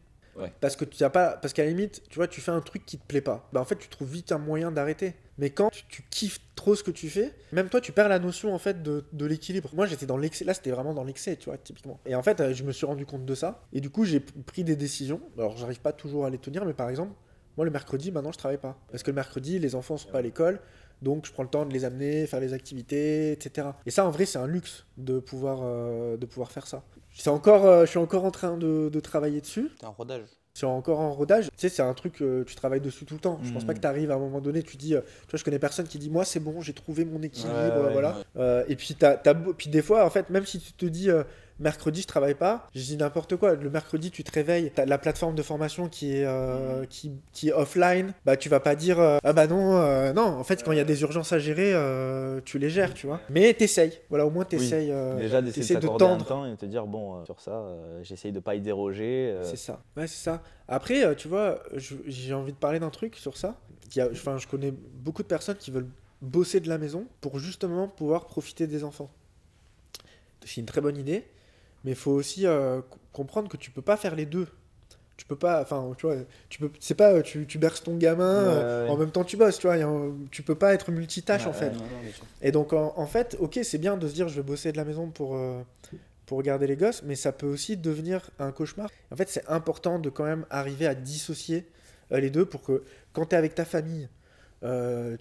Parce 0.60 0.76
que 0.76 0.84
tu 0.84 1.02
as 1.04 1.10
pas, 1.10 1.36
parce 1.36 1.52
qu'à 1.52 1.64
la 1.64 1.70
limite, 1.70 2.02
tu 2.08 2.16
vois, 2.16 2.28
tu 2.28 2.40
fais 2.40 2.50
un 2.50 2.60
truc 2.60 2.84
qui 2.86 2.98
te 2.98 3.06
plaît 3.06 3.20
pas. 3.20 3.48
Bah 3.52 3.60
en 3.60 3.64
fait, 3.64 3.76
tu 3.76 3.88
trouves 3.88 4.10
vite 4.10 4.32
un 4.32 4.38
moyen 4.38 4.70
d'arrêter. 4.70 5.14
Mais 5.38 5.50
quand 5.50 5.70
tu, 5.70 6.02
kiffes 6.10 6.40
trop 6.54 6.74
ce 6.74 6.82
que 6.82 6.90
tu 6.90 7.08
fais, 7.08 7.32
même 7.52 7.70
toi, 7.70 7.80
tu 7.80 7.92
perds 7.92 8.10
la 8.10 8.18
notion 8.18 8.54
en 8.54 8.58
fait 8.58 8.82
de, 8.82 9.04
l'équilibre. 9.24 9.70
Moi, 9.74 9.86
j'étais 9.86 10.06
dans 10.06 10.18
l'excès. 10.18 10.44
Là, 10.44 10.52
c'était 10.52 10.70
vraiment 10.70 10.92
dans 10.92 11.04
l'excès, 11.04 11.36
tu 11.36 11.46
vois, 11.46 11.56
typiquement. 11.56 11.98
Et 12.04 12.14
en 12.14 12.22
fait, 12.22 12.40
euh, 12.40 12.52
je 12.52 12.62
me 12.62 12.72
suis 12.72 12.84
rendu 12.84 13.06
compte 13.06 13.24
de 13.24 13.34
ça. 13.34 13.62
Et 13.72 13.80
du 13.80 13.88
coup, 13.88 14.04
j'ai 14.04 14.20
pris 14.20 14.64
des 14.64 14.76
décisions. 14.76 15.20
Alors, 15.38 15.56
j'arrive 15.56 15.80
pas 15.80 15.92
toujours 15.92 16.26
à 16.26 16.30
les 16.30 16.38
tenir, 16.38 16.64
mais 16.66 16.74
par 16.74 16.90
exemple, 16.90 17.12
moi, 17.56 17.64
le 17.64 17.70
mercredi, 17.70 18.12
maintenant, 18.12 18.32
je 18.32 18.38
travaille 18.38 18.58
pas. 18.58 18.78
Parce 18.90 19.02
que 19.02 19.10
le 19.10 19.14
mercredi, 19.14 19.58
les 19.58 19.74
enfants 19.74 19.96
sont 19.96 20.10
pas 20.10 20.18
à 20.18 20.22
l'école. 20.22 20.60
Donc, 21.02 21.26
je 21.26 21.32
prends 21.32 21.42
le 21.42 21.48
temps 21.48 21.64
de 21.64 21.72
les 21.72 21.86
amener, 21.86 22.26
faire 22.26 22.40
les 22.40 22.52
activités, 22.52 23.32
etc. 23.32 23.68
Et 23.86 23.90
ça, 23.90 24.04
en 24.04 24.10
vrai, 24.10 24.26
c'est 24.26 24.38
un 24.38 24.46
luxe 24.46 24.84
de 24.98 25.18
pouvoir, 25.18 25.60
euh, 25.62 26.18
de 26.18 26.26
pouvoir 26.26 26.52
faire 26.52 26.66
ça. 26.66 26.82
C'est 27.14 27.30
encore, 27.30 27.66
euh, 27.66 27.84
je 27.84 27.90
suis 27.90 27.98
encore 27.98 28.24
en 28.24 28.30
train 28.30 28.56
de, 28.56 28.88
de 28.88 29.00
travailler 29.00 29.40
dessus. 29.40 29.70
T'es 29.78 29.86
en 29.86 29.92
rodage. 29.92 30.22
C'est 30.52 30.66
encore 30.66 31.00
en 31.00 31.12
rodage. 31.12 31.46
Tu 31.46 31.50
sais, 31.56 31.68
c'est 31.68 31.82
un 31.82 31.94
truc, 31.94 32.20
euh, 32.22 32.44
tu 32.44 32.54
travailles 32.54 32.80
dessus 32.80 33.04
tout 33.04 33.14
le 33.14 33.20
temps. 33.20 33.38
Je 33.44 33.52
pense 33.52 33.64
pas 33.64 33.72
que 33.72 33.80
tu 33.80 33.86
arrives 33.86 34.10
à 34.10 34.14
un 34.14 34.18
moment 34.18 34.40
donné, 34.40 34.62
tu 34.62 34.76
dis, 34.76 34.94
euh, 34.94 35.00
tu 35.22 35.30
vois, 35.30 35.38
je 35.38 35.44
connais 35.44 35.58
personne 35.60 35.86
qui 35.86 35.98
dit, 35.98 36.10
moi, 36.10 36.24
c'est 36.24 36.40
bon, 36.40 36.60
j'ai 36.60 36.72
trouvé 36.72 37.04
mon 37.04 37.22
équilibre, 37.22 37.52
Ouais, 37.76 37.86
ouais, 37.86 37.92
voilà. 37.92 38.16
Euh, 38.36 38.64
et 38.68 38.74
puis, 38.76 38.94
t'as, 38.98 39.16
t'as 39.16 39.34
beau- 39.34 39.54
puis 39.54 39.68
des 39.70 39.80
fois, 39.80 40.04
en 40.04 40.10
fait, 40.10 40.28
même 40.28 40.44
si 40.46 40.58
tu 40.58 40.72
te 40.72 40.86
dis, 40.86 41.08
euh, 41.08 41.22
mercredi, 41.60 42.02
je 42.02 42.06
travaille 42.06 42.34
pas, 42.34 42.66
je 42.74 42.80
dis 42.82 42.96
n'importe 42.96 43.36
quoi. 43.36 43.54
Le 43.54 43.70
mercredi, 43.70 44.10
tu 44.10 44.24
te 44.24 44.32
réveilles, 44.32 44.72
t'as 44.74 44.86
la 44.86 44.98
plateforme 44.98 45.34
de 45.34 45.42
formation 45.42 45.88
qui 45.88 46.16
est, 46.16 46.24
euh, 46.24 46.84
qui, 46.86 47.12
qui 47.32 47.50
est 47.50 47.52
offline, 47.52 48.12
bah, 48.24 48.36
tu 48.36 48.48
vas 48.48 48.60
pas 48.60 48.74
dire, 48.74 48.98
euh, 48.98 49.18
ah 49.22 49.32
bah 49.32 49.46
non, 49.46 49.76
euh, 49.76 50.12
non, 50.12 50.22
en 50.22 50.44
fait, 50.44 50.62
quand 50.64 50.72
il 50.72 50.78
y 50.78 50.80
a 50.80 50.84
des 50.84 51.02
urgences 51.02 51.32
à 51.32 51.38
gérer, 51.38 51.72
tu 52.44 52.58
les 52.58 52.70
gères, 52.70 52.94
tu 52.94 53.06
vois. 53.06 53.20
Mais 53.30 53.52
t'essayes, 53.54 53.98
voilà, 54.08 54.26
au 54.26 54.30
moins 54.30 54.44
t'essayes. 54.44 54.90
euh, 54.90 55.16
Déjà 55.18 55.40
d'essayer 55.42 55.76
de 55.76 55.80
de 55.80 55.86
un 55.88 55.96
tendre. 55.96 56.24
temps 56.26 56.46
et 56.46 56.50
de 56.50 56.56
te 56.56 56.66
dire 56.66 56.86
bon 56.86 57.24
sur 57.24 57.40
ça, 57.40 57.64
j'essaye 58.02 58.32
de 58.32 58.40
pas 58.40 58.54
y 58.54 58.60
déroger. 58.60 59.36
C'est 59.44 59.56
ça. 59.56 59.80
Ouais, 59.96 60.06
c'est 60.06 60.22
ça. 60.24 60.42
Après, 60.68 61.14
tu 61.16 61.28
vois, 61.28 61.62
j'ai 62.06 62.34
envie 62.34 62.52
de 62.52 62.58
parler 62.58 62.78
d'un 62.80 62.90
truc 62.90 63.16
sur 63.16 63.36
ça. 63.36 63.56
Enfin, 64.12 64.38
je 64.38 64.46
connais 64.46 64.72
beaucoup 64.72 65.22
de 65.22 65.28
personnes 65.28 65.56
qui 65.56 65.70
veulent 65.70 65.88
bosser 66.22 66.60
de 66.60 66.68
la 66.68 66.78
maison 66.78 67.06
pour 67.20 67.38
justement 67.38 67.88
pouvoir 67.88 68.26
profiter 68.26 68.66
des 68.66 68.84
enfants. 68.84 69.10
C'est 70.44 70.60
une 70.60 70.66
très 70.66 70.80
bonne 70.80 70.96
idée, 70.96 71.24
mais 71.84 71.92
il 71.92 71.96
faut 71.96 72.12
aussi 72.12 72.46
euh, 72.46 72.80
comprendre 73.12 73.48
que 73.48 73.56
tu 73.56 73.70
peux 73.70 73.82
pas 73.82 73.96
faire 73.96 74.14
les 74.14 74.26
deux. 74.26 74.48
Tu 75.16 75.26
peux 75.26 75.36
pas, 75.36 75.60
enfin, 75.62 75.92
tu 75.98 76.06
vois, 76.06 76.16
tu 76.48 76.60
peux, 76.60 76.70
c'est 76.80 76.94
pas, 76.94 77.12
euh, 77.12 77.22
tu, 77.22 77.46
tu 77.46 77.58
berces 77.58 77.82
ton 77.82 77.96
gamin, 77.96 78.24
euh, 78.24 78.64
Ouais, 78.64 78.88
en 78.88 78.96
même 78.96 79.10
temps 79.12 79.24
tu 79.24 79.36
bosses, 79.36 79.58
tu 79.58 79.66
vois, 79.66 79.76
un- 79.76 80.16
tu 80.30 80.42
peux 80.42 80.54
pas 80.54 80.74
être 80.74 80.90
multitâche 80.92 81.46
en 81.46 81.52
fait. 81.52 81.72
Non, 81.72 81.86
non. 81.88 82.02
Et 82.42 82.52
donc, 82.52 82.72
en, 82.72 82.94
en 82.96 83.06
fait, 83.06 83.36
ok, 83.40 83.60
c'est 83.62 83.78
bien 83.78 83.96
de 83.98 84.08
se 84.08 84.14
dire 84.14 84.28
je 84.28 84.36
vais 84.36 84.42
bosser 84.46 84.72
de 84.72 84.76
la 84.78 84.84
maison 84.84 85.10
pour, 85.10 85.36
euh, 85.36 85.62
pour 86.26 86.38
regarder 86.38 86.66
les 86.66 86.76
gosses, 86.76 87.02
mais 87.04 87.16
ça 87.16 87.32
peut 87.32 87.46
aussi 87.46 87.76
devenir 87.76 88.30
un 88.38 88.52
cauchemar. 88.52 88.90
En 89.10 89.16
fait, 89.16 89.28
c'est 89.28 89.46
important 89.48 89.98
de 89.98 90.10
quand 90.10 90.24
même 90.24 90.46
arriver 90.50 90.86
à 90.86 90.94
dissocier 90.94 91.66
les 92.10 92.30
deux 92.30 92.46
pour 92.46 92.62
que 92.62 92.84
quand 93.12 93.26
tu 93.26 93.34
es 93.34 93.38
avec 93.38 93.54
ta 93.54 93.64
famille, 93.64 94.08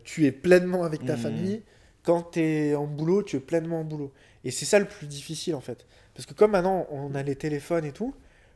tu 0.03 0.25
es 0.25 0.31
pleinement 0.31 0.83
avec 0.83 1.05
ta 1.05 1.13
Mhm. 1.13 1.17
famille. 1.17 1.63
Quand 2.03 2.31
tu 2.31 2.39
es 2.41 2.75
en 2.75 2.85
boulot, 2.87 3.23
tu 3.23 3.35
es 3.37 3.39
pleinement 3.39 3.81
en 3.81 3.83
boulot. 3.83 4.11
Et 4.43 4.51
c'est 4.51 4.65
ça 4.65 4.79
le 4.79 4.85
plus 4.85 5.07
difficile 5.07 5.55
en 5.55 5.61
fait. 5.61 5.85
Parce 6.13 6.25
que 6.25 6.33
comme 6.33 6.51
maintenant 6.51 6.87
on 6.91 7.13
a 7.15 7.23
les 7.23 7.35
téléphones 7.35 7.85
et 7.85 7.91
tout, 7.91 8.13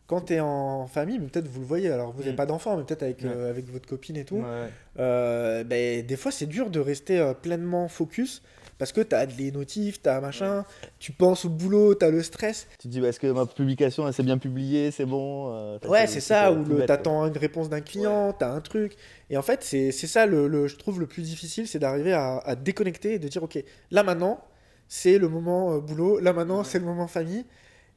quand 0.07 0.21
tu 0.21 0.33
es 0.33 0.39
en 0.39 0.85
famille, 0.87 1.19
peut-être 1.19 1.47
vous 1.47 1.59
le 1.61 1.65
voyez, 1.65 1.89
alors 1.89 2.11
vous 2.11 2.19
n'avez 2.19 2.31
Mhm. 2.31 2.37
pas 2.37 2.45
d'enfants, 2.45 2.75
mais 2.77 2.83
peut-être 2.83 3.03
avec, 3.03 3.21
Ouais. 3.21 3.29
euh, 3.33 3.49
avec 3.49 3.69
votre 3.69 3.87
copine 3.87 4.17
et 4.17 4.25
tout, 4.25 4.37
Ouais. 4.37 4.69
euh, 4.99 5.63
ben, 5.63 6.05
des 6.05 6.15
fois 6.17 6.31
c'est 6.31 6.45
dur 6.45 6.69
de 6.69 6.79
rester 6.79 7.19
euh, 7.19 7.33
pleinement 7.33 7.87
focus 7.87 8.41
parce 8.77 8.91
que 8.91 9.01
tu 9.01 9.15
as 9.15 9.25
les 9.25 9.51
notifs, 9.51 10.01
tu 10.01 10.09
as 10.09 10.19
machin, 10.21 10.65
tu 10.99 11.11
penses 11.11 11.45
au 11.45 11.49
boulot, 11.49 11.95
tu 11.95 12.05
as 12.05 12.09
le 12.09 12.21
stress. 12.23 12.67
Tu 12.79 12.87
te 12.87 12.93
dis 12.93 13.03
est-ce 13.05 13.19
que 13.19 13.27
ma 13.27 13.45
publication 13.45 14.07
elle 14.07 14.13
s'est 14.13 14.23
bien 14.23 14.37
publiée, 14.37 14.91
c'est 14.91 15.05
bon 15.05 15.53
euh, 15.53 15.77
Ouais, 15.87 16.07
c'est 16.07 16.19
ça, 16.21 16.43
t'as 16.45 16.51
ou 16.51 16.63
bête, 16.63 16.87
t'attends 16.87 17.25
une 17.27 17.37
réponse 17.37 17.69
d'un 17.69 17.81
client, 17.81 18.33
t'as 18.37 18.51
un 18.51 18.61
truc. 18.61 18.95
Et 19.29 19.37
en 19.37 19.41
fait, 19.41 19.63
c'est 19.63 19.91
c'est 19.91 20.07
ça, 20.07 20.25
le, 20.25 20.47
le- 20.47 20.67
je 20.67 20.75
trouve 20.77 20.99
le 20.99 21.07
plus 21.07 21.23
difficile, 21.23 21.67
c'est 21.67 21.79
d'arriver 21.79 22.13
à, 22.13 22.37
à 22.39 22.55
déconnecter 22.55 23.13
et 23.13 23.19
de 23.19 23.27
dire, 23.27 23.43
ok, 23.43 23.63
là 23.91 24.03
maintenant, 24.03 24.39
c'est 24.87 25.17
le 25.17 25.27
moment 25.29 25.73
euh, 25.75 25.79
boulot, 25.79 26.19
là 26.19 26.33
maintenant 26.33 26.63
c'est 26.63 26.79
le 26.79 26.85
moment 26.85 27.07
famille, 27.07 27.45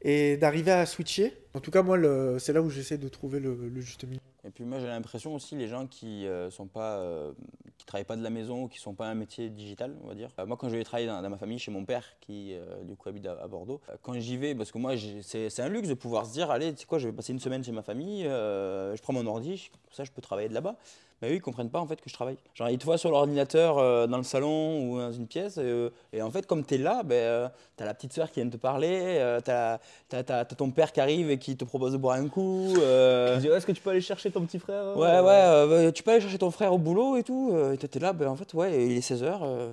et 0.02 0.36
d'arriver 0.36 0.72
à 0.72 0.86
switcher. 0.86 1.32
En 1.54 1.60
tout 1.60 1.70
cas, 1.70 1.82
moi, 1.82 1.98
c'est 2.38 2.52
là 2.52 2.62
où 2.62 2.70
j'essaie 2.70 2.98
de 2.98 3.08
trouver 3.08 3.40
le, 3.40 3.80
juste 3.80 4.04
milieu. 4.04 4.20
Et 4.46 4.50
puis 4.50 4.64
moi 4.64 4.78
j'ai 4.78 4.86
l'impression 4.86 5.34
aussi 5.34 5.56
les 5.56 5.66
gens 5.66 5.88
qui 5.88 6.24
euh, 6.24 6.48
euh, 6.76 7.32
travaillent 7.84 8.04
pas 8.04 8.14
de 8.14 8.22
la 8.22 8.30
maison 8.30 8.62
ou 8.62 8.68
qui 8.68 8.78
sont 8.78 8.94
pas 8.94 9.08
un 9.08 9.14
métier 9.16 9.50
digital 9.50 9.96
on 10.04 10.06
va 10.06 10.14
dire. 10.14 10.30
Euh, 10.38 10.46
moi 10.46 10.56
quand 10.56 10.68
je 10.68 10.76
vais 10.76 10.84
travailler 10.84 11.08
dans, 11.08 11.28
ma 11.28 11.36
famille 11.36 11.58
chez 11.58 11.72
mon 11.72 11.84
père 11.84 12.04
qui 12.20 12.54
euh, 12.54 12.84
du 12.84 12.94
coup 12.94 13.08
habite 13.08 13.26
à, 13.26 13.32
à 13.42 13.48
Bordeaux, 13.48 13.80
quand 14.02 14.14
j'y 14.20 14.36
vais 14.36 14.54
parce 14.54 14.70
que 14.70 14.78
moi 14.78 14.92
c'est 15.22 15.60
un 15.60 15.68
luxe 15.68 15.88
de 15.88 15.94
pouvoir 15.94 16.26
se 16.26 16.32
dire 16.32 16.52
allez 16.52 16.72
tu 16.72 16.82
sais 16.82 16.86
quoi 16.86 16.98
je 16.98 17.08
vais 17.08 17.12
passer 17.12 17.32
une 17.32 17.40
semaine 17.40 17.64
chez 17.64 17.72
ma 17.72 17.82
famille, 17.82 18.22
je 18.22 19.02
prends 19.02 19.12
mon 19.12 19.26
ordi, 19.26 19.70
comme 19.72 19.92
ça 19.92 20.04
je 20.04 20.12
peux 20.12 20.22
travailler 20.22 20.48
de 20.48 20.54
là-bas. 20.54 20.76
Mais 21.22 21.30
eux 21.30 21.34
ils 21.36 21.40
comprennent 21.40 21.70
pas 21.70 21.80
en 21.80 21.86
fait 21.86 21.96
que 22.00 22.08
je 22.10 22.14
travaille. 22.14 22.36
Genre 22.54 22.68
ils 22.68 22.76
te 22.78 22.84
voient 22.84 22.98
sur 22.98 23.10
l'ordinateur 23.10 23.78
euh, 23.78 24.06
dans 24.06 24.18
le 24.18 24.22
salon 24.22 24.90
ou 24.90 24.98
dans 24.98 25.12
une 25.12 25.26
pièce 25.26 25.56
euh, 25.58 25.88
et 26.12 26.20
en 26.20 26.30
fait 26.30 26.46
comme 26.46 26.64
tu 26.64 26.74
es 26.74 26.78
là, 26.78 27.02
ben, 27.02 27.14
euh, 27.14 27.48
t'as 27.76 27.84
la 27.86 27.94
petite 27.94 28.12
soeur 28.12 28.30
qui 28.30 28.40
vient 28.42 28.50
te 28.50 28.56
parler, 28.58 29.16
euh, 29.18 29.40
t'as- 29.40 29.78
t'as- 30.10 30.22
t'as 30.22 30.44
ton 30.44 30.70
père 30.70 30.92
qui 30.92 31.00
arrive 31.00 31.30
et 31.30 31.38
qui 31.38 31.56
te 31.56 31.64
propose 31.64 31.92
de 31.92 31.96
boire 31.96 32.16
un 32.16 32.28
coup. 32.28 32.68
euh, 32.82 33.40
Tu 33.40 33.48
est-ce 33.48 33.64
que 33.66 33.72
tu 33.72 33.80
peux 33.80 33.90
aller 33.90 34.00
chercher 34.02 34.30
ton 34.30 34.44
petit 34.44 34.58
frère 34.58 34.96
Ouais, 34.96 35.06
euh, 35.06 35.22
ouais, 35.22 35.30
euh, 35.72 35.84
bah, 35.86 35.92
tu 35.92 36.02
peux 36.02 36.10
aller 36.10 36.20
chercher 36.20 36.38
ton 36.38 36.50
frère 36.50 36.72
au 36.74 36.78
boulot 36.78 37.16
et 37.16 37.22
tout. 37.22 37.50
euh, 37.52 37.72
et 37.72 37.78
t'étais 37.78 37.98
là, 37.98 38.12
ben, 38.12 38.28
en 38.28 38.36
fait, 38.36 38.52
ouais, 38.54 38.86
il 38.86 38.92
est 38.96 39.00
16h. 39.00 39.72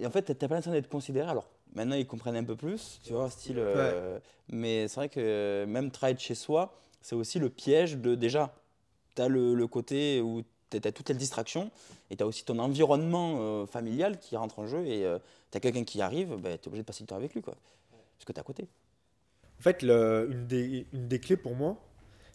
et 0.00 0.06
en 0.06 0.10
fait, 0.10 0.22
t'as 0.22 0.34
pas 0.34 0.54
l'impression 0.54 0.72
d'être 0.72 0.88
considéré. 0.88 1.28
Alors, 1.28 1.48
maintenant, 1.74 1.96
ils 1.96 2.06
comprennent 2.06 2.36
un 2.36 2.44
peu 2.44 2.56
plus, 2.56 2.98
tu 3.04 3.12
vois, 3.12 3.28
style. 3.30 3.58
euh, 3.58 4.18
Mais 4.50 4.88
c'est 4.88 4.94
vrai 4.96 5.08
que 5.10 5.20
euh, 5.20 5.66
même 5.66 5.90
travailler 5.90 6.14
de 6.16 6.20
chez 6.20 6.34
soi, 6.34 6.72
c'est 7.02 7.14
aussi 7.14 7.38
le 7.38 7.50
piège 7.50 7.98
de. 7.98 8.14
Déjà, 8.14 8.54
t'as 9.14 9.28
le, 9.28 9.54
le 9.54 9.66
côté 9.66 10.20
où 10.22 10.42
t'as 10.70 10.80
t'as 10.80 10.92
toutes 10.92 11.08
les 11.08 11.14
distractions 11.14 11.70
et 12.10 12.16
t'as 12.16 12.24
aussi 12.24 12.44
ton 12.44 12.58
environnement 12.58 13.36
euh, 13.40 13.66
familial 13.66 14.18
qui 14.18 14.36
rentre 14.36 14.58
en 14.58 14.66
jeu 14.66 14.86
et 14.86 15.04
euh, 15.06 15.18
t'as 15.50 15.60
quelqu'un 15.60 15.84
qui 15.84 16.00
arrive, 16.02 16.36
ben, 16.36 16.58
t'es 16.58 16.68
obligé 16.68 16.82
de 16.82 16.86
passer 16.86 17.02
du 17.04 17.06
temps 17.08 17.16
avec 17.16 17.34
lui, 17.34 17.42
quoi. 17.42 17.54
Parce 18.18 18.24
que 18.26 18.32
t'es 18.32 18.40
à 18.40 18.44
côté. 18.44 18.68
En 19.58 19.62
fait, 19.62 19.82
le- 19.82 20.28
une, 20.30 20.46
des, 20.46 20.86
une 20.92 21.08
des 21.08 21.18
clés 21.20 21.36
pour 21.36 21.54
moi, 21.54 21.76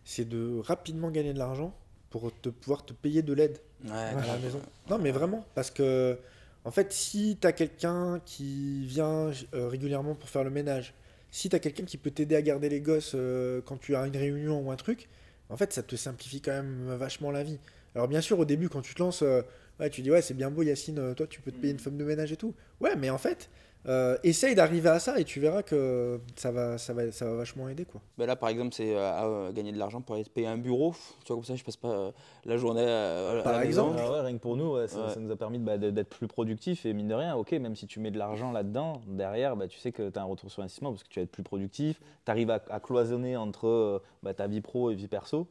c'est 0.06 0.28
de 0.28 0.60
rapidement 0.60 1.10
gagner 1.12 1.34
de 1.34 1.40
l'argent 1.40 1.74
pour 2.10 2.32
te, 2.42 2.50
pouvoir 2.50 2.86
te 2.86 2.94
payer 2.94 3.22
de 3.22 3.34
l'aide 3.34 3.60
Ouais, 3.84 3.92
à 3.92 4.14
la 4.28 4.38
maison. 4.38 4.62
Non, 4.90 4.98
mais 5.00 5.12
vraiment, 5.12 5.46
parce 5.56 5.72
que, 5.72 6.18
en 6.66 6.72
fait, 6.72 6.92
si 6.94 7.38
tu 7.40 7.48
as 7.48 7.54
quelqu'un 7.54 8.22
qui 8.26 8.86
vient 8.86 9.32
euh, 9.54 9.68
régulièrement 9.68 10.16
pour 10.16 10.30
faire 10.30 10.44
le 10.44 10.50
ménage, 10.50 10.94
si 11.32 11.50
tu 11.50 11.56
as 11.56 11.60
quelqu'un 11.60 11.86
qui 11.86 11.98
peut 11.98 12.12
t'aider 12.12 12.36
à 12.36 12.42
garder 12.42 12.70
les 12.70 12.82
gosses 12.82 13.14
euh, 13.16 13.62
quand 13.66 13.78
tu 13.78 13.96
as 13.96 14.06
une 14.06 14.16
réunion 14.18 14.62
ou 14.62 14.72
un 14.72 14.76
truc, 14.76 15.10
en 15.50 15.58
fait, 15.58 15.74
ça 15.74 15.84
te 15.84 15.96
simplifie 15.96 16.42
quand 16.42 16.52
même 16.52 16.94
vachement 16.96 17.32
la 17.32 17.44
vie. 17.44 17.60
Alors, 17.96 18.08
bien 18.08 18.22
sûr, 18.22 18.40
au 18.40 18.46
début, 18.46 18.70
quand 18.70 18.82
tu 18.82 18.94
te 18.96 19.02
lances, 19.02 19.22
euh, 19.22 19.42
ouais, 19.80 19.90
tu 19.90 20.02
dis, 20.02 20.12
ouais, 20.12 20.22
c'est 20.22 20.34
bien 20.34 20.50
beau, 20.50 20.64
Yacine, 20.64 21.00
euh, 21.00 21.14
toi, 21.14 21.28
tu 21.28 21.42
peux 21.42 21.52
te 21.52 21.58
payer 21.58 21.74
une 21.74 21.80
femme 21.80 21.98
de 21.98 22.04
ménage 22.04 22.32
et 22.32 22.38
tout. 22.38 22.54
Ouais, 22.82 22.96
mais 22.96 23.10
en 23.10 23.18
fait, 23.20 23.50
euh, 23.88 24.18
essaye 24.24 24.56
d'arriver 24.56 24.90
à 24.90 24.98
ça 25.00 25.20
et 25.20 25.26
tu 25.26 25.40
verras 25.42 25.62
que 25.62 26.20
ça 26.36 26.52
va, 26.52 26.78
ça 26.78 26.94
va, 26.94 27.12
ça 27.12 27.26
va 27.26 27.36
vachement 27.36 27.68
aider, 27.70 27.84
quoi. 27.86 28.02
Ben 28.18 28.26
là, 28.26 28.36
par 28.36 28.50
exemple, 28.50 28.74
c'est 28.74 28.96
euh, 28.96 29.00
à, 29.12 29.26
euh, 29.28 29.52
gagner 29.52 29.72
de 29.74 29.78
l'argent 29.78 30.02
pour 30.02 30.16
aller 30.16 30.24
te 30.24 30.30
payer 30.30 30.48
un 30.48 30.58
bureau. 30.58 30.96
Tu 31.24 31.28
vois, 31.28 31.36
comme 31.36 31.44
ça, 31.44 31.56
je 31.56 31.64
passe 31.64 31.76
pas 31.78 31.90
euh, 31.90 32.12
la 32.46 32.58
journée 32.58 32.82
euh, 32.84 33.42
à 33.42 33.44
Par 33.44 33.52
la 33.52 33.60
maison. 33.60 33.90
exemple. 33.92 34.02
Ah 34.08 34.12
ouais, 34.14 34.22
rien 34.22 34.34
que 34.38 34.42
pour 34.42 34.56
nous, 34.56 34.74
ouais, 34.76 34.88
ça, 34.88 35.06
Ouais. 35.08 35.14
ça 35.14 35.20
nous 35.20 35.30
a 35.32 35.36
permis 35.36 35.60
bah, 35.60 35.78
d'être 35.78 36.10
plus 36.10 36.28
productifs 36.28 36.86
et 36.88 36.94
mine 36.94 37.10
de 37.10 37.14
rien, 37.14 37.36
ok, 37.36 37.52
même 37.52 37.76
si 37.76 37.86
tu 37.86 38.00
mets 38.00 38.10
de 38.12 38.18
l'argent 38.18 38.52
là-dedans, 38.54 39.02
derrière, 39.06 39.56
bah, 39.58 39.68
tu 39.68 39.78
sais 39.78 39.92
que 39.92 40.10
tu 40.10 40.18
as 40.18 40.22
un 40.22 40.26
retour 40.26 40.50
sur 40.50 40.64
investissement 40.64 40.92
parce 40.92 41.04
que 41.04 41.10
tu 41.10 41.20
vas 41.20 41.24
être 41.26 41.32
plus 41.32 41.44
productif, 41.44 42.00
tu 42.26 42.32
arrives 42.32 42.50
à, 42.50 42.64
à 42.70 42.80
cloisonner 42.80 43.36
entre 43.38 44.02
bah, 44.24 44.34
ta 44.34 44.48
vie 44.48 44.62
pro 44.62 44.90
et 44.92 44.96
vie 44.96 45.08
perso. 45.10 45.46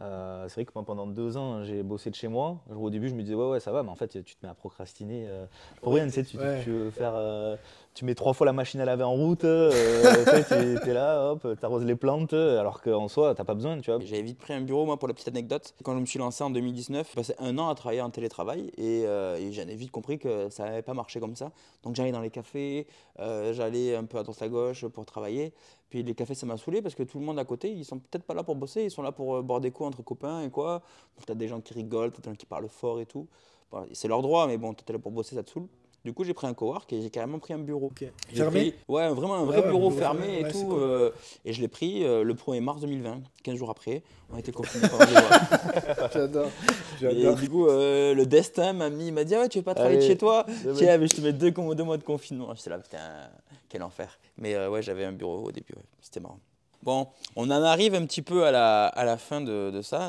Euh, 0.00 0.44
c'est 0.48 0.54
vrai 0.54 0.64
que 0.64 0.70
moi, 0.74 0.84
pendant 0.84 1.06
deux 1.06 1.36
ans, 1.36 1.64
j'ai 1.64 1.82
bossé 1.82 2.10
de 2.10 2.14
chez 2.14 2.28
moi. 2.28 2.58
Au 2.74 2.88
début, 2.90 3.08
je 3.08 3.14
me 3.14 3.22
disais, 3.22 3.34
ouais, 3.34 3.48
ouais, 3.50 3.60
ça 3.60 3.72
va, 3.72 3.82
mais 3.82 3.88
en 3.90 3.96
fait, 3.96 4.22
tu 4.24 4.36
te 4.36 4.44
mets 4.46 4.50
à 4.50 4.54
procrastiner 4.54 5.26
euh, 5.28 5.46
pour 5.82 5.94
rien. 5.94 6.04
Tu, 6.06 6.12
sais, 6.12 6.24
tu, 6.24 6.38
Ouais. 6.38 6.60
tu 6.62 6.70
veux 6.70 6.90
faire, 6.90 7.14
euh, 7.16 7.56
tu 7.98 8.04
mets 8.04 8.14
trois 8.14 8.32
fois 8.32 8.46
la 8.46 8.52
machine 8.52 8.78
à 8.78 8.84
laver 8.84 9.02
en 9.02 9.14
route, 9.14 9.42
euh, 9.42 9.72
tu 10.46 10.88
es, 10.88 10.94
là, 10.94 11.32
hop, 11.32 11.48
t'arroses 11.60 11.84
les 11.84 11.96
plantes, 11.96 12.32
alors 12.32 12.80
qu'en 12.80 13.08
soi, 13.08 13.34
t'as 13.34 13.42
pas 13.42 13.54
besoin, 13.54 13.80
tu 13.80 13.90
vois. 13.90 13.98
J'avais 13.98 14.22
vite 14.22 14.38
pris 14.38 14.52
un 14.52 14.60
bureau, 14.60 14.86
moi, 14.86 15.00
pour 15.00 15.08
la 15.08 15.14
petite 15.14 15.26
anecdote. 15.26 15.74
Quand 15.82 15.94
je 15.94 15.98
me 15.98 16.06
suis 16.06 16.20
lancé 16.20 16.44
en 16.44 16.50
2019, 16.50 17.08
j'ai 17.08 17.14
passé 17.16 17.34
un 17.40 17.58
an 17.58 17.68
à 17.68 17.74
travailler 17.74 18.00
en 18.00 18.10
télétravail 18.10 18.70
et, 18.76 19.02
euh, 19.04 19.36
vite 19.70 19.90
compris 19.90 20.20
que 20.20 20.48
ça 20.48 20.66
n'avait 20.66 20.82
pas 20.82 20.94
marché 20.94 21.18
comme 21.18 21.34
ça. 21.34 21.50
Donc 21.82 21.96
j'allais 21.96 22.12
dans 22.12 22.20
les 22.20 22.30
cafés, 22.30 22.86
euh, 23.18 23.52
j'allais 23.52 23.96
un 23.96 24.04
peu 24.04 24.18
à 24.18 24.22
droite 24.22 24.40
à 24.42 24.48
gauche 24.48 24.86
pour 24.86 25.04
travailler. 25.04 25.52
Puis 25.90 26.04
les 26.04 26.14
cafés, 26.14 26.36
ça 26.36 26.46
m'a 26.46 26.56
saoulé 26.56 26.80
parce 26.82 26.94
que 26.94 27.02
tout 27.02 27.18
le 27.18 27.24
monde 27.24 27.40
à 27.40 27.44
côté, 27.44 27.72
ils 27.72 27.84
sont 27.84 27.98
peut-être 27.98 28.22
pas 28.22 28.34
là 28.34 28.44
pour 28.44 28.54
bosser, 28.54 28.84
ils 28.84 28.92
sont 28.92 29.02
là 29.02 29.10
pour 29.10 29.34
euh, 29.34 29.42
boire 29.42 29.60
des 29.60 29.72
coups 29.72 29.88
entre 29.88 30.02
copains 30.02 30.42
et 30.42 30.50
quoi. 30.50 30.82
Donc 31.16 31.26
t'as 31.26 31.34
des 31.34 31.48
gens 31.48 31.60
qui 31.60 31.74
rigolent, 31.74 32.12
t'as 32.12 32.22
des 32.22 32.30
gens 32.30 32.36
qui 32.36 32.46
parlent 32.46 32.68
fort 32.68 33.00
et 33.00 33.06
tout. 33.06 33.26
C'est 33.92 34.06
leur 34.06 34.22
droit, 34.22 34.46
mais 34.46 34.56
bon, 34.56 34.72
t'es 34.72 34.92
là 34.92 35.00
pour 35.00 35.10
bosser, 35.10 35.34
ça 35.34 35.42
te 35.42 35.50
saoule. 35.50 35.66
Du 36.08 36.14
coup, 36.14 36.24
j'ai 36.24 36.32
pris 36.32 36.46
un 36.46 36.54
cowork 36.54 36.90
et 36.94 37.02
j'ai 37.02 37.10
carrément 37.10 37.38
pris 37.38 37.52
un 37.52 37.58
bureau. 37.58 37.92
Fermé 38.32 38.70
pris- 38.70 38.74
Ouais, 38.88 39.10
vraiment 39.10 39.34
un 39.34 39.44
vrai 39.44 39.60
Ouais, 39.60 39.68
bureau 39.68 39.90
fermé 39.90 40.40
et 40.40 40.48
tout. 40.50 40.64
cool. 40.68 40.78
euh, 40.82 41.10
et 41.44 41.52
je 41.52 41.60
l'ai 41.60 41.68
pris 41.68 42.02
euh, 42.02 42.24
le 42.24 42.32
1er 42.32 42.60
mars 42.62 42.80
2020, 42.80 43.20
15 43.42 43.54
jours 43.56 43.68
après. 43.68 44.02
On 44.32 44.36
a 44.36 44.38
été 44.38 44.50
confinés 44.50 44.88
mois. 44.88 45.28
J'adore. 46.98 47.38
Et 47.38 47.42
du 47.42 47.50
coup, 47.50 47.68
euh, 47.68 48.14
le 48.14 48.24
destin 48.24 48.72
m'a 48.72 48.88
mis, 48.88 49.08
il 49.08 49.12
m'a 49.12 49.24
dit 49.24 49.34
ah 49.34 49.40
ouais, 49.40 49.50
tu 49.50 49.58
veux 49.58 49.64
pas 49.64 49.74
travailler 49.74 49.98
de 49.98 50.02
chez 50.02 50.16
toi? 50.16 50.46
Tiens, 50.76 50.96
mais 50.96 51.08
je 51.08 51.14
te 51.16 51.20
mets 51.20 51.34
deux, 51.34 51.52
mois 51.84 51.98
de 51.98 52.04
confinement. 52.04 52.54
J'étais 52.54 52.70
là, 52.70 52.78
putain, 52.78 52.96
quel 53.68 53.82
enfer. 53.82 54.18
Mais 54.38 54.56
ouais, 54.66 54.80
j'avais 54.80 55.04
un 55.04 55.12
bureau 55.12 55.42
au 55.44 55.52
début, 55.52 55.74
c'était 56.00 56.20
marrant. 56.20 56.38
Bon, 56.82 57.08
on 57.36 57.50
en 57.50 57.62
arrive 57.62 57.94
un 57.94 58.06
petit 58.06 58.22
peu 58.22 58.46
à 58.46 58.50
la, 58.50 58.86
à 58.86 59.04
la 59.04 59.18
fin 59.18 59.42
de, 59.42 59.70
de 59.70 59.82
ça. 59.82 60.06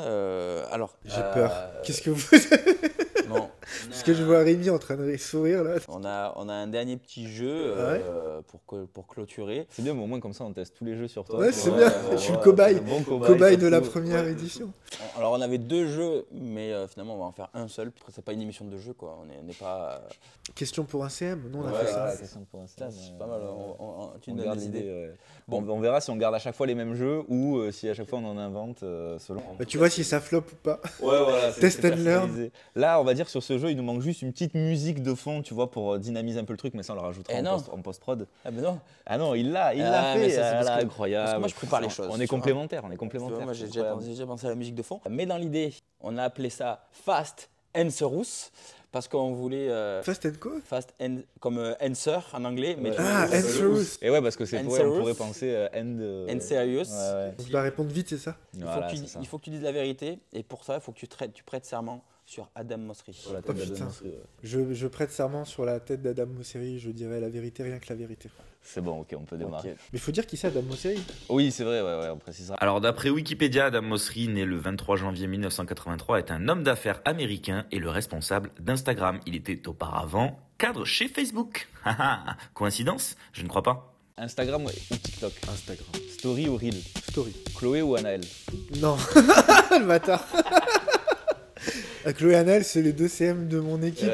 alors, 0.72 0.94
J'ai 1.04 1.20
peur. 1.34 1.52
Qu'est-ce 1.84 2.00
que 2.00 2.08
vous. 2.08 2.26
bon, 3.30 3.48
Parce 3.88 4.02
que 4.02 4.12
je 4.14 4.22
vois 4.22 4.40
Rémi 4.40 4.68
en 4.70 4.78
train 4.78 4.96
de 4.96 5.16
sourire 5.16 5.64
là. 5.64 5.76
on 5.88 6.04
a, 6.04 6.32
on 6.36 6.48
a 6.48 6.52
un 6.52 6.66
dernier 6.66 6.96
petit 6.96 7.28
jeu 7.28 7.48
euh, 7.50 8.40
pour, 8.48 8.60
que- 8.66 8.84
pour 8.86 9.06
clôturer. 9.06 9.66
C'est 9.70 9.82
bien, 9.82 9.94
mais 9.94 10.02
au 10.02 10.06
moins 10.06 10.20
comme 10.20 10.32
ça, 10.32 10.44
on 10.44 10.52
teste 10.52 10.74
tous 10.76 10.84
les 10.84 10.96
jeux 10.96 11.08
sur 11.08 11.24
toi. 11.24 11.38
Ouais, 11.38 11.52
c'est 11.52 11.70
bien. 11.70 11.88
euh, 11.88 12.12
Je 12.12 12.16
suis 12.16 12.32
le 12.32 12.38
cobaye. 12.38 12.76
un 12.76 12.80
bon 12.82 13.02
cobaye, 13.02 13.28
Cobaye 13.32 13.56
de 13.56 13.66
la 13.66 13.80
première 13.80 14.24
Ouais. 14.24 14.32
édition. 14.32 14.72
Alors, 15.16 15.32
on 15.32 15.40
avait 15.40 15.58
deux 15.58 15.86
jeux, 15.86 16.26
mais 16.32 16.72
euh, 16.72 16.86
finalement, 16.88 17.14
on 17.14 17.18
va 17.18 17.24
en 17.24 17.32
faire 17.32 17.48
un 17.54 17.68
seul. 17.68 17.88
Après, 18.00 18.12
c'est 18.14 18.24
pas 18.24 18.32
une 18.32 18.42
émission 18.42 18.64
de 18.64 18.76
jeu, 18.78 18.92
quoi. 18.92 19.18
On 19.22 19.26
n'est 19.46 19.52
pas. 19.54 20.00
euh, 20.04 20.08
Question 20.54 20.84
pour 20.84 21.04
un 21.04 21.08
CM. 21.08 21.42
Nous, 21.52 21.60
on 21.60 21.66
a 21.68 21.72
fait 21.72 21.86
ça. 21.86 22.10
simple 22.26 22.46
pour 22.50 22.60
l'instant, 22.60 22.86
Putain, 22.86 22.90
c'est 22.90 23.16
pas 23.18 23.26
mal. 23.26 23.40
on- 23.42 23.76
on- 23.78 24.02
on- 24.04 24.10
tu 24.20 24.32
nous 24.32 24.42
des 24.54 24.66
idées. 24.66 25.10
Bon. 25.46 25.64
On 25.68 25.80
verra 25.80 26.00
si 26.00 26.10
on 26.10 26.16
garde 26.16 26.34
à 26.34 26.38
chaque 26.38 26.54
fois 26.56 26.66
les 26.66 26.74
mêmes 26.74 26.94
jeux 26.94 27.22
ou 27.28 27.58
euh, 27.58 27.70
si 27.70 27.88
à 27.88 27.94
chaque 27.94 28.08
fois 28.08 28.18
on 28.18 28.26
en 28.26 28.38
invente 28.38 28.82
euh, 28.82 29.18
selon. 29.18 29.42
Bah, 29.58 29.64
tu 29.64 29.78
vois 29.78 29.90
si 29.90 30.02
ça 30.04 30.20
flop 30.20 30.38
ou 30.38 30.56
pas. 30.62 30.80
Ouais, 31.00 31.22
voilà. 31.22 31.52
Test 31.52 31.84
and 31.84 31.96
learn. 31.96 32.50
Là, 32.74 33.00
on 33.00 33.04
va 33.04 33.14
dire 33.14 33.19
sur 33.28 33.42
ce 33.42 33.58
jeu, 33.58 33.70
il 33.70 33.76
nous 33.76 33.82
manque 33.82 34.00
juste 34.00 34.22
une 34.22 34.32
petite 34.32 34.54
musique 34.54 35.02
de 35.02 35.14
fond, 35.14 35.42
tu 35.42 35.52
vois, 35.54 35.70
pour 35.70 35.92
euh, 35.94 35.98
dynamiser 35.98 36.38
un 36.40 36.44
peu 36.44 36.52
le 36.52 36.56
truc, 36.58 36.74
mais 36.74 36.82
ça 36.82 36.92
on 36.92 36.96
le 36.96 37.02
rajoutera 37.02 37.34
Eh 37.38 37.46
en 37.46 37.56
post- 37.56 37.68
en 37.72 37.82
post-prod. 37.82 38.26
Ah, 38.44 38.50
ben 38.50 38.62
non. 38.62 38.80
Ah 39.06 39.18
non, 39.18 39.34
il 39.34 39.52
l'a, 39.52 39.74
il 39.74 39.82
Ah, 39.82 39.90
l'a 39.90 40.14
mais 40.16 40.28
fait. 40.28 40.36
ça, 40.36 40.58
ah 40.58 40.62
là, 40.62 40.78
que- 40.78 40.84
incroyable. 40.84 41.24
parce 41.24 41.34
que 41.34 41.38
moi, 41.40 41.48
je 41.48 41.54
prépare 41.54 41.80
les 41.80 41.88
choses, 41.90 42.06
On 42.10 42.16
tu 42.16 42.22
est 42.22 42.26
vois. 42.26 42.38
complémentaires, 42.38 42.82
on 42.84 42.88
est 42.88 42.92
Tu 42.92 42.98
complémentaires. 42.98 43.40
moi, 43.44 43.52
j'ai 43.52 43.66
déjà, 43.66 43.84
pensé- 43.84 44.04
j'ai 44.06 44.10
déjà 44.12 44.26
pensé 44.26 44.46
à 44.46 44.50
la 44.50 44.54
musique 44.56 44.74
de 44.74 44.82
fond. 44.82 45.00
Mais 45.10 45.26
dans 45.26 45.36
l'idée, 45.36 45.74
on 46.00 46.16
a 46.18 46.22
appelé 46.24 46.48
ça 46.50 46.86
Fast 46.92 47.50
Answerous 47.76 48.50
parce 48.92 49.06
qu'on 49.06 49.32
voulait. 49.32 49.68
euh, 49.70 50.02
Fast 50.02 50.26
and 50.26 50.32
Co 50.40 50.50
Fast 50.64 50.92
and, 51.00 51.18
comme 51.38 51.58
euh, 51.58 51.74
answer 51.80 52.18
en 52.32 52.44
anglais, 52.44 52.76
mais 52.76 52.90
Ouais. 52.90 52.96
tu 52.96 53.02
Ah, 53.04 53.26
Answerous. 53.32 53.98
Et 54.02 54.10
ouais, 54.10 54.20
parce 54.20 54.34
que 54.36 54.44
c'est 54.44 54.58
And 54.58 54.64
pour 54.64 54.72
on 54.80 54.98
pourrait 54.98 55.14
penser 55.14 55.50
euh, 55.54 55.68
end. 55.74 55.98
euh, 56.00 56.34
And 56.34 56.40
serious. 56.40 56.90
Ouais, 56.90 57.32
ouais. 57.38 57.50
Doit 57.50 57.62
répondre 57.62 57.90
vite, 57.90 58.08
c'est 58.08 58.18
ça? 58.18 58.34
Il, 58.54 58.60
faut 58.62 58.66
Voilà, 58.66 58.86
que 58.88 58.90
tu, 58.92 58.96
c'est 58.98 59.06
ça. 59.06 59.18
il 59.22 59.26
faut 59.28 59.38
que 59.38 59.44
tu 59.44 59.50
dises 59.50 59.62
la 59.62 59.70
vérité 59.72 60.18
et 60.32 60.42
pour 60.42 60.64
ça, 60.64 60.74
il 60.76 60.80
faut 60.80 60.90
que 60.90 60.98
tu, 60.98 61.06
traites- 61.06 61.32
tu 61.32 61.44
prêtes 61.44 61.64
serment 61.64 62.02
sur 62.30 62.48
Adam 62.54 62.78
Mosseri. 62.78 63.12
Sur 63.12 63.32
la 63.32 63.40
Oh, 63.40 63.42
tête 63.42 63.56
d'Adam 63.56 63.72
putain. 63.72 63.84
Mosseri, 63.86 64.08
ouais. 64.10 64.22
je, 64.44 64.72
je 64.72 64.86
prête 64.86 65.10
serment 65.10 65.44
sur 65.44 65.64
la 65.64 65.80
tête 65.80 66.00
d'Adam 66.00 66.26
Mosseri. 66.26 66.78
Je 66.78 66.90
dirais 66.90 67.18
la 67.18 67.28
vérité, 67.28 67.64
rien 67.64 67.80
que 67.80 67.86
la 67.88 67.96
vérité. 67.96 68.30
C'est 68.62 68.80
bon, 68.80 69.00
ok, 69.00 69.14
on 69.18 69.24
peut 69.24 69.36
démarrer. 69.36 69.72
Ok. 69.72 69.76
Mais 69.92 69.98
faut 69.98 70.12
dire 70.12 70.26
qui 70.26 70.36
c'est 70.36 70.46
Adam 70.46 70.62
Mosseri 70.62 71.02
Oui, 71.28 71.50
c'est 71.50 71.64
vrai, 71.64 71.82
ouais, 71.82 71.98
ouais, 71.98 72.08
on 72.10 72.18
précisera. 72.18 72.56
Alors 72.60 72.80
d'après 72.80 73.10
Wikipédia, 73.10 73.66
Adam 73.66 73.82
Mosseri, 73.82 74.28
né 74.28 74.44
le 74.44 74.58
23 74.58 74.96
janvier 74.96 75.26
1983, 75.26 76.18
est 76.20 76.30
un 76.30 76.48
homme 76.48 76.62
d'affaires 76.62 77.00
américain 77.04 77.66
et 77.72 77.80
le 77.80 77.90
responsable 77.90 78.50
d'Instagram. 78.60 79.18
Il 79.26 79.34
était 79.34 79.66
auparavant 79.66 80.38
cadre 80.56 80.84
chez 80.84 81.08
Facebook. 81.08 81.66
Haha, 81.84 82.36
Coïncidence? 82.54 83.16
Je 83.32 83.42
ne 83.42 83.48
crois 83.48 83.64
pas. 83.64 83.92
Instagram 84.18 84.64
ouais, 84.66 84.74
ou 84.92 84.96
TikTok? 84.96 85.32
Instagram. 85.48 85.86
Story 86.10 86.48
ou 86.48 86.56
Reel? 86.56 86.76
Story. 87.10 87.34
Chloé 87.56 87.82
ou 87.82 87.96
Anaël? 87.96 88.20
Non. 88.80 88.96
le 89.16 89.86
bâtard. 89.86 90.24
Chloé 92.16 92.34
Annel, 92.34 92.64
c'est 92.64 92.82
les 92.82 92.92
deux 92.92 93.08
CM 93.08 93.48
de 93.48 93.58
mon 93.60 93.82
équipe. 93.82 94.08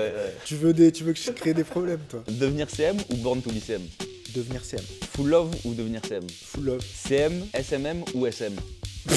Tu, 0.44 0.56
veux 0.56 0.72
des, 0.72 0.90
tu 0.92 1.04
veux 1.04 1.12
que 1.12 1.18
je 1.18 1.30
crée 1.30 1.54
des 1.54 1.64
problèmes, 1.64 2.00
toi 2.08 2.24
Devenir 2.28 2.68
CM 2.68 2.96
ou 3.10 3.16
Born 3.16 3.40
to 3.42 3.50
be 3.50 3.60
CM 3.64 3.82
Devenir 4.34 4.64
CM. 4.64 4.82
Full 5.12 5.28
love 5.28 5.54
ou 5.64 5.74
devenir 5.74 6.00
CM 6.06 6.26
Full 6.28 6.64
love. 6.64 6.82
CM, 6.82 7.46
SMM 7.54 8.04
ou 8.14 8.26
SM 8.26 8.54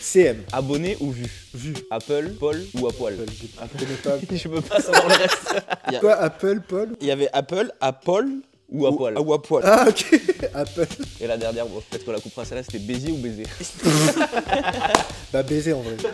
CM. 0.00 0.42
Abonné 0.52 0.96
ou 1.00 1.10
vu 1.10 1.26
Vu. 1.54 1.74
Apple, 1.90 2.32
Paul 2.38 2.62
ou 2.74 2.86
à 2.86 2.92
poil 2.92 3.16
Apple, 3.60 3.78
je 3.80 3.94
pas. 4.08 4.18
Je 4.30 4.48
peux 4.48 4.60
pas 4.60 4.80
savoir 4.80 5.08
le 5.08 5.14
reste. 5.14 5.54
Quoi, 6.00 6.14
Apple, 6.14 6.60
Paul 6.66 6.90
Il 7.00 7.06
y 7.08 7.10
avait 7.10 7.28
Apple, 7.32 7.72
Apple 7.80 8.26
Ou 8.72 8.86
à 8.86 8.96
poil. 8.96 9.18
Ou 9.18 9.32
à 9.32 9.42
poil. 9.42 9.62
Ah, 9.66 9.84
ok. 9.88 10.20
Apple. 10.54 10.86
Et 11.20 11.26
la 11.26 11.36
dernière, 11.36 11.66
bon, 11.66 11.80
peut-être 11.90 12.04
qu'on 12.04 12.12
la 12.12 12.20
coupera 12.20 12.44
celle-là, 12.44 12.62
c'était 12.62 12.78
baiser 12.78 13.12
ou 13.12 13.16
baiser? 13.16 13.44
Bah, 15.32 15.42
baiser 15.42 15.72
en 15.72 15.80
vrai. 15.80 15.96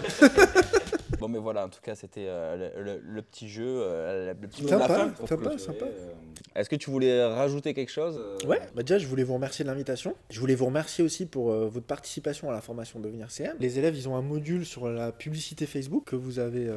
Bon, 1.20 1.26
mais 1.26 1.40
voilà, 1.40 1.64
en 1.64 1.68
tout 1.68 1.80
cas, 1.82 1.96
c'était 1.96 2.26
euh, 2.28 2.70
le, 2.76 2.82
le- 2.84 3.00
le 3.04 3.22
petit 3.22 3.48
jeu, 3.48 3.64
euh, 3.66 4.32
le 4.40 4.46
petit 4.46 4.62
mot 4.62 4.68
de 4.68 4.74
la 4.74 4.82
Sympa, 4.86 4.94
fin. 4.94 5.04
Sympa, 5.16 5.26
clôturer, 5.36 5.58
sympa. 5.58 5.84
euh, 5.86 6.12
Est-ce 6.54 6.70
que 6.70 6.76
tu 6.76 6.90
voulais 6.90 7.24
rajouter 7.24 7.74
quelque 7.74 7.90
chose 7.90 8.20
euh, 8.20 8.46
Ouais, 8.46 8.60
bah 8.76 8.84
déjà 8.84 8.98
je 9.00 9.06
voulais 9.08 9.24
vous 9.24 9.34
remercier 9.34 9.64
de 9.64 9.68
l'invitation. 9.68 10.14
Je 10.30 10.38
voulais 10.38 10.54
vous 10.54 10.66
remercier 10.66 11.02
aussi 11.02 11.26
pour 11.26 11.50
euh, 11.50 11.66
votre 11.66 11.86
participation 11.86 12.48
à 12.50 12.52
la 12.52 12.60
formation 12.60 13.00
Devenir 13.00 13.32
CM. 13.32 13.56
Les 13.58 13.80
élèves, 13.80 13.96
ils 13.96 14.08
ont 14.08 14.14
un 14.14 14.22
module 14.22 14.64
sur 14.64 14.88
la 14.88 15.10
publicité 15.10 15.66
Facebook 15.66 16.04
que 16.06 16.14
vous 16.14 16.38
avez 16.38 16.66
euh, 16.68 16.76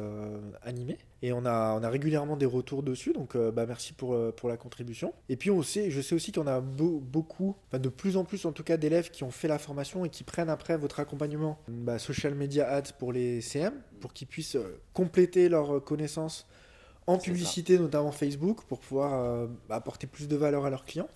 animé. 0.64 0.98
Et 1.24 1.32
on 1.32 1.46
a, 1.46 1.74
on 1.78 1.82
a 1.84 1.88
régulièrement 1.88 2.36
des 2.36 2.46
retours 2.46 2.82
dessus, 2.82 3.12
donc 3.12 3.36
euh, 3.36 3.52
bah, 3.52 3.64
merci 3.64 3.92
pour, 3.92 4.14
euh, 4.14 4.32
pour 4.32 4.48
la 4.48 4.56
contribution. 4.56 5.14
Et 5.28 5.36
puis 5.36 5.52
on 5.52 5.62
sait, 5.62 5.88
je 5.90 6.00
sais 6.00 6.16
aussi 6.16 6.32
qu'on 6.32 6.48
a 6.48 6.60
beau- 6.60 6.98
beaucoup, 6.98 7.54
enfin 7.68 7.78
de 7.78 7.88
plus 7.88 8.16
en 8.16 8.24
plus 8.24 8.44
en 8.44 8.50
tout 8.52 8.64
cas 8.64 8.76
d'élèves 8.76 9.10
qui 9.10 9.22
ont 9.22 9.30
fait 9.30 9.46
la 9.46 9.58
formation 9.60 10.04
et 10.04 10.08
qui 10.10 10.24
prennent 10.24 10.50
après 10.50 10.76
votre 10.76 10.98
accompagnement 10.98 11.58
bah, 11.68 12.00
social 12.00 12.34
media 12.34 12.68
ads 12.68 12.92
pour 12.98 13.12
les 13.12 13.40
CM, 13.40 13.74
pour 14.00 14.12
qu'ils 14.12 14.26
puissent 14.26 14.56
euh, 14.56 14.80
compléter 14.94 15.48
leurs 15.48 15.84
connaissances 15.84 16.46
en 17.06 17.18
ça. 17.18 17.24
publicité, 17.24 17.78
notamment 17.78 18.10
Facebook, 18.12 18.64
pour 18.64 18.80
pouvoir 18.80 19.14
euh, 19.14 19.46
apporter 19.70 20.08
plus 20.08 20.26
de 20.26 20.36
valeur 20.36 20.64
à 20.64 20.70
leurs 20.70 20.84
clients. 20.84 21.08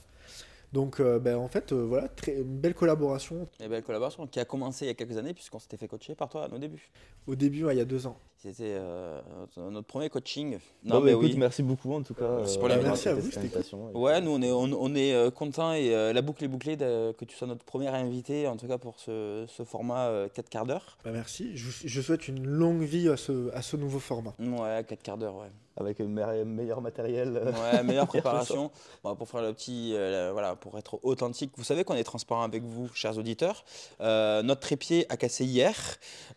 Donc, 0.72 0.98
euh, 1.00 1.18
ben, 1.20 1.36
en 1.36 1.48
fait, 1.48 1.72
euh, 1.72 1.84
voilà, 1.84 2.08
très, 2.08 2.34
une 2.40 2.58
belle 2.58 2.74
collaboration. 2.74 3.48
Et 3.60 3.68
belle 3.68 3.84
collaboration 3.84 4.26
qui 4.26 4.40
a 4.40 4.44
commencé 4.44 4.84
il 4.84 4.88
y 4.88 4.90
a 4.90 4.94
quelques 4.94 5.16
années, 5.16 5.32
puisqu'on 5.32 5.60
s'était 5.60 5.76
fait 5.76 5.88
coacher 5.88 6.14
par 6.14 6.28
toi 6.28 6.44
à 6.44 6.48
nos 6.48 6.58
débuts. 6.58 6.90
Au 7.26 7.34
début, 7.36 7.64
ouais, 7.64 7.74
il 7.74 7.78
y 7.78 7.80
a 7.80 7.84
deux 7.84 8.06
ans. 8.06 8.18
C'était 8.42 8.74
euh, 8.78 9.20
notre 9.56 9.86
premier 9.86 10.08
coaching. 10.10 10.58
Non, 10.84 10.96
Non, 10.96 11.00
mais 11.00 11.12
écoute, 11.12 11.24
oui. 11.24 11.36
merci 11.38 11.62
beaucoup 11.62 11.92
en 11.94 12.02
tout 12.02 12.14
cas. 12.14 12.28
Merci 12.36 12.56
euh, 12.56 12.60
pour 12.60 12.68
l'invitation. 12.68 12.92
accepté 12.92 13.08
Merci 13.08 13.08
à 13.08 13.14
vous, 13.14 13.20
cette 13.22 13.32
c'était 13.32 13.38
invitation. 13.56 13.90
Ouais, 13.94 14.20
nous 14.20 14.30
on 14.30 14.42
est, 14.42 14.50
on, 14.52 14.70
on 14.78 14.94
est 14.94 15.14
euh, 15.14 15.30
content 15.30 15.72
et 15.72 15.94
euh, 15.94 16.12
la 16.12 16.20
boucle 16.22 16.44
est 16.44 16.48
bouclée 16.48 16.76
de- 16.76 17.12
que 17.12 17.24
tu 17.24 17.34
sois 17.34 17.48
notre 17.48 17.64
première 17.64 17.94
invité, 17.94 18.46
en 18.46 18.56
tout 18.56 18.68
cas 18.68 18.78
pour 18.78 19.00
ce, 19.00 19.46
ce 19.48 19.64
format 19.64 20.08
euh, 20.08 20.28
4 20.28 20.48
quarts 20.50 20.66
d'heure. 20.66 20.98
Ben, 21.04 21.12
merci. 21.12 21.56
Je, 21.56 21.70
je 21.88 22.00
souhaite 22.02 22.28
une 22.28 22.46
longue 22.46 22.82
vie 22.82 23.08
à 23.08 23.16
ce, 23.16 23.50
à 23.54 23.62
ce 23.62 23.76
nouveau 23.76 23.98
format. 23.98 24.34
Ouais, 24.38 24.84
4 24.86 25.02
quarts 25.02 25.18
d'heure, 25.18 25.36
ouais. 25.36 25.50
Avec 25.78 26.00
un 26.00 26.04
me- 26.06 26.44
meilleur 26.44 26.80
matériel. 26.80 27.36
euh, 27.36 27.52
Ouais, 27.52 27.82
meilleure 27.82 28.06
préparation. 28.16 28.70
Bon, 29.04 29.14
pour 29.14 29.28
faire 29.28 29.42
le 29.42 29.52
petit, 29.52 29.92
euh, 29.94 30.30
voilà, 30.32 30.56
pour 30.56 30.78
être 30.78 30.98
authentique. 31.02 31.52
Vous 31.56 31.64
savez 31.64 31.84
qu'on 31.84 31.94
est 31.96 32.02
transparent 32.04 32.42
avec 32.44 32.62
vous, 32.62 32.88
chers 32.94 33.18
auditeurs. 33.18 33.62
Euh, 34.00 34.42
notre 34.42 34.62
trépied 34.62 35.04
a 35.10 35.18
cassé 35.18 35.44
hier. 35.44 35.76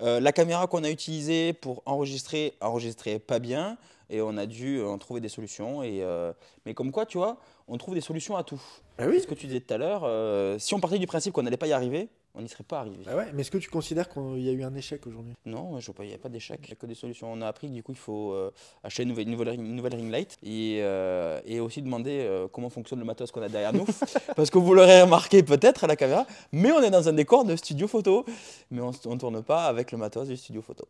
Euh, 0.02 0.20
la 0.20 0.34
caméra 0.34 0.68
qu'on 0.68 0.84
a 0.84 0.90
utilisée 0.90 1.54
pour 1.54 1.82
enregistrer, 1.90 2.54
enregistrait 2.62 3.20
pas 3.20 3.40
bien. 3.40 3.78
Et 4.12 4.22
on 4.22 4.38
a 4.38 4.46
dû 4.48 4.78
euh, 4.80 4.88
en 4.88 4.98
trouver 4.98 5.20
des 5.22 5.30
solutions. 5.30 5.84
Et, 5.84 6.02
euh, 6.02 6.34
mais 6.66 6.74
comme 6.74 6.92
quoi, 6.92 7.06
tu 7.06 7.18
vois, 7.20 7.38
on 7.68 7.78
trouve 7.78 7.94
des 7.94 8.02
solutions 8.02 8.36
à 8.38 8.44
tout. 8.44 8.62
Ah 8.98 9.06
oui 9.08 9.20
Ce 9.22 9.28
que 9.28 9.36
tu 9.36 9.46
disais 9.48 9.60
tout 9.60 9.74
à 9.74 9.78
l'heure, 9.78 10.02
euh, 10.04 10.58
si 10.58 10.74
on 10.74 10.80
partait 10.80 10.98
du 11.00 11.06
principe 11.08 11.34
qu'on 11.34 11.44
n'allait 11.44 11.58
pas 11.58 11.68
y 11.68 11.74
arriver, 11.74 12.10
on 12.34 12.42
n'y 12.42 12.50
serait 12.50 12.64
pas 12.64 12.80
arrivé. 12.80 13.04
Ah 13.08 13.16
ouais, 13.16 13.28
mais 13.34 13.42
est-ce 13.42 13.52
que 13.52 13.58
tu 13.60 13.70
considères 13.70 14.10
qu'il 14.10 14.40
y 14.40 14.50
a 14.50 14.52
eu 14.52 14.64
un 14.64 14.74
échec 14.76 15.06
aujourd'hui? 15.06 15.34
Non, 15.46 15.80
je 15.80 15.86
vois 15.88 15.96
pas, 15.96 16.04
il 16.06 16.10
n'y 16.10 16.14
a 16.16 16.18
pas 16.20 16.30
d'échec, 16.30 16.60
il 16.64 16.68
n'y 16.68 16.74
a 16.74 16.76
que 16.76 16.86
des 16.88 16.96
solutions. 16.96 17.32
On 17.32 17.42
a 17.42 17.48
appris 17.48 17.68
que 17.68 17.74
du 17.74 17.84
coup, 17.84 17.92
il 17.92 17.98
faut 17.98 18.32
euh, 18.34 18.52
acheter 18.84 19.04
une 19.04 19.10
nouvelle, 19.10 19.26
une 19.28 19.32
nouvelle, 19.32 19.50
ring- 19.50 19.66
une 19.66 19.76
nouvelle 19.76 19.96
ring 19.96 20.12
light 20.12 20.38
et, 20.42 20.80
euh, 20.82 21.40
et 21.46 21.60
aussi 21.60 21.82
demander 21.84 22.20
euh, 22.22 22.48
comment 22.48 22.70
fonctionne 22.70 23.00
le 23.00 23.06
matos 23.06 23.32
qu'on 23.32 23.42
a 23.44 23.50
derrière 23.50 23.74
nous. 23.74 23.86
Parce 24.36 24.50
que 24.50 24.58
vous 24.58 24.74
l'aurez 24.74 25.02
remarqué 25.04 25.44
peut-être 25.44 25.84
à 25.84 25.88
la 25.88 25.96
caméra, 25.96 26.26
mais 26.52 26.72
on 26.72 26.82
est 26.82 26.92
dans 26.92 27.08
un 27.10 27.14
décor 27.14 27.46
de 27.46 27.56
studio 27.56 27.88
photo. 27.88 28.26
Mais 28.72 28.82
on 28.82 28.92
ne 28.92 29.18
tourne 29.20 29.44
pas 29.44 29.66
avec 29.66 29.92
le 29.92 29.98
matos 30.00 30.28
du 30.28 30.38
studio 30.38 30.62
photo. 30.64 30.88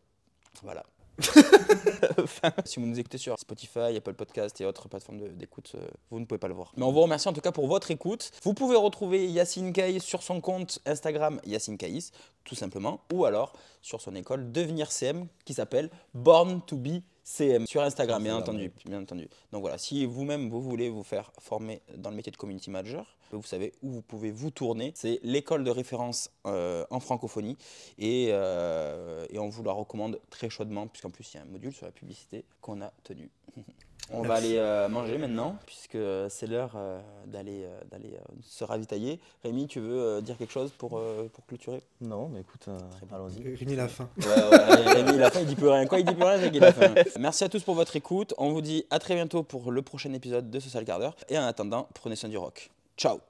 Voilà. 0.62 0.84
si 2.64 2.80
vous 2.80 2.86
nous 2.86 2.98
écoutez 2.98 3.18
sur 3.18 3.38
Spotify, 3.38 3.96
Apple 3.96 4.14
Podcast 4.14 4.60
et 4.60 4.64
autres 4.64 4.88
plateformes 4.88 5.28
d'écoute, 5.36 5.72
euh, 5.74 5.86
vous 6.10 6.20
ne 6.20 6.24
pouvez 6.24 6.38
pas 6.38 6.48
le 6.48 6.54
voir. 6.54 6.72
Mais 6.76 6.84
on 6.84 6.92
vous 6.92 7.00
remercie 7.00 7.28
en 7.28 7.32
tout 7.32 7.40
cas 7.40 7.52
pour 7.52 7.66
votre 7.66 7.90
écoute. 7.90 8.30
Vous 8.42 8.54
pouvez 8.54 8.76
retrouver 8.76 9.26
Yacine 9.26 9.72
Kaïs 9.72 10.02
sur 10.02 10.22
son 10.22 10.40
compte 10.40 10.80
Instagram 10.86 11.40
Yacine 11.44 11.76
Kaïs, 11.76 12.12
tout 12.44 12.54
simplement, 12.54 13.00
ou 13.12 13.24
alors 13.24 13.52
sur 13.82 14.00
son 14.00 14.14
école 14.14 14.50
Devenir 14.52 14.92
CM 14.92 15.26
qui 15.44 15.54
s'appelle 15.54 15.90
Born 16.14 16.62
to 16.62 16.76
be 16.76 17.02
CM 17.24 17.66
sur 17.66 17.82
Instagram, 17.82 18.22
bien 18.22 18.36
entendu, 18.36 18.72
bien 18.86 19.02
entendu. 19.02 19.28
Donc 19.52 19.60
voilà, 19.62 19.78
si 19.78 20.04
vous-même 20.06 20.48
vous 20.50 20.60
voulez 20.60 20.88
vous 20.88 21.02
faire 21.02 21.32
former 21.38 21.82
dans 21.96 22.10
le 22.10 22.16
métier 22.16 22.32
de 22.32 22.36
community 22.36 22.70
manager, 22.70 23.16
vous 23.32 23.42
savez 23.42 23.72
où 23.82 23.90
vous 23.90 24.02
pouvez 24.02 24.30
vous 24.30 24.50
tourner. 24.50 24.92
C'est 24.94 25.20
l'école 25.22 25.64
de 25.64 25.70
référence 25.70 26.30
euh, 26.46 26.84
en 26.90 27.00
francophonie 27.00 27.56
et, 27.98 28.28
euh, 28.30 29.26
et 29.30 29.38
on 29.38 29.48
vous 29.48 29.62
la 29.62 29.72
recommande 29.72 30.20
très 30.30 30.50
chaudement 30.50 30.86
puisqu'en 30.86 31.10
plus 31.10 31.32
il 31.32 31.36
y 31.36 31.40
a 31.40 31.42
un 31.42 31.46
module 31.46 31.72
sur 31.72 31.86
la 31.86 31.92
publicité 31.92 32.44
qu'on 32.60 32.82
a 32.82 32.92
tenu. 33.04 33.30
On 34.12 34.22
va 34.22 34.34
aller 34.34 34.56
euh, 34.56 34.88
manger 34.88 35.18
maintenant 35.18 35.56
puisque 35.66 35.98
c'est 36.28 36.46
l'heure 36.46 36.72
euh, 36.76 36.98
d'aller 37.26 37.64
euh, 37.64 37.80
d'aller 37.90 38.14
euh, 38.14 38.32
se 38.42 38.64
ravitailler. 38.64 39.20
Rémi, 39.44 39.66
tu 39.66 39.80
veux 39.80 40.00
euh, 40.00 40.20
dire 40.20 40.36
quelque 40.36 40.52
chose 40.52 40.72
pour, 40.76 40.98
euh, 40.98 41.28
pour 41.32 41.46
clôturer? 41.46 41.82
Non, 42.00 42.28
mais 42.28 42.40
écoute, 42.40 42.66
euh, 42.68 42.78
allons-y. 43.12 43.54
Rémi 43.54 43.76
la 43.76 43.88
fin. 43.88 44.08
Ouais, 44.18 44.26
ouais, 44.26 44.92
Rémi, 44.92 45.12
il 45.14 45.22
a 45.22 45.30
faim, 45.30 45.40
il 45.42 45.46
dit 45.46 45.56
plus 45.56 45.68
rien. 45.68 45.86
Quoi, 45.86 46.00
il 46.00 46.04
dit 46.04 46.14
plus 46.14 46.24
rien, 46.24 46.40
c'est 46.40 46.50
qu'il 46.50 46.64
a 46.64 46.72
faim. 46.72 46.94
Merci 47.18 47.44
à 47.44 47.48
tous 47.48 47.62
pour 47.62 47.74
votre 47.74 47.94
écoute. 47.94 48.34
On 48.38 48.50
vous 48.50 48.62
dit 48.62 48.84
à 48.90 48.98
très 48.98 49.14
bientôt 49.14 49.42
pour 49.42 49.70
le 49.70 49.82
prochain 49.82 50.12
épisode 50.12 50.50
de 50.50 50.60
ce 50.60 50.68
sale 50.68 50.84
quart 50.84 50.98
d'heure. 50.98 51.16
Et 51.28 51.38
en 51.38 51.44
attendant, 51.44 51.88
prenez 51.94 52.16
soin 52.16 52.28
du 52.28 52.38
rock. 52.38 52.70
Ciao 52.96 53.20